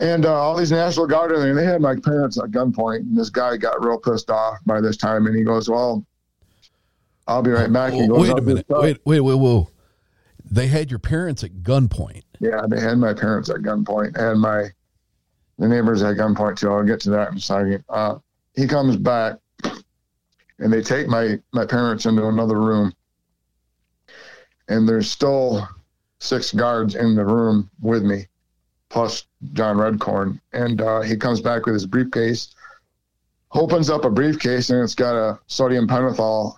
And 0.00 0.24
uh, 0.24 0.32
all 0.32 0.56
these 0.56 0.72
National 0.72 1.06
Guard, 1.06 1.30
and 1.32 1.56
they 1.56 1.64
had 1.64 1.82
my 1.82 1.94
parents 1.94 2.38
at 2.38 2.50
gunpoint. 2.50 3.00
And 3.00 3.16
this 3.16 3.28
guy 3.28 3.58
got 3.58 3.84
real 3.84 3.98
pissed 3.98 4.30
off 4.30 4.58
by 4.64 4.80
this 4.80 4.96
time, 4.96 5.26
and 5.26 5.36
he 5.36 5.44
goes, 5.44 5.68
"Well, 5.68 6.06
I'll 7.26 7.42
be 7.42 7.50
right 7.50 7.70
back." 7.70 7.92
He 7.92 8.08
goes, 8.08 8.18
wait 8.18 8.38
a 8.38 8.40
minute. 8.40 8.66
Wait, 8.68 8.98
wait, 9.04 9.20
wait, 9.20 9.34
whoa. 9.34 9.68
They 10.50 10.68
had 10.68 10.90
your 10.90 10.98
parents 10.98 11.44
at 11.44 11.62
gunpoint. 11.62 12.22
Yeah, 12.40 12.62
they 12.66 12.80
had 12.80 12.96
my 12.96 13.12
parents 13.12 13.50
at 13.50 13.56
gunpoint, 13.56 14.16
and 14.16 14.40
my 14.40 14.68
the 15.58 15.68
neighbors 15.68 16.02
at 16.02 16.16
gunpoint 16.16 16.58
too. 16.58 16.72
I'll 16.72 16.82
get 16.82 17.00
to 17.00 17.10
that 17.10 17.32
in 17.32 17.36
a 17.36 17.40
second. 17.40 17.84
Uh, 17.90 18.18
he 18.56 18.66
comes 18.66 18.96
back, 18.96 19.36
and 20.58 20.72
they 20.72 20.80
take 20.80 21.08
my 21.08 21.38
my 21.52 21.66
parents 21.66 22.06
into 22.06 22.26
another 22.26 22.58
room, 22.58 22.94
and 24.68 24.88
there's 24.88 25.10
still 25.10 25.68
six 26.20 26.54
guards 26.54 26.94
in 26.94 27.14
the 27.14 27.24
room 27.24 27.70
with 27.82 28.02
me 28.02 28.26
plus 28.90 29.24
John 29.54 29.76
Redcorn. 29.76 30.40
And 30.52 30.82
uh, 30.82 31.00
he 31.00 31.16
comes 31.16 31.40
back 31.40 31.64
with 31.64 31.74
his 31.74 31.86
briefcase, 31.86 32.54
opens 33.52 33.88
up 33.88 34.04
a 34.04 34.10
briefcase, 34.10 34.68
and 34.68 34.82
it's 34.82 34.94
got 34.94 35.14
a 35.14 35.38
sodium 35.46 35.88
pentothal 35.88 36.54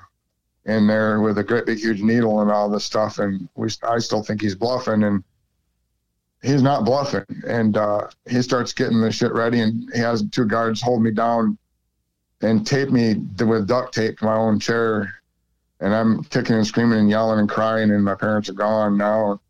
in 0.65 0.87
there 0.87 1.21
with 1.21 1.39
a 1.39 1.45
great 1.45 1.67
big 1.67 1.79
huge 1.79 2.01
needle 2.01 2.41
and 2.41 2.51
all 2.51 2.69
this 2.69 2.85
stuff. 2.85 3.19
And 3.19 3.49
we, 3.55 3.69
I 3.83 3.99
still 3.99 4.23
think 4.23 4.41
he's 4.41 4.55
bluffing, 4.55 5.05
and 5.05 5.23
he's 6.43 6.63
not 6.63 6.85
bluffing. 6.85 7.27
And 7.47 7.77
uh, 7.77 8.09
he 8.29 8.43
starts 8.43 8.73
getting 8.73 9.01
the 9.01 9.13
shit 9.13 9.33
ready, 9.33 9.61
and 9.61 9.89
he 9.95 10.01
has 10.01 10.25
two 10.31 10.47
guards 10.47 10.81
hold 10.83 11.03
me 11.03 11.13
down 11.13 11.59
and 12.41 12.67
tape 12.67 12.91
me 12.91 13.15
with 13.39 13.69
duct 13.69 13.95
tape 13.95 14.19
to 14.19 14.25
my 14.25 14.35
own 14.35 14.59
chair. 14.59 15.15
And 15.81 15.95
I'm 15.95 16.25
kicking 16.25 16.57
and 16.57 16.67
screaming 16.67 16.99
and 16.99 17.11
yelling 17.11 17.41
and 17.41 17.49
crying, 17.49 17.91
and 17.91 18.05
my 18.05 18.15
parents 18.15 18.49
are 18.49 18.55
gone 18.55 18.97
now, 18.97 19.41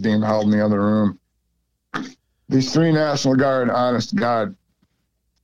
being 0.00 0.22
held 0.22 0.44
in 0.44 0.50
the 0.50 0.64
other 0.64 0.80
room 0.80 1.18
these 2.54 2.72
three 2.72 2.92
National 2.92 3.34
Guard, 3.34 3.68
honest 3.68 4.14
God, 4.14 4.54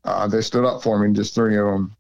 uh, 0.05 0.29
they 0.29 0.41
stood 0.41 0.65
up 0.65 0.83
for 0.83 0.99
me, 0.99 1.13
just 1.13 1.35
three 1.35 1.59
of 1.59 1.67
them, 1.67 1.97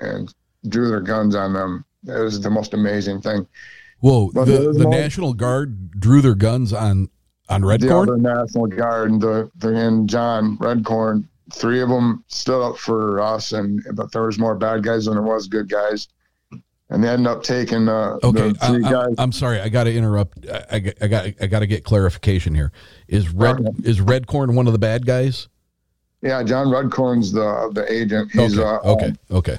and 0.00 0.32
drew 0.68 0.88
their 0.88 1.00
guns 1.00 1.34
on 1.34 1.52
them. 1.52 1.84
It 2.06 2.20
was 2.20 2.40
the 2.40 2.50
most 2.50 2.72
amazing 2.72 3.20
thing. 3.20 3.46
Whoa! 3.98 4.30
But 4.32 4.44
the 4.44 4.72
the 4.72 4.88
National 4.88 5.34
Guard 5.34 5.90
drew 5.98 6.22
their 6.22 6.36
guns 6.36 6.72
on 6.72 7.10
on 7.48 7.62
Redcorn. 7.62 8.06
The 8.06 8.12
other 8.12 8.16
National 8.18 8.66
Guard, 8.66 9.10
and 9.10 9.20
the 9.20 9.50
the 9.56 9.74
and 9.74 10.08
John 10.08 10.56
Redcorn 10.58 11.26
three 11.52 11.80
of 11.80 11.88
them 11.88 12.24
stood 12.28 12.62
up 12.62 12.78
for 12.78 13.20
us, 13.20 13.52
and 13.52 13.84
but 13.94 14.12
there 14.12 14.22
was 14.22 14.38
more 14.38 14.54
bad 14.54 14.84
guys 14.84 15.06
than 15.06 15.14
there 15.14 15.22
was 15.22 15.48
good 15.48 15.68
guys, 15.68 16.08
and 16.90 17.02
they 17.02 17.08
ended 17.08 17.26
up 17.26 17.42
taking 17.42 17.88
uh, 17.88 18.18
Okay, 18.22 18.52
the 18.52 18.58
I, 18.60 18.68
three 18.68 18.84
I'm, 18.84 18.92
guys. 18.92 19.14
I'm 19.18 19.32
sorry. 19.32 19.60
I 19.60 19.68
got 19.68 19.84
to 19.84 19.94
interrupt. 19.94 20.46
I, 20.48 20.64
I, 20.70 20.92
I 21.00 21.08
got 21.08 21.26
I 21.40 21.46
got 21.46 21.60
to 21.60 21.66
get 21.66 21.84
clarification 21.84 22.54
here. 22.54 22.72
Is 23.08 23.30
red 23.30 23.58
is 23.84 24.00
Redcorn 24.00 24.54
one 24.54 24.66
of 24.66 24.72
the 24.72 24.78
bad 24.78 25.06
guys? 25.06 25.48
yeah, 26.22 26.42
John 26.42 26.68
Redcorn's 26.68 27.32
the 27.32 27.70
the 27.72 27.90
agent. 27.92 28.32
He's 28.32 28.58
okay, 28.58 28.68
uh, 28.68 28.92
okay, 28.92 29.12
okay. 29.30 29.58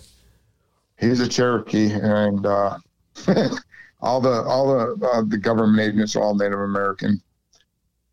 he's 1.00 1.20
a 1.20 1.28
Cherokee, 1.28 1.92
and 1.92 2.46
uh, 2.46 2.78
all 4.02 4.22
the 4.22 4.44
all 4.44 4.68
the 4.68 5.06
uh, 5.06 5.22
the 5.28 5.38
government 5.38 5.80
agents 5.80 6.16
are 6.16 6.22
all 6.22 6.36
Native 6.36 6.60
American. 6.60 7.22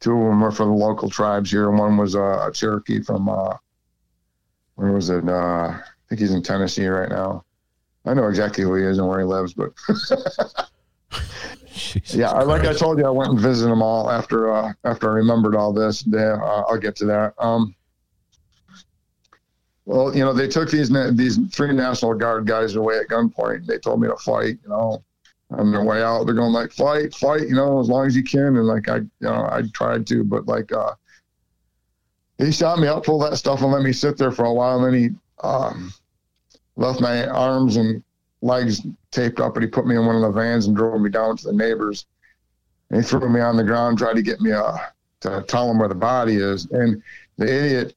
Two 0.00 0.12
of 0.12 0.28
them 0.28 0.40
were 0.40 0.52
from 0.52 0.68
the 0.70 0.76
local 0.76 1.08
tribes 1.08 1.50
here, 1.50 1.68
and 1.68 1.78
one 1.78 1.96
was 1.96 2.14
uh, 2.14 2.46
a 2.48 2.52
Cherokee 2.52 3.02
from 3.02 3.28
uh, 3.28 3.56
where 4.74 4.92
was 4.92 5.08
it? 5.08 5.28
Uh, 5.28 5.72
I 5.72 5.82
think 6.08 6.20
he's 6.20 6.32
in 6.32 6.42
Tennessee 6.42 6.86
right 6.86 7.08
now. 7.08 7.44
I 8.06 8.14
know 8.14 8.28
exactly 8.28 8.64
who 8.64 8.74
he 8.74 8.84
is 8.84 8.98
and 8.98 9.08
where 9.08 9.18
he 9.20 9.24
lives, 9.24 9.54
but 9.54 9.72
yeah, 12.12 12.30
I- 12.30 12.42
like 12.42 12.64
I 12.66 12.72
told 12.74 12.98
you, 12.98 13.06
I 13.06 13.10
went 13.10 13.30
and 13.30 13.40
visited 13.40 13.70
them 13.70 13.82
all 13.82 14.10
after 14.10 14.52
uh, 14.52 14.72
after 14.84 15.10
I 15.10 15.14
remembered 15.14 15.54
all 15.56 15.72
this. 15.72 16.04
Yeah, 16.06 16.34
uh, 16.42 16.64
I'll 16.68 16.78
get 16.78 16.96
to 16.96 17.06
that. 17.06 17.34
Um, 17.38 17.74
well, 19.86 20.14
you 20.16 20.24
know, 20.24 20.32
they 20.32 20.48
took 20.48 20.70
these 20.70 20.90
these 21.14 21.38
three 21.52 21.72
National 21.72 22.14
Guard 22.14 22.46
guys 22.46 22.74
away 22.76 22.98
at 22.98 23.08
gunpoint. 23.08 23.66
They 23.66 23.78
told 23.78 24.00
me 24.00 24.08
to 24.08 24.16
fight. 24.16 24.58
You 24.62 24.68
know, 24.68 25.04
on 25.50 25.72
their 25.72 25.84
way 25.84 26.02
out, 26.02 26.24
they're 26.24 26.34
going 26.34 26.52
like, 26.52 26.72
"Fight, 26.72 27.14
fight!" 27.14 27.42
You 27.48 27.54
know, 27.54 27.80
as 27.80 27.88
long 27.88 28.06
as 28.06 28.16
you 28.16 28.22
can. 28.22 28.56
And 28.56 28.66
like 28.66 28.88
I, 28.88 28.96
you 28.96 29.08
know, 29.20 29.48
I 29.50 29.62
tried 29.74 30.06
to, 30.08 30.24
but 30.24 30.46
like, 30.46 30.72
uh, 30.72 30.94
he 32.38 32.50
shot 32.50 32.78
me 32.78 32.88
up, 32.88 33.04
pulled 33.04 33.22
that 33.22 33.36
stuff, 33.36 33.62
and 33.62 33.72
let 33.72 33.82
me 33.82 33.92
sit 33.92 34.16
there 34.16 34.30
for 34.32 34.44
a 34.46 34.52
while. 34.52 34.82
And 34.82 34.94
then 34.94 35.00
he 35.02 35.10
um, 35.46 35.92
left 36.76 37.00
my 37.00 37.26
arms 37.26 37.76
and 37.76 38.02
legs 38.42 38.82
taped 39.10 39.40
up, 39.40 39.56
and 39.56 39.64
he 39.64 39.70
put 39.70 39.86
me 39.86 39.96
in 39.96 40.06
one 40.06 40.16
of 40.16 40.22
the 40.22 40.30
vans 40.30 40.66
and 40.66 40.76
drove 40.76 41.00
me 41.00 41.10
down 41.10 41.36
to 41.36 41.46
the 41.46 41.52
neighbors. 41.52 42.06
And 42.90 43.02
he 43.02 43.08
threw 43.08 43.28
me 43.28 43.40
on 43.40 43.56
the 43.56 43.64
ground, 43.64 43.98
tried 43.98 44.16
to 44.16 44.22
get 44.22 44.40
me 44.40 44.52
uh, 44.52 44.76
to 45.20 45.44
tell 45.48 45.70
him 45.70 45.78
where 45.78 45.88
the 45.88 45.94
body 45.94 46.36
is. 46.36 46.66
And 46.66 47.02
the 47.36 47.46
idiot 47.46 47.94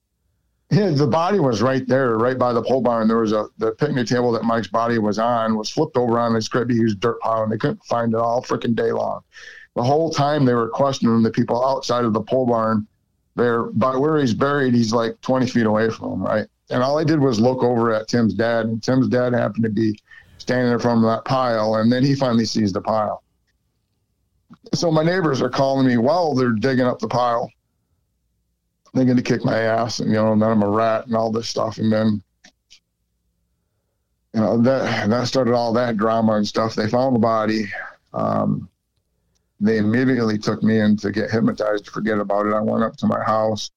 yeah, 0.70 0.90
the 0.90 1.08
body 1.08 1.40
was 1.40 1.62
right 1.62 1.88
there, 1.88 2.18
right 2.18 2.38
by 2.38 2.52
the 2.52 2.62
pole 2.62 2.82
barn. 2.82 3.08
There 3.08 3.20
was 3.20 3.32
a 3.32 3.48
the 3.58 3.72
picnic 3.72 4.08
table 4.08 4.34
that 4.34 4.44
Mike's 4.44 4.68
body 4.68 4.98
was 4.98 5.18
on 5.18 5.56
was 5.56 5.70
flipped 5.70 5.96
over 5.96 6.20
on 6.20 6.34
this 6.34 6.50
great 6.50 6.70
huge 6.70 7.00
dirt 7.00 7.22
pile, 7.22 7.44
and 7.44 7.52
they 7.52 7.58
couldn't 7.58 7.84
find 7.86 8.14
it 8.14 8.20
all 8.20 8.44
freaking 8.44 8.76
day 8.76 8.92
long. 8.92 9.22
The 9.76 9.84
whole 9.84 10.10
time 10.12 10.44
they 10.44 10.54
were 10.54 10.68
questioning 10.68 11.24
the 11.24 11.32
people 11.32 11.66
outside 11.66 12.04
of 12.04 12.12
the 12.12 12.22
pole 12.22 12.48
barn. 12.48 12.86
There, 13.36 13.64
by 13.64 13.96
where 13.96 14.18
he's 14.18 14.34
buried, 14.34 14.74
he's 14.74 14.92
like 14.92 15.22
20 15.22 15.46
feet 15.46 15.68
away 15.68 15.90
from 15.92 16.14
him, 16.14 16.24
right? 16.24 16.48
And 16.70 16.84
all 16.84 17.00
I 17.00 17.04
did 17.04 17.20
was 17.20 17.40
look 17.40 17.64
over 17.64 17.94
at 17.94 18.08
Tim's 18.08 18.34
dad, 18.34 18.66
and 18.66 18.84
Tim's 18.84 19.08
dad 19.08 19.34
happened 19.34 19.64
to 19.64 19.70
be 19.70 20.00
standing 20.38 20.72
in 20.72 20.80
front 20.80 21.04
of 21.04 21.10
that 21.10 21.26
pile, 21.26 21.76
and 21.76 21.92
then 21.92 22.04
he 22.04 22.16
finally 22.16 22.46
sees 22.46 22.74
the 22.74 22.82
pile. 22.82 23.24
So 24.74 24.92
my 24.92 25.04
neighbors 25.04 25.42
are 25.42 25.50
calling 25.50 25.88
me 25.88 25.98
while 25.98 26.34
they're 26.34 26.52
digging 26.52 26.86
up 26.86 27.00
the 27.00 27.08
pile. 27.08 27.52
They're 28.94 29.06
going 29.06 29.18
to 29.18 29.24
kick 29.24 29.44
my 29.46 29.60
ass 29.60 30.00
and 30.00 30.10
you 30.10 30.16
know 30.16 30.32
and 30.34 30.42
then 30.42 30.50
i'm 30.50 30.64
a 30.64 30.70
rat 30.70 31.06
and 31.06 31.16
all 31.16 31.32
this 31.32 31.48
stuff 31.48 31.78
and 31.78 31.92
then 31.92 32.24
you 34.34 34.42
know 34.42 34.58
that 34.62 35.10
that 35.10 35.28
started 35.28 35.54
all 35.54 35.74
that 35.74 35.98
drama 35.98 36.34
and 36.34 36.48
stuff. 36.48 36.76
They 36.76 36.88
found 36.88 37.16
the 37.16 37.20
body. 37.20 37.66
Um, 38.14 38.70
they 39.60 39.78
immediately 39.78 40.38
took 40.38 40.62
me 40.62 40.80
in 40.80 40.96
to 40.98 41.12
get 41.12 41.32
hypnotized 41.32 41.86
to 41.86 41.92
forget 41.92 42.20
about 42.20 42.46
it. 42.46 42.54
I 42.54 42.62
went 42.62 42.84
up 42.84 42.96
to 42.98 43.08
my 43.08 43.24
house 43.24 43.72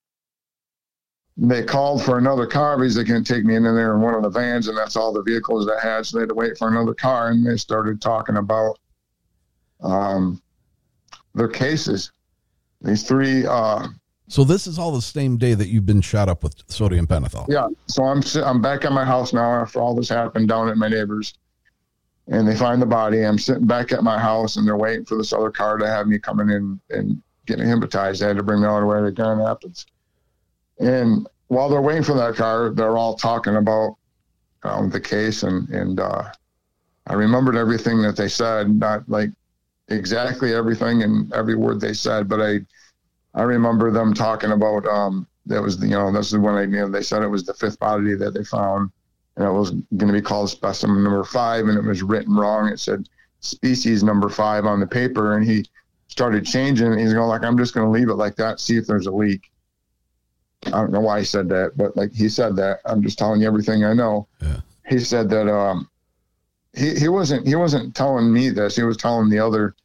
they 1.37 1.63
called 1.63 2.03
for 2.03 2.17
another 2.17 2.45
car 2.45 2.77
because 2.77 2.95
they 2.95 3.03
couldn't 3.03 3.23
take 3.23 3.45
me 3.45 3.55
in 3.55 3.63
there 3.63 3.95
in 3.95 4.01
one 4.01 4.13
of 4.13 4.21
the 4.21 4.29
vans 4.29 4.67
and 4.67 4.77
that's 4.77 4.95
all 4.95 5.13
the 5.13 5.23
vehicles 5.23 5.65
they 5.65 5.79
had 5.81 6.05
so 6.05 6.17
they 6.17 6.21
had 6.23 6.29
to 6.29 6.35
wait 6.35 6.57
for 6.57 6.67
another 6.67 6.93
car 6.93 7.29
and 7.29 7.45
they 7.45 7.57
started 7.57 8.01
talking 8.01 8.37
about 8.37 8.77
um, 9.81 10.41
their 11.33 11.47
cases 11.47 12.11
these 12.81 13.03
three 13.03 13.45
uh, 13.45 13.87
So 14.27 14.43
this 14.43 14.65
is 14.67 14.79
all 14.79 14.91
the 14.91 15.01
same 15.01 15.37
day 15.37 15.53
that 15.53 15.67
you've 15.67 15.85
been 15.85 16.01
shot 16.01 16.29
up 16.29 16.43
with 16.43 16.55
sodium 16.67 17.07
pentothal. 17.07 17.45
Yeah. 17.47 17.67
So 17.87 18.03
I'm 18.03 18.21
I'm 18.43 18.61
back 18.61 18.85
at 18.85 18.91
my 18.91 19.05
house 19.05 19.33
now 19.33 19.61
after 19.61 19.79
all 19.79 19.95
this 19.95 20.09
happened 20.09 20.47
down 20.47 20.69
at 20.69 20.77
my 20.77 20.87
neighbor's, 20.87 21.33
and 22.27 22.47
they 22.47 22.55
find 22.55 22.81
the 22.81 22.87
body. 22.87 23.23
I'm 23.23 23.37
sitting 23.37 23.67
back 23.67 23.91
at 23.91 24.03
my 24.03 24.17
house, 24.17 24.55
and 24.55 24.65
they're 24.65 24.77
waiting 24.77 25.05
for 25.05 25.17
this 25.17 25.33
other 25.33 25.51
car 25.51 25.77
to 25.77 25.87
have 25.87 26.07
me 26.07 26.17
coming 26.17 26.49
in 26.49 26.79
and 26.89 27.21
getting 27.45 27.67
hypnotized. 27.67 28.21
They 28.21 28.27
had 28.27 28.37
to 28.37 28.43
bring 28.43 28.61
me 28.61 28.67
all 28.67 28.79
the 28.79 28.85
way 28.85 29.01
to 29.01 29.11
Grand 29.11 29.39
Rapids, 29.39 29.85
and 30.79 31.27
while 31.47 31.69
they're 31.69 31.81
waiting 31.81 32.03
for 32.03 32.15
that 32.15 32.35
car, 32.35 32.69
they're 32.69 32.97
all 32.97 33.15
talking 33.15 33.57
about 33.57 33.97
um, 34.63 34.89
the 34.89 34.99
case, 34.99 35.43
and 35.43 35.67
and 35.69 35.99
uh, 35.99 36.23
I 37.07 37.13
remembered 37.13 37.55
everything 37.55 38.01
that 38.03 38.15
they 38.15 38.29
said, 38.29 38.69
not 38.69 39.07
like 39.09 39.29
exactly 39.89 40.53
everything 40.53 41.03
and 41.03 41.31
every 41.33 41.55
word 41.55 41.81
they 41.81 41.93
said, 41.93 42.29
but 42.29 42.41
I 42.41 42.61
I 43.33 43.43
remember 43.43 43.91
them 43.91 44.13
talking 44.13 44.51
about 44.51 44.85
um 44.87 45.27
that 45.47 45.61
was 45.61 45.77
the 45.77 45.87
you 45.87 45.93
know 45.93 46.11
this 46.11 46.31
is 46.31 46.37
when 46.37 46.55
I 46.55 46.61
you 46.61 46.67
know 46.67 46.89
they 46.89 47.03
said 47.03 47.23
it 47.23 47.27
was 47.27 47.45
the 47.45 47.53
fifth 47.53 47.79
body 47.79 48.15
that 48.15 48.33
they 48.33 48.43
found 48.43 48.91
and 49.35 49.45
it 49.45 49.51
was 49.51 49.71
going 49.71 50.07
to 50.07 50.13
be 50.13 50.21
called 50.21 50.49
specimen 50.49 51.03
number 51.03 51.23
five 51.23 51.67
and 51.67 51.77
it 51.77 51.83
was 51.83 52.03
written 52.03 52.35
wrong. 52.35 52.67
It 52.67 52.79
said 52.79 53.07
species 53.39 54.03
number 54.03 54.29
five 54.29 54.65
on 54.65 54.79
the 54.79 54.87
paper 54.87 55.35
and 55.35 55.45
he 55.45 55.65
started 56.07 56.45
changing 56.45 56.97
he's 56.97 57.13
going 57.13 57.27
like 57.27 57.43
I'm 57.43 57.57
just 57.57 57.73
going 57.73 57.85
to 57.85 57.91
leave 57.91 58.09
it 58.09 58.15
like 58.15 58.35
that 58.35 58.59
see 58.59 58.77
if 58.77 58.85
there's 58.85 59.07
a 59.07 59.11
leak 59.11 59.50
I 60.67 60.71
don't 60.71 60.91
know 60.91 61.01
why 61.01 61.19
he 61.19 61.25
said 61.25 61.49
that 61.49 61.73
but 61.75 61.95
like 61.97 62.13
he 62.13 62.29
said 62.29 62.55
that 62.57 62.79
I'm 62.85 63.01
just 63.01 63.17
telling 63.17 63.41
you 63.41 63.47
everything 63.47 63.83
I 63.83 63.93
know 63.93 64.27
he 64.87 64.99
said 64.99 65.29
that 65.29 65.51
um 65.51 65.89
he 66.73 66.95
he 66.95 67.07
wasn't 67.07 67.47
he 67.47 67.55
wasn't 67.55 67.95
telling 67.95 68.31
me 68.31 68.49
this 68.49 68.75
he 68.75 68.83
was 68.83 68.97
telling 68.97 69.29
the 69.29 69.39
other 69.39 69.75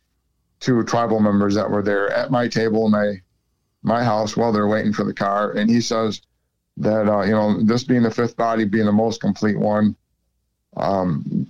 two 0.60 0.82
tribal 0.84 1.20
members 1.20 1.54
that 1.54 1.70
were 1.70 1.82
there 1.82 2.10
at 2.12 2.30
my 2.30 2.48
table 2.48 2.86
in 2.86 2.92
my 2.92 3.20
my 3.86 4.02
house 4.02 4.36
while 4.36 4.52
they're 4.52 4.66
waiting 4.66 4.92
for 4.92 5.04
the 5.04 5.14
car. 5.14 5.52
And 5.52 5.70
he 5.70 5.80
says 5.80 6.20
that, 6.78 7.08
uh, 7.08 7.22
you 7.22 7.30
know, 7.30 7.62
this 7.62 7.84
being 7.84 8.02
the 8.02 8.10
fifth 8.10 8.36
body 8.36 8.64
being 8.64 8.84
the 8.84 8.92
most 8.92 9.20
complete 9.20 9.56
one, 9.56 9.94
um, 10.76 11.46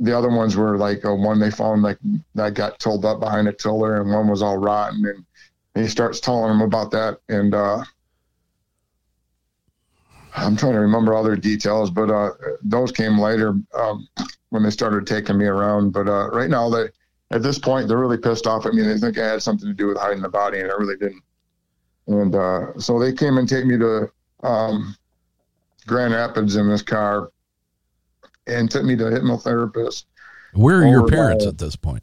the 0.00 0.16
other 0.16 0.28
ones 0.28 0.56
were 0.56 0.76
like 0.76 1.04
a 1.04 1.14
one 1.14 1.38
they 1.38 1.52
found 1.52 1.82
like 1.82 1.98
that 2.34 2.54
got 2.54 2.80
tilled 2.80 3.04
up 3.04 3.20
behind 3.20 3.46
a 3.46 3.52
tiller 3.52 4.00
and 4.00 4.10
one 4.10 4.28
was 4.28 4.42
all 4.42 4.58
rotten. 4.58 5.06
And, 5.06 5.24
he 5.74 5.86
starts 5.86 6.18
telling 6.18 6.48
them 6.48 6.62
about 6.62 6.90
that. 6.90 7.20
And, 7.28 7.54
uh, 7.54 7.84
I'm 10.38 10.56
trying 10.56 10.72
to 10.72 10.80
remember 10.80 11.14
all 11.14 11.22
their 11.22 11.36
details, 11.36 11.90
but, 11.90 12.10
uh, 12.10 12.30
those 12.62 12.92
came 12.92 13.18
later, 13.18 13.54
um, 13.74 14.08
when 14.50 14.62
they 14.62 14.70
started 14.70 15.06
taking 15.06 15.38
me 15.38 15.46
around. 15.46 15.92
But, 15.92 16.08
uh, 16.08 16.30
right 16.30 16.50
now 16.50 16.70
they, 16.70 16.88
at 17.30 17.42
this 17.42 17.58
point, 17.58 17.88
they're 17.88 17.98
really 17.98 18.18
pissed 18.18 18.46
off 18.46 18.66
at 18.66 18.74
me. 18.74 18.82
They 18.82 18.98
think 18.98 19.18
I 19.18 19.26
had 19.26 19.42
something 19.42 19.68
to 19.68 19.74
do 19.74 19.86
with 19.86 19.98
hiding 19.98 20.22
the 20.22 20.28
body, 20.28 20.60
and 20.60 20.70
I 20.70 20.74
really 20.74 20.96
didn't. 20.96 21.22
And 22.06 22.34
uh, 22.34 22.78
so 22.78 22.98
they 22.98 23.12
came 23.12 23.36
and 23.36 23.48
take 23.48 23.66
me 23.66 23.76
to 23.78 24.10
um, 24.42 24.96
Grand 25.86 26.14
Rapids 26.14 26.56
in 26.56 26.68
this 26.68 26.82
car 26.82 27.30
and 28.46 28.70
took 28.70 28.84
me 28.84 28.96
to 28.96 29.08
a 29.08 29.10
hypnotherapist. 29.10 30.04
Where 30.54 30.82
are 30.82 30.86
your 30.86 31.06
parents 31.06 31.46
at 31.46 31.58
this 31.58 31.76
point? 31.76 32.02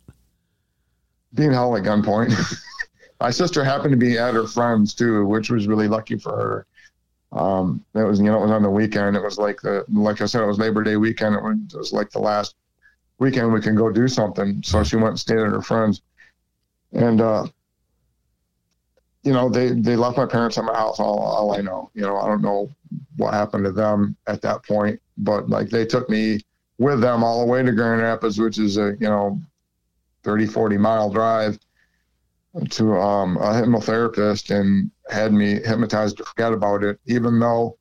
Being 1.33 1.51
held 1.51 1.77
at 1.77 1.83
gunpoint. 1.83 2.33
My 3.19 3.31
sister 3.31 3.63
happened 3.63 3.91
to 3.91 3.97
be 3.97 4.17
at 4.17 4.35
her 4.35 4.45
friend's 4.45 4.93
too, 4.93 5.25
which 5.25 5.49
was 5.49 5.67
really 5.67 5.87
lucky 5.87 6.17
for 6.17 6.35
her. 6.35 6.67
Um, 7.31 7.83
it 7.93 8.03
was, 8.03 8.19
you 8.19 8.25
know, 8.25 8.37
it 8.37 8.43
was 8.43 8.51
on 8.51 8.63
the 8.63 8.69
weekend. 8.69 9.15
It 9.15 9.23
was 9.23 9.37
like 9.37 9.61
the, 9.61 9.83
like 9.91 10.21
I 10.21 10.25
said, 10.25 10.41
it 10.41 10.47
was 10.47 10.59
Labor 10.59 10.83
Day 10.83 10.95
weekend. 10.95 11.35
It 11.35 11.43
was, 11.43 11.57
it 11.73 11.77
was 11.77 11.93
like 11.93 12.09
the 12.11 12.19
last 12.19 12.55
weekend 13.19 13.51
we 13.51 13.61
can 13.61 13.75
go 13.75 13.91
do 13.91 14.07
something. 14.07 14.61
So 14.63 14.83
she 14.83 14.95
went 14.95 15.09
and 15.09 15.19
stayed 15.19 15.39
at 15.39 15.51
her 15.51 15.61
friend's. 15.61 16.01
And, 16.93 17.19
uh, 17.19 17.47
you 19.23 19.33
know, 19.33 19.49
they, 19.49 19.71
they 19.71 19.95
left 19.95 20.17
my 20.17 20.25
parents 20.25 20.57
at 20.57 20.63
my 20.63 20.75
house. 20.75 20.99
All, 20.99 21.19
all 21.19 21.53
I 21.55 21.61
know, 21.61 21.89
you 21.93 22.03
know, 22.03 22.17
I 22.17 22.27
don't 22.27 22.41
know 22.41 22.69
what 23.17 23.33
happened 23.33 23.65
to 23.65 23.71
them 23.71 24.15
at 24.27 24.41
that 24.43 24.63
point, 24.63 25.01
but 25.17 25.49
like 25.49 25.69
they 25.69 25.85
took 25.85 26.09
me 26.09 26.41
with 26.77 27.01
them 27.01 27.23
all 27.23 27.41
the 27.41 27.51
way 27.51 27.63
to 27.63 27.71
Grand 27.71 28.01
Rapids, 28.01 28.39
which 28.39 28.59
is 28.59 28.77
a, 28.77 28.95
you 28.99 29.07
know, 29.07 29.39
30, 30.23 30.45
40 30.45 30.77
mile 30.77 31.09
drive 31.09 31.59
to 32.69 32.93
um, 32.97 33.37
a 33.37 33.51
hypnotherapist 33.51 34.55
and 34.57 34.91
had 35.09 35.33
me 35.33 35.61
hypnotized 35.61 36.17
to 36.17 36.23
forget 36.23 36.53
about 36.53 36.83
it, 36.83 36.99
even 37.05 37.39
though 37.39 37.77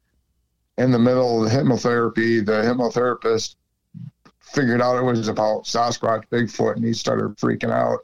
in 0.78 0.90
the 0.90 0.98
middle 0.98 1.44
of 1.44 1.50
the 1.50 1.56
hypnotherapy, 1.56 2.44
the 2.44 2.52
hypnotherapist 2.52 3.56
figured 4.40 4.80
out 4.80 4.96
it 4.96 5.02
was 5.02 5.28
about 5.28 5.64
Sasquatch, 5.64 6.24
Bigfoot, 6.30 6.76
and 6.76 6.84
he 6.84 6.92
started 6.92 7.36
freaking 7.36 7.70
out. 7.70 8.00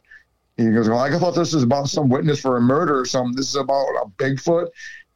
He 0.56 0.70
goes, 0.70 0.88
"Well, 0.88 0.98
I 0.98 1.10
thought 1.18 1.34
this 1.34 1.54
was 1.54 1.62
about 1.62 1.88
some 1.88 2.08
witness 2.08 2.40
for 2.40 2.56
a 2.56 2.60
murder 2.60 2.98
or 2.98 3.06
something. 3.06 3.34
This 3.34 3.48
is 3.48 3.56
about 3.56 3.88
a 4.02 4.08
Bigfoot," 4.18 4.68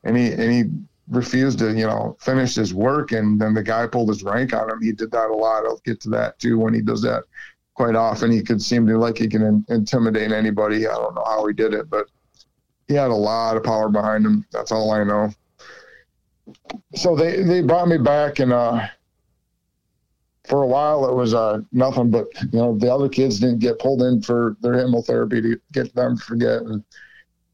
and 0.05 0.17
he 0.17 0.33
and 0.33 0.53
he 0.53 0.65
refused 1.09 1.59
to, 1.59 1.75
you 1.75 1.87
know, 1.87 2.17
finish 2.19 2.55
his 2.55 2.73
work. 2.73 3.13
And 3.13 3.39
then 3.41 3.53
the 3.53 3.63
guy 3.63 3.87
pulled 3.87 4.09
his 4.09 4.23
rank 4.23 4.55
on 4.55 4.71
him. 4.71 4.81
He 4.81 4.93
did 4.93 5.11
that 5.11 5.31
a 5.31 5.35
lot. 5.35 5.67
I'll 5.67 5.81
get 5.85 6.01
to 6.03 6.09
that 6.11 6.39
too 6.39 6.59
when 6.59 6.73
he 6.73 6.81
does 6.81 7.03
that 7.03 7.25
quite 7.75 7.95
often. 7.95 8.31
He 8.31 8.43
could 8.43 8.63
seem 8.63 8.87
to 8.87 8.97
like 8.97 9.19
he 9.19 9.29
can 9.29 9.43
in, 9.43 9.65
intimidate 9.69 10.33
anybody. 10.33 10.87
I 10.87 10.95
don't 10.95 11.15
know 11.15 11.25
how 11.27 11.47
he 11.47 11.53
did 11.53 11.75
it, 11.75 11.91
but 11.91 12.07
he 12.89 12.95
had 12.95 13.11
a 13.11 13.15
lot 13.15 13.57
of 13.57 13.65
power 13.65 13.89
behind 13.89 14.25
him. 14.27 14.45
That's 14.53 14.73
all 14.73 14.91
I 14.91 15.05
know. 15.05 15.31
so 16.95 17.15
they 17.17 17.43
they 17.43 17.63
brought 17.63 17.89
me 17.89 17.99
back 17.99 18.39
and 18.39 18.53
uh 18.53 18.87
for 20.45 20.63
a 20.63 20.67
while 20.67 21.09
it 21.09 21.15
was 21.15 21.33
uh 21.33 21.59
nothing 21.73 22.11
but 22.11 22.27
you 22.53 22.59
know 22.59 22.77
the 22.79 22.93
other 22.93 23.09
kids 23.09 23.41
didn't 23.41 23.61
get 23.61 23.79
pulled 23.79 24.03
in 24.03 24.21
for 24.21 24.57
their 24.61 24.75
chemotherapy 24.75 25.41
to 25.41 25.59
get 25.73 25.95
them 25.95 26.19
to 26.19 26.25
forget 26.25 26.61
and 26.63 26.85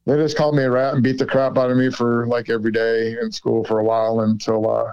they 0.07 0.17
just 0.17 0.37
called 0.37 0.57
me 0.57 0.65
a 0.65 0.71
rat 0.71 0.95
and 0.95 1.03
beat 1.03 1.19
the 1.19 1.27
crap 1.27 1.57
out 1.57 1.71
of 1.71 1.77
me 1.77 1.91
for 1.91 2.27
like 2.27 2.51
every 2.51 2.73
day 2.73 3.17
in 3.23 3.31
school 3.31 3.65
for 3.65 3.79
a 3.79 3.85
while 3.85 4.21
until 4.21 4.69
uh 4.69 4.93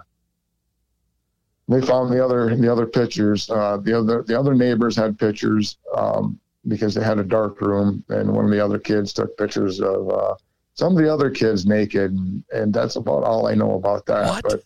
they 1.67 1.81
found 1.81 2.11
the 2.11 2.23
other 2.23 2.55
the 2.55 2.71
other 2.71 2.85
pictures 2.85 3.49
uh 3.49 3.77
the 3.77 3.97
other 3.97 4.23
the 4.27 4.37
other 4.39 4.53
neighbors 4.53 4.95
had 4.95 5.17
pictures 5.17 5.77
um 5.95 6.39
because 6.67 6.93
they 6.95 7.03
had 7.03 7.19
a 7.19 7.23
dark 7.23 7.61
room 7.61 8.03
and 8.09 8.31
one 8.31 8.45
of 8.45 8.51
the 8.51 8.63
other 8.63 8.79
kids 8.79 9.13
took 9.13 9.35
pictures 9.37 9.79
of 9.81 10.09
uh 10.09 10.35
some 10.73 10.95
of 10.95 11.03
the 11.03 11.11
other 11.11 11.29
kids 11.29 11.65
naked 11.65 12.11
and 12.51 12.73
that's 12.73 12.95
about 12.97 13.23
all 13.23 13.47
I 13.47 13.53
know 13.55 13.73
about 13.75 14.05
that 14.07 14.27
What? 14.27 14.43
but 14.43 14.63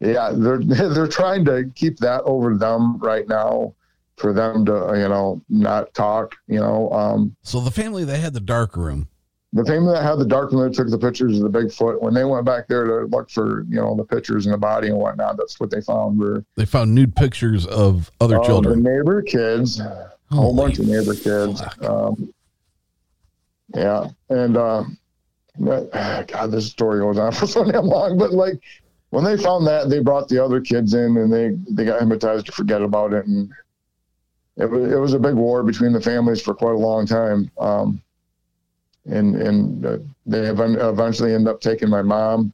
yeah, 0.00 0.32
they're 0.34 0.58
they're 0.64 1.06
trying 1.08 1.44
to 1.46 1.70
keep 1.74 1.98
that 1.98 2.22
over 2.24 2.56
them 2.56 2.98
right 2.98 3.26
now 3.28 3.74
for 4.16 4.32
them 4.32 4.64
to 4.66 4.72
you 4.96 5.08
know 5.08 5.40
not 5.48 5.92
talk. 5.94 6.34
You 6.46 6.60
know, 6.60 6.90
um, 6.92 7.34
So 7.42 7.60
the 7.60 7.70
family 7.70 8.04
that 8.04 8.18
had 8.18 8.34
the 8.34 8.40
dark 8.40 8.76
room, 8.76 9.08
the 9.52 9.64
family 9.64 9.94
that 9.94 10.02
had 10.02 10.16
the 10.18 10.26
dark 10.26 10.52
room 10.52 10.62
that 10.64 10.74
took 10.74 10.90
the 10.90 10.98
pictures 10.98 11.40
of 11.40 11.50
the 11.50 11.58
Bigfoot 11.58 12.02
when 12.02 12.12
they 12.12 12.24
went 12.24 12.44
back 12.44 12.66
there 12.68 12.84
to 12.84 13.06
look 13.06 13.30
for 13.30 13.64
you 13.68 13.76
know 13.76 13.94
the 13.96 14.04
pictures 14.04 14.46
and 14.46 14.52
the 14.52 14.58
body 14.58 14.88
and 14.88 14.98
whatnot. 14.98 15.36
That's 15.36 15.58
what 15.60 15.70
they 15.70 15.80
found 15.80 16.18
were 16.18 16.44
they 16.56 16.66
found 16.66 16.94
nude 16.94 17.14
pictures 17.16 17.64
of 17.66 18.10
other 18.20 18.40
uh, 18.40 18.44
children. 18.44 18.82
the 18.82 18.90
neighbor 18.90 19.22
kids, 19.22 19.80
a 20.38 20.40
whole 20.40 20.54
bunch 20.54 20.78
of 20.78 20.86
neighbor 20.86 21.14
kids. 21.14 21.62
Um, 21.80 22.32
yeah, 23.74 24.08
and 24.28 24.56
uh, 24.56 24.84
God, 25.64 26.50
this 26.50 26.66
story 26.66 27.00
goes 27.00 27.18
on 27.18 27.32
for 27.32 27.46
so 27.46 27.64
damn 27.64 27.86
long. 27.86 28.18
But 28.18 28.32
like 28.32 28.60
when 29.10 29.24
they 29.24 29.36
found 29.36 29.66
that, 29.66 29.88
they 29.88 30.00
brought 30.00 30.28
the 30.28 30.44
other 30.44 30.60
kids 30.60 30.94
in 30.94 31.16
and 31.16 31.32
they 31.32 31.52
they 31.70 31.84
got 31.84 32.00
hypnotized 32.00 32.46
to 32.46 32.52
forget 32.52 32.82
about 32.82 33.12
it, 33.12 33.26
and 33.26 33.50
it 34.56 34.66
was 34.66 34.92
it 34.92 34.96
was 34.96 35.14
a 35.14 35.18
big 35.18 35.34
war 35.34 35.62
between 35.62 35.92
the 35.92 36.00
families 36.00 36.42
for 36.42 36.54
quite 36.54 36.74
a 36.74 36.78
long 36.78 37.06
time. 37.06 37.50
Um, 37.58 38.02
and 39.06 39.36
and 39.36 39.86
uh, 39.86 39.98
they 40.26 40.46
ev- 40.46 40.60
eventually 40.60 41.34
end 41.34 41.48
up 41.48 41.60
taking 41.60 41.88
my 41.88 42.02
mom. 42.02 42.52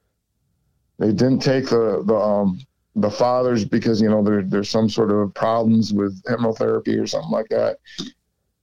They 0.98 1.12
didn't 1.12 1.40
take 1.40 1.69
the 1.70 2.02
the 2.05 2.16
um 2.16 2.61
the 2.97 3.11
fathers 3.11 3.65
because 3.65 4.01
you 4.01 4.09
know 4.09 4.23
there 4.23 4.43
there's 4.43 4.69
some 4.69 4.89
sort 4.89 5.11
of 5.11 5.33
problems 5.35 5.93
with 5.93 6.21
hemotherapy 6.25 7.01
or 7.01 7.07
something 7.07 7.31
like 7.31 7.49
that 7.49 7.79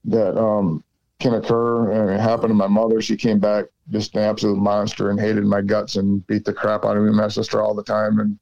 that 0.06 0.38
um 0.38 0.84
can 1.20 1.34
occur. 1.34 1.92
And 1.92 2.10
it 2.12 2.20
happened 2.20 2.50
to 2.50 2.56
my 2.56 2.68
mother. 2.68 3.02
She 3.02 3.18
came 3.18 3.40
back 3.40 3.66
just 3.90 4.16
an 4.16 4.22
absolute 4.22 4.58
monster 4.58 5.10
and 5.10 5.20
hated 5.20 5.46
my 5.46 5.62
guts 5.62 5.96
and 5.96 6.26
beat 6.28 6.46
the 6.46 6.54
crap 6.54 6.86
out 6.86 6.98
of 6.98 7.04
me 7.04 7.12
my 7.12 7.28
sister 7.28 7.62
all 7.62 7.74
the 7.74 7.84
time. 7.84 8.20
And 8.20 8.38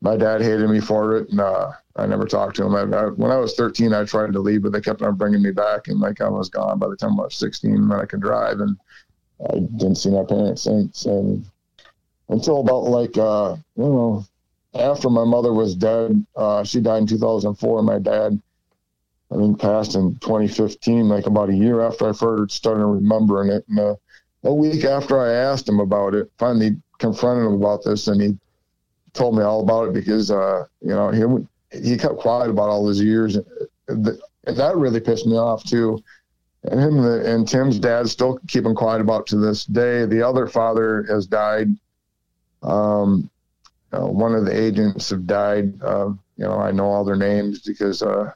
my 0.00 0.16
dad 0.16 0.40
hated 0.40 0.68
me 0.70 0.80
for 0.80 1.16
it. 1.16 1.28
And 1.30 1.40
uh 1.40 1.72
I 1.94 2.06
never 2.06 2.24
talked 2.24 2.56
to 2.56 2.64
him. 2.64 2.74
I, 2.74 2.96
I, 2.96 3.06
when 3.08 3.30
I 3.30 3.36
was 3.36 3.54
13, 3.54 3.92
I 3.92 4.04
tried 4.04 4.32
to 4.32 4.40
leave, 4.40 4.62
but 4.62 4.72
they 4.72 4.80
kept 4.80 5.02
on 5.02 5.16
bringing 5.16 5.42
me 5.42 5.50
back, 5.50 5.88
and 5.88 6.00
like 6.00 6.22
I 6.22 6.28
was 6.28 6.48
gone 6.48 6.78
by 6.78 6.88
the 6.88 6.96
time 6.96 7.20
I 7.20 7.24
was 7.24 7.34
16, 7.34 7.74
and 7.74 7.92
I 7.92 8.06
could 8.06 8.22
drive, 8.22 8.60
and 8.60 8.78
I 9.50 9.58
didn't 9.58 9.96
see 9.96 10.08
my 10.08 10.24
parents 10.24 10.62
since. 10.62 11.04
And 11.04 11.44
until 12.30 12.60
about 12.60 12.84
like 12.84 13.18
uh, 13.18 13.56
you 13.76 13.84
know, 13.84 14.24
after 14.74 15.10
my 15.10 15.24
mother 15.24 15.52
was 15.52 15.74
dead, 15.74 16.24
uh, 16.36 16.64
she 16.64 16.80
died 16.80 17.02
in 17.02 17.06
2004. 17.06 17.78
And 17.78 17.86
My 17.86 17.98
dad, 17.98 18.40
I 19.30 19.36
think, 19.36 19.60
passed 19.60 19.94
in 19.94 20.16
2015, 20.20 21.08
like 21.08 21.26
about 21.26 21.50
a 21.50 21.54
year 21.54 21.80
after 21.80 22.08
I 22.08 22.12
first 22.12 22.54
started 22.54 22.86
remembering 22.86 23.50
it. 23.50 23.64
And 23.68 23.78
uh, 23.78 23.94
a 24.44 24.54
week 24.54 24.84
after 24.84 25.20
I 25.20 25.32
asked 25.32 25.68
him 25.68 25.80
about 25.80 26.14
it, 26.14 26.30
finally 26.38 26.76
confronted 26.98 27.46
him 27.46 27.54
about 27.54 27.84
this, 27.84 28.08
and 28.08 28.20
he 28.20 28.38
told 29.12 29.36
me 29.36 29.42
all 29.42 29.60
about 29.60 29.88
it 29.88 29.94
because 29.94 30.30
uh, 30.30 30.64
you 30.80 30.88
know 30.88 31.10
he 31.10 31.80
he 31.90 31.96
kept 31.96 32.16
quiet 32.18 32.50
about 32.50 32.68
all 32.68 32.88
his 32.88 33.00
years, 33.00 33.36
and 33.88 34.18
that 34.46 34.76
really 34.76 35.00
pissed 35.00 35.26
me 35.26 35.36
off 35.36 35.64
too. 35.64 36.02
And 36.64 36.80
him 36.80 37.04
and, 37.04 37.46
Tim's 37.46 37.78
dad 37.78 38.08
still 38.08 38.38
keeping 38.46 38.74
quiet 38.74 39.00
about 39.00 39.26
to 39.28 39.36
this 39.36 39.64
day. 39.64 40.06
The 40.06 40.22
other 40.26 40.46
father 40.46 41.04
has 41.08 41.26
died. 41.26 41.68
Um, 42.62 43.28
uh, 43.92 44.06
one 44.06 44.34
of 44.34 44.44
the 44.44 44.58
agents 44.58 45.10
have 45.10 45.26
died. 45.26 45.80
Uh, 45.82 46.08
you 46.36 46.44
know, 46.44 46.58
I 46.58 46.70
know 46.70 46.86
all 46.86 47.04
their 47.04 47.16
names 47.16 47.60
because 47.60 48.02
uh, 48.02 48.32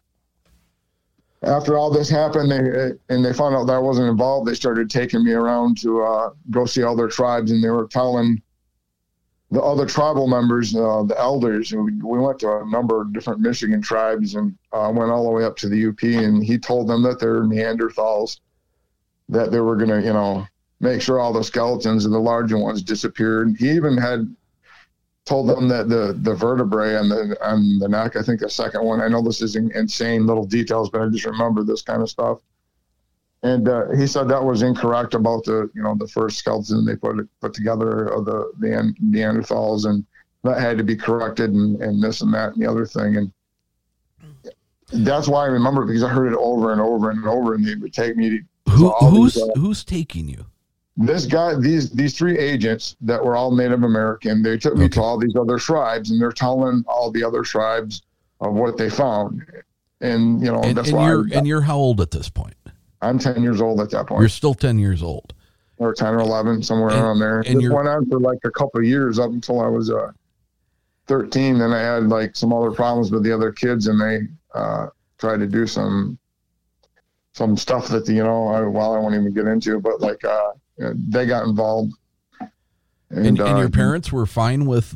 after 1.43 1.77
all 1.77 1.91
this 1.91 2.09
happened, 2.09 2.51
they 2.51 3.15
and 3.15 3.25
they 3.25 3.33
found 3.33 3.55
out 3.55 3.67
that 3.67 3.75
I 3.75 3.79
wasn't 3.79 4.09
involved. 4.09 4.49
They 4.49 4.55
started 4.55 4.91
taking 4.91 5.25
me 5.25 5.33
around 5.33 5.79
to 5.83 6.03
uh, 6.03 6.31
go 6.51 6.67
see 6.67 6.83
all 6.83 6.97
their 6.97 7.09
tribes, 7.09 7.51
and 7.51 7.63
they 7.63 7.71
were 7.71 7.89
telling 7.89 8.43
the 9.51 9.63
other 9.63 9.87
tribal 9.87 10.27
members, 10.27 10.75
uh, 10.75 11.05
the 11.05 11.19
elders, 11.19 11.73
and 11.73 11.85
we, 11.85 11.93
we 12.03 12.19
went 12.19 12.39
to 12.41 12.59
a 12.59 12.67
number 12.67 13.01
of 13.01 13.13
different 13.13 13.41
Michigan 13.41 13.81
tribes 13.81 14.35
and 14.35 14.57
uh, 14.73 14.91
went 14.93 15.11
all 15.11 15.25
the 15.25 15.31
way 15.31 15.45
up 15.45 15.57
to 15.59 15.69
the 15.69 15.87
UP. 15.87 16.03
And 16.03 16.43
he 16.43 16.59
told 16.59 16.89
them 16.89 17.03
that 17.05 17.21
they're 17.21 17.43
Neanderthals, 17.43 18.41
that 19.29 19.53
they 19.53 19.61
were 19.61 19.77
going 19.77 19.91
to, 19.91 20.05
you 20.05 20.13
know, 20.13 20.47
make 20.81 21.01
sure 21.01 21.21
all 21.21 21.33
the 21.33 21.45
skeletons 21.45 22.05
and 22.05 22.13
the 22.13 22.19
larger 22.19 22.59
ones 22.59 22.83
disappeared. 22.83 23.57
He 23.59 23.71
even 23.71 23.97
had 23.97 24.35
told 25.27 25.49
them 25.49 25.69
that 25.69 25.89
the 25.89 26.17
the 26.23 26.35
vertebrae 26.35 26.97
on 26.97 27.09
the 27.09 27.37
on 27.45 27.79
the 27.79 27.89
neck, 27.89 28.17
I 28.17 28.23
think 28.23 28.41
the 28.41 28.49
second 28.49 28.83
one. 28.83 29.03
I 29.03 29.09
know 29.09 29.21
this 29.21 29.43
is 29.43 29.57
in- 29.57 29.73
insane 29.73 30.27
little 30.27 30.47
details, 30.47 30.89
but 30.89 31.03
I 31.03 31.09
just 31.09 31.27
remember 31.27 31.63
this 31.63 31.83
kind 31.83 32.01
of 32.01 32.09
stuff. 32.09 32.39
And 33.43 33.69
uh, 33.69 33.91
he 33.91 34.07
said 34.07 34.29
that 34.29 34.43
was 34.43 34.63
incorrect 34.63 35.15
about 35.15 35.45
the 35.45 35.69
you 35.75 35.83
know 35.83 35.95
the 35.95 36.09
first 36.09 36.39
skeleton 36.39 36.85
they 36.87 36.97
put 36.97 37.29
put 37.41 37.53
together 37.53 38.07
of 38.07 38.25
the 38.25 38.51
the 38.61 38.95
Neanderthals, 39.05 39.85
and 39.85 40.07
that 40.45 40.61
had 40.61 40.79
to 40.79 40.85
be 40.85 40.97
corrected, 40.97 41.51
and, 41.51 41.81
and 41.83 42.03
this 42.03 42.23
and 42.23 42.33
that 42.33 42.55
and 42.55 42.63
the 42.63 42.71
other 42.71 42.87
thing, 42.87 43.17
and 43.17 43.33
that's 44.93 45.29
why 45.29 45.43
I 45.43 45.47
remember 45.47 45.83
it 45.83 45.87
because 45.87 46.05
I 46.05 46.09
heard 46.09 46.33
it 46.33 46.39
over 46.39 46.73
and 46.73 46.81
over 46.81 47.11
and 47.11 47.27
over, 47.27 47.55
and 47.55 47.67
they 47.67 47.75
would 47.75 47.93
take 47.93 48.17
me 48.17 48.31
to 48.31 48.39
Who 48.71 48.91
who's 48.91 49.37
uh, 49.37 49.49
who's 49.57 49.85
taking 49.85 50.29
you? 50.29 50.47
This 50.97 51.27
guy 51.27 51.55
these 51.55 51.91
these 51.91 52.17
three 52.17 52.39
agents 52.39 52.97
that 53.03 53.23
were 53.23 53.37
all 53.37 53.55
native 53.55 53.83
american 53.83 54.43
they 54.43 54.57
took 54.57 54.77
me 54.77 54.89
to 54.89 55.01
all 55.03 55.19
these 55.19 55.37
other 55.37 55.59
tribes 55.59 56.11
and 56.11 56.21
they're 56.21 56.33
telling 56.33 56.83
all 56.89 57.11
the 57.11 57.23
other 57.23 57.43
tribes 57.43 58.03
of 58.41 58.55
what 58.55 58.77
they 58.79 58.89
found 58.89 59.43
and 60.01 60.41
you 60.43 60.51
know 60.51 60.61
And, 60.63 60.77
that's 60.77 60.89
and 60.89 60.97
why 60.97 61.09
you're 61.11 61.27
I, 61.33 61.37
and 61.37 61.47
you're 61.47 61.61
how 61.61 61.77
old 61.77 62.01
at 62.01 62.11
this 62.11 62.29
point? 62.31 62.55
i'm 63.03 63.19
10 63.19 63.43
years 63.43 63.61
old 63.61 63.81
at 63.81 63.91
that 63.91 64.07
point 64.07 64.21
You're 64.21 64.29
still 64.31 64.55
ten 64.55 64.79
years 64.79 65.03
old. 65.03 65.35
or 65.77 65.93
10 65.93 66.15
or 66.15 66.21
11 66.21 66.63
somewhere 66.63 66.91
And- 66.91 67.01
around 67.01 67.19
there 67.19 67.41
and 67.41 67.63
it 67.63 67.69
went 67.69 67.89
on 67.89 68.07
for 68.09 68.19
like 68.19 68.39
a 68.45 68.51
couple 68.51 68.81
of 68.81 68.87
years 68.87 69.19
up 69.19 69.31
until 69.31 69.61
i 69.61 69.67
was 69.69 69.91
uh 69.91 70.11
13 71.09 71.59
then 71.59 71.73
i 71.73 71.79
had 71.81 72.09
like 72.09 72.35
some 72.35 72.53
other 72.55 72.71
problems 72.71 73.11
with 73.11 73.23
the 73.23 73.33
other 73.33 73.53
kids 73.53 73.87
and 73.89 74.01
they 74.01 74.21
uh 74.55 74.87
tried 75.19 75.39
to 75.41 75.47
do 75.47 75.67
some 75.67 76.19
some 77.35 77.55
stuff 77.55 77.89
that 77.89 78.09
you 78.09 78.23
know 78.25 78.49
I, 78.49 78.63
well 78.63 78.95
i 78.95 78.99
won't 78.99 79.15
even 79.15 79.35
get 79.35 79.47
into 79.47 79.79
but 79.79 80.01
like 80.01 80.25
uh 80.25 80.53
they 80.79 81.27
got 81.27 81.47
involved 81.47 81.93
And, 83.11 83.27
and, 83.27 83.41
uh, 83.41 83.57
your 83.57 83.71
parents 83.71 84.13
were 84.13 84.27
fine 84.27 84.67
with 84.67 84.95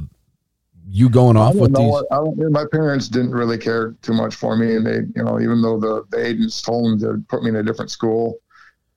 you 0.92 1.08
going 1.08 1.36
off 1.36 1.54
with 1.54 1.74
these. 1.74 1.88
what- 1.90 2.06
I 2.10 2.16
don't, 2.16 2.50
my 2.52 2.64
parents 2.72 3.08
didn't 3.08 3.30
really 3.30 3.58
care 3.58 3.92
too 4.02 4.12
much 4.12 4.34
for 4.34 4.56
me, 4.56 4.74
and 4.76 4.84
they, 4.86 4.96
you 5.14 5.22
know, 5.24 5.38
even 5.40 5.62
though 5.62 5.78
the, 5.78 6.04
the 6.10 6.26
agents 6.26 6.60
told 6.60 6.84
them 6.84 7.00
to 7.00 7.24
put 7.28 7.42
me 7.44 7.50
in 7.50 7.56
a 7.56 7.62
different 7.62 7.90
school, 7.92 8.38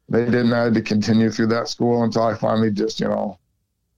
they 0.09 0.25
didn't. 0.25 0.51
I 0.53 0.63
had 0.63 0.73
to 0.73 0.81
continue 0.81 1.29
through 1.29 1.47
that 1.47 1.67
school 1.69 2.03
until 2.03 2.23
I 2.23 2.33
finally 2.35 2.71
just, 2.71 2.99
you 2.99 3.07
know, 3.07 3.37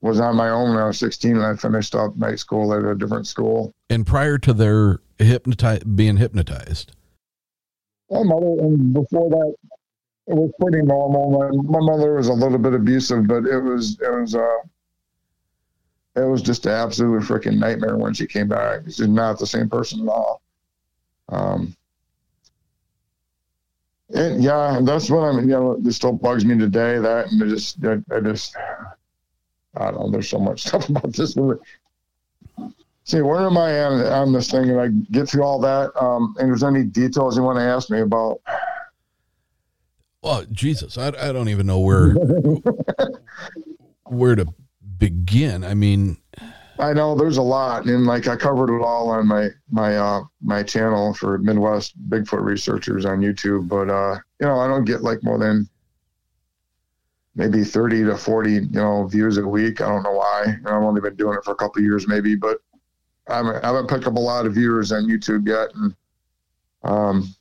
was 0.02 0.20
on 0.20 0.36
my 0.36 0.49
own 0.49 0.72
when 0.72 0.78
I 0.84 0.88
was 0.88 0.99
16, 0.99 1.38
and 1.38 1.45
I 1.45 1.56
finished 1.56 1.95
up 1.95 2.16
night 2.18 2.38
school 2.40 2.74
at 2.74 2.84
a 2.84 2.95
different 2.95 3.28
school. 3.28 3.72
And 3.90 4.06
prior 4.06 4.38
to 4.40 4.53
their 4.53 4.99
hypnotize 5.18 5.84
being 5.84 6.18
hypnotized, 6.18 6.91
My 8.12 8.24
mother, 8.24 8.45
and 8.60 8.94
before 8.94 9.30
that, 9.30 9.56
it 10.28 10.34
was 10.34 10.52
pretty 10.60 10.82
normal. 10.82 11.32
My, 11.32 11.80
my 11.80 11.86
mother 11.86 12.16
was 12.16 12.28
a 12.28 12.34
little 12.34 12.58
bit 12.58 12.74
abusive, 12.74 13.28
but 13.28 13.46
it 13.46 13.60
was 13.60 14.00
it 14.02 14.10
was 14.10 14.36
uh 14.36 14.58
it 16.16 16.24
was 16.24 16.42
just 16.42 16.66
an 16.66 16.72
absolute 16.72 17.24
freaking 17.24 17.60
nightmare 17.60 17.98
when 17.98 18.14
she 18.14 18.26
came 18.26 18.48
back. 18.48 18.82
She's 18.86 19.02
not 19.02 19.38
the 19.38 19.46
same 19.46 19.70
person 19.70 20.02
at 20.02 20.08
all. 20.08 20.42
Um, 21.30 21.76
and 24.14 24.42
yeah, 24.44 24.80
that's 24.84 25.10
what 25.10 25.22
I'm. 25.22 25.40
You 25.40 25.48
know, 25.48 25.82
it 25.84 25.92
still 25.92 26.14
bugs 26.14 26.46
me 26.46 26.58
today. 26.58 27.00
That 27.00 27.32
and 27.32 27.42
it 27.42 27.50
just, 27.50 27.84
I, 27.84 27.98
I 28.16 28.20
just, 28.22 28.56
I 29.76 29.92
don't 29.92 30.00
know. 30.00 30.12
There's 30.12 30.30
so 30.30 30.40
much 30.40 30.62
stuff 30.68 30.88
about 30.90 31.12
this. 31.14 31.38
See, 33.04 33.22
where 33.22 33.42
am 33.42 33.58
I 33.58 33.84
on, 33.84 34.06
on 34.06 34.34
this 34.34 34.50
thing? 34.50 34.70
And 34.70 34.80
I 34.80 34.88
get 35.12 35.30
through 35.30 35.44
all 35.44 35.60
that. 35.60 35.92
Um, 36.02 36.36
and 36.40 36.50
if 36.50 36.60
there's 36.60 36.64
any 36.64 36.84
details 36.84 37.38
you 37.38 37.44
want 37.44 37.60
to 37.60 37.64
ask 37.64 37.90
me 37.90 38.00
about, 38.00 38.42
well, 40.26 40.44
Jesus, 40.52 40.98
I, 40.98 41.10
I 41.10 41.32
don't 41.32 41.50
even 41.50 41.68
know 41.68 41.80
where 41.80 42.14
where 44.06 44.36
to 44.36 44.48
begin. 44.98 45.64
I 45.64 45.76
mean, 45.76 46.18
I 46.80 46.94
know 46.94 47.14
there's 47.14 47.38
a 47.38 47.44
lot, 47.44 47.86
and 47.86 48.08
like 48.08 48.28
I 48.28 48.36
covered 48.36 48.76
it 48.76 48.82
all 48.82 49.12
on 49.12 49.28
my 49.28 49.50
my 49.70 49.96
uh 49.96 50.24
my 50.42 50.64
channel 50.64 51.14
for 51.14 51.38
Midwest 51.38 51.94
Bigfoot 52.10 52.44
researchers 52.44 53.06
on 53.06 53.20
YouTube. 53.20 53.68
But 53.70 53.92
uh, 53.92 54.18
you 54.40 54.48
know, 54.48 54.60
I 54.60 54.68
don't 54.68 54.84
get 54.84 55.04
like 55.04 55.24
more 55.24 55.38
than 55.38 55.70
maybe 57.36 57.64
30 57.64 58.06
to 58.06 58.18
40, 58.18 58.52
you 58.52 58.62
know, 58.72 59.06
views 59.06 59.38
a 59.38 59.48
week. 59.48 59.80
I 59.80 59.90
don't 59.90 60.02
know 60.02 60.14
why. 60.14 60.56
I've 60.66 60.82
only 60.82 61.02
been 61.02 61.16
doing 61.16 61.38
it 61.38 61.44
for 61.44 61.52
a 61.52 61.56
couple 61.56 61.84
years, 61.84 62.08
maybe, 62.08 62.36
but 62.36 62.58
I 63.28 63.36
haven't, 63.36 63.64
I 63.64 63.68
haven't 63.68 63.90
picked 63.90 64.08
up 64.08 64.16
a 64.16 64.20
lot 64.20 64.48
of 64.48 64.56
viewers 64.56 64.92
on 64.92 65.04
YouTube 65.04 65.48
yet. 65.48 65.70
And 65.76 65.96
um, 66.84 67.36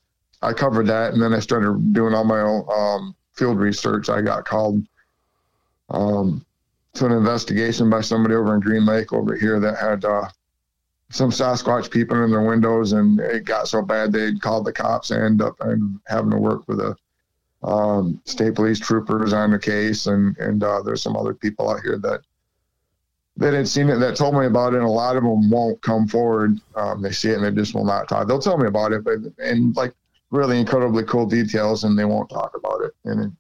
I 0.45 0.53
covered 0.53 0.87
that, 0.89 1.13
and 1.13 1.23
then 1.23 1.33
I 1.33 1.39
started 1.39 1.93
doing 1.93 2.15
all 2.15 2.25
my 2.25 2.41
own 2.41 2.67
um, 2.71 3.17
field 3.33 3.59
research. 3.59 4.09
I 4.09 4.21
got 4.21 4.45
called 4.45 4.83
um, 5.91 6.45
to 6.95 7.07
an 7.07 7.13
investigation 7.13 7.91
by 7.91 8.03
somebody 8.03 8.35
over 8.35 8.55
in 8.55 8.61
Green 8.61 8.85
Lake 8.85 9.13
over 9.13 9.35
here 9.35 9.59
that 9.61 9.79
had 9.79 10.05
uh, 10.05 10.29
some 11.11 11.31
Sasquatch 11.31 11.91
peeping 11.91 12.23
in 12.23 12.31
their 12.31 12.43
windows, 12.43 12.93
and 12.93 13.19
it 13.21 13.45
got 13.45 13.69
so 13.69 13.83
bad 13.83 14.13
they 14.13 14.35
called 14.35 14.67
the 14.67 14.73
cops 14.73 15.11
and 15.11 15.23
ended 15.23 15.47
up 15.47 15.57
having 16.07 16.31
to 16.31 16.39
work 16.39 16.69
with 16.69 16.79
the 16.79 16.97
um, 17.67 18.21
state 18.27 18.55
police 18.55 18.79
troopers 18.79 19.33
on 19.33 19.51
the 19.51 19.59
case, 19.59 20.07
and 20.07 20.37
and 20.39 20.63
uh, 20.63 20.83
there's 20.83 21.03
some 21.03 21.17
other 21.17 21.35
people 21.35 21.71
out 21.71 21.81
here 21.83 21.99
that 21.99 22.21
that 23.37 23.55
had 23.55 23.67
seen 23.67 23.89
it 23.89 23.97
that 23.97 24.17
told 24.17 24.35
me 24.35 24.47
about 24.47 24.75
it, 24.75 24.79
and 24.79 24.87
a 24.87 24.91
lot 24.91 25.17
of 25.17 25.23
them 25.23 25.51
won't 25.51 25.81
come 25.83 26.07
forward. 26.07 26.59
Um, 26.77 27.03
they 27.03 27.11
see 27.11 27.31
it 27.31 27.37
and 27.37 27.45
they 27.45 27.51
just 27.51 27.75
will 27.75 27.85
not 27.85 28.09
talk. 28.09 28.29
They'll 28.29 28.39
tell 28.39 28.59
me 28.59 28.69
about 28.69 28.93
it, 28.93 29.03
but 29.03 29.19
and 29.39 29.75
like 29.75 29.95
really 30.35 30.59
incredibly 30.59 31.05
cool 31.05 31.27
details, 31.27 31.85
and 31.85 31.99
they 31.99 32.05
won't 32.05 32.29
talk 32.29 32.57
about 32.57 32.83
it. 32.83 32.93
And 33.05 33.37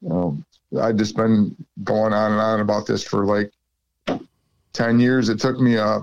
you 0.00 0.08
know, 0.08 0.42
I've 0.80 0.96
just 0.96 1.16
been 1.16 1.54
going 1.82 2.12
on 2.12 2.32
and 2.32 2.40
on 2.40 2.60
about 2.60 2.86
this 2.86 3.02
for 3.02 3.26
like 3.26 3.52
ten 4.72 5.00
years. 5.00 5.28
It 5.28 5.40
took 5.40 5.58
me 5.58 5.74
a 5.74 5.84
uh, 5.84 6.02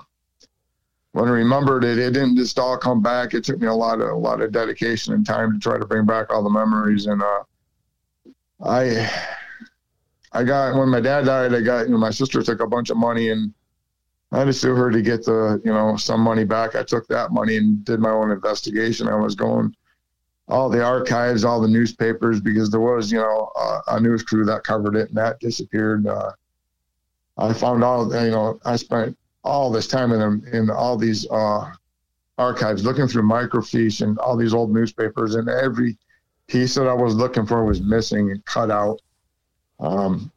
when 1.14 1.28
I 1.28 1.32
remembered 1.32 1.84
it, 1.84 1.98
it 1.98 2.12
didn't 2.12 2.36
just 2.36 2.60
all 2.60 2.78
come 2.78 3.02
back. 3.02 3.34
It 3.34 3.44
took 3.44 3.60
me 3.60 3.68
a 3.68 3.74
lot 3.74 4.00
of 4.00 4.10
a 4.10 4.16
lot 4.16 4.42
of 4.42 4.52
dedication 4.52 5.14
and 5.14 5.26
time 5.26 5.54
to 5.54 5.60
try 5.60 5.80
to 5.80 5.86
bring 5.86 6.06
back 6.06 6.32
all 6.32 6.44
the 6.44 6.50
memories. 6.50 7.08
And 7.08 7.22
uh, 7.24 7.44
I 8.64 9.10
I 10.34 10.44
got 10.44 10.78
when 10.78 10.90
my 10.90 11.00
dad 11.00 11.26
died, 11.26 11.54
I 11.54 11.62
got 11.62 11.88
you 11.88 11.94
know 11.94 11.98
my 11.98 12.12
sister 12.12 12.44
took 12.44 12.60
a 12.60 12.68
bunch 12.68 12.90
of 12.90 12.98
money 12.98 13.30
and 13.30 13.54
I 14.32 14.40
had 14.40 14.46
to 14.46 14.54
sue 14.54 14.76
her 14.76 14.92
to 14.92 15.02
get 15.02 15.26
the 15.26 15.60
you 15.66 15.72
know 15.72 15.96
some 15.96 16.22
money 16.22 16.44
back. 16.44 16.76
I 16.76 16.84
took 16.84 17.08
that 17.08 17.32
money 17.32 17.58
and 17.58 17.84
did 17.86 18.00
my 18.00 18.12
own 18.12 18.30
investigation. 18.32 19.08
I 19.08 19.16
was 19.16 19.34
going 19.34 19.76
all 20.50 20.70
the 20.70 20.84
archives, 20.84 21.44
all 21.44 21.62
the 21.62 21.68
newspapers 21.68 22.42
because 22.42 22.70
there 22.70 22.80
was 22.80 23.12
you 23.12 23.20
know 23.20 23.52
uh, 23.56 23.82
a 23.90 24.00
news 24.00 24.24
crew 24.24 24.44
that 24.46 24.64
covered 24.64 24.96
it 24.96 25.10
and 25.10 25.18
that 25.18 25.40
disappeared. 25.40 26.08
Uh, 26.08 26.32
I 27.38 27.54
found 27.54 27.84
out 27.84 28.10
you 28.24 28.32
know 28.32 28.60
I 28.66 28.76
spent 28.76 29.18
all 29.44 29.72
this 29.72 29.88
time 29.88 30.12
in 30.12 30.20
them 30.20 30.44
in 30.52 30.70
all 30.70 30.98
these 30.98 31.30
uh, 31.30 31.72
archives, 32.38 32.84
looking 32.84 33.08
through 33.08 33.24
microfiche 33.24 34.02
and 34.02 34.18
all 34.20 34.36
these 34.36 34.54
old 34.54 34.74
newspapers, 34.74 35.36
and 35.36 35.48
every 35.48 35.98
piece 36.48 36.76
that 36.76 36.88
I 36.88 36.94
was 36.94 37.16
looking 37.16 37.46
for 37.46 37.64
was 37.64 37.82
missing 37.82 38.32
and 38.32 38.44
cut 38.46 38.72
out. 38.72 39.00
Um, 39.80 40.32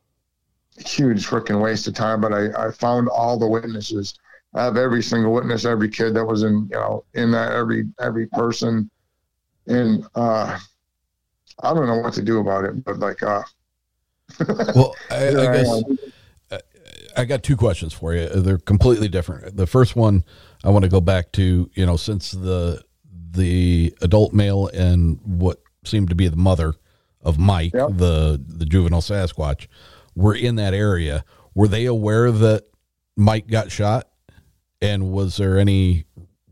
huge 0.76 1.26
freaking 1.26 1.60
waste 1.60 1.88
of 1.88 1.94
time, 1.94 2.20
but 2.20 2.32
I, 2.32 2.68
I 2.68 2.70
found 2.70 3.08
all 3.08 3.38
the 3.38 3.46
witnesses. 3.46 4.14
I 4.54 4.64
have 4.64 4.76
every 4.76 5.02
single 5.02 5.32
witness, 5.32 5.64
every 5.64 5.88
kid 5.88 6.14
that 6.14 6.24
was 6.24 6.42
in, 6.42 6.68
you 6.70 6.76
know, 6.76 7.04
in 7.14 7.30
that, 7.30 7.52
every 7.52 7.88
every 7.98 8.26
person, 8.26 8.90
and 9.66 10.04
uh, 10.14 10.58
I 11.62 11.74
don't 11.74 11.86
know 11.86 11.98
what 11.98 12.14
to 12.14 12.22
do 12.22 12.40
about 12.40 12.64
it, 12.64 12.84
but 12.84 12.98
like, 12.98 13.22
uh, 13.22 13.42
well, 14.74 14.94
I, 15.10 15.28
I 15.28 15.32
guess 15.32 15.82
I 17.16 17.24
got 17.24 17.42
two 17.42 17.56
questions 17.56 17.92
for 17.92 18.14
you. 18.14 18.28
They're 18.28 18.58
completely 18.58 19.08
different. 19.08 19.56
The 19.56 19.66
first 19.66 19.96
one 19.96 20.24
I 20.64 20.70
want 20.70 20.84
to 20.84 20.90
go 20.90 21.00
back 21.00 21.32
to, 21.32 21.70
you 21.74 21.86
know, 21.86 21.96
since 21.96 22.30
the 22.30 22.82
the 23.30 23.94
adult 24.02 24.32
male 24.32 24.68
and 24.68 25.18
what 25.24 25.62
seemed 25.84 26.10
to 26.10 26.14
be 26.14 26.28
the 26.28 26.36
mother 26.36 26.74
of 27.22 27.38
Mike, 27.38 27.72
yep. 27.74 27.90
the 27.92 28.42
the 28.46 28.66
juvenile 28.66 29.00
Sasquatch, 29.00 29.66
were 30.14 30.34
in 30.34 30.56
that 30.56 30.74
area. 30.74 31.24
Were 31.54 31.68
they 31.68 31.86
aware 31.86 32.30
that 32.30 32.64
Mike 33.16 33.46
got 33.46 33.70
shot? 33.70 34.08
And 34.80 35.12
was 35.12 35.36
there 35.36 35.58
any 35.58 36.06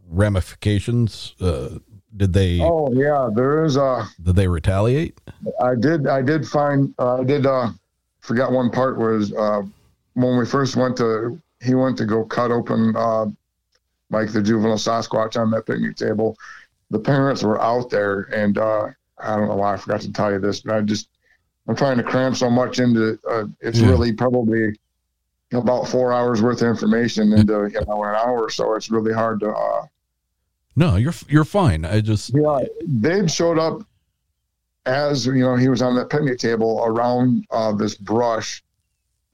ramifications? 0.09 1.35
Uh, 1.41 1.79
did 2.17 2.33
they? 2.33 2.61
Oh 2.61 2.93
yeah, 2.93 3.29
there 3.33 3.65
is. 3.65 3.77
Uh, 3.77 4.07
did 4.23 4.37
they 4.37 4.49
retaliate? 4.49 5.21
I 5.63 5.75
did. 5.75 6.07
I 6.07 6.23
did 6.23 6.47
find. 6.47 6.95
Uh, 6.99 7.21
I 7.21 7.25
did. 7.25 7.47
Uh, 7.47 7.71
forgot 8.21 8.53
one 8.53 8.71
part 8.71 8.99
was 8.99 9.33
uh, 9.33 9.63
when 10.15 10.37
we 10.37 10.47
first 10.47 10.77
went 10.77 10.97
to, 10.99 11.41
he 11.63 11.75
went 11.75 11.97
to 11.99 12.05
go 12.05 12.25
cut 12.25 12.51
open 12.51 12.95
uh, 12.97 13.27
like 14.11 14.33
the 14.33 14.43
juvenile 14.43 14.77
Sasquatch 14.77 15.41
on 15.41 15.51
that 15.53 15.67
picnic 15.67 15.97
table. 15.97 16.37
The 16.91 16.99
parents 16.99 17.43
were 17.43 17.61
out 17.61 17.91
there, 17.91 18.23
and 18.35 18.59
uh, 18.59 18.89
I 19.19 19.37
don't 19.37 19.49
know 19.49 19.57
why 19.57 19.75
I 19.75 19.77
forgot 19.77 20.01
to 20.03 20.13
tell 20.13 20.33
you 20.33 20.41
this, 20.41 20.61
but 20.61 20.75
I 20.75 20.81
just 20.81 21.09
I'm 21.69 21.77
trying 21.77 21.99
to 21.99 22.03
cram 22.03 22.35
so 22.35 22.51
much 22.51 22.79
into. 22.79 23.19
Uh, 23.29 23.47
it's 23.61 23.79
yeah. 23.79 23.89
really 23.89 24.13
probably 24.13 24.77
about 25.53 25.89
four 25.89 26.13
hours 26.13 26.43
worth 26.43 26.63
of 26.63 26.69
information 26.69 27.33
into 27.33 27.69
you 27.73 27.81
know 27.87 28.05
an 28.05 28.17
hour, 28.17 28.45
or 28.45 28.51
so 28.51 28.75
it's 28.75 28.91
really 28.91 29.13
hard 29.13 29.41
to. 29.41 29.51
Uh, 29.51 29.87
no, 30.81 30.97
you're 30.97 31.15
you're 31.29 31.45
fine. 31.45 31.85
I 31.85 32.01
just 32.01 32.33
yeah, 32.35 32.61
they 32.87 33.27
showed 33.29 33.59
up 33.59 33.83
as 34.87 35.27
you 35.27 35.35
know 35.35 35.55
he 35.55 35.69
was 35.69 35.83
on 35.83 35.95
that 35.97 36.09
picnic 36.09 36.39
table 36.39 36.83
around 36.85 37.47
uh, 37.51 37.73
this 37.73 37.95
brush 37.95 38.63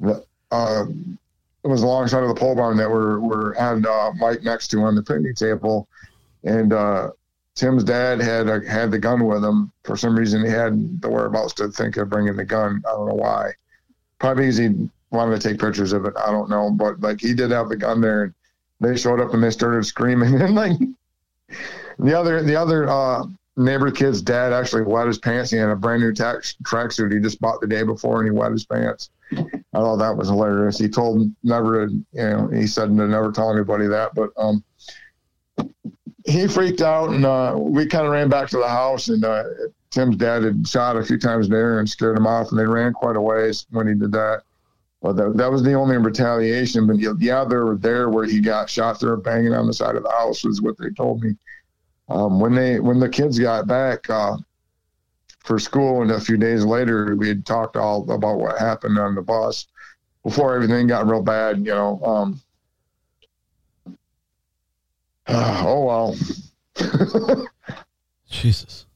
that 0.00 0.24
uh, 0.50 0.84
it 1.64 1.68
was 1.68 1.82
alongside 1.82 2.22
of 2.22 2.28
the 2.28 2.34
pole 2.34 2.54
barn 2.54 2.76
that 2.76 2.90
we're, 2.90 3.18
we're 3.18 3.54
had 3.54 3.86
uh, 3.86 4.12
Mike 4.18 4.42
next 4.42 4.68
to 4.68 4.80
on 4.82 4.94
the 4.94 5.02
picnic 5.02 5.36
table. 5.36 5.88
And 6.44 6.72
uh, 6.72 7.10
Tim's 7.54 7.82
dad 7.82 8.20
had 8.20 8.48
a, 8.48 8.60
had 8.68 8.90
the 8.90 8.98
gun 8.98 9.24
with 9.24 9.44
him. 9.44 9.72
For 9.82 9.96
some 9.96 10.16
reason, 10.16 10.44
he 10.44 10.50
had 10.50 11.00
the 11.00 11.08
whereabouts 11.08 11.54
to 11.54 11.68
think 11.68 11.96
of 11.96 12.10
bringing 12.10 12.36
the 12.36 12.44
gun. 12.44 12.82
I 12.88 12.92
don't 12.92 13.08
know 13.08 13.14
why. 13.14 13.52
Probably 14.18 14.52
he 14.52 14.88
wanted 15.10 15.40
to 15.40 15.48
take 15.48 15.60
pictures 15.60 15.92
of 15.92 16.04
it. 16.04 16.14
I 16.16 16.30
don't 16.30 16.50
know. 16.50 16.70
But 16.70 17.00
like 17.00 17.20
he 17.20 17.34
did 17.34 17.50
have 17.50 17.68
the 17.68 17.76
gun 17.76 18.00
there. 18.00 18.22
And 18.24 18.34
they 18.80 18.96
showed 18.96 19.20
up 19.20 19.34
and 19.34 19.42
they 19.42 19.50
started 19.50 19.84
screaming. 19.86 20.40
And 20.40 20.54
like 20.54 20.78
the 21.98 22.18
other, 22.18 22.42
the 22.42 22.56
other, 22.56 22.88
uh, 22.88 23.24
neighbor 23.56 23.90
kid's 23.90 24.20
dad 24.20 24.52
actually 24.52 24.82
wet 24.82 25.06
his 25.06 25.18
pants. 25.18 25.50
He 25.50 25.56
had 25.56 25.70
a 25.70 25.76
brand 25.76 26.02
new 26.02 26.12
tax 26.12 26.56
tracksuit 26.62 27.12
he 27.12 27.20
just 27.20 27.40
bought 27.40 27.60
the 27.60 27.66
day 27.66 27.82
before, 27.82 28.20
and 28.20 28.26
he 28.26 28.30
wet 28.30 28.52
his 28.52 28.66
pants. 28.66 29.10
I 29.32 29.44
thought 29.72 29.96
that 29.96 30.16
was 30.16 30.28
hilarious. 30.28 30.78
He 30.78 30.88
told 30.88 31.30
never, 31.42 31.86
you 31.86 32.04
know, 32.12 32.48
he 32.48 32.66
said 32.66 32.86
to 32.86 33.08
never 33.08 33.32
tell 33.32 33.52
anybody 33.52 33.86
that, 33.88 34.14
but 34.14 34.30
um, 34.36 34.62
he 36.26 36.46
freaked 36.46 36.82
out, 36.82 37.10
and 37.10 37.24
uh, 37.24 37.54
we 37.56 37.86
kind 37.86 38.06
of 38.06 38.12
ran 38.12 38.28
back 38.28 38.48
to 38.50 38.58
the 38.58 38.68
house. 38.68 39.08
And 39.08 39.24
uh, 39.24 39.44
Tim's 39.90 40.16
dad 40.16 40.44
had 40.44 40.66
shot 40.66 40.96
a 40.96 41.04
few 41.04 41.18
times 41.18 41.48
there 41.48 41.78
and 41.78 41.88
scared 41.88 42.16
him 42.16 42.26
off, 42.26 42.50
and 42.50 42.58
they 42.58 42.66
ran 42.66 42.92
quite 42.92 43.16
a 43.16 43.20
ways 43.20 43.66
when 43.70 43.88
he 43.88 43.94
did 43.94 44.12
that. 44.12 44.42
Well, 45.06 45.14
that, 45.14 45.36
that 45.36 45.52
was 45.52 45.62
the 45.62 45.74
only 45.74 45.96
retaliation. 45.98 46.84
But 46.84 46.98
yeah, 46.98 47.44
they 47.44 47.54
were 47.54 47.76
there 47.76 48.10
where 48.10 48.24
he 48.24 48.40
got 48.40 48.68
shot. 48.68 48.98
They 48.98 49.06
were 49.06 49.16
banging 49.16 49.54
on 49.54 49.68
the 49.68 49.72
side 49.72 49.94
of 49.94 50.02
the 50.02 50.10
house, 50.10 50.42
was 50.42 50.60
what 50.60 50.76
they 50.78 50.90
told 50.90 51.22
me. 51.22 51.36
Um, 52.08 52.40
when 52.40 52.56
they 52.56 52.80
when 52.80 52.98
the 52.98 53.08
kids 53.08 53.38
got 53.38 53.68
back 53.68 54.10
uh, 54.10 54.36
for 55.44 55.60
school, 55.60 56.02
and 56.02 56.10
a 56.10 56.18
few 56.18 56.36
days 56.36 56.64
later, 56.64 57.14
we 57.14 57.28
had 57.28 57.46
talked 57.46 57.76
all 57.76 58.10
about 58.10 58.40
what 58.40 58.58
happened 58.58 58.98
on 58.98 59.14
the 59.14 59.22
bus 59.22 59.68
before 60.24 60.56
everything 60.56 60.88
got 60.88 61.06
real 61.06 61.22
bad. 61.22 61.58
You 61.58 61.74
know. 61.74 62.00
Um, 62.04 62.40
uh, 65.28 65.62
oh 65.68 65.84
well. 65.84 67.46
Jesus. 68.28 68.86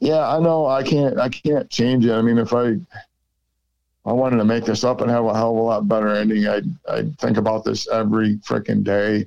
Yeah, 0.00 0.28
I 0.28 0.38
know. 0.38 0.66
I 0.66 0.84
can't. 0.84 1.18
I 1.18 1.28
can't 1.28 1.68
change 1.70 2.06
it. 2.06 2.12
I 2.12 2.22
mean, 2.22 2.38
if 2.38 2.52
I 2.52 2.76
I 4.06 4.12
wanted 4.12 4.36
to 4.36 4.44
make 4.44 4.64
this 4.64 4.84
up 4.84 5.00
and 5.00 5.10
have 5.10 5.24
a 5.24 5.34
hell 5.34 5.52
of 5.52 5.56
a 5.56 5.60
lot 5.60 5.88
better 5.88 6.08
ending, 6.08 6.46
I'd 6.46 6.66
I'd 6.88 7.18
think 7.18 7.36
about 7.36 7.64
this 7.64 7.88
every 7.88 8.36
freaking 8.38 8.84
day 8.84 9.26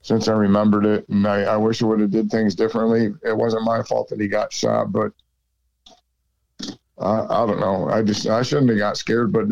since 0.00 0.28
I 0.28 0.32
remembered 0.32 0.86
it. 0.86 1.08
And 1.08 1.26
I, 1.26 1.42
I 1.42 1.56
wish 1.56 1.82
I 1.82 1.86
would 1.86 2.00
have 2.00 2.10
did 2.10 2.30
things 2.30 2.54
differently. 2.54 3.12
It 3.22 3.36
wasn't 3.36 3.64
my 3.64 3.82
fault 3.82 4.08
that 4.08 4.20
he 4.20 4.28
got 4.28 4.52
shot, 4.52 4.92
but 4.92 5.12
uh, 7.00 7.26
I 7.28 7.46
don't 7.46 7.60
know. 7.60 7.88
I 7.88 8.02
just 8.02 8.26
I 8.26 8.42
shouldn't 8.42 8.70
have 8.70 8.78
got 8.78 8.96
scared. 8.96 9.32
But 9.32 9.48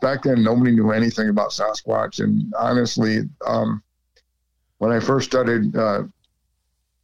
back 0.00 0.22
then, 0.22 0.42
nobody 0.44 0.72
knew 0.72 0.92
anything 0.92 1.28
about 1.28 1.50
Sasquatch. 1.50 2.22
And 2.22 2.52
honestly, 2.58 3.22
um, 3.46 3.82
when 4.78 4.92
I 4.92 5.00
first 5.00 5.28
started, 5.28 5.76
uh, 5.76 6.04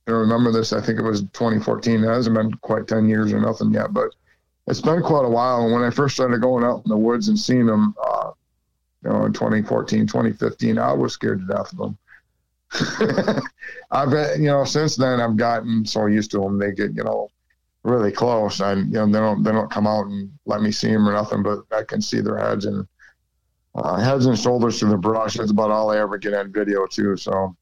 I 0.06 0.10
remember 0.10 0.52
this. 0.52 0.72
I 0.72 0.80
think 0.80 0.98
it 0.98 1.02
was 1.02 1.22
2014. 1.22 2.04
It 2.04 2.06
hasn't 2.06 2.36
been 2.36 2.52
quite 2.54 2.86
10 2.86 3.08
years 3.08 3.32
or 3.32 3.40
nothing 3.40 3.72
yet, 3.72 3.92
but 3.92 4.14
it's 4.66 4.81
been 4.81 5.03
quite 5.03 5.24
a 5.24 5.28
while. 5.28 5.65
And 5.65 5.73
when 5.73 5.82
I 5.82 5.91
first 5.91 6.15
started 6.15 6.41
going 6.41 6.65
out 6.65 6.82
in 6.85 6.89
the 6.89 6.97
woods 6.97 7.28
and 7.28 7.39
seeing 7.39 7.66
them, 7.66 7.95
uh, 8.03 8.31
you 9.03 9.11
know, 9.11 9.24
in 9.27 9.32
2014, 9.32 10.07
2015, 10.07 10.78
I 10.78 10.93
was 10.93 11.12
scared 11.12 11.41
to 11.41 11.47
death 11.47 11.73
of 11.73 11.78
them. 11.78 11.99
I've 13.91 14.11
been, 14.11 14.43
you 14.43 14.49
know 14.49 14.65
since 14.65 14.97
then 14.97 15.20
I've 15.20 15.36
gotten 15.36 15.85
so 15.85 16.07
used 16.07 16.32
to 16.32 16.41
them. 16.41 16.59
They 16.59 16.73
get 16.73 16.95
you 16.95 17.05
know 17.05 17.31
really 17.85 18.11
close, 18.11 18.61
and 18.61 18.86
you 18.86 18.95
know 18.99 19.07
they 19.07 19.19
don't 19.19 19.45
they 19.45 19.53
don't 19.53 19.70
come 19.70 19.86
out 19.86 20.07
and 20.07 20.32
let 20.47 20.61
me 20.61 20.73
see 20.73 20.89
them 20.89 21.09
or 21.09 21.12
nothing, 21.12 21.43
but 21.43 21.61
I 21.70 21.85
can 21.85 22.01
see 22.01 22.20
their 22.20 22.39
heads 22.39 22.65
and 22.65 22.86
uh, 23.77 23.97
heads 23.97 24.27
and 24.27 24.39
shoulders 24.39 24.78
through 24.78 24.91
the 24.91 24.97
brush. 24.97 25.35
That's 25.35 25.53
about 25.53 25.70
all 25.70 25.91
I 25.91 25.99
ever 25.99 26.19
get 26.19 26.35
on 26.35 26.53
video 26.53 26.86
too. 26.86 27.16
So, 27.16 27.55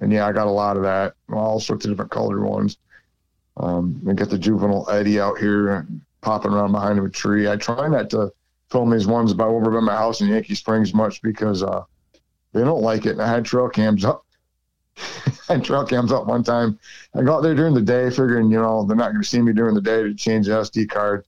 and 0.00 0.12
yeah, 0.12 0.26
I 0.26 0.32
got 0.32 0.48
a 0.48 0.50
lot 0.50 0.76
of 0.76 0.82
that, 0.82 1.14
all 1.32 1.60
sorts 1.60 1.84
of 1.84 1.92
different 1.92 2.10
colored 2.10 2.42
ones. 2.42 2.78
Um, 3.56 4.02
and 4.06 4.16
get 4.16 4.30
the 4.30 4.38
juvenile 4.38 4.88
Eddie 4.90 5.20
out 5.20 5.38
here 5.38 5.86
popping 6.20 6.52
around 6.52 6.72
behind 6.72 6.98
a 6.98 7.08
tree. 7.08 7.48
I 7.48 7.56
try 7.56 7.88
not 7.88 8.10
to 8.10 8.32
film 8.70 8.90
these 8.90 9.06
ones 9.06 9.34
by 9.34 9.44
over 9.44 9.70
by 9.70 9.80
my 9.80 9.94
house 9.96 10.20
in 10.20 10.28
Yankee 10.28 10.54
Springs 10.54 10.94
much 10.94 11.22
because 11.22 11.62
uh, 11.62 11.84
they 12.52 12.60
don't 12.60 12.82
like 12.82 13.06
it. 13.06 13.12
And 13.12 13.22
I 13.22 13.28
had 13.28 13.44
trail 13.44 13.68
cams 13.68 14.04
up. 14.04 14.24
I 15.48 15.54
had 15.54 15.64
trail 15.64 15.84
cams 15.84 16.12
up 16.12 16.26
one 16.26 16.44
time. 16.44 16.78
I 17.14 17.22
got 17.22 17.40
there 17.40 17.54
during 17.54 17.74
the 17.74 17.80
day, 17.80 18.10
figuring 18.10 18.50
you 18.50 18.60
know 18.60 18.84
they're 18.84 18.96
not 18.96 19.12
going 19.12 19.22
to 19.22 19.28
see 19.28 19.40
me 19.40 19.52
during 19.52 19.74
the 19.74 19.80
day 19.80 20.02
to 20.02 20.14
change 20.14 20.46
the 20.46 20.52
SD 20.52 20.88
card. 20.88 21.24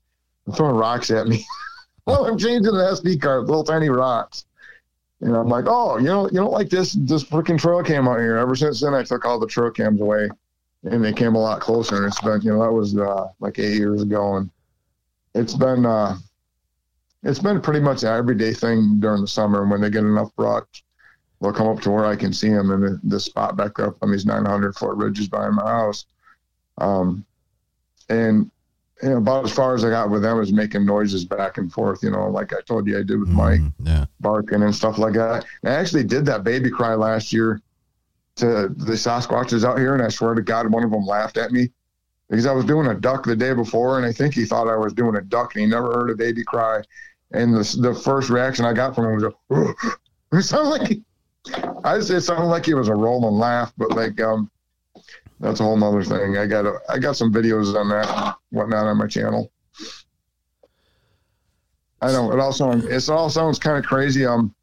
They're 0.46 0.54
throwing 0.54 0.76
rocks 0.76 1.10
at 1.10 1.26
me 1.26 1.44
while 2.04 2.24
I'm 2.24 2.38
changing 2.38 2.72
the 2.72 2.98
SD 3.02 3.20
card, 3.20 3.46
little 3.46 3.64
tiny 3.64 3.88
rocks. 3.88 4.44
And 5.20 5.36
I'm 5.36 5.48
like, 5.48 5.66
oh, 5.68 5.98
you 5.98 6.06
know, 6.06 6.24
you 6.26 6.38
don't 6.38 6.50
like 6.50 6.68
this 6.68 6.94
this 6.94 7.22
freaking 7.22 7.58
trail 7.58 7.82
cam 7.82 8.08
out 8.08 8.18
here. 8.18 8.36
Ever 8.36 8.56
since 8.56 8.80
then, 8.80 8.94
I 8.94 9.04
took 9.04 9.24
all 9.24 9.38
the 9.38 9.46
trail 9.46 9.70
cams 9.70 10.00
away, 10.00 10.28
and 10.82 11.04
they 11.04 11.12
came 11.12 11.36
a 11.36 11.40
lot 11.40 11.60
closer. 11.60 11.96
And 11.96 12.06
it's 12.06 12.20
been, 12.20 12.40
you 12.42 12.50
know, 12.50 12.62
that 12.62 12.72
was 12.72 12.96
uh, 12.96 13.28
like 13.38 13.58
eight 13.60 13.76
years 13.76 14.02
ago, 14.02 14.36
and 14.36 14.50
it's 15.34 15.54
been 15.54 15.86
uh, 15.86 16.16
it's 17.22 17.38
been 17.38 17.60
pretty 17.60 17.80
much 17.80 18.02
an 18.02 18.10
everyday 18.10 18.52
thing 18.52 18.98
during 18.98 19.22
the 19.22 19.28
summer. 19.28 19.62
And 19.62 19.70
When 19.70 19.80
they 19.80 19.90
get 19.90 20.04
enough 20.04 20.34
brush, 20.36 20.84
they'll 21.40 21.52
come 21.52 21.68
up 21.68 21.80
to 21.82 21.90
where 21.90 22.04
I 22.04 22.16
can 22.16 22.32
see 22.32 22.48
them 22.48 22.70
in 22.70 22.80
the, 22.80 23.00
the 23.04 23.20
spot 23.20 23.56
back 23.56 23.78
up 23.78 23.96
on 24.02 24.10
these 24.10 24.26
900 24.26 24.74
foot 24.74 24.96
ridges 24.96 25.28
behind 25.28 25.54
my 25.54 25.68
house. 25.68 26.06
Um, 26.78 27.24
and 28.08 28.50
you 29.02 29.10
know, 29.10 29.16
about 29.16 29.44
as 29.44 29.52
far 29.52 29.74
as 29.74 29.84
I 29.84 29.90
got 29.90 30.10
with 30.10 30.22
them 30.22 30.40
is 30.40 30.52
making 30.52 30.86
noises 30.86 31.24
back 31.24 31.58
and 31.58 31.72
forth, 31.72 32.02
you 32.02 32.10
know, 32.10 32.28
like 32.28 32.52
I 32.52 32.60
told 32.62 32.86
you 32.86 32.98
I 32.98 33.02
did 33.02 33.18
with 33.18 33.28
Mike, 33.28 33.60
yeah. 33.82 34.06
barking 34.20 34.62
and 34.62 34.74
stuff 34.74 34.98
like 34.98 35.14
that. 35.14 35.44
And 35.62 35.72
I 35.72 35.76
actually 35.76 36.04
did 36.04 36.24
that 36.26 36.44
baby 36.44 36.70
cry 36.70 36.94
last 36.94 37.32
year 37.32 37.60
to 38.36 38.68
the 38.68 38.92
Sasquatches 38.92 39.64
out 39.64 39.78
here, 39.78 39.94
and 39.94 40.02
I 40.02 40.08
swear 40.08 40.34
to 40.34 40.42
God, 40.42 40.70
one 40.70 40.84
of 40.84 40.90
them 40.90 41.04
laughed 41.04 41.36
at 41.36 41.50
me 41.50 41.70
because 42.32 42.46
I 42.46 42.52
was 42.52 42.64
doing 42.64 42.86
a 42.86 42.94
duck 42.94 43.26
the 43.26 43.36
day 43.36 43.52
before, 43.52 43.98
and 43.98 44.06
I 44.06 44.10
think 44.10 44.32
he 44.32 44.46
thought 44.46 44.66
I 44.66 44.74
was 44.74 44.94
doing 44.94 45.16
a 45.16 45.20
duck, 45.20 45.54
and 45.54 45.60
he 45.60 45.66
never 45.66 45.92
heard 45.92 46.08
a 46.08 46.14
baby 46.14 46.42
cry. 46.42 46.80
And 47.32 47.54
the 47.54 47.76
the 47.82 47.94
first 47.94 48.30
reaction 48.30 48.64
I 48.64 48.72
got 48.72 48.94
from 48.94 49.04
him 49.04 49.14
was, 49.16 49.24
a, 49.24 49.74
it 50.38 50.42
sounded 50.42 50.70
like 50.70 50.98
I 51.84 51.96
it 51.96 52.22
sounded 52.22 52.46
like 52.46 52.64
he 52.64 52.72
was 52.72 52.88
a 52.88 52.94
rolling 52.94 53.34
laugh, 53.34 53.74
but 53.76 53.90
like 53.90 54.18
um, 54.22 54.50
that's 55.40 55.60
a 55.60 55.62
whole 55.62 55.84
other 55.84 56.02
thing. 56.02 56.38
I 56.38 56.46
got 56.46 56.64
a, 56.64 56.78
I 56.88 56.98
got 56.98 57.16
some 57.16 57.30
videos 57.30 57.78
on 57.78 57.90
that 57.90 58.36
whatnot 58.48 58.86
on 58.86 58.96
my 58.96 59.08
channel. 59.08 59.52
I 62.00 62.12
know 62.12 62.32
it 62.32 62.40
also 62.40 62.70
it 62.70 63.08
all 63.10 63.28
sounds 63.28 63.58
kind 63.58 63.76
of 63.76 63.84
crazy. 63.84 64.24
Um, 64.24 64.54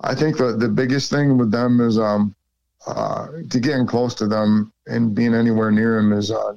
I 0.00 0.14
think 0.14 0.38
the 0.38 0.56
the 0.56 0.68
biggest 0.70 1.10
thing 1.10 1.36
with 1.36 1.50
them 1.50 1.78
is 1.82 1.98
um, 1.98 2.34
uh, 2.86 3.26
to 3.50 3.60
getting 3.60 3.86
close 3.86 4.14
to 4.14 4.26
them 4.26 4.72
and 4.86 5.14
being 5.14 5.34
anywhere 5.34 5.70
near 5.70 5.96
them 5.96 6.14
is 6.14 6.30
uh, 6.30 6.54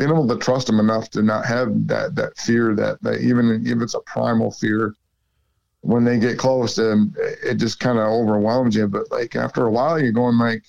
being 0.00 0.10
able 0.10 0.26
to 0.26 0.38
trust 0.38 0.66
them 0.66 0.80
enough 0.80 1.10
to 1.10 1.20
not 1.20 1.44
have 1.44 1.86
that 1.86 2.14
that 2.14 2.34
fear 2.38 2.74
that 2.74 3.02
that 3.02 3.20
even 3.20 3.62
if 3.66 3.82
it's 3.82 3.92
a 3.92 4.00
primal 4.00 4.50
fear, 4.50 4.94
when 5.82 6.04
they 6.04 6.18
get 6.18 6.38
close, 6.38 6.78
and 6.78 7.14
it 7.18 7.56
just 7.56 7.80
kind 7.80 7.98
of 7.98 8.06
overwhelms 8.06 8.74
you. 8.74 8.88
But 8.88 9.10
like 9.10 9.36
after 9.36 9.66
a 9.66 9.70
while, 9.70 10.00
you're 10.00 10.12
going 10.12 10.38
like, 10.38 10.64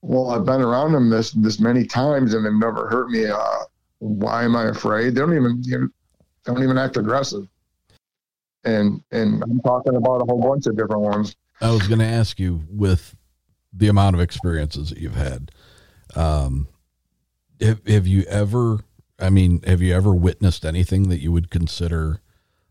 well, 0.00 0.30
I've 0.30 0.44
been 0.44 0.60
around 0.60 0.92
them 0.92 1.10
this 1.10 1.32
this 1.32 1.58
many 1.58 1.84
times 1.84 2.32
and 2.34 2.46
they've 2.46 2.52
never 2.52 2.88
hurt 2.88 3.10
me. 3.10 3.26
Uh, 3.26 3.64
why 3.98 4.44
am 4.44 4.54
I 4.54 4.68
afraid? 4.68 5.16
They 5.16 5.20
don't 5.22 5.34
even 5.34 5.60
you 5.64 5.78
know, 5.80 5.88
don't 6.44 6.62
even 6.62 6.78
act 6.78 6.98
aggressive. 6.98 7.48
And 8.62 9.02
and 9.10 9.42
I'm 9.42 9.60
talking 9.62 9.96
about 9.96 10.22
a 10.22 10.24
whole 10.24 10.40
bunch 10.40 10.68
of 10.68 10.76
different 10.76 11.02
ones. 11.02 11.34
I 11.60 11.72
was 11.72 11.88
going 11.88 11.98
to 11.98 12.06
ask 12.06 12.38
you 12.38 12.62
with 12.70 13.16
the 13.72 13.88
amount 13.88 14.14
of 14.14 14.20
experiences 14.20 14.90
that 14.90 14.98
you've 14.98 15.16
had. 15.16 15.50
Um, 16.14 16.68
have, 17.60 17.86
have 17.86 18.06
you 18.06 18.22
ever, 18.24 18.80
I 19.18 19.30
mean, 19.30 19.62
have 19.62 19.80
you 19.80 19.94
ever 19.94 20.14
witnessed 20.14 20.64
anything 20.64 21.08
that 21.08 21.20
you 21.20 21.32
would 21.32 21.50
consider 21.50 22.20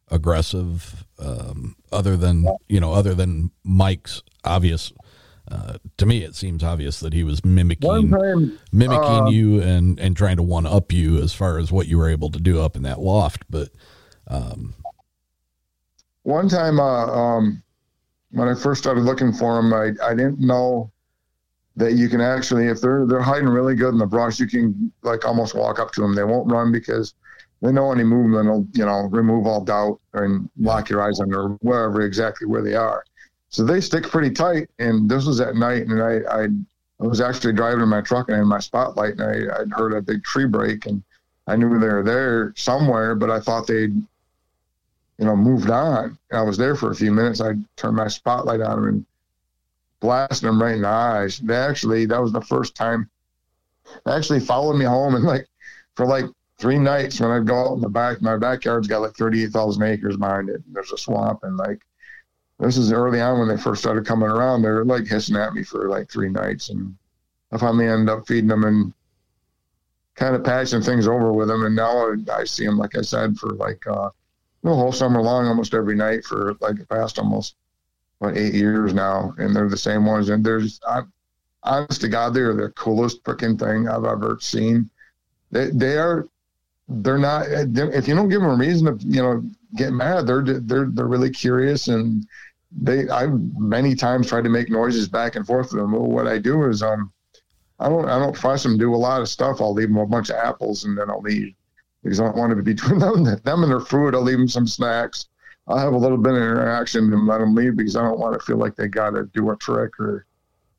aggressive, 0.09 1.05
um, 1.19 1.75
other 1.91 2.17
than, 2.17 2.47
you 2.67 2.79
know, 2.79 2.93
other 2.93 3.13
than 3.13 3.51
Mike's 3.63 4.23
obvious, 4.43 4.91
uh, 5.51 5.77
to 5.97 6.05
me, 6.05 6.23
it 6.23 6.35
seems 6.35 6.63
obvious 6.63 6.99
that 6.99 7.13
he 7.13 7.23
was 7.23 7.43
mimicking, 7.43 8.09
time, 8.09 8.59
mimicking 8.71 9.03
uh, 9.03 9.29
you 9.29 9.61
and, 9.61 9.99
and 9.99 10.15
trying 10.15 10.37
to 10.37 10.43
one 10.43 10.65
up 10.65 10.91
you 10.91 11.21
as 11.21 11.33
far 11.33 11.57
as 11.57 11.71
what 11.71 11.87
you 11.87 11.97
were 11.97 12.09
able 12.09 12.29
to 12.31 12.39
do 12.39 12.61
up 12.61 12.75
in 12.75 12.83
that 12.83 12.99
loft. 12.99 13.43
But, 13.49 13.69
um, 14.27 14.75
one 16.23 16.49
time, 16.49 16.79
uh, 16.79 17.05
um, 17.07 17.63
when 18.31 18.47
I 18.47 18.53
first 18.53 18.81
started 18.81 19.01
looking 19.01 19.33
for 19.33 19.57
him, 19.59 19.73
I, 19.73 19.93
I 20.03 20.13
didn't 20.13 20.39
know 20.39 20.91
that 21.79 21.93
you 21.93 22.09
can 22.09 22.19
actually, 22.19 22.67
if 22.67 22.81
they're 22.81 23.05
they're 23.07 23.21
hiding 23.21 23.47
really 23.47 23.73
good 23.73 23.93
in 23.93 23.97
the 23.97 24.05
brush, 24.05 24.37
you 24.39 24.47
can 24.47 24.91
like 25.01 25.25
almost 25.25 25.55
walk 25.55 25.79
up 25.79 25.91
to 25.93 26.01
them. 26.01 26.13
They 26.13 26.25
won't 26.25 26.51
run 26.51 26.71
because 26.71 27.15
they 27.61 27.71
know 27.71 27.91
any 27.91 28.03
movement 28.03 28.49
will 28.49 28.67
you 28.73 28.85
know 28.85 29.07
remove 29.09 29.47
all 29.47 29.61
doubt 29.61 29.99
and 30.13 30.49
lock 30.59 30.89
your 30.89 31.01
eyes 31.01 31.21
on 31.21 31.33
or 31.33 31.51
wherever 31.61 32.01
exactly 32.01 32.47
where 32.47 32.61
they 32.61 32.75
are. 32.75 33.03
So 33.47 33.63
they 33.63 33.79
stick 33.79 34.03
pretty 34.03 34.31
tight. 34.31 34.69
And 34.77 35.09
this 35.09 35.25
was 35.25 35.39
at 35.39 35.55
night, 35.55 35.87
and 35.87 36.03
I 36.03 36.19
I, 36.29 36.43
I 37.01 37.07
was 37.07 37.21
actually 37.21 37.53
driving 37.53 37.81
in 37.81 37.89
my 37.89 38.01
truck 38.01 38.27
and 38.27 38.35
I 38.35 38.39
had 38.39 38.47
my 38.47 38.59
spotlight, 38.59 39.17
and 39.17 39.23
I 39.23 39.61
I'd 39.61 39.71
heard 39.71 39.93
a 39.93 40.01
big 40.01 40.23
tree 40.23 40.47
break, 40.47 40.85
and 40.85 41.01
I 41.47 41.55
knew 41.55 41.79
they 41.79 41.87
were 41.87 42.03
there 42.03 42.53
somewhere, 42.57 43.15
but 43.15 43.29
I 43.29 43.39
thought 43.39 43.67
they'd 43.67 43.95
you 45.17 45.25
know 45.25 45.35
moved 45.35 45.69
on. 45.69 46.17
I 46.33 46.41
was 46.41 46.57
there 46.57 46.75
for 46.75 46.91
a 46.91 46.95
few 46.95 47.13
minutes. 47.13 47.39
I 47.39 47.53
turned 47.77 47.95
my 47.95 48.09
spotlight 48.09 48.59
on 48.59 48.81
them 48.81 48.87
and 48.89 49.05
blasting 49.99 50.47
them 50.47 50.61
right 50.61 50.75
in 50.75 50.81
the 50.81 50.87
eyes. 50.87 51.39
They 51.39 51.55
actually, 51.55 52.05
that 52.05 52.21
was 52.21 52.31
the 52.31 52.41
first 52.41 52.75
time 52.75 53.09
they 54.05 54.11
actually 54.11 54.39
followed 54.39 54.75
me 54.75 54.85
home 54.85 55.15
and 55.15 55.23
like 55.23 55.47
for 55.95 56.05
like 56.05 56.25
three 56.57 56.77
nights 56.77 57.19
when 57.19 57.31
I'd 57.31 57.47
go 57.47 57.55
out 57.55 57.73
in 57.75 57.81
the 57.81 57.89
back, 57.89 58.21
my 58.21 58.37
backyard's 58.37 58.87
got 58.87 59.01
like 59.01 59.15
38,000 59.15 59.81
acres 59.83 60.17
behind 60.17 60.49
it. 60.49 60.61
There's 60.71 60.91
a 60.91 60.97
swamp 60.97 61.43
and 61.43 61.57
like, 61.57 61.79
this 62.59 62.77
is 62.77 62.91
early 62.91 63.21
on 63.21 63.39
when 63.39 63.47
they 63.47 63.57
first 63.57 63.81
started 63.81 64.05
coming 64.05 64.29
around. 64.29 64.61
They 64.61 64.69
were 64.69 64.83
like 64.83 65.07
hissing 65.07 65.37
at 65.37 65.53
me 65.53 65.63
for 65.63 65.87
like 65.89 66.11
three 66.11 66.29
nights. 66.29 66.69
And 66.69 66.95
I 67.51 67.57
finally 67.57 67.87
ended 67.87 68.09
up 68.09 68.27
feeding 68.27 68.49
them 68.49 68.65
and 68.65 68.93
kind 70.15 70.35
of 70.35 70.43
patching 70.43 70.81
things 70.81 71.07
over 71.07 71.31
with 71.31 71.47
them. 71.47 71.63
And 71.63 71.75
now 71.75 72.11
I, 72.11 72.15
I 72.41 72.43
see 72.43 72.65
them, 72.65 72.77
like 72.77 72.97
I 72.97 73.01
said, 73.01 73.37
for 73.37 73.51
like, 73.51 73.87
uh, 73.87 74.09
the 74.63 74.75
whole 74.75 74.91
summer 74.91 75.21
long, 75.21 75.47
almost 75.47 75.73
every 75.73 75.95
night 75.95 76.25
for 76.25 76.53
like 76.59 76.77
the 76.77 76.85
past 76.85 77.17
almost 77.17 77.55
what 78.19 78.37
eight 78.37 78.53
years 78.53 78.93
now, 78.93 79.33
and 79.37 79.55
they're 79.55 79.69
the 79.69 79.77
same 79.77 80.05
ones. 80.05 80.29
And 80.29 80.45
there's, 80.45 80.79
I, 80.87 81.01
honest 81.63 82.01
to 82.01 82.07
God, 82.07 82.33
they're 82.33 82.53
the 82.53 82.69
coolest 82.69 83.23
freaking 83.23 83.57
thing 83.57 83.87
I've 83.87 84.05
ever 84.05 84.37
seen. 84.39 84.89
They 85.51 85.71
they 85.71 85.97
are, 85.97 86.27
they're 86.87 87.17
not. 87.17 87.47
If 87.49 88.07
you 88.07 88.15
don't 88.15 88.29
give 88.29 88.41
them 88.41 88.51
a 88.51 88.55
reason 88.55 88.97
to, 88.97 89.05
you 89.05 89.21
know, 89.21 89.43
get 89.75 89.91
mad, 89.91 90.27
they're 90.27 90.43
they're 90.43 90.85
they're 90.85 91.07
really 91.07 91.31
curious 91.31 91.87
and 91.87 92.27
they. 92.71 93.09
I've 93.09 93.39
many 93.57 93.95
times 93.95 94.27
tried 94.27 94.43
to 94.43 94.49
make 94.49 94.69
noises 94.69 95.07
back 95.07 95.35
and 95.35 95.47
forth 95.47 95.71
with 95.71 95.81
them. 95.81 95.93
Well, 95.93 96.03
what 96.03 96.27
I 96.27 96.37
do 96.37 96.65
is 96.65 96.83
um, 96.83 97.11
I 97.79 97.89
don't 97.89 98.07
I 98.09 98.19
don't 98.19 98.37
fuss 98.37 98.63
them. 98.63 98.77
Do 98.77 98.93
a 98.93 98.97
lot 98.97 99.21
of 99.21 99.29
stuff. 99.29 99.61
I'll 99.61 99.73
leave 99.73 99.87
them 99.87 99.97
a 99.97 100.05
bunch 100.05 100.29
of 100.29 100.35
apples 100.35 100.83
and 100.83 100.97
then 100.97 101.09
I'll 101.09 101.21
leave 101.21 101.55
because 102.03 102.19
I 102.19 102.25
don't 102.25 102.37
want 102.37 102.51
to 102.51 102.61
be 102.61 102.73
between 102.73 102.99
them 102.99 103.23
them 103.23 103.63
and 103.63 103.71
their 103.71 103.79
food. 103.79 104.13
I'll 104.13 104.21
leave 104.21 104.37
them 104.37 104.47
some 104.49 104.67
snacks 104.67 105.28
I'll 105.69 105.77
have 105.77 105.93
a 105.93 105.97
little 105.97 106.17
bit 106.17 106.33
of 106.33 106.41
interaction 106.41 107.13
and 107.13 107.27
let 107.27 107.37
them 107.37 107.53
leave 107.53 107.77
because 107.77 107.95
I 107.95 108.01
don't 108.01 108.19
want 108.19 108.33
to 108.33 108.43
feel 108.43 108.57
like 108.57 108.75
they 108.75 108.87
got 108.87 109.11
to 109.11 109.29
do 109.33 109.51
a 109.51 109.55
trick 109.57 109.99
or 109.99 110.25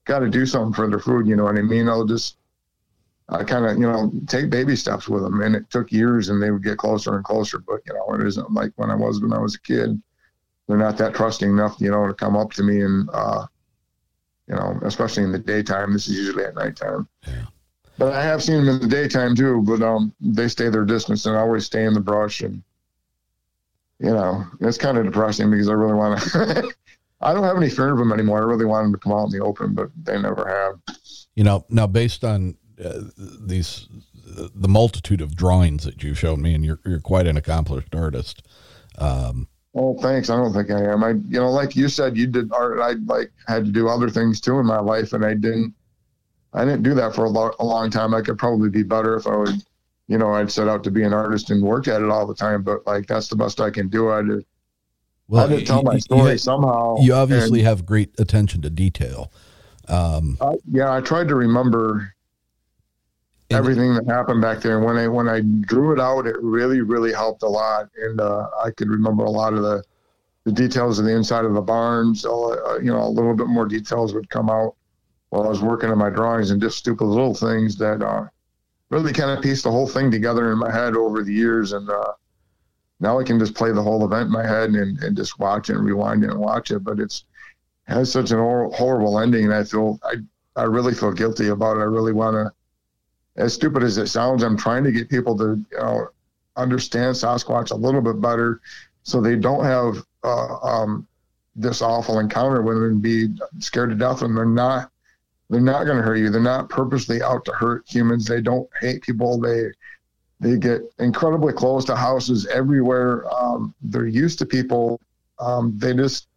got 0.05 0.19
to 0.19 0.29
do 0.29 0.45
something 0.45 0.75
for 0.75 0.89
their 0.91 0.99
food. 0.99 1.29
You 1.29 1.37
know 1.37 1.45
what 1.45 1.57
I 1.57 1.63
mean? 1.63 1.89
I'll 1.89 2.05
just, 2.05 2.39
I 3.29 3.45
kind 3.45 3.67
of, 3.67 3.79
you 3.79 3.87
know, 3.87 4.11
take 4.27 4.51
baby 4.51 4.75
steps 4.75 5.09
with 5.09 5.23
them. 5.23 5.43
And 5.43 5.55
it 5.55 5.71
took 5.71 5.93
years 5.93 6.29
and 6.29 6.43
they 6.43 6.51
would 6.51 6.65
get 6.65 6.79
closer 6.79 7.15
and 7.15 7.25
closer. 7.25 7.61
But, 7.61 7.83
you 7.87 7.95
know, 7.95 8.15
it 8.15 8.27
isn't 8.27 8.53
like 8.53 8.73
when 8.75 8.91
I 8.91 8.97
was 8.97 9.21
when 9.21 9.33
I 9.33 9.39
was 9.39 9.55
a 9.55 9.61
kid. 9.61 10.03
They're 10.67 10.77
not 10.77 10.99
that 10.99 11.15
trusting 11.15 11.49
enough, 11.49 11.77
you 11.79 11.93
know, 11.93 12.09
to 12.09 12.15
come 12.15 12.37
up 12.37 12.53
to 12.55 12.65
me 12.65 12.83
and, 12.83 13.09
uh, 13.13 13.47
you 14.49 14.57
know, 14.57 14.77
especially 14.83 15.23
in 15.23 15.31
the 15.31 15.39
daytime. 15.39 15.93
This 15.93 16.09
is 16.09 16.17
usually 16.17 16.45
at 16.45 16.57
nighttime. 16.57 17.07
Yeah. 17.29 17.45
But 17.97 18.13
I 18.13 18.25
have 18.25 18.43
seen 18.43 18.65
them 18.65 18.75
in 18.75 18.81
the 18.81 18.89
daytime 18.89 19.37
too. 19.37 19.63
But 19.63 19.83
um, 19.83 20.13
they 20.21 20.49
stay 20.49 20.69
their 20.69 20.85
distance 20.85 21.27
and 21.27 21.37
I 21.37 21.41
always 21.41 21.67
stay 21.67 21.85
in 21.85 21.95
the 21.95 22.01
brush 22.01 22.41
and 22.41 22.65
you 24.01 24.11
know, 24.11 24.47
it's 24.61 24.79
kind 24.79 24.97
of 24.97 25.05
depressing 25.05 25.51
because 25.51 25.69
I 25.69 25.75
really 25.75 25.95
want 25.95 26.21
to. 26.21 26.73
I 27.21 27.35
don't 27.35 27.45
have 27.45 27.57
any 27.57 27.69
fear 27.69 27.93
of 27.93 27.99
them 27.99 28.13
anymore. 28.13 28.39
I 28.39 28.47
really 28.47 28.65
want 28.65 28.85
them 28.85 28.93
to 28.93 28.99
come 28.99 29.13
out 29.13 29.25
in 29.25 29.31
the 29.31 29.45
open, 29.45 29.75
but 29.75 29.91
they 30.03 30.19
never 30.19 30.49
have. 30.49 30.97
You 31.35 31.45
know, 31.45 31.67
now 31.69 31.87
based 31.87 32.25
on 32.25 32.57
uh, 32.83 33.01
these, 33.17 33.89
uh, 34.39 34.49
the 34.55 34.69
multitude 34.69 35.21
of 35.21 35.37
drawings 35.37 35.85
that 35.85 36.03
you've 36.03 36.19
shown 36.19 36.41
me, 36.41 36.55
and 36.55 36.65
you're 36.65 36.81
you're 36.85 37.01
quite 37.01 37.27
an 37.27 37.37
accomplished 37.37 37.95
artist. 37.95 38.43
Um, 38.97 39.49
oh, 39.75 39.99
thanks. 40.01 40.31
I 40.31 40.37
don't 40.37 40.55
think 40.55 40.71
I 40.71 40.83
am. 40.83 41.05
I, 41.05 41.11
you 41.11 41.39
know, 41.39 41.51
like 41.51 41.77
you 41.77 41.91
said, 41.91 42.17
you 42.17 42.27
did 42.27 42.51
art. 42.53 42.81
I 42.81 42.93
like 43.05 43.31
had 43.47 43.67
to 43.67 43.71
do 43.71 43.89
other 43.89 44.09
things 44.09 44.41
too 44.41 44.59
in 44.59 44.65
my 44.65 44.81
life, 44.81 45.13
and 45.13 45.25
I 45.25 45.35
didn't. 45.35 45.75
I 46.55 46.65
didn't 46.65 46.83
do 46.83 46.95
that 46.95 47.15
for 47.15 47.27
a, 47.27 47.29
lo- 47.29 47.55
a 47.61 47.65
long 47.65 47.91
time. 47.91 48.13
I 48.13 48.23
could 48.23 48.39
probably 48.39 48.71
be 48.71 48.83
better 48.83 49.15
if 49.15 49.27
I 49.27 49.37
would 49.37 49.63
you 50.11 50.19
know, 50.19 50.35
I'd 50.35 50.51
set 50.51 50.67
out 50.67 50.83
to 50.85 50.91
be 50.91 51.05
an 51.05 51.13
artist 51.13 51.51
and 51.51 51.63
worked 51.63 51.87
at 51.87 52.03
it 52.03 52.11
all 52.11 52.27
the 52.27 52.35
time, 52.35 52.63
but 52.63 52.85
like 52.85 53.07
that's 53.07 53.29
the 53.29 53.37
best 53.37 53.61
I 53.61 53.71
can 53.71 53.89
do. 53.89 54.11
I 54.11 54.23
did. 54.23 54.45
Well, 55.29 55.47
I 55.47 55.57
to 55.57 55.65
tell 55.65 55.85
my 55.85 55.99
story 55.99 56.33
you, 56.33 56.39
somehow. 56.39 56.97
You 57.01 57.15
obviously 57.15 57.61
and, 57.61 57.69
have 57.69 57.87
great 57.87 58.19
attention 58.19 58.61
to 58.63 58.71
detail. 58.71 59.33
Um, 59.87 60.37
uh, 60.41 60.57
yeah, 60.69 60.93
I 60.93 61.01
tried 61.01 61.29
to 61.29 61.37
remember. 61.37 62.13
everything 63.51 63.95
that 63.95 64.07
happened 64.07 64.41
back 64.41 64.61
there. 64.61 64.79
And 64.79 64.85
when 64.85 64.97
I 64.97 65.07
when 65.09 65.29
I 65.29 65.43
drew 65.43 65.93
it 65.93 66.01
out, 66.01 66.27
it 66.27 66.37
really 66.41 66.81
really 66.81 67.13
helped 67.13 67.45
a 67.45 67.49
lot, 67.49 67.89
and 67.97 68.21
uh, 68.21 68.49
I 68.63 68.73
could 68.73 68.89
remember 68.89 69.25
a 69.25 69.31
lot 69.31 69.55
of 69.55 69.63
the 69.63 69.83
the 70.45 70.53
details 70.53 70.99
of 70.99 71.05
the 71.05 71.15
inside 71.15 71.45
of 71.45 71.55
the 71.55 71.63
barns. 71.63 72.25
Uh, 72.25 72.79
you 72.79 72.91
know, 72.93 73.03
a 73.03 73.09
little 73.09 73.35
bit 73.35 73.47
more 73.47 73.67
details 73.67 74.13
would 74.13 74.29
come 74.29 74.51
out 74.51 74.75
while 75.29 75.45
I 75.45 75.49
was 75.49 75.63
working 75.63 75.91
on 75.91 75.99
my 75.99 76.11
drawings, 76.11 76.51
and 76.51 76.61
just 76.61 76.79
stupid 76.79 77.05
little 77.05 77.35
things 77.35 77.77
that 77.77 78.03
uh, 78.03 78.27
really 78.91 79.13
kind 79.13 79.31
of 79.31 79.43
pieced 79.43 79.65
the 79.65 79.71
whole 79.71 79.87
thing 79.87 80.11
together 80.11 80.53
in 80.53 80.59
my 80.59 80.71
head 80.71 80.97
over 80.97 81.23
the 81.23 81.33
years. 81.33 81.73
And 81.73 81.89
uh, 81.89 82.13
now 82.99 83.19
I 83.19 83.25
can 83.25 83.39
just 83.39 83.55
play 83.55 83.73
the 83.73 83.83
whole 83.83 84.05
event 84.05 84.27
in 84.27 84.33
my 84.33 84.47
head 84.47 84.71
and, 84.71 84.99
and 85.03 85.17
just 85.17 85.39
watch 85.39 85.71
it 85.71 85.77
and 85.77 85.85
rewind 85.85 86.25
it 86.25 86.31
and 86.31 86.39
watch 86.39 86.71
it. 86.71 86.85
But 86.85 87.01
it's 87.01 87.25
it 87.89 87.95
has 87.95 88.13
such 88.13 88.31
an 88.31 88.39
horrible 88.39 89.19
ending, 89.19 89.45
and 89.45 89.55
I 89.55 89.65
feel 89.65 89.99
I 90.05 90.17
I 90.57 90.65
really 90.65 90.95
feel 90.95 91.13
guilty 91.13 91.49
about 91.49 91.77
it. 91.77 91.81
I 91.81 91.85
really 91.85 92.13
want 92.13 92.35
to 92.35 92.53
as 93.37 93.55
stupid 93.55 93.83
as 93.83 93.99
it 93.99 94.09
sounds, 94.09 94.43
I'm 94.43 94.57
trying 94.57 94.85
to 94.85 94.93
get 94.93 95.09
people 95.09 95.37
to 95.39 95.65
you 95.71 95.79
know 95.79 96.09
understand 96.57 97.15
Sasquatch 97.15 97.71
a 97.71 97.77
little 97.77 98.01
bit 98.03 98.21
better, 98.21 98.61
so 99.03 99.21
they 99.21 99.37
don't 99.37 99.65
have 99.65 100.05
uh, 100.23 100.57
um, 100.59 101.07
this 101.57 101.83
awful 101.83 102.19
encounter 102.19 102.63
with 102.63 102.77
them 102.77 102.85
and 102.85 103.03
be 103.03 103.29
scared 103.59 103.91
to 103.91 103.97
death. 103.97 104.23
And 104.23 104.37
they're 104.37 104.45
not 104.45 104.90
they're 105.51 105.61
not 105.61 105.85
going 105.85 105.97
to 105.97 106.03
hurt 106.03 106.17
you. 106.17 106.31
They're 106.31 106.41
not 106.41 106.69
purposely 106.69 107.23
out 107.23 107.45
to 107.45 107.53
hurt 107.53 107.85
humans. 107.87 108.25
They 108.25 108.41
don't 108.41 108.69
hate 108.81 109.03
people. 109.03 109.39
They 109.39 109.71
they 110.39 110.57
get 110.57 110.83
incredibly 110.99 111.53
close 111.53 111.85
to 111.85 111.97
houses 111.97 112.47
everywhere. 112.47 113.31
Um, 113.35 113.75
they're 113.83 114.07
used 114.07 114.39
to 114.39 114.47
people. 114.47 114.99
Um, 115.39 115.75
they 115.77 115.93
just 115.93 116.29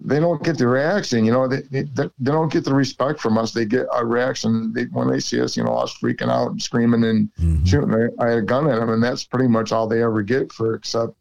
they 0.00 0.18
don't 0.20 0.42
get 0.42 0.58
the 0.58 0.66
reaction. 0.66 1.24
You 1.24 1.32
know, 1.32 1.48
they, 1.48 1.62
they, 1.62 1.82
they 1.94 2.08
don't 2.20 2.52
get 2.52 2.64
the 2.64 2.74
respect 2.74 3.20
from 3.20 3.36
us. 3.36 3.52
They 3.52 3.64
get 3.64 3.86
a 3.92 4.04
reaction 4.04 4.72
they, 4.72 4.84
when 4.84 5.08
they 5.08 5.20
see 5.20 5.40
us, 5.40 5.56
you 5.56 5.64
know, 5.64 5.74
us 5.74 5.94
freaking 6.02 6.30
out 6.30 6.52
and 6.52 6.62
screaming 6.62 7.04
and 7.04 7.28
mm-hmm. 7.34 7.64
shooting. 7.64 7.92
I, 7.92 8.24
I 8.24 8.28
had 8.30 8.38
a 8.38 8.42
gun 8.42 8.70
at 8.70 8.78
them, 8.78 8.90
and 8.90 9.02
that's 9.02 9.24
pretty 9.24 9.48
much 9.48 9.72
all 9.72 9.88
they 9.88 10.02
ever 10.02 10.22
get 10.22 10.52
for, 10.52 10.74
except, 10.74 11.14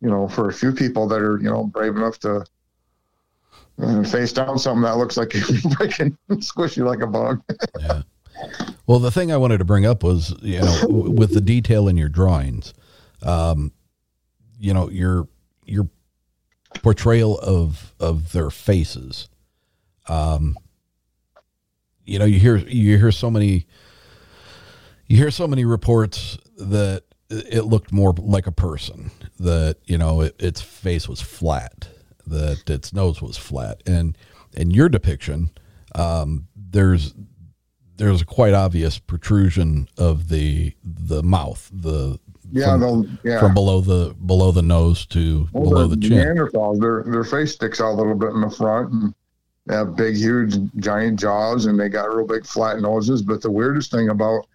you 0.00 0.10
know, 0.10 0.28
for 0.28 0.48
a 0.48 0.52
few 0.52 0.72
people 0.72 1.08
that 1.08 1.20
are, 1.20 1.38
you 1.38 1.50
know, 1.50 1.64
brave 1.64 1.96
enough 1.96 2.18
to 2.20 2.44
uh, 3.80 4.02
face 4.04 4.32
down 4.32 4.58
something 4.58 4.82
that 4.82 4.96
looks 4.96 5.16
like 5.16 5.32
it 5.34 5.94
can 5.94 6.42
squish 6.42 6.76
you 6.76 6.84
like 6.84 7.00
a 7.00 7.06
bug. 7.06 7.42
yeah. 7.80 8.02
Well, 8.86 8.98
the 8.98 9.10
thing 9.10 9.32
I 9.32 9.36
wanted 9.36 9.58
to 9.58 9.64
bring 9.64 9.84
up 9.84 10.02
was, 10.02 10.34
you 10.42 10.60
know, 10.60 10.80
with 10.88 11.34
the 11.34 11.40
detail 11.40 11.88
in 11.88 11.96
your 11.96 12.08
drawings, 12.08 12.72
um, 13.22 13.72
you 14.58 14.72
know, 14.72 14.88
you're 14.90 15.28
you're 15.64 15.88
portrayal 16.82 17.38
of 17.38 17.94
of 18.00 18.32
their 18.32 18.50
faces. 18.50 19.28
Um, 20.08 20.56
you 22.04 22.18
know, 22.18 22.24
you 22.24 22.38
hear 22.38 22.56
you 22.56 22.96
hear 22.96 23.12
so 23.12 23.30
many 23.30 23.66
you 25.06 25.16
hear 25.16 25.30
so 25.30 25.46
many 25.46 25.64
reports 25.64 26.38
that 26.56 27.02
it 27.30 27.64
looked 27.64 27.92
more 27.92 28.14
like 28.16 28.46
a 28.46 28.52
person. 28.52 29.10
That 29.38 29.76
you 29.84 29.98
know, 29.98 30.22
it, 30.22 30.36
its 30.38 30.60
face 30.60 31.08
was 31.08 31.20
flat. 31.20 31.88
That 32.28 32.68
its 32.68 32.92
nose 32.92 33.20
was 33.22 33.36
flat, 33.36 33.82
and 33.86 34.16
in 34.54 34.70
your 34.70 34.88
depiction, 34.88 35.50
um, 35.94 36.48
there's 36.56 37.14
there's 37.96 38.22
a 38.22 38.24
quite 38.24 38.54
obvious 38.54 38.98
protrusion 38.98 39.88
of 39.98 40.28
the 40.28 40.74
the 40.82 41.22
mouth, 41.22 41.70
the 41.72 42.18
yeah, 42.50 42.78
from, 42.78 43.18
yeah. 43.24 43.40
from 43.40 43.54
below 43.54 43.80
the 43.80 44.14
below 44.24 44.52
the 44.52 44.62
nose 44.62 45.04
to 45.06 45.48
well, 45.52 45.64
below 45.64 45.86
the, 45.86 45.96
the 45.96 46.08
chin. 46.08 46.18
Neanderthals, 46.18 46.80
their 46.80 47.02
their 47.04 47.24
face 47.24 47.52
sticks 47.52 47.80
out 47.80 47.92
a 47.92 47.96
little 47.96 48.14
bit 48.14 48.30
in 48.30 48.40
the 48.40 48.50
front, 48.50 48.92
and 48.92 49.14
they 49.66 49.74
have 49.74 49.96
big, 49.96 50.16
huge, 50.16 50.56
giant 50.76 51.20
jaws, 51.20 51.66
and 51.66 51.78
they 51.78 51.88
got 51.88 52.14
real 52.14 52.26
big, 52.26 52.46
flat 52.46 52.80
noses. 52.80 53.20
But 53.20 53.42
the 53.42 53.50
weirdest 53.50 53.90
thing 53.90 54.08
about 54.08 54.46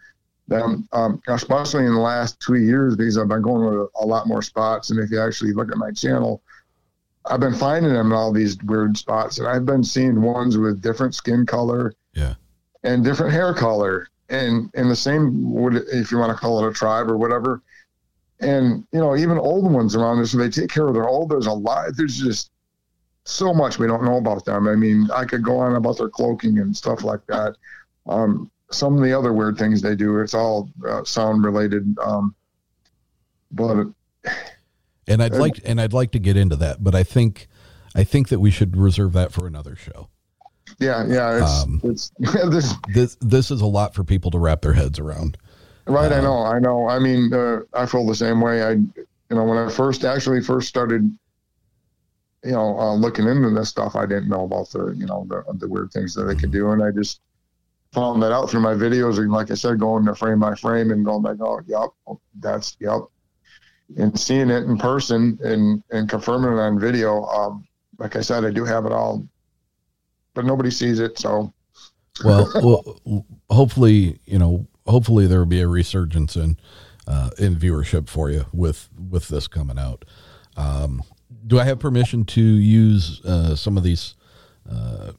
them, 0.48 0.88
um, 0.92 1.22
especially 1.28 1.86
in 1.86 1.94
the 1.94 2.00
last 2.00 2.40
two 2.40 2.56
years, 2.56 2.96
because 2.96 3.18
I've 3.18 3.28
been 3.28 3.42
going 3.42 3.72
to 3.72 3.90
a 4.00 4.06
lot 4.06 4.28
more 4.28 4.42
spots, 4.42 4.90
and 4.90 5.00
if 5.00 5.12
you 5.12 5.22
actually 5.22 5.54
look 5.54 5.72
at 5.72 5.78
my 5.78 5.92
channel, 5.92 6.42
I've 7.26 7.40
been 7.40 7.56
finding 7.56 7.94
them 7.94 8.08
in 8.08 8.14
all 8.14 8.32
these 8.32 8.62
weird 8.64 8.98
spots, 8.98 9.40
and 9.40 9.48
I've 9.48 9.66
been 9.66 9.84
seeing 9.84 10.22
ones 10.22 10.58
with 10.58 10.82
different 10.82 11.16
skin 11.16 11.46
color, 11.46 11.94
yeah, 12.14 12.36
and 12.84 13.04
different 13.04 13.32
hair 13.32 13.54
color, 13.54 14.08
and 14.30 14.70
and 14.74 14.90
the 14.90 14.96
same 14.96 15.52
would 15.54 15.76
if 15.76 16.12
you 16.12 16.18
want 16.18 16.32
to 16.32 16.38
call 16.38 16.64
it 16.64 16.70
a 16.70 16.74
tribe 16.74 17.10
or 17.10 17.18
whatever. 17.18 17.62
And 18.40 18.86
you 18.92 19.00
know 19.00 19.16
even 19.16 19.38
old 19.38 19.72
ones 19.72 19.96
around 19.96 20.20
us 20.20 20.34
they 20.34 20.50
take 20.50 20.70
care 20.70 20.88
of 20.88 20.94
their 20.94 21.08
old 21.08 21.30
there's 21.30 21.46
a 21.46 21.54
lot 21.54 21.96
there's 21.96 22.18
just 22.18 22.52
so 23.24 23.54
much 23.54 23.80
we 23.80 23.88
don't 23.88 24.04
know 24.04 24.18
about 24.18 24.44
them. 24.44 24.68
I 24.68 24.76
mean 24.76 25.08
i 25.14 25.24
could 25.24 25.44
go 25.44 25.60
on 25.60 25.76
about 25.76 25.98
their 25.98 26.10
cloaking 26.10 26.60
and 26.60 26.76
stuff 26.76 27.04
like 27.04 27.26
that. 27.28 27.56
Um, 28.06 28.52
some 28.70 28.98
of 28.98 29.04
the 29.04 29.18
other 29.18 29.32
weird 29.32 29.58
things 29.58 29.82
they 29.82 29.96
do 29.96 30.20
it's 30.20 30.34
all 30.34 30.70
uh, 30.86 31.04
sound 31.06 31.46
related 31.46 31.98
um, 32.00 32.36
but 33.52 33.86
and 35.08 35.22
i'd 35.22 35.34
like 35.34 35.60
and 35.66 35.80
i'd 35.82 35.94
like 35.94 36.12
to 36.12 36.20
get 36.20 36.38
into 36.38 36.56
that 36.56 36.84
but 36.84 36.96
i 36.96 37.04
think 37.04 37.48
i 37.96 38.04
think 38.04 38.30
that 38.30 38.40
we 38.40 38.52
should 38.52 38.78
reserve 38.78 39.14
that 39.14 39.32
for 39.32 39.48
another 39.48 39.76
show 39.76 40.10
yeah 40.80 41.06
yeah 41.08 41.42
it's, 41.42 41.64
um, 41.64 41.82
it's 41.84 42.12
this 42.20 42.74
this 42.94 43.18
this 43.22 43.52
is 43.52 43.62
a 43.62 43.66
lot 43.66 43.94
for 43.94 44.04
people 44.04 44.32
to 44.32 44.40
wrap 44.40 44.62
their 44.62 44.74
heads 44.74 45.00
around 45.00 45.38
Right, 45.86 46.12
uh, 46.12 46.16
I 46.16 46.22
know, 46.22 46.44
I 46.44 46.60
know. 46.60 46.88
I 46.88 47.00
mean, 47.00 47.34
uh, 47.34 47.60
I 47.74 47.86
feel 47.86 48.06
the 48.06 48.16
same 48.16 48.40
way. 48.40 48.64
I, 48.64 48.72
you 48.72 49.06
know, 49.30 49.44
when 49.44 49.58
I 49.58 49.70
first 49.70 50.06
actually 50.06 50.42
first 50.42 50.70
started, 50.70 51.04
you 52.44 52.52
know, 52.52 52.78
uh, 52.78 52.94
looking 52.94 53.28
into 53.28 53.50
this 53.50 53.70
stuff, 53.70 53.96
I 53.96 54.06
didn't 54.06 54.30
know 54.30 54.46
about 54.46 54.70
the, 54.70 54.94
you 54.98 55.06
know, 55.06 55.26
the, 55.28 55.44
the 55.58 55.68
weird 55.68 55.92
things 55.92 56.14
that 56.16 56.24
they 56.24 56.36
could 56.36 56.52
do, 56.52 56.72
and 56.72 56.82
I 56.82 56.92
just 56.92 57.20
found 57.92 58.24
that 58.24 58.32
out 58.32 58.50
through 58.50 58.62
my 58.62 58.74
videos, 58.74 59.18
and 59.18 59.32
like 59.32 59.52
I 59.52 59.56
said, 59.56 59.80
going 59.80 60.06
to 60.06 60.16
frame 60.16 60.40
by 60.40 60.56
frame 60.56 60.92
and 60.92 61.06
going 61.06 61.24
like, 61.24 61.42
oh, 61.42 61.60
yep, 61.68 61.90
that's 62.40 62.78
yep, 62.80 63.02
and 63.98 64.20
seeing 64.20 64.50
it 64.50 64.64
in 64.64 64.78
person 64.78 65.38
and 65.44 65.84
and 65.92 66.10
confirming 66.10 66.54
it 66.54 66.60
on 66.60 66.80
video. 66.80 67.24
Um, 67.26 67.68
like 68.00 68.16
I 68.16 68.22
said, 68.22 68.46
I 68.46 68.52
do 68.52 68.66
have 68.66 68.86
it 68.86 68.92
all, 68.92 69.26
but 70.34 70.46
nobody 70.46 70.72
sees 70.72 71.00
it, 71.00 71.18
so. 71.20 71.54
well, 72.24 72.52
well, 73.06 73.26
hopefully, 73.50 74.20
you 74.26 74.40
know, 74.40 74.68
hopefully 74.88 75.28
there 75.28 75.40
will 75.40 75.46
be 75.46 75.62
a 75.62 75.68
resurgence 75.68 76.36
in 76.36 76.58
uh, 77.08 77.30
in 77.38 77.56
viewership 77.56 78.10
for 78.10 78.30
you 78.30 78.46
with 78.52 78.90
with 79.10 79.28
this 79.28 79.48
coming 79.48 79.80
out. 79.80 80.06
Um, 80.56 81.04
do 81.48 81.60
I 81.60 81.64
have 81.66 81.80
permission 81.80 82.26
to 82.26 82.42
use 82.42 83.24
uh, 83.26 83.56
some 83.56 83.78
of 83.78 83.84
these 83.84 84.16
uh, 84.70 85.12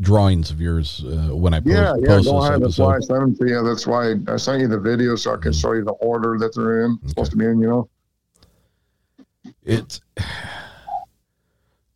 drawings 0.00 0.50
of 0.50 0.60
yours 0.60 1.04
uh, 1.04 1.34
when 1.34 1.54
I 1.54 1.60
post, 1.60 1.74
yeah, 1.74 1.94
yeah, 1.98 2.06
post 2.06 2.24
go 2.26 2.42
ahead. 2.42 2.62
That's 2.62 2.78
why 2.78 2.96
I 2.96 3.00
sent 3.00 3.20
them 3.20 3.36
to 3.36 3.48
you. 3.48 3.62
That's 3.62 3.86
why 3.86 4.14
I 4.28 4.36
sent 4.36 4.60
you 4.60 4.68
the 4.68 4.80
video 4.80 5.16
so 5.16 5.32
I 5.32 5.34
can 5.34 5.52
mm-hmm. 5.52 5.60
show 5.60 5.72
you 5.72 5.84
the 5.84 5.92
order 5.92 6.38
that 6.38 6.54
they're 6.54 6.84
in. 6.84 6.92
Okay. 6.92 7.08
Supposed 7.08 7.30
to 7.32 7.36
be 7.36 7.44
in, 7.44 7.60
you 7.60 7.68
know. 7.68 7.88
It's 9.62 10.00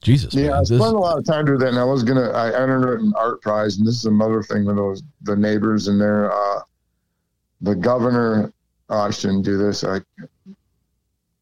Jesus. 0.02 0.34
Yeah, 0.34 0.50
man, 0.50 0.52
I 0.52 0.62
spent 0.64 0.82
a 0.82 0.98
lot 0.98 1.18
of 1.18 1.24
time 1.24 1.46
doing 1.46 1.58
that, 1.60 1.68
and 1.68 1.78
I 1.78 1.84
was 1.84 2.02
gonna. 2.02 2.30
I 2.30 2.48
entered 2.48 3.00
an 3.00 3.14
art 3.16 3.40
prize, 3.40 3.78
and 3.78 3.86
this 3.86 3.94
is 3.94 4.04
another 4.04 4.42
thing 4.42 4.66
with 4.66 4.76
those 4.76 5.02
the 5.22 5.34
neighbors 5.34 5.88
and 5.88 6.00
their 6.00 6.30
uh, 6.30 6.60
the 7.62 7.74
governor. 7.74 8.52
Oh, 8.90 8.98
I 8.98 9.10
shouldn't 9.10 9.46
do 9.46 9.56
this. 9.56 9.82
I 9.82 10.00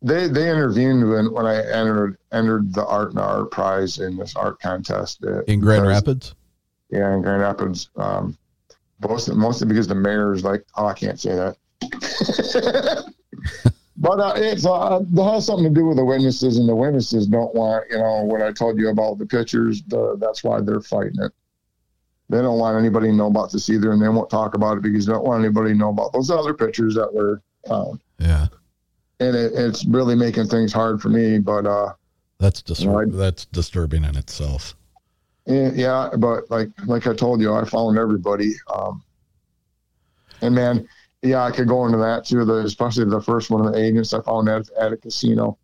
they 0.01 0.29
they 0.29 0.49
intervened 0.49 1.09
when 1.09 1.33
when 1.33 1.45
I 1.45 1.57
entered 1.57 2.19
entered 2.31 2.73
the 2.73 2.87
art 2.87 3.11
and 3.11 3.19
art 3.19 3.51
prize 3.51 3.99
in 3.99 4.17
this 4.17 4.37
art 4.37 4.61
contest 4.61 5.25
in 5.49 5.59
Grand 5.59 5.87
Rapids. 5.87 6.37
Yeah, 6.93 7.15
in 7.15 7.23
Grand 7.23 7.41
Rapids. 7.41 7.91
Um, 7.97 8.39
mostly 9.01 9.35
mostly 9.35 9.67
because 9.67 9.89
the 9.89 9.95
mayor's 9.95 10.45
like, 10.45 10.65
oh, 10.77 10.87
I 10.87 10.95
can't 10.95 11.19
say 11.19 11.35
that. 11.35 11.57
But 14.03 14.19
uh, 14.19 14.33
it's 14.35 14.67
uh, 14.67 15.01
that 15.13 15.33
has 15.33 15.47
something 15.47 15.73
to 15.73 15.81
do 15.81 15.87
with 15.87 15.97
the 15.97 16.05
witnesses, 16.05 16.59
and 16.59 16.69
the 16.69 16.75
witnesses 16.75 17.29
don't 17.29 17.55
want, 17.55 17.85
you 17.89 17.99
know, 17.99 18.25
what 18.25 18.43
I 18.43 18.51
told 18.51 18.77
you 18.77 18.89
about 18.89 19.19
the 19.19 19.27
pictures. 19.27 19.81
The, 19.87 20.17
that's 20.19 20.43
why 20.43 20.61
they're 20.61 20.81
fighting 20.81 21.21
it. 21.21 21.31
They 22.29 22.39
don't 22.39 22.59
want 22.59 22.77
anybody 22.77 23.09
to 23.09 23.15
know 23.15 23.29
about 23.29 23.53
this 23.53 23.71
either, 23.71 23.93
and 23.93 24.03
they 24.03 24.09
won't 24.09 24.29
talk 24.29 24.55
about 24.55 24.79
it 24.79 24.83
because 24.83 25.07
they 25.07 25.13
don't 25.13 25.25
want 25.25 25.45
anybody 25.45 25.71
to 25.71 25.79
know 25.79 25.91
about 25.91 26.13
those 26.13 26.33
other 26.33 26.53
pictures 26.53 26.97
that 26.97 27.15
were 27.15 27.43
found. 27.69 28.01
Yeah, 28.19 28.49
and 29.21 29.37
it, 29.37 29.53
it's 29.55 29.85
really 29.85 30.17
making 30.17 30.49
things 30.49 30.73
hard 30.73 31.01
for 31.01 31.09
me. 31.09 31.39
But 31.39 31.65
uh, 31.67 31.93
that's 32.41 32.61
distur- 32.61 33.07
you 33.07 33.13
know, 33.13 33.19
that's 33.19 33.45
disturbing 33.45 34.03
in 34.03 34.17
itself. 34.17 34.75
Yeah, 35.47 36.11
but 36.19 36.51
like 36.51 36.71
like 36.87 37.07
I 37.07 37.15
told 37.15 37.41
you, 37.41 37.53
I 37.53 37.65
found 37.65 37.99
everybody. 37.99 38.55
Um, 38.73 39.03
and 40.41 40.55
man, 40.55 40.89
yeah, 41.23 41.43
I 41.43 41.51
could 41.51 41.69
go 41.69 41.87
into 41.87 41.99
that 41.99 42.25
too. 42.25 42.45
The, 42.45 42.59
especially 42.59 43.05
the 43.07 43.21
first 43.21 43.51
one 43.51 43.67
of 43.67 43.73
the 43.73 43.79
agents 43.79 44.13
I 44.13 44.21
found 44.23 44.49
at, 44.49 44.69
at 44.79 44.93
a 44.93 44.97
casino, 44.97 45.59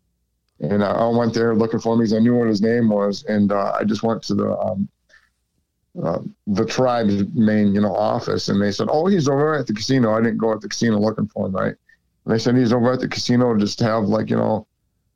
and 0.59 0.83
I 0.83 1.07
went 1.07 1.33
there 1.33 1.55
looking 1.55 1.79
for 1.79 1.93
him 1.93 1.99
because 1.99 2.13
I 2.13 2.19
knew 2.19 2.35
what 2.35 2.47
his 2.47 2.61
name 2.61 2.89
was, 2.89 3.23
and 3.25 3.51
uh, 3.51 3.73
I 3.79 3.83
just 3.85 4.03
went 4.03 4.21
to 4.23 4.35
the 4.35 4.57
um, 4.57 4.89
uh, 6.03 6.19
the 6.47 6.65
tribe's 6.65 7.23
main 7.33 7.73
you 7.73 7.81
know 7.81 7.95
office, 7.95 8.49
and 8.49 8.61
they 8.61 8.71
said, 8.71 8.87
"Oh, 8.91 9.07
he's 9.07 9.27
over 9.27 9.53
at 9.55 9.67
the 9.67 9.73
casino." 9.73 10.13
I 10.13 10.21
didn't 10.21 10.37
go 10.37 10.53
at 10.53 10.61
the 10.61 10.69
casino 10.69 10.99
looking 10.99 11.27
for 11.27 11.47
him, 11.47 11.53
right? 11.53 11.75
And 12.25 12.33
they 12.33 12.37
said 12.39 12.55
he's 12.55 12.73
over 12.73 12.91
at 12.93 12.99
the 12.99 13.07
casino 13.07 13.57
just 13.57 13.79
have 13.79 14.05
like 14.05 14.29
you 14.29 14.37
know 14.37 14.67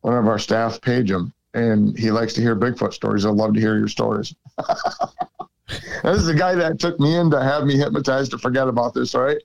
one 0.01 0.17
of 0.17 0.27
our 0.27 0.39
staff 0.39 0.81
page 0.81 1.11
him, 1.11 1.33
and 1.53 1.97
he 1.97 2.11
likes 2.11 2.33
to 2.33 2.41
hear 2.41 2.55
Bigfoot 2.55 2.93
stories. 2.93 3.25
I'd 3.25 3.35
love 3.35 3.53
to 3.53 3.59
hear 3.59 3.77
your 3.77 3.87
stories. 3.87 4.35
this 5.67 6.17
is 6.17 6.25
the 6.25 6.33
guy 6.33 6.55
that 6.55 6.79
took 6.79 6.99
me 6.99 7.15
in 7.15 7.29
to 7.31 7.41
have 7.41 7.65
me 7.65 7.77
hypnotized 7.77 8.31
to 8.31 8.37
forget 8.37 8.67
about 8.67 8.93
this, 8.93 9.13
right? 9.13 9.37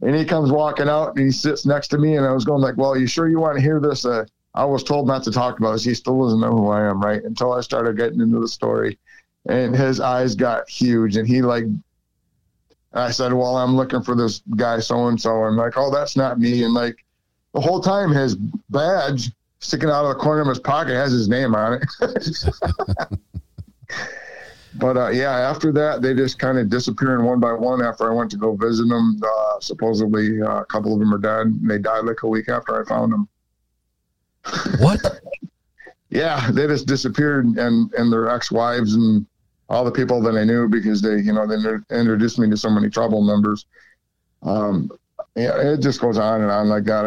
And 0.00 0.16
he 0.16 0.24
comes 0.24 0.50
walking 0.50 0.88
out 0.88 1.16
and 1.16 1.26
he 1.26 1.30
sits 1.30 1.64
next 1.66 1.88
to 1.88 1.98
me 1.98 2.16
and 2.16 2.26
I 2.26 2.32
was 2.32 2.44
going 2.44 2.62
like, 2.62 2.76
well, 2.76 2.96
you 2.96 3.06
sure 3.06 3.28
you 3.28 3.38
want 3.38 3.56
to 3.56 3.62
hear 3.62 3.80
this? 3.80 4.04
Uh, 4.04 4.24
I 4.54 4.64
was 4.64 4.82
told 4.82 5.06
not 5.06 5.22
to 5.24 5.30
talk 5.30 5.58
about 5.58 5.72
this. 5.72 5.84
He 5.84 5.94
still 5.94 6.22
doesn't 6.22 6.40
know 6.40 6.50
who 6.50 6.68
I 6.68 6.88
am, 6.88 7.00
right? 7.00 7.22
Until 7.22 7.52
I 7.52 7.60
started 7.60 7.96
getting 7.96 8.20
into 8.20 8.40
the 8.40 8.48
story 8.48 8.98
and 9.46 9.74
his 9.74 10.00
eyes 10.00 10.34
got 10.34 10.68
huge 10.68 11.16
and 11.16 11.28
he 11.28 11.42
like, 11.42 11.64
I 12.94 13.10
said, 13.10 13.32
well, 13.32 13.56
I'm 13.56 13.76
looking 13.76 14.02
for 14.02 14.14
this 14.14 14.42
guy 14.56 14.78
so-and-so. 14.78 15.44
And 15.44 15.56
like, 15.56 15.78
oh, 15.78 15.90
that's 15.90 16.16
not 16.16 16.38
me. 16.38 16.64
And 16.64 16.74
like 16.74 16.96
the 17.54 17.60
whole 17.60 17.80
time 17.80 18.10
his 18.10 18.34
badge 18.34 19.30
sticking 19.62 19.88
out 19.88 20.04
of 20.04 20.08
the 20.08 20.22
corner 20.22 20.42
of 20.42 20.48
his 20.48 20.58
pocket 20.58 20.94
has 20.94 21.12
his 21.12 21.28
name 21.28 21.54
on 21.54 21.74
it. 21.74 21.84
but 24.74 24.96
uh, 24.96 25.08
yeah, 25.08 25.30
after 25.30 25.72
that, 25.72 26.02
they 26.02 26.14
just 26.14 26.38
kind 26.38 26.58
of 26.58 26.68
disappearing 26.68 27.24
one 27.24 27.38
by 27.40 27.52
one. 27.52 27.80
After 27.80 28.10
I 28.10 28.14
went 28.14 28.30
to 28.32 28.36
go 28.36 28.56
visit 28.56 28.88
them, 28.88 29.20
uh, 29.24 29.60
supposedly 29.60 30.42
uh, 30.42 30.62
a 30.62 30.64
couple 30.66 30.92
of 30.92 30.98
them 30.98 31.14
are 31.14 31.18
dead. 31.18 31.46
And 31.46 31.70
they 31.70 31.78
died 31.78 32.04
like 32.04 32.24
a 32.24 32.28
week 32.28 32.48
after 32.48 32.82
I 32.82 32.88
found 32.88 33.12
them. 33.12 33.28
What? 34.80 35.00
yeah, 36.10 36.50
they 36.50 36.66
just 36.66 36.88
disappeared, 36.88 37.46
and 37.46 37.92
and 37.94 38.12
their 38.12 38.28
ex-wives 38.28 38.94
and 38.94 39.24
all 39.68 39.84
the 39.84 39.92
people 39.92 40.20
that 40.22 40.34
I 40.34 40.42
knew 40.42 40.68
because 40.68 41.00
they, 41.00 41.18
you 41.18 41.32
know, 41.32 41.46
they 41.46 41.54
introduced 41.96 42.38
me 42.38 42.50
to 42.50 42.56
so 42.56 42.68
many 42.68 42.90
trouble 42.90 43.22
members. 43.22 43.64
Um, 44.42 44.90
yeah, 45.34 45.72
it 45.72 45.80
just 45.80 46.00
goes 46.00 46.18
on 46.18 46.42
and 46.42 46.50
on 46.50 46.68
like 46.68 46.84
that. 46.84 47.04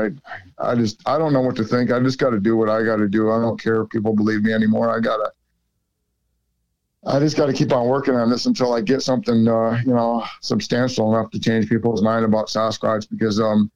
I, 0.60 0.72
I 0.72 0.76
just, 0.76 1.08
I 1.08 1.18
don't 1.18 1.34
know 1.34 1.42
what 1.42 1.56
to 1.58 1.64
think. 1.64 1.92
I 1.92 2.00
just 2.00 2.20
got 2.20 2.32
to 2.32 2.40
do 2.40 2.58
what 2.58 2.70
I 2.70 2.84
got 2.84 2.98
to 2.98 3.08
do. 3.08 3.32
I 3.32 3.40
don't 3.40 3.62
care 3.62 3.82
if 3.82 3.90
people 3.90 4.16
believe 4.16 4.44
me 4.44 4.54
anymore. 4.54 4.96
I 4.96 5.00
gotta, 5.00 5.32
I 7.06 7.20
just 7.20 7.38
got 7.38 7.46
to 7.46 7.54
keep 7.54 7.72
on 7.72 7.88
working 7.88 8.16
on 8.16 8.32
this 8.32 8.48
until 8.48 8.74
I 8.74 8.82
get 8.82 9.04
something, 9.04 9.48
uh, 9.48 9.80
you 9.86 9.94
know, 9.94 10.24
substantial 10.42 11.14
enough 11.14 11.30
to 11.32 11.40
change 11.40 11.70
people's 11.70 12.02
mind 12.02 12.26
about 12.26 12.48
Sasquatch 12.48 13.08
because 13.12 13.40
um, 13.40 13.70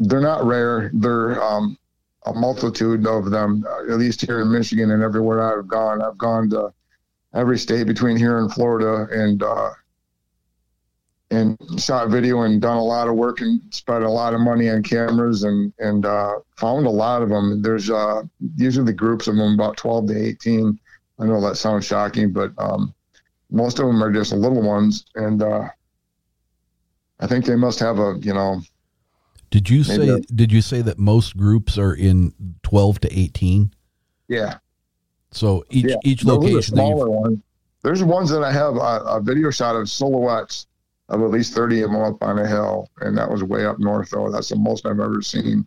they're 0.00 0.20
not 0.20 0.44
rare. 0.44 0.90
They're 0.92 1.40
um, 1.40 1.78
a 2.26 2.32
multitude 2.32 3.06
of 3.06 3.30
them, 3.30 3.64
uh, 3.68 3.92
at 3.92 3.98
least 3.98 4.20
here 4.20 4.40
in 4.40 4.50
Michigan 4.50 4.90
and 4.90 5.02
everywhere 5.02 5.42
I've 5.42 5.68
gone. 5.68 6.02
I've 6.02 6.18
gone 6.18 6.50
to 6.50 6.72
every 7.34 7.58
state 7.58 7.86
between 7.86 8.16
here 8.16 8.38
and 8.38 8.52
Florida 8.52 9.06
and 9.12 9.42
uh, 9.42 9.70
and 11.34 11.58
shot 11.80 12.08
video 12.08 12.42
and 12.42 12.60
done 12.60 12.76
a 12.76 12.84
lot 12.84 13.08
of 13.08 13.14
work 13.14 13.40
and 13.40 13.60
spent 13.70 14.04
a 14.04 14.10
lot 14.10 14.34
of 14.34 14.40
money 14.40 14.70
on 14.70 14.82
cameras 14.82 15.42
and 15.42 15.72
and 15.78 16.06
uh, 16.06 16.34
found 16.56 16.86
a 16.86 16.90
lot 16.90 17.22
of 17.22 17.28
them. 17.28 17.62
There's 17.62 17.90
uh, 17.90 18.22
usually 18.56 18.92
groups 18.92 19.26
of 19.26 19.36
them 19.36 19.54
about 19.54 19.76
12 19.76 20.08
to 20.08 20.26
18 20.26 20.78
I 21.18 21.26
know 21.26 21.40
that 21.40 21.56
sounds 21.56 21.86
shocking, 21.86 22.32
but 22.32 22.52
um, 22.58 22.94
most 23.50 23.78
of 23.78 23.86
them 23.86 24.02
are 24.02 24.12
just 24.12 24.32
little 24.32 24.62
ones, 24.62 25.04
and 25.14 25.42
uh, 25.42 25.68
I 27.20 27.26
think 27.26 27.44
they 27.44 27.56
must 27.56 27.78
have 27.80 27.98
a 27.98 28.18
you 28.20 28.34
know. 28.34 28.62
Did 29.50 29.70
you 29.70 29.84
say? 29.84 30.08
A, 30.08 30.20
did 30.20 30.50
you 30.50 30.60
say 30.60 30.82
that 30.82 30.98
most 30.98 31.36
groups 31.36 31.78
are 31.78 31.94
in 31.94 32.34
twelve 32.62 33.00
to 33.00 33.18
eighteen? 33.18 33.72
Yeah. 34.28 34.58
So 35.30 35.64
each 35.70 35.86
yeah. 35.86 35.96
each 36.04 36.24
location. 36.24 36.74
smaller 36.74 37.08
one. 37.08 37.42
There's 37.82 38.02
ones 38.02 38.30
that 38.30 38.42
I 38.42 38.50
have 38.50 38.76
a, 38.76 39.02
a, 39.04 39.20
video 39.20 39.50
shot 39.50 39.76
of 39.76 39.90
silhouettes 39.90 40.68
of 41.08 41.22
at 41.22 41.30
least 41.30 41.54
thirty 41.54 41.82
of 41.82 41.90
them 41.90 42.00
up 42.00 42.22
on 42.22 42.38
a 42.38 42.46
hill, 42.46 42.88
and 43.00 43.16
that 43.18 43.30
was 43.30 43.42
way 43.42 43.66
up 43.66 43.78
north. 43.78 44.10
Though 44.10 44.30
that's 44.30 44.48
the 44.48 44.56
most 44.56 44.86
I've 44.86 45.00
ever 45.00 45.22
seen. 45.22 45.66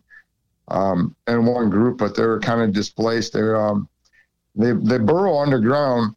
Um, 0.68 1.16
in 1.26 1.46
one 1.46 1.70
group, 1.70 1.96
but 1.98 2.14
they 2.14 2.26
were 2.26 2.40
kind 2.40 2.60
of 2.60 2.72
displaced. 2.72 3.32
They're 3.32 3.56
um, 3.56 3.88
they 4.54 4.72
they 4.72 4.98
burrow 4.98 5.38
underground 5.38 6.14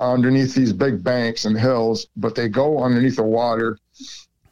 underneath 0.00 0.54
these 0.54 0.72
big 0.72 1.04
banks 1.04 1.44
and 1.44 1.58
hills, 1.58 2.08
but 2.16 2.34
they 2.34 2.48
go 2.48 2.82
underneath 2.82 3.16
the 3.16 3.22
water 3.22 3.78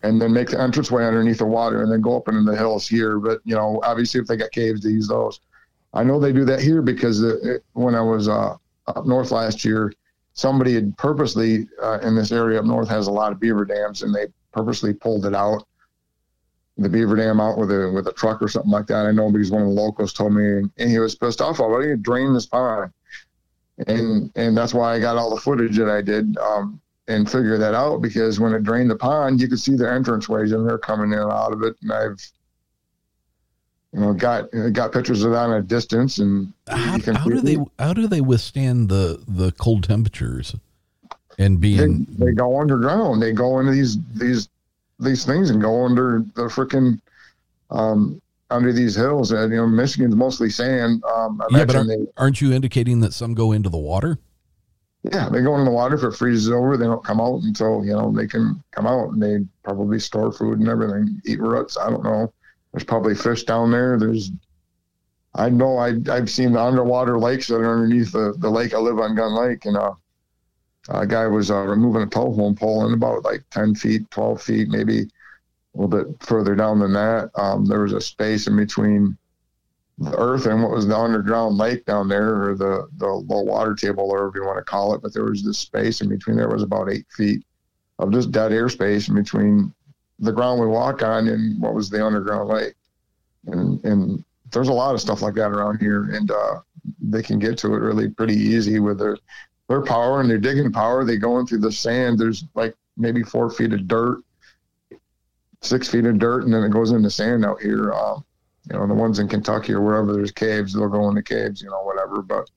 and 0.03 0.21
then 0.21 0.33
make 0.33 0.51
the 0.51 0.63
entranceway 0.63 1.05
underneath 1.05 1.39
the 1.39 1.47
water 1.47 1.83
and 1.83 1.91
then 1.91 2.01
go 2.01 2.17
up 2.17 2.29
into 2.29 2.43
the 2.43 2.57
hills 2.57 2.89
here. 2.89 3.19
But 3.19 3.41
you 3.45 3.55
know, 3.55 3.81
obviously, 3.83 4.21
if 4.21 4.27
they 4.27 4.37
got 4.37 4.51
caves, 4.51 4.83
they 4.83 4.91
use 4.91 5.09
those. 5.09 5.41
I 5.95 6.05
know 6.05 6.19
they 6.19 6.33
do 6.33 6.45
that 6.47 6.61
here 6.61 6.83
because 6.83 7.23
it, 7.23 7.65
when 7.73 7.95
I 7.95 8.01
was 8.01 8.29
uh, 8.29 8.57
up 8.87 9.07
north 9.07 9.31
last 9.31 9.65
year, 9.65 9.93
somebody 10.35 10.75
had 10.75 10.97
purposely 10.97 11.67
uh, 11.83 11.99
in 12.01 12.15
this 12.15 12.33
area 12.33 12.59
up 12.59 12.65
north 12.65 12.89
has 12.89 13.07
a 13.07 13.13
lot 13.13 13.33
of 13.33 13.41
beaver 13.41 13.65
dams, 13.65 14.03
and 14.03 14.15
they 14.15 14.27
purposely 14.53 14.93
pulled 14.93 15.27
it 15.27 15.35
out, 15.35 15.67
the 16.79 16.89
beaver 16.89 17.17
dam 17.17 17.41
out 17.41 17.59
with 17.59 17.71
a 17.71 17.91
with 17.93 18.07
a 18.09 18.13
truck 18.13 18.43
or 18.43 18.49
something 18.49 18.71
like 18.71 18.87
that. 18.87 19.07
I 19.07 19.13
know 19.13 19.31
because 19.31 19.51
one 19.51 19.63
of 19.63 19.69
the 19.69 19.75
locals 19.75 20.13
told 20.13 20.35
me, 20.35 20.71
and 20.79 20.91
he 20.91 20.99
was 20.99 21.15
pissed 21.15 21.41
off 21.41 21.59
about 21.59 21.83
it. 21.83 22.03
Drain 22.03 22.33
this 22.33 22.47
pond 22.47 22.93
and 23.87 24.31
and 24.37 24.57
that's 24.57 24.75
why 24.75 24.95
I 24.95 25.01
got 25.01 25.17
all 25.17 25.35
the 25.35 25.41
footage 25.41 25.77
that 25.79 25.89
I 25.89 26.03
did 26.03 26.37
um, 26.39 26.81
and 27.09 27.31
figure 27.31 27.59
that 27.59 27.75
out 27.75 28.03
because 28.03 28.39
when 28.39 28.55
it 28.55 28.63
drained 28.63 28.91
the 28.91 28.97
pond, 28.97 29.41
you 29.41 29.49
could 29.49 29.61
see 29.61 29.75
the 29.75 29.91
entrance 29.91 30.29
ways 30.29 30.53
and 30.53 30.69
they're 30.69 30.79
coming 30.79 31.13
in 31.13 31.19
and 31.19 31.33
out 31.33 31.53
of 31.53 31.63
it, 31.63 31.77
and 31.83 31.93
I've 31.93 32.21
you 33.93 34.01
know 34.01 34.13
got 34.13 34.49
got 34.73 34.93
pictures 34.93 35.23
of 35.25 35.33
that 35.33 35.51
at 35.51 35.59
a 35.59 35.63
distance 35.63 36.19
and 36.19 36.53
how, 36.69 36.99
how 37.15 37.29
do 37.29 37.41
they 37.41 37.59
how 37.79 37.93
do 37.93 38.07
they 38.07 38.21
withstand 38.21 38.89
the 38.89 39.23
the 39.29 39.53
cold 39.53 39.85
temperatures 39.85 40.57
and 41.39 41.61
being 41.61 42.07
they, 42.19 42.27
they 42.27 42.33
go 42.33 42.61
underground 42.61 43.21
they 43.23 43.33
go 43.33 43.59
into 43.59 43.73
these 43.73 43.99
these 44.15 44.49
these 44.99 45.25
things 45.25 45.51
and 45.51 45.61
go 45.61 45.85
under 45.85 46.25
the 46.35 46.43
freaking 46.43 47.01
um, 47.71 48.21
under 48.53 48.73
these 48.73 48.95
hills. 48.95 49.33
And, 49.33 49.51
you 49.51 49.59
know, 49.59 49.67
Michigan's 49.67 50.15
mostly 50.15 50.51
sand. 50.51 51.03
Um, 51.05 51.43
yeah, 51.51 51.65
but 51.65 51.77
aren't, 51.77 51.89
they, 51.89 52.07
aren't 52.17 52.41
you 52.41 52.53
indicating 52.53 53.01
that 53.01 53.13
some 53.13 53.35
go 53.35 53.53
into 53.53 53.69
the 53.69 53.79
water? 53.79 54.19
Yeah, 55.03 55.29
they 55.29 55.43
go 55.43 55.57
in 55.59 55.65
the 55.65 55.71
water. 55.71 55.97
If 55.97 56.05
it 56.05 56.17
freezes 56.17 56.51
over, 56.51 56.77
they 56.77 56.85
don't 56.85 57.05
come 57.05 57.21
out 57.21 57.43
until, 57.43 57.85
you 57.85 57.93
know, 57.93 58.13
they 58.13 58.27
can 58.27 58.63
come 58.71 58.87
out 58.87 59.11
and 59.11 59.23
they 59.23 59.39
probably 59.65 59.99
store 59.99 60.31
food 60.31 60.61
and 60.61 60.69
everything, 60.69 61.21
eat 61.27 61.41
roots. 61.41 61.77
I 61.77 61.91
don't 61.91 62.05
know. 62.05 62.33
There's 62.73 62.85
probably 62.85 63.15
fish 63.15 63.45
down 63.45 63.71
there. 63.71 63.99
There's, 63.99 64.31
I 65.35 65.49
know 65.49 65.79
I, 65.79 65.95
I've 66.11 66.31
seen 66.31 66.53
the 66.53 66.61
underwater 66.61 67.19
lakes 67.19 67.49
that 67.49 67.57
are 67.57 67.83
underneath 67.83 68.13
the, 68.13 68.35
the 68.39 68.51
lake. 68.51 68.75
I 68.75 68.79
live 68.79 68.99
on 68.99 69.15
Gun 69.15 69.35
Lake 69.35 69.65
and, 69.65 69.77
uh, 69.77 69.95
a 70.89 71.07
guy 71.07 71.27
was 71.29 71.51
uh, 71.51 71.63
removing 71.63 72.03
a 72.03 72.07
telephone 72.07 72.57
pole 72.57 72.87
in 72.87 72.93
about 72.93 73.25
like 73.25 73.45
10 73.51 73.77
feet, 73.77 74.11
12 74.11 74.43
feet, 74.43 74.69
maybe 74.69 75.09
a 75.75 75.81
little 75.81 75.89
bit 75.89 76.23
further 76.23 76.55
down 76.55 76.81
than 76.81 76.93
that, 76.93 77.31
um, 77.37 77.65
there 77.65 77.81
was 77.81 77.93
a 77.93 78.01
space 78.01 78.47
in 78.47 78.57
between 78.57 79.17
the 79.99 80.17
earth 80.19 80.47
and 80.47 80.63
what 80.63 80.73
was 80.73 80.87
the 80.87 80.97
underground 80.97 81.57
lake 81.57 81.85
down 81.85 82.09
there, 82.09 82.51
or 82.51 82.55
the 82.57 82.89
the 82.97 83.07
low 83.07 83.43
water 83.43 83.75
table, 83.75 84.05
or 84.05 84.27
whatever 84.27 84.33
you 84.37 84.47
want 84.47 84.59
to 84.59 84.65
call 84.65 84.95
it. 84.95 85.03
But 85.03 85.15
there 85.15 85.25
was 85.25 85.45
this 85.45 85.59
space 85.59 86.01
in 86.01 86.09
between. 86.09 86.37
There 86.37 86.49
was 86.49 86.63
about 86.63 86.91
eight 86.91 87.07
feet 87.11 87.45
of 87.99 88.13
just 88.13 88.33
dead 88.33 88.53
air 88.53 88.69
space 88.69 89.09
in 89.09 89.15
between 89.15 89.73
the 90.23 90.33
ground 90.33 90.61
we 90.61 90.67
walk 90.67 91.03
on 91.03 91.29
and 91.29 91.61
what 91.61 91.75
was 91.75 91.91
the 91.91 92.05
underground 92.05 92.49
lake. 92.49 92.75
And 93.47 93.85
and 93.85 94.25
there's 94.51 94.69
a 94.69 94.73
lot 94.73 94.95
of 94.95 95.01
stuff 95.01 95.23
like 95.23 95.35
that 95.35 95.51
around 95.51 95.81
here, 95.81 96.05
and 96.13 96.31
uh, 96.31 96.61
they 97.01 97.23
can 97.23 97.39
get 97.39 97.59
to 97.59 97.75
it 97.75 97.79
really 97.79 98.09
pretty 98.09 98.37
easy 98.37 98.79
with 98.79 98.99
their 98.99 99.19
their 99.69 99.83
power 99.83 100.21
and 100.21 100.31
their 100.31 100.39
digging 100.39 100.73
power. 100.73 101.05
They 101.05 101.17
go 101.17 101.39
in 101.39 101.47
through 101.47 101.59
the 101.59 101.73
sand. 101.73 102.19
There's 102.19 102.45
like 102.55 102.75
maybe 102.97 103.23
four 103.23 103.51
feet 103.51 103.73
of 103.73 103.87
dirt 103.87 104.23
six 105.63 105.89
feet 105.89 106.05
of 106.05 106.19
dirt 106.19 106.45
and 106.45 106.53
then 106.53 106.65
it 106.65 106.73
goes 106.73 106.91
into 106.91 107.09
sand 107.09 107.45
out 107.45 107.61
here. 107.61 107.93
Um, 107.93 108.25
you 108.71 108.77
know, 108.77 108.87
the 108.87 108.95
ones 108.95 109.19
in 109.19 109.29
Kentucky 109.29 109.73
or 109.73 109.81
wherever 109.81 110.13
there's 110.13 110.31
caves, 110.31 110.73
they'll 110.73 110.89
go 110.89 111.09
into 111.09 111.23
caves, 111.23 111.63
you 111.63 111.71
know, 111.71 111.83
whatever. 111.83 112.23
But 112.23 112.49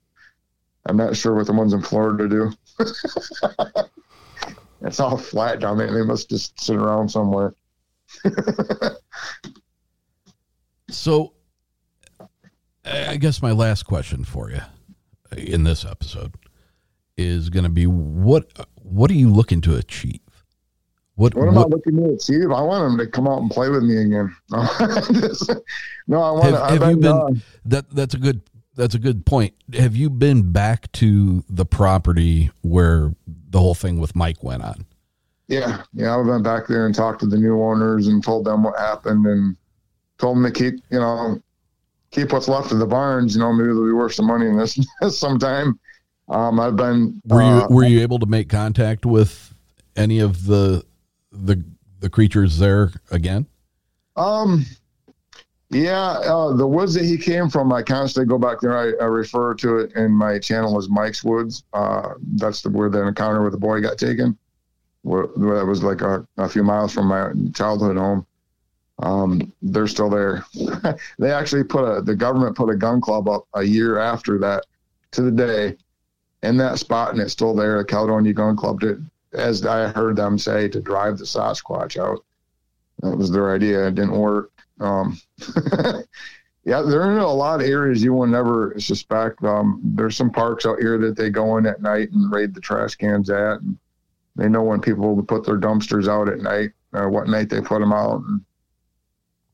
I'm 0.86 0.98
not 0.98 1.16
sure 1.16 1.34
what 1.34 1.48
the 1.48 1.54
ones 1.54 1.74
in 1.74 1.82
Florida 1.82 2.28
do. 2.28 2.52
it's 4.82 5.00
all 5.00 5.18
flat 5.18 5.60
down 5.60 5.78
there. 5.78 5.94
They 5.94 6.04
must 6.04 6.30
just 6.30 6.60
sit 6.60 6.76
around 6.76 7.10
somewhere. 7.10 7.54
so, 10.90 11.34
I 12.86 13.18
guess 13.18 13.42
my 13.42 13.52
last 13.52 13.84
question 13.84 14.24
for 14.24 14.52
you 14.52 14.62
in 15.36 15.64
this 15.64 15.86
episode 15.86 16.34
is 17.18 17.50
going 17.50 17.64
to 17.64 17.70
be 17.70 17.88
what 17.88 18.68
what 18.76 19.10
are 19.10 19.16
you 19.16 19.30
looking 19.30 19.62
to 19.62 19.76
achieve? 19.76 20.20
What, 21.16 21.34
what 21.34 21.48
am 21.48 21.56
what, 21.56 21.68
I 21.68 21.70
looking 21.70 21.96
to 21.96 22.14
achieve? 22.14 22.52
I 22.52 22.62
want 22.62 22.92
him 22.92 22.98
to 23.00 23.08
come 23.08 23.28
out 23.28 23.42
and 23.42 23.50
play 23.50 23.70
with 23.70 23.84
me 23.84 23.98
again. 23.98 24.36
no, 26.08 26.22
I 26.22 26.32
want. 26.32 26.44
Have, 26.44 26.82
have 26.82 26.90
you 26.92 26.98
been? 26.98 27.06
Uh, 27.06 27.30
that 27.66 27.90
that's 27.90 28.14
a 28.14 28.18
good. 28.18 28.42
That's 28.76 28.94
a 28.94 29.00
good 29.00 29.26
point. 29.26 29.54
Have 29.74 29.96
you 29.96 30.10
been 30.10 30.52
back 30.52 30.92
to 30.94 31.46
the 31.48 31.66
property 31.66 32.52
where 32.62 33.14
the 33.56 33.61
whole 33.61 33.73
thing 33.73 34.02
with 34.02 34.14
Mike 34.18 34.44
went 34.44 34.61
on? 34.61 34.86
Yeah, 35.48 35.84
yeah. 35.94 36.14
I 36.14 36.18
went 36.18 36.44
back 36.44 36.68
there 36.68 36.86
and 36.86 36.94
talked 36.94 37.22
to 37.22 37.26
the 37.26 37.38
new 37.38 37.64
owners 37.64 38.07
and 38.07 38.22
told 38.22 38.44
them 38.44 38.64
what 38.64 38.77
happened 38.77 39.26
and 39.26 39.56
told 40.18 40.36
them 40.36 40.44
to 40.44 40.52
keep, 40.52 40.84
you 40.90 40.99
know, 40.99 41.41
keep 42.11 42.34
what's 42.34 42.49
left 42.49 42.73
of 42.73 42.80
the 42.80 42.86
barns. 42.86 43.34
You 43.34 43.40
know, 43.40 43.53
maybe 43.53 43.69
it'll 43.69 43.86
be 43.86 43.94
worth 43.94 44.14
some 44.14 44.27
money 44.27 44.48
in 44.48 44.57
this 44.57 44.77
sometime. 45.18 45.80
Um, 46.27 46.60
I've 46.60 46.76
been. 46.76 47.22
Were 47.27 47.41
you 47.41 47.48
uh, 47.48 47.68
Were 47.69 47.86
you 47.86 48.02
able 48.02 48.19
to 48.19 48.26
make 48.26 48.49
contact 48.49 49.06
with 49.06 49.53
any 49.95 50.19
of 50.19 50.45
the 50.45 50.84
the 51.32 51.64
the 52.02 52.10
creatures 52.10 52.60
there 52.60 52.91
again? 53.10 53.45
Um, 54.18 54.65
yeah, 55.70 56.12
uh, 56.20 56.54
the 56.54 56.68
woods 56.68 56.94
that 56.94 57.06
he 57.06 57.18
came 57.18 57.50
from, 57.50 57.72
I 57.74 57.82
constantly 57.82 58.30
go 58.30 58.38
back 58.38 58.62
there. 58.62 58.78
I, 58.78 59.04
I 59.04 59.08
refer 59.08 59.56
to 59.56 59.78
it 59.80 59.94
in 59.96 60.12
my 60.12 60.38
channel 60.38 60.78
as 60.78 60.90
Mike's 60.90 61.24
Woods. 61.24 61.64
Uh, 61.74 62.14
that's 62.36 62.62
the, 62.62 62.70
where 62.70 62.90
the 62.90 63.08
encounter 63.08 63.44
with 63.44 63.54
the 63.54 63.60
boy 63.60 63.82
got 63.82 63.98
taken. 63.98 64.38
Where, 65.02 65.24
where 65.24 65.58
that 65.58 65.66
was 65.66 65.84
like 65.84 66.02
a, 66.02 66.26
a, 66.38 66.50
few 66.50 66.64
miles 66.64 66.94
from 66.94 67.08
my 67.08 67.32
childhood 67.54 67.98
home. 67.98 68.26
Um, 69.00 69.54
they're 69.62 69.88
still 69.88 70.10
there. 70.10 70.46
they 71.20 71.32
actually 71.32 71.64
put 71.64 71.84
a 71.84 72.02
the 72.02 72.16
government 72.16 72.56
put 72.56 72.70
a 72.70 72.76
gun 72.76 73.02
club 73.02 73.28
up 73.28 73.48
a 73.54 73.62
year 73.62 74.00
after 74.00 74.40
that 74.40 74.66
to 75.12 75.22
the 75.22 75.32
day 75.32 75.78
in 76.44 76.58
that 76.58 76.80
spot, 76.80 77.12
and 77.12 77.22
it's 77.22 77.34
still 77.34 77.56
there. 77.56 77.80
The 77.80 77.86
Caledonia 77.86 78.34
Gun 78.34 78.56
Club 78.56 78.80
did, 78.80 79.06
as 79.34 79.66
I 79.66 79.90
heard 79.90 80.16
them 80.16 80.38
say, 80.38 80.68
to 80.70 80.80
drive 80.80 81.18
the 81.18 81.26
Sasquatch 81.26 82.00
out. 82.00 82.24
That 83.02 83.18
was 83.18 83.32
their 83.32 83.54
idea. 83.54 83.88
It 83.88 83.96
didn't 83.96 84.18
work. 84.18 84.52
Um, 84.80 85.20
yeah, 86.66 86.82
they're 86.82 87.18
a 87.20 87.28
lot 87.28 87.62
of 87.62 87.68
areas 87.68 88.04
you 88.04 88.14
will 88.14 88.28
never 88.28 88.76
suspect. 88.80 89.44
Um, 89.44 89.80
there's 89.84 90.18
some 90.18 90.32
parks 90.32 90.66
out 90.66 90.80
here 90.80 90.98
that 90.98 91.16
they 91.16 91.30
go 91.30 91.58
in 91.58 91.66
at 91.66 91.82
night 91.82 92.12
and 92.12 92.32
raid 92.32 92.54
the 92.54 92.62
trash 92.62 92.96
cans 92.96 93.30
at. 93.30 93.62
And 93.62 93.78
they 94.36 94.50
know 94.50 94.64
when 94.64 94.82
people 94.82 95.22
put 95.24 95.46
their 95.46 95.58
dumpsters 95.58 96.08
out 96.08 96.28
at 96.28 96.40
night, 96.40 96.72
or 96.94 97.10
what 97.10 97.28
night 97.28 97.50
they 97.50 97.62
put 97.62 97.80
them 97.80 97.94
out. 97.94 98.22
And 98.22 98.42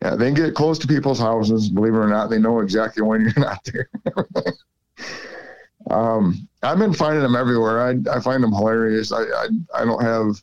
yeah, 0.01 0.15
they 0.15 0.31
get 0.31 0.55
close 0.55 0.79
to 0.79 0.87
people's 0.87 1.19
houses. 1.19 1.69
Believe 1.69 1.93
it 1.93 1.97
or 1.97 2.07
not, 2.07 2.29
they 2.29 2.39
know 2.39 2.59
exactly 2.59 3.03
when 3.03 3.21
you're 3.35 3.45
not 3.45 3.59
there. 3.65 3.89
um, 5.89 6.47
I've 6.63 6.79
been 6.79 6.93
finding 6.93 7.23
them 7.23 7.35
everywhere. 7.35 7.81
I, 7.81 7.95
I 8.11 8.19
find 8.19 8.43
them 8.43 8.53
hilarious. 8.53 9.11
I, 9.11 9.23
I, 9.23 9.47
I 9.75 9.85
don't 9.85 10.01
have, 10.01 10.41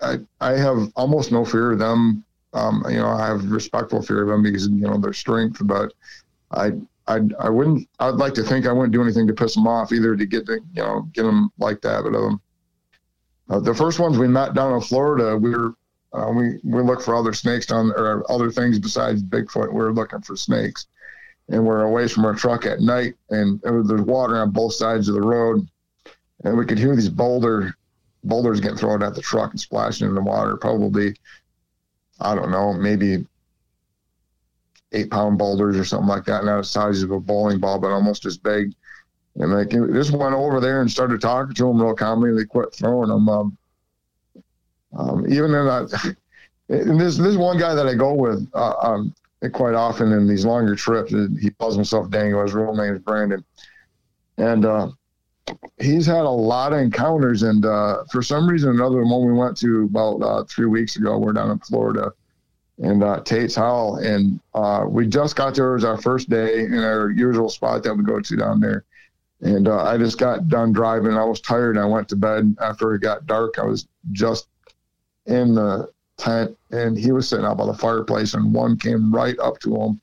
I, 0.00 0.18
I 0.40 0.58
have 0.58 0.92
almost 0.96 1.32
no 1.32 1.44
fear 1.44 1.72
of 1.72 1.78
them. 1.78 2.24
Um, 2.54 2.82
you 2.88 2.96
know, 2.96 3.08
I 3.08 3.26
have 3.26 3.50
respectful 3.50 4.02
fear 4.02 4.22
of 4.22 4.28
them 4.28 4.42
because, 4.42 4.68
you 4.68 4.86
know, 4.86 4.98
their 4.98 5.12
strength, 5.12 5.60
but 5.64 5.92
I, 6.50 6.72
I, 7.06 7.20
I 7.38 7.48
wouldn't, 7.50 7.88
I'd 8.00 8.14
like 8.14 8.34
to 8.34 8.42
think 8.42 8.66
I 8.66 8.72
wouldn't 8.72 8.92
do 8.92 9.02
anything 9.02 9.26
to 9.26 9.34
piss 9.34 9.54
them 9.54 9.66
off 9.66 9.92
either 9.92 10.16
to 10.16 10.26
get, 10.26 10.46
the, 10.46 10.60
you 10.72 10.82
know, 10.82 11.02
get 11.12 11.24
them 11.24 11.50
like 11.58 11.80
that. 11.82 12.04
But, 12.04 12.16
um, 12.16 12.40
uh, 13.50 13.60
the 13.60 13.74
first 13.74 13.98
ones 13.98 14.18
we 14.18 14.28
met 14.28 14.54
down 14.54 14.74
in 14.74 14.80
Florida, 14.80 15.36
we 15.36 15.50
were, 15.50 15.74
uh, 16.12 16.30
we, 16.30 16.58
we 16.64 16.82
look 16.82 17.02
for 17.02 17.14
other 17.14 17.32
snakes 17.32 17.66
down 17.66 17.92
or 17.96 18.30
other 18.30 18.50
things 18.50 18.78
besides 18.78 19.22
Bigfoot. 19.22 19.72
We 19.72 19.80
are 19.80 19.92
looking 19.92 20.22
for 20.22 20.36
snakes 20.36 20.86
and 21.48 21.64
we're 21.64 21.82
away 21.82 22.08
from 22.08 22.24
our 22.24 22.34
truck 22.34 22.66
at 22.66 22.80
night 22.80 23.14
and 23.30 23.60
was, 23.64 23.88
there's 23.88 24.02
water 24.02 24.36
on 24.36 24.50
both 24.50 24.74
sides 24.74 25.08
of 25.08 25.14
the 25.14 25.20
road 25.20 25.66
and 26.44 26.56
we 26.56 26.64
could 26.64 26.78
hear 26.78 26.94
these 26.94 27.08
boulder 27.08 27.74
boulders 28.24 28.60
getting 28.60 28.76
thrown 28.76 29.02
at 29.02 29.14
the 29.14 29.22
truck 29.22 29.50
and 29.52 29.60
splashing 29.60 30.08
in 30.08 30.14
the 30.14 30.20
water 30.20 30.56
probably 30.56 31.14
i 32.20 32.34
don't 32.34 32.50
know 32.50 32.72
maybe 32.72 33.26
eight 34.92 35.10
pound 35.10 35.38
boulders 35.38 35.76
or 35.76 35.84
something 35.84 36.08
like 36.08 36.24
that 36.24 36.44
not 36.44 36.58
the 36.58 36.64
size 36.64 37.02
of 37.02 37.10
a 37.10 37.20
bowling 37.20 37.58
ball 37.58 37.78
but 37.78 37.90
almost 37.90 38.24
as 38.24 38.38
big 38.38 38.72
and 39.36 39.52
like 39.52 39.70
just 39.70 40.12
went 40.12 40.34
over 40.34 40.60
there 40.60 40.80
and 40.80 40.90
started 40.90 41.20
talking 41.20 41.54
to 41.54 41.64
them 41.64 41.80
real 41.80 41.94
calmly 41.94 42.32
they 42.34 42.44
quit 42.44 42.74
throwing 42.74 43.08
them 43.08 43.28
um, 43.28 43.56
um, 44.96 45.26
even 45.30 45.54
in 45.54 46.16
and 46.70 47.00
this 47.00 47.16
this 47.16 47.36
one 47.36 47.58
guy 47.58 47.74
that 47.74 47.86
i 47.86 47.94
go 47.94 48.14
with 48.14 48.48
uh, 48.54 48.74
um, 48.80 49.14
quite 49.52 49.74
often 49.74 50.12
in 50.12 50.26
these 50.26 50.44
longer 50.44 50.74
trips. 50.74 51.12
He 51.40 51.50
calls 51.50 51.76
himself 51.76 52.10
Dango. 52.10 52.42
His 52.42 52.54
real 52.54 52.74
name 52.74 52.94
is 52.94 53.00
Brandon, 53.00 53.44
and 54.36 54.64
uh, 54.64 54.88
he's 55.78 56.06
had 56.06 56.24
a 56.24 56.30
lot 56.30 56.72
of 56.72 56.80
encounters. 56.80 57.42
And 57.42 57.64
uh, 57.64 58.04
for 58.10 58.22
some 58.22 58.48
reason 58.48 58.70
another, 58.70 59.04
one 59.04 59.26
we 59.26 59.32
went 59.32 59.56
to 59.58 59.84
about 59.84 60.22
uh, 60.22 60.44
three 60.44 60.66
weeks 60.66 60.96
ago, 60.96 61.18
we're 61.18 61.32
down 61.32 61.50
in 61.50 61.58
Florida, 61.60 62.12
and 62.78 63.02
uh, 63.02 63.20
Tate's 63.20 63.54
Hell, 63.54 63.96
and 63.96 64.40
uh, 64.54 64.84
we 64.88 65.06
just 65.06 65.36
got 65.36 65.54
there. 65.54 65.70
It 65.70 65.74
was 65.74 65.84
our 65.84 66.00
first 66.00 66.28
day 66.28 66.60
in 66.60 66.78
our 66.78 67.10
usual 67.10 67.48
spot 67.48 67.82
that 67.82 67.94
we 67.94 68.04
go 68.04 68.20
to 68.20 68.36
down 68.36 68.60
there. 68.60 68.84
And 69.40 69.68
uh, 69.68 69.84
I 69.84 69.98
just 69.98 70.18
got 70.18 70.48
done 70.48 70.72
driving. 70.72 71.12
I 71.12 71.24
was 71.24 71.40
tired. 71.40 71.76
And 71.76 71.84
I 71.84 71.88
went 71.88 72.08
to 72.08 72.16
bed 72.16 72.56
after 72.60 72.94
it 72.94 73.02
got 73.02 73.26
dark. 73.26 73.58
I 73.58 73.64
was 73.64 73.86
just 74.12 74.48
in 75.26 75.54
the 75.54 75.88
tent 76.18 76.56
and 76.72 76.98
he 76.98 77.12
was 77.12 77.28
sitting 77.28 77.46
out 77.46 77.56
by 77.56 77.64
the 77.64 77.72
fireplace 77.72 78.34
and 78.34 78.52
one 78.52 78.76
came 78.76 79.14
right 79.14 79.38
up 79.38 79.58
to 79.60 79.76
him 79.76 80.00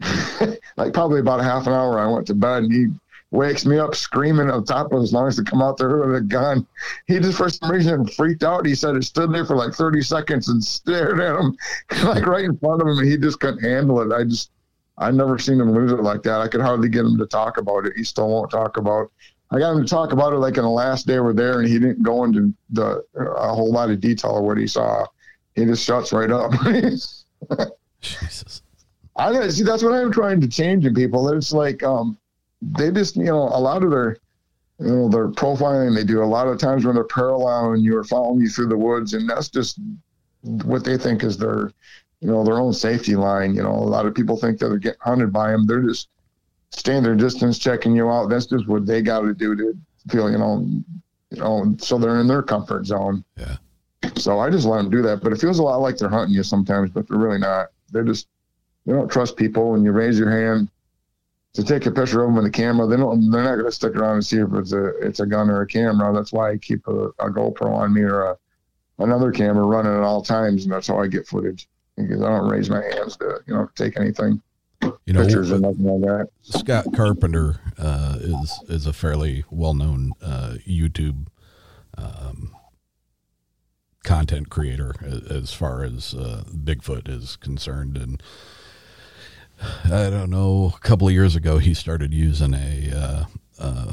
like 0.76 0.92
probably 0.92 1.20
about 1.20 1.38
a 1.38 1.44
half 1.44 1.66
an 1.66 1.72
hour 1.72 1.98
i 1.98 2.06
went 2.06 2.26
to 2.26 2.34
bed 2.34 2.64
and 2.64 2.72
he 2.72 2.86
wakes 3.32 3.64
me 3.64 3.78
up 3.78 3.94
screaming 3.94 4.50
on 4.50 4.64
top 4.64 4.92
of 4.92 5.00
his 5.00 5.12
lungs 5.12 5.36
to 5.36 5.42
come 5.42 5.62
out 5.62 5.78
there 5.78 6.06
with 6.06 6.14
a 6.14 6.20
gun 6.20 6.66
he 7.06 7.18
just 7.18 7.38
for 7.38 7.48
some 7.48 7.70
reason 7.70 8.06
freaked 8.06 8.44
out 8.44 8.66
he 8.66 8.74
said 8.74 8.94
it 8.94 9.02
stood 9.02 9.32
there 9.32 9.46
for 9.46 9.56
like 9.56 9.72
30 9.72 10.02
seconds 10.02 10.48
and 10.48 10.62
stared 10.62 11.18
at 11.18 11.36
him 11.36 11.56
like 12.04 12.26
right 12.26 12.44
in 12.44 12.56
front 12.58 12.82
of 12.82 12.86
him 12.86 12.98
and 12.98 13.08
he 13.08 13.16
just 13.16 13.40
couldn't 13.40 13.62
handle 13.62 14.00
it 14.00 14.14
i 14.14 14.22
just 14.22 14.50
i 14.98 15.10
never 15.10 15.38
seen 15.38 15.58
him 15.58 15.72
lose 15.72 15.90
it 15.90 16.00
like 16.00 16.22
that 16.22 16.40
i 16.40 16.46
could 16.46 16.60
hardly 16.60 16.88
get 16.88 17.06
him 17.06 17.16
to 17.16 17.26
talk 17.26 17.56
about 17.56 17.86
it 17.86 17.94
he 17.96 18.04
still 18.04 18.28
won't 18.28 18.50
talk 18.50 18.76
about 18.76 19.10
I 19.52 19.58
got 19.58 19.76
him 19.76 19.82
to 19.82 19.88
talk 19.88 20.12
about 20.12 20.32
it 20.32 20.38
like 20.38 20.56
in 20.56 20.62
the 20.62 20.70
last 20.70 21.06
day 21.06 21.20
we're 21.20 21.34
there, 21.34 21.60
and 21.60 21.68
he 21.68 21.78
didn't 21.78 22.02
go 22.02 22.24
into 22.24 22.54
the 22.70 23.04
a 23.14 23.54
whole 23.54 23.70
lot 23.70 23.90
of 23.90 24.00
detail 24.00 24.38
of 24.38 24.44
what 24.44 24.56
he 24.56 24.66
saw. 24.66 25.04
He 25.54 25.66
just 25.66 25.84
shuts 25.84 26.10
right 26.10 26.30
up. 26.30 26.52
Jesus. 28.00 28.62
I 29.14 29.48
see. 29.48 29.62
That's 29.62 29.82
what 29.82 29.92
I'm 29.92 30.10
trying 30.10 30.40
to 30.40 30.48
change 30.48 30.86
in 30.86 30.94
people. 30.94 31.28
It's 31.28 31.52
like 31.52 31.82
um, 31.82 32.16
they 32.62 32.90
just 32.90 33.16
you 33.16 33.24
know 33.24 33.42
a 33.42 33.60
lot 33.60 33.82
of 33.82 33.90
their 33.90 34.16
you 34.78 34.86
know 34.86 35.08
their 35.08 35.28
profiling 35.28 35.94
they 35.94 36.04
do 36.04 36.22
a 36.22 36.24
lot 36.24 36.46
of 36.46 36.58
times 36.58 36.84
when 36.84 36.94
they're 36.94 37.04
parallel 37.04 37.72
and 37.72 37.84
you're 37.84 38.04
following 38.04 38.40
you 38.40 38.48
through 38.48 38.68
the 38.68 38.78
woods, 38.78 39.14
and 39.14 39.28
that's 39.28 39.48
just 39.48 39.78
what 40.42 40.84
they 40.84 40.96
think 40.96 41.22
is 41.24 41.36
their 41.36 41.72
you 42.20 42.28
know 42.28 42.44
their 42.44 42.58
own 42.58 42.72
safety 42.72 43.16
line. 43.16 43.54
You 43.54 43.62
know, 43.62 43.74
a 43.74 43.90
lot 43.90 44.06
of 44.06 44.14
people 44.14 44.36
think 44.36 44.58
that 44.58 44.68
they're 44.68 44.78
getting 44.78 45.00
hunted 45.00 45.32
by 45.32 45.50
them. 45.50 45.66
They're 45.66 45.82
just 45.82 46.08
staying 46.70 47.02
their 47.02 47.16
distance, 47.16 47.58
checking 47.58 47.94
you 47.94 48.08
out. 48.08 48.28
That's 48.28 48.46
just 48.46 48.66
what 48.66 48.86
they 48.86 49.02
got 49.02 49.20
to 49.20 49.34
do 49.34 49.54
to 49.56 49.74
feel, 50.08 50.30
you 50.30 50.38
know, 50.38 50.66
you 51.30 51.38
know, 51.38 51.76
so 51.78 51.98
they're 51.98 52.20
in 52.20 52.28
their 52.28 52.42
comfort 52.42 52.86
zone. 52.86 53.24
Yeah. 53.36 53.56
So 54.16 54.40
I 54.40 54.50
just 54.50 54.66
let 54.66 54.78
them 54.78 54.90
do 54.90 55.02
that, 55.02 55.22
but 55.22 55.32
it 55.32 55.40
feels 55.40 55.58
a 55.58 55.62
lot 55.62 55.76
like 55.76 55.96
they're 55.96 56.08
hunting 56.08 56.34
you 56.34 56.42
sometimes, 56.42 56.90
but 56.90 57.08
they're 57.08 57.18
really 57.18 57.38
not. 57.38 57.68
They're 57.90 58.04
just 58.04 58.26
they 58.86 58.92
don't 58.92 59.10
trust 59.10 59.36
people. 59.36 59.74
and 59.74 59.84
you 59.84 59.92
raise 59.92 60.18
your 60.18 60.30
hand 60.30 60.68
to 61.54 61.62
take 61.62 61.86
a 61.86 61.90
picture 61.90 62.22
of 62.22 62.28
them 62.28 62.36
with 62.36 62.44
a 62.44 62.48
the 62.48 62.52
camera, 62.52 62.86
they 62.86 62.96
don't. 62.96 63.30
They're 63.30 63.44
not 63.44 63.56
going 63.56 63.66
to 63.66 63.72
stick 63.72 63.94
around 63.94 64.14
and 64.14 64.26
see 64.26 64.38
if 64.38 64.52
it's 64.54 64.72
a 64.72 64.86
it's 64.98 65.20
a 65.20 65.26
gun 65.26 65.50
or 65.50 65.62
a 65.62 65.66
camera. 65.66 66.12
That's 66.12 66.32
why 66.32 66.52
I 66.52 66.56
keep 66.56 66.86
a, 66.86 67.08
a 67.08 67.30
GoPro 67.30 67.72
on 67.74 67.92
me 67.92 68.02
or 68.02 68.22
a, 68.22 68.36
another 68.98 69.30
camera 69.32 69.64
running 69.64 69.92
at 69.92 70.02
all 70.02 70.22
times, 70.22 70.64
and 70.64 70.72
that's 70.72 70.86
how 70.86 70.98
I 70.98 71.08
get 71.08 71.26
footage 71.26 71.68
because 71.96 72.22
I 72.22 72.28
don't 72.28 72.48
raise 72.48 72.70
my 72.70 72.82
hands 72.82 73.16
to 73.18 73.40
you 73.46 73.54
know 73.54 73.70
take 73.74 73.98
anything 73.98 74.40
you 75.04 75.12
know, 75.12 75.22
pictures 75.22 75.52
or 75.52 75.58
nothing 75.58 75.84
like 75.84 76.00
that. 76.02 76.28
Scott 76.42 76.86
Carpenter 76.94 77.60
uh, 77.78 78.16
is 78.20 78.60
is 78.68 78.86
a 78.86 78.92
fairly 78.92 79.44
well 79.50 79.74
known 79.74 80.12
uh, 80.22 80.56
YouTube 80.66 81.26
um, 81.98 82.54
content 84.04 84.50
creator 84.50 84.94
as 85.30 85.52
far 85.52 85.84
as 85.84 86.14
uh, 86.14 86.44
Bigfoot 86.48 87.08
is 87.08 87.36
concerned, 87.36 87.96
and 87.96 88.22
I 89.84 90.10
don't 90.10 90.30
know. 90.30 90.72
A 90.74 90.78
couple 90.80 91.08
of 91.08 91.14
years 91.14 91.36
ago, 91.36 91.58
he 91.58 91.74
started 91.74 92.12
using 92.12 92.54
a 92.54 92.92
uh, 92.94 93.24
uh, 93.58 93.92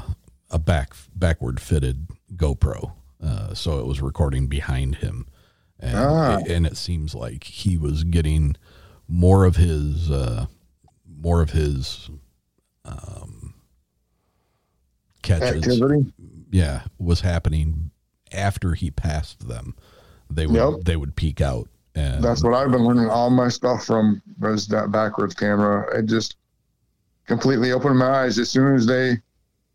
a 0.49 0.59
back 0.59 0.93
backward 1.15 1.59
fitted 1.59 2.07
GoPro, 2.35 2.93
uh, 3.23 3.53
so 3.53 3.79
it 3.79 3.85
was 3.85 4.01
recording 4.01 4.47
behind 4.47 4.95
him, 4.95 5.27
and 5.79 5.97
ah. 5.97 6.37
it, 6.37 6.47
and 6.49 6.65
it 6.65 6.77
seems 6.77 7.13
like 7.13 7.43
he 7.43 7.77
was 7.77 8.03
getting 8.03 8.55
more 9.07 9.45
of 9.45 9.55
his 9.55 10.09
more 11.05 11.41
of 11.41 11.51
his 11.51 12.09
um, 12.85 13.53
catches. 15.21 15.67
Activity? 15.67 16.13
Yeah, 16.51 16.83
was 16.97 17.21
happening 17.21 17.91
after 18.31 18.73
he 18.73 18.91
passed 18.91 19.47
them. 19.47 19.75
They 20.29 20.47
would 20.47 20.55
yep. 20.55 20.83
they 20.83 20.95
would 20.95 21.15
peek 21.15 21.41
out. 21.41 21.69
And 22.15 22.23
that's 22.23 22.43
what 22.43 22.53
I've 22.53 22.71
been 22.71 22.85
learning 22.85 23.09
all 23.09 23.29
my 23.29 23.49
stuff 23.49 23.85
from 23.85 24.21
was 24.39 24.67
that 24.67 24.91
backwards 24.91 25.35
camera. 25.35 25.97
It 25.97 26.05
just 26.05 26.37
completely 27.25 27.71
opened 27.71 27.97
my 27.97 28.23
eyes 28.23 28.39
as 28.39 28.49
soon 28.49 28.75
as 28.75 28.85
they 28.85 29.17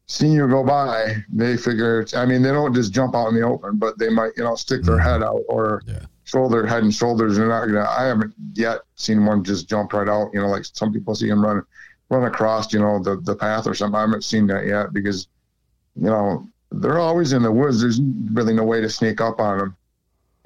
see 0.07 0.29
you 0.29 0.47
go 0.49 0.63
by, 0.63 1.17
they 1.33 1.57
figure 1.57 2.01
it's, 2.01 2.15
I 2.15 2.27
mean, 2.27 2.43
they 2.43 2.51
don't 2.51 2.75
just 2.75 2.93
jump 2.93 3.15
out 3.15 3.29
in 3.29 3.35
the 3.35 3.43
open, 3.43 3.79
but 3.79 3.99
they 3.99 4.11
might, 4.11 4.33
you 4.37 4.45
know, 4.45 4.55
stick 4.55 4.83
their 4.83 4.97
mm-hmm. 4.97 5.09
head 5.09 5.23
out 5.23 5.43
or 5.49 5.83
yeah 5.87 6.01
shoulder, 6.25 6.67
head 6.67 6.83
and 6.83 6.95
shoulders. 6.95 7.37
They're 7.37 7.49
not 7.49 7.67
gonna. 7.67 7.87
I 7.89 8.05
haven't 8.05 8.35
yet 8.55 8.81
seen 8.97 9.25
one 9.25 9.45
just 9.45 9.69
jump 9.69 9.93
right 9.93 10.09
out. 10.09 10.31
You 10.33 10.41
know, 10.41 10.49
like 10.49 10.65
some 10.65 10.93
people 10.93 11.15
see 11.15 11.29
them 11.29 11.45
run 11.45 11.63
run 12.09 12.25
across, 12.25 12.73
you 12.73 12.81
know, 12.81 13.03
the 13.03 13.17
the 13.17 13.37
path 13.37 13.67
or 13.67 13.75
something. 13.75 13.97
I 13.97 14.03
haven't 14.03 14.25
seen 14.25 14.47
that 14.49 14.67
yet 14.67 14.93
because, 14.93 15.29
you 15.95 16.11
know, 16.11 16.49
they're 16.73 16.99
always 16.99 17.33
in 17.33 17.43
the 17.43 17.53
woods. 17.53 17.81
There's 17.81 18.01
really 18.33 18.55
no 18.55 18.65
way 18.65 18.81
to 18.81 18.89
sneak 18.89 19.21
up 19.21 19.39
on 19.39 19.59
them. 19.59 19.77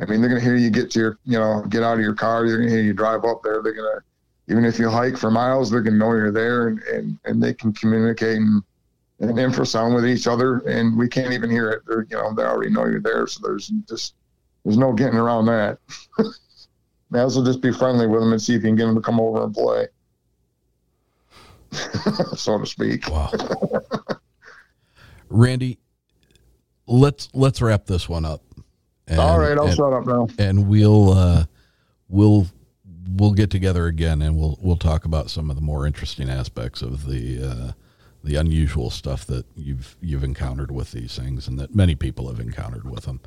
I 0.01 0.05
mean, 0.07 0.21
they're 0.21 0.29
gonna 0.29 0.41
hear 0.41 0.57
you 0.57 0.71
get 0.71 0.91
to 0.93 0.99
your, 0.99 1.19
you 1.25 1.39
know, 1.39 1.65
get 1.69 1.83
out 1.83 1.95
of 1.95 2.01
your 2.01 2.15
car. 2.15 2.47
They're 2.47 2.59
gonna 2.59 2.71
hear 2.71 2.83
you 2.83 2.93
drive 2.93 3.25
up 3.25 3.43
there. 3.43 3.63
They're 3.63 3.75
gonna, 3.75 4.03
even 4.49 4.65
if 4.65 4.79
you 4.79 4.89
hike 4.89 5.17
for 5.17 5.31
miles, 5.31 5.71
they're 5.71 5.83
gonna 5.83 5.97
know 5.97 6.13
you're 6.13 6.31
there, 6.31 6.69
and 6.69 6.81
and, 6.85 7.19
and 7.25 7.43
they 7.43 7.53
can 7.53 7.73
communicate 7.73 8.37
and, 8.37 8.63
and 9.21 9.33
infrasound 9.33 9.95
with 9.95 10.07
each 10.07 10.27
other, 10.27 10.59
and 10.61 10.97
we 10.97 11.09
can't 11.09 11.33
even 11.33 11.51
hear 11.51 11.71
it. 11.71 11.83
They're, 11.87 12.07
you 12.09 12.17
know, 12.17 12.33
they 12.33 12.45
already 12.45 12.71
know 12.71 12.87
you're 12.87 13.01
there. 13.01 13.27
So 13.27 13.41
there's 13.43 13.69
just 13.89 14.15
there's 14.65 14.79
no 14.79 14.93
getting 14.93 15.19
around 15.19 15.47
that. 15.47 15.79
May 17.11 17.21
as 17.21 17.37
well 17.37 17.45
just 17.45 17.61
be 17.61 17.73
friendly 17.73 18.07
with 18.07 18.21
them 18.21 18.33
and 18.33 18.41
see 18.41 18.55
if 18.55 18.63
you 18.63 18.69
can 18.69 18.77
get 18.77 18.85
them 18.85 18.95
to 18.95 19.01
come 19.01 19.19
over 19.19 19.43
and 19.43 19.55
play, 19.55 19.87
so 22.37 22.59
to 22.59 22.67
speak. 22.67 23.09
Wow. 23.09 23.33
Randy, 25.31 25.79
let's 26.87 27.29
let's 27.33 27.63
wrap 27.63 27.87
this 27.87 28.09
one 28.09 28.25
up. 28.25 28.43
And, 29.09 29.19
All 29.19 29.39
right, 29.39 29.57
I'll 29.57 29.67
and, 29.67 29.77
shut 29.77 29.93
up 29.93 30.07
now. 30.07 30.29
And 30.39 30.69
we'll 30.69 31.13
uh, 31.13 31.45
we'll 32.09 32.47
we'll 33.11 33.33
get 33.33 33.51
together 33.51 33.87
again 33.87 34.21
and 34.21 34.37
we'll 34.37 34.59
we'll 34.61 34.77
talk 34.77 35.05
about 35.05 35.31
some 35.31 35.51
of 35.51 35.57
the 35.57 35.63
more 35.63 35.87
interesting 35.87 36.29
aspects 36.29 36.83
of 36.83 37.07
the 37.07 37.43
uh, 37.43 37.73
the 38.23 38.37
unusual 38.37 38.91
stuff 38.91 39.25
that 39.27 39.47
you've 39.57 39.97
you've 40.01 40.25
encountered 40.25 40.71
with 40.71 40.93
these 40.93 41.17
things 41.17 41.49
and 41.49 41.59
that 41.59 41.75
many 41.75 41.95
people 41.95 42.29
have 42.29 42.41
encountered 42.41 42.89
with 42.89 43.05
them. 43.05 43.21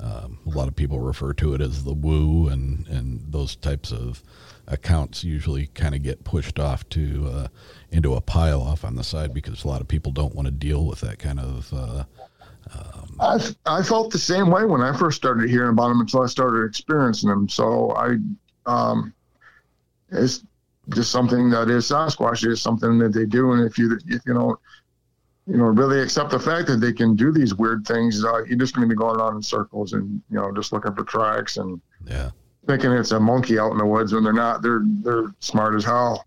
Um, 0.00 0.38
a 0.44 0.50
lot 0.50 0.68
of 0.68 0.74
people 0.74 0.98
refer 0.98 1.32
to 1.34 1.54
it 1.54 1.60
as 1.60 1.84
the 1.84 1.94
woo 1.94 2.48
and 2.48 2.86
and 2.88 3.32
those 3.32 3.56
types 3.56 3.90
of 3.90 4.22
accounts 4.66 5.24
usually 5.24 5.66
kind 5.68 5.94
of 5.94 6.02
get 6.02 6.24
pushed 6.24 6.58
off 6.58 6.88
to 6.90 7.28
uh, 7.32 7.48
into 7.90 8.14
a 8.14 8.20
pile 8.20 8.62
off 8.62 8.84
on 8.84 8.96
the 8.96 9.04
side 9.04 9.34
because 9.34 9.64
a 9.64 9.68
lot 9.68 9.80
of 9.80 9.88
people 9.88 10.12
don't 10.12 10.34
want 10.34 10.46
to 10.46 10.52
deal 10.52 10.84
with 10.84 11.00
that 11.00 11.18
kind 11.18 11.40
of 11.40 11.72
uh, 11.72 12.04
um, 12.72 13.10
I 13.20 13.54
I 13.66 13.82
felt 13.82 14.12
the 14.12 14.18
same 14.18 14.50
way 14.50 14.64
when 14.64 14.80
I 14.80 14.96
first 14.96 15.16
started 15.16 15.48
hearing 15.48 15.70
about 15.70 15.88
them 15.88 16.00
until 16.00 16.22
I 16.22 16.26
started 16.26 16.64
experiencing 16.64 17.28
them. 17.28 17.48
So 17.48 17.92
I, 17.92 18.16
um, 18.66 19.14
it's 20.10 20.44
just 20.90 21.10
something 21.10 21.50
that 21.50 21.70
is 21.70 21.88
Sasquatch. 21.88 22.44
It's 22.50 22.60
something 22.60 22.98
that 22.98 23.12
they 23.12 23.24
do, 23.24 23.52
and 23.52 23.64
if 23.64 23.78
you 23.78 23.98
if 24.06 24.22
you 24.26 24.34
know, 24.34 24.58
you 25.46 25.56
know, 25.56 25.64
really 25.64 26.00
accept 26.00 26.30
the 26.30 26.38
fact 26.38 26.66
that 26.68 26.76
they 26.76 26.92
can 26.92 27.16
do 27.16 27.32
these 27.32 27.54
weird 27.54 27.86
things, 27.86 28.24
uh, 28.24 28.44
you're 28.44 28.58
just 28.58 28.74
going 28.74 28.88
to 28.88 28.92
be 28.92 28.98
going 28.98 29.16
around 29.16 29.36
in 29.36 29.42
circles 29.42 29.92
and 29.92 30.22
you 30.30 30.36
know 30.36 30.52
just 30.52 30.72
looking 30.72 30.94
for 30.94 31.04
tracks 31.04 31.56
and 31.56 31.80
yeah, 32.06 32.30
thinking 32.66 32.92
it's 32.92 33.12
a 33.12 33.20
monkey 33.20 33.58
out 33.58 33.72
in 33.72 33.78
the 33.78 33.86
woods 33.86 34.12
when 34.12 34.24
they're 34.24 34.32
not. 34.32 34.62
They're 34.62 34.82
they're 34.84 35.34
smart 35.40 35.74
as 35.74 35.84
hell. 35.84 36.26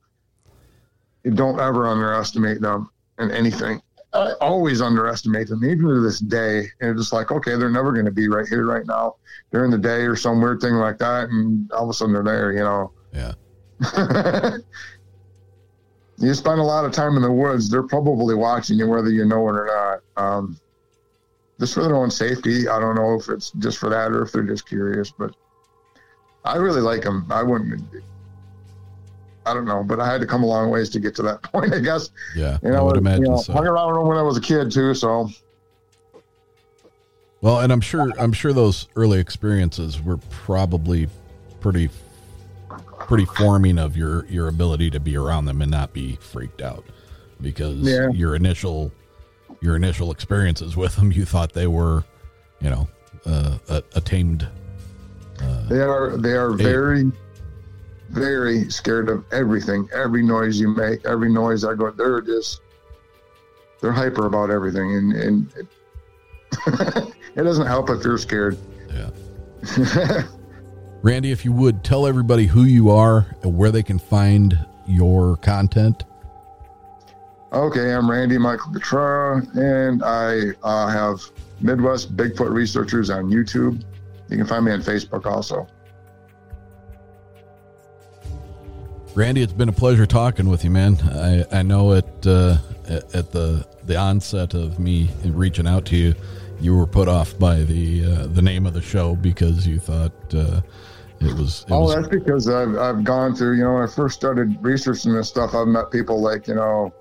You 1.23 1.31
don't 1.31 1.59
ever 1.59 1.87
underestimate 1.87 2.61
them 2.61 2.89
in 3.19 3.31
anything. 3.31 3.81
I 4.13 4.33
always 4.41 4.81
underestimate 4.81 5.47
them, 5.47 5.63
even 5.65 5.87
to 5.87 6.01
this 6.01 6.19
day. 6.19 6.67
And 6.79 6.91
it's 6.91 7.01
just 7.01 7.13
like, 7.13 7.31
okay, 7.31 7.55
they're 7.55 7.69
never 7.69 7.91
going 7.91 8.05
to 8.05 8.11
be 8.11 8.27
right 8.27 8.47
here, 8.47 8.65
right 8.65 8.85
now, 8.85 9.15
during 9.51 9.69
the 9.69 9.77
day 9.77 10.01
or 10.05 10.15
some 10.15 10.41
weird 10.41 10.61
thing 10.61 10.75
like 10.75 10.97
that. 10.99 11.29
And 11.29 11.71
all 11.71 11.83
of 11.83 11.89
a 11.89 11.93
sudden 11.93 12.13
they're 12.13 12.23
there, 12.23 12.53
you 12.53 12.59
know. 12.59 12.91
Yeah. 13.13 13.33
you 16.17 16.33
spend 16.33 16.59
a 16.59 16.63
lot 16.63 16.85
of 16.85 16.91
time 16.91 17.15
in 17.15 17.21
the 17.21 17.31
woods, 17.31 17.69
they're 17.69 17.83
probably 17.83 18.33
watching 18.33 18.79
you, 18.79 18.87
whether 18.87 19.09
you 19.09 19.25
know 19.25 19.47
it 19.49 19.53
or 19.53 20.01
not. 20.17 20.23
Um, 20.23 20.59
just 21.59 21.73
for 21.73 21.83
their 21.83 21.95
own 21.95 22.11
safety. 22.11 22.67
I 22.67 22.79
don't 22.79 22.95
know 22.95 23.15
if 23.15 23.29
it's 23.29 23.51
just 23.51 23.77
for 23.77 23.89
that 23.89 24.11
or 24.11 24.23
if 24.23 24.31
they're 24.31 24.43
just 24.43 24.67
curious, 24.67 25.11
but 25.11 25.35
I 26.45 26.57
really 26.57 26.81
like 26.81 27.01
them. 27.01 27.25
I 27.29 27.43
wouldn't 27.43 27.81
I 29.47 29.53
don't 29.53 29.65
know, 29.65 29.83
but 29.83 29.99
I 29.99 30.11
had 30.11 30.19
to 30.21 30.27
come 30.27 30.43
a 30.43 30.45
long 30.45 30.69
ways 30.69 30.89
to 30.91 30.99
get 30.99 31.15
to 31.15 31.21
that 31.23 31.41
point, 31.51 31.73
I 31.73 31.79
guess. 31.79 32.09
Yeah, 32.35 32.57
you 32.61 32.69
know, 32.71 32.79
I 32.79 32.81
would 32.81 32.97
imagine 32.97 33.23
you 33.23 33.29
know, 33.29 33.37
so. 33.37 33.53
Hung 33.53 33.65
around 33.65 34.05
when 34.07 34.17
I 34.17 34.21
was 34.21 34.37
a 34.37 34.41
kid 34.41 34.71
too, 34.71 34.93
so. 34.93 35.29
Well, 37.41 37.59
and 37.59 37.71
I'm 37.71 37.81
sure 37.81 38.11
I'm 38.19 38.33
sure 38.33 38.51
those 38.51 38.87
early 38.95 39.19
experiences 39.19 40.01
were 40.01 40.17
probably 40.17 41.07
pretty 41.61 41.89
pretty 42.99 43.25
forming 43.25 43.77
of 43.77 43.95
your 43.95 44.25
your 44.25 44.47
ability 44.47 44.89
to 44.91 44.99
be 44.99 45.15
around 45.15 45.45
them 45.45 45.61
and 45.61 45.71
not 45.71 45.93
be 45.93 46.15
freaked 46.17 46.61
out 46.61 46.83
because 47.41 47.77
Yeah. 47.77 48.09
your 48.09 48.35
initial 48.35 48.91
your 49.61 49.75
initial 49.75 50.11
experiences 50.11 50.75
with 50.75 50.95
them 50.95 51.11
you 51.11 51.25
thought 51.25 51.53
they 51.53 51.67
were 51.67 52.03
you 52.59 52.69
know 52.69 52.87
uh, 53.25 53.57
a, 53.69 53.83
a 53.95 54.01
tamed 54.01 54.47
They 55.69 55.79
are 55.79 56.17
they 56.17 56.33
are 56.33 56.51
very 56.51 57.11
very 58.09 58.69
scared 58.69 59.09
of 59.09 59.25
everything. 59.31 59.87
Every 59.93 60.23
noise 60.23 60.59
you 60.59 60.69
make, 60.69 61.05
every 61.05 61.31
noise 61.31 61.63
I 61.63 61.75
go, 61.75 61.91
they're 61.91 62.21
just 62.21 62.61
they're 63.81 63.91
hyper 63.91 64.25
about 64.25 64.49
everything, 64.49 64.95
and 64.95 65.13
and 65.13 65.53
it, 65.55 65.67
it 67.35 67.43
doesn't 67.43 67.67
help 67.67 67.89
if 67.89 68.03
you're 68.03 68.17
scared. 68.17 68.57
Yeah. 68.93 70.23
Randy, 71.01 71.31
if 71.31 71.45
you 71.45 71.51
would 71.51 71.83
tell 71.83 72.07
everybody 72.07 72.47
who 72.47 72.63
you 72.63 72.89
are 72.89 73.25
and 73.43 73.55
where 73.55 73.71
they 73.71 73.83
can 73.83 73.99
find 73.99 74.57
your 74.87 75.37
content. 75.37 76.03
Okay, 77.53 77.93
I'm 77.93 78.09
Randy 78.09 78.37
Michael 78.37 78.73
Petra, 78.73 79.41
and 79.55 80.03
I 80.03 80.53
uh, 80.63 80.87
have 80.87 81.21
Midwest 81.61 82.15
Bigfoot 82.17 82.51
Researchers 82.51 83.09
on 83.09 83.29
YouTube. 83.29 83.83
You 84.29 84.37
can 84.37 84.45
find 84.45 84.65
me 84.65 84.71
on 84.71 84.81
Facebook 84.81 85.25
also. 85.25 85.67
Randy, 89.17 89.41
it's 89.41 89.51
been 89.51 89.67
a 89.67 89.73
pleasure 89.73 90.05
talking 90.05 90.47
with 90.47 90.63
you, 90.63 90.69
man. 90.69 90.95
I, 91.11 91.43
I 91.51 91.63
know 91.63 91.93
at 91.93 92.05
uh, 92.27 92.57
at 92.87 93.31
the 93.31 93.65
the 93.87 93.97
onset 93.97 94.53
of 94.53 94.77
me 94.77 95.09
reaching 95.25 95.65
out 95.65 95.85
to 95.85 95.95
you, 95.95 96.13
you 96.59 96.77
were 96.77 96.85
put 96.85 97.07
off 97.07 97.35
by 97.39 97.63
the 97.63 98.05
uh, 98.05 98.27
the 98.27 98.43
name 98.43 98.67
of 98.67 98.75
the 98.75 98.81
show 98.81 99.15
because 99.15 99.65
you 99.65 99.79
thought 99.79 100.11
uh, 100.35 100.61
it 101.19 101.33
was. 101.33 101.65
It 101.67 101.71
oh, 101.71 101.79
was 101.79 101.95
that's 101.95 102.07
because 102.09 102.47
I've, 102.47 102.77
I've 102.77 103.03
gone 103.03 103.33
through, 103.33 103.57
you 103.57 103.63
know, 103.63 103.73
when 103.73 103.81
I 103.81 103.87
first 103.87 104.15
started 104.15 104.55
researching 104.61 105.15
this 105.15 105.27
stuff, 105.27 105.55
I've 105.55 105.67
met 105.67 105.89
people 105.89 106.21
like, 106.21 106.47
you 106.47 106.53
know, 106.53 106.93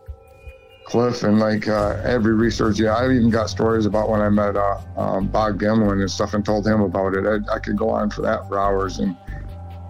Cliff 0.87 1.23
and 1.23 1.39
like 1.39 1.69
uh, 1.69 2.01
every 2.03 2.33
researcher. 2.33 2.85
Yeah, 2.85 2.97
I 2.97 3.13
even 3.13 3.29
got 3.29 3.51
stories 3.51 3.85
about 3.85 4.09
when 4.09 4.23
I 4.23 4.31
met 4.31 4.57
uh, 4.57 4.81
um, 4.97 5.27
Bob 5.27 5.61
Gimlin 5.61 6.01
and 6.01 6.11
stuff 6.11 6.33
and 6.33 6.43
told 6.43 6.67
him 6.67 6.81
about 6.81 7.13
it. 7.13 7.27
I, 7.27 7.57
I 7.57 7.59
could 7.59 7.77
go 7.77 7.91
on 7.91 8.09
for 8.09 8.23
that 8.23 8.49
for 8.49 8.59
hours. 8.59 9.01
And 9.01 9.19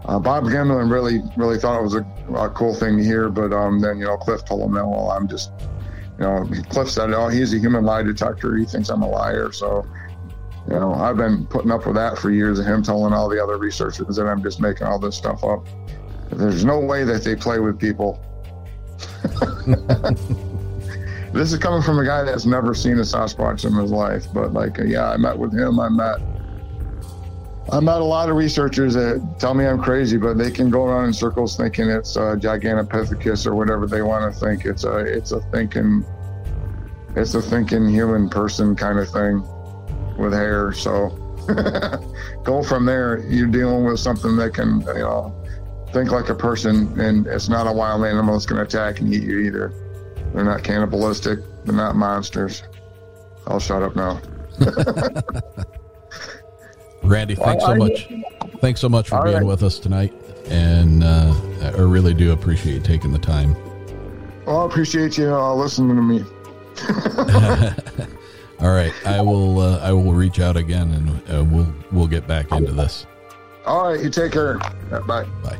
uh, 0.06 0.18
Bob 0.20 0.44
Gimlin 0.44 0.90
really, 0.90 1.20
really 1.36 1.58
thought 1.58 1.78
it 1.78 1.82
was 1.82 1.94
a, 1.94 2.06
a 2.34 2.48
cool 2.50 2.74
thing 2.74 2.96
to 2.96 3.04
hear. 3.04 3.28
But 3.28 3.52
um, 3.52 3.80
then, 3.80 3.98
you 3.98 4.04
know, 4.04 4.16
Cliff 4.16 4.44
told 4.44 4.62
him, 4.62 4.74
no, 4.74 4.88
well, 4.88 5.10
I'm 5.10 5.26
just, 5.26 5.50
you 6.18 6.24
know, 6.24 6.48
Cliff 6.70 6.90
said, 6.90 7.12
oh, 7.12 7.28
he's 7.28 7.52
a 7.52 7.58
human 7.58 7.84
lie 7.84 8.02
detector. 8.02 8.56
He 8.56 8.64
thinks 8.64 8.88
I'm 8.88 9.02
a 9.02 9.08
liar. 9.08 9.50
So, 9.50 9.84
you 10.68 10.74
know, 10.74 10.94
I've 10.94 11.16
been 11.16 11.46
putting 11.46 11.72
up 11.72 11.86
with 11.86 11.96
that 11.96 12.18
for 12.18 12.30
years 12.30 12.60
and 12.60 12.68
him 12.68 12.82
telling 12.82 13.12
all 13.12 13.28
the 13.28 13.42
other 13.42 13.56
researchers 13.56 14.16
that 14.16 14.26
I'm 14.26 14.42
just 14.42 14.60
making 14.60 14.86
all 14.86 14.98
this 14.98 15.16
stuff 15.16 15.42
up. 15.42 15.66
There's 16.30 16.64
no 16.64 16.78
way 16.78 17.04
that 17.04 17.24
they 17.24 17.34
play 17.34 17.58
with 17.58 17.78
people. 17.78 18.22
this 21.32 21.52
is 21.52 21.58
coming 21.58 21.82
from 21.82 21.98
a 21.98 22.04
guy 22.04 22.22
that's 22.22 22.46
never 22.46 22.74
seen 22.74 22.98
a 22.98 23.02
Sasquatch 23.02 23.64
in 23.64 23.74
his 23.74 23.90
life. 23.90 24.26
But 24.32 24.52
like, 24.52 24.78
yeah, 24.84 25.10
I 25.10 25.16
met 25.16 25.36
with 25.36 25.52
him. 25.52 25.80
I 25.80 25.88
met, 25.88 26.20
I 27.72 27.80
met 27.80 28.00
a 28.00 28.04
lot 28.04 28.30
of 28.30 28.36
researchers 28.36 28.94
that 28.94 29.36
tell 29.40 29.52
me 29.52 29.66
I'm 29.66 29.82
crazy, 29.82 30.18
but 30.18 30.38
they 30.38 30.52
can 30.52 30.70
go 30.70 30.84
around 30.84 31.06
in 31.06 31.12
circles 31.12 31.56
thinking 31.56 31.88
it's 31.88 32.14
a 32.14 32.36
Gigantopithecus 32.36 33.44
or 33.44 33.56
whatever 33.56 33.88
they 33.88 34.02
want 34.02 34.32
to 34.32 34.38
think. 34.38 34.64
It's 34.64 34.84
a, 34.84 34.98
it's 34.98 35.32
a 35.32 35.40
thinking, 35.50 36.04
it's 37.16 37.34
a 37.34 37.42
thinking 37.42 37.88
human 37.88 38.28
person 38.28 38.76
kind 38.76 39.00
of 39.00 39.10
thing 39.10 39.42
with 40.16 40.32
hair. 40.32 40.72
So 40.72 41.08
go 42.44 42.62
from 42.62 42.86
there. 42.86 43.18
You're 43.26 43.48
dealing 43.48 43.84
with 43.84 43.98
something 43.98 44.36
that 44.36 44.54
can, 44.54 44.82
you 44.82 45.00
know, 45.00 45.34
think 45.92 46.12
like 46.12 46.28
a 46.28 46.34
person, 46.34 46.98
and 47.00 47.26
it's 47.26 47.48
not 47.48 47.66
a 47.66 47.72
wild 47.72 48.04
animal 48.04 48.34
that's 48.34 48.46
going 48.46 48.58
to 48.58 48.64
attack 48.64 49.00
and 49.00 49.12
eat 49.12 49.24
you 49.24 49.40
either. 49.40 49.72
They're 50.32 50.44
not 50.44 50.62
cannibalistic. 50.62 51.40
They're 51.64 51.74
not 51.74 51.96
monsters. 51.96 52.62
I'll 53.48 53.58
shut 53.58 53.82
up 53.82 53.96
now. 53.96 54.20
Randy, 57.06 57.34
thanks 57.34 57.64
so 57.64 57.74
much. 57.74 58.08
Thanks 58.60 58.80
so 58.80 58.88
much 58.88 59.08
for 59.08 59.16
All 59.16 59.24
being 59.24 59.36
right. 59.36 59.46
with 59.46 59.62
us 59.62 59.78
tonight, 59.78 60.12
and 60.48 61.04
uh, 61.04 61.34
I 61.62 61.80
really 61.80 62.14
do 62.14 62.32
appreciate 62.32 62.74
you 62.74 62.80
taking 62.80 63.12
the 63.12 63.18
time. 63.18 63.54
Well, 64.44 64.62
I 64.62 64.66
appreciate 64.66 65.16
you 65.18 65.34
uh, 65.34 65.54
listening 65.54 65.96
to 65.96 66.02
me. 66.02 66.24
All 68.60 68.70
right, 68.70 68.92
I 69.06 69.20
will. 69.20 69.60
Uh, 69.60 69.78
I 69.80 69.92
will 69.92 70.12
reach 70.12 70.40
out 70.40 70.56
again, 70.56 70.92
and 70.92 71.10
uh, 71.30 71.44
we'll 71.44 71.72
we'll 71.92 72.06
get 72.06 72.26
back 72.26 72.50
into 72.52 72.72
this. 72.72 73.06
All 73.66 73.88
right, 73.88 74.02
you 74.02 74.10
take 74.10 74.32
care. 74.32 74.58
Yeah, 74.90 75.00
Bye. 75.00 75.24
Bye. 75.42 75.58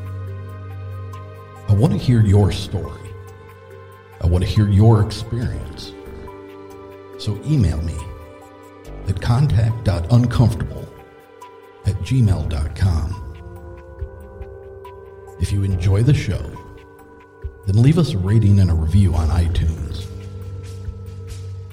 I 1.68 1.74
want 1.74 1.92
to 1.92 1.98
hear 1.98 2.20
your 2.20 2.52
story. 2.52 3.00
I 4.20 4.26
want 4.26 4.44
to 4.44 4.50
hear 4.50 4.68
your 4.68 5.02
experience. 5.04 5.92
So 7.18 7.40
email 7.44 7.80
me 7.82 7.96
at 9.08 9.20
contact.uncomfortable 9.20 10.85
at 11.86 11.94
gmail.com. 12.02 13.22
If 15.40 15.52
you 15.52 15.64
enjoy 15.64 16.02
the 16.02 16.14
show, 16.14 16.42
then 17.66 17.82
leave 17.82 17.98
us 17.98 18.12
a 18.12 18.18
rating 18.18 18.60
and 18.60 18.70
a 18.70 18.74
review 18.74 19.14
on 19.14 19.28
iTunes. 19.28 20.06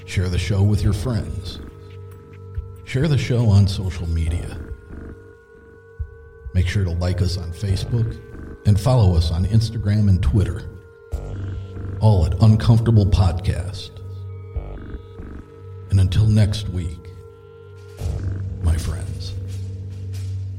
Share 0.06 0.30
the 0.30 0.38
show 0.38 0.62
with 0.62 0.84
your 0.84 0.94
friends. 0.94 1.60
Share 2.84 3.08
the 3.08 3.18
show 3.18 3.48
on 3.50 3.68
social 3.68 4.08
media. 4.10 4.60
Make 6.54 6.68
sure 6.68 6.84
to 6.84 6.92
like 6.92 7.22
us 7.22 7.38
on 7.38 7.52
Facebook 7.52 8.20
and 8.66 8.80
follow 8.80 9.16
us 9.16 9.32
on 9.32 9.46
Instagram 9.46 10.10
and 10.10 10.22
Twitter. 10.22 10.62
All 12.00 12.26
at 12.26 12.40
Uncomfortable 12.42 13.06
Podcast. 13.06 13.92
And 15.90 16.00
until 16.00 16.28
next 16.28 16.70
week, 16.70 17.00
my 18.62 18.78
friends, 18.78 19.13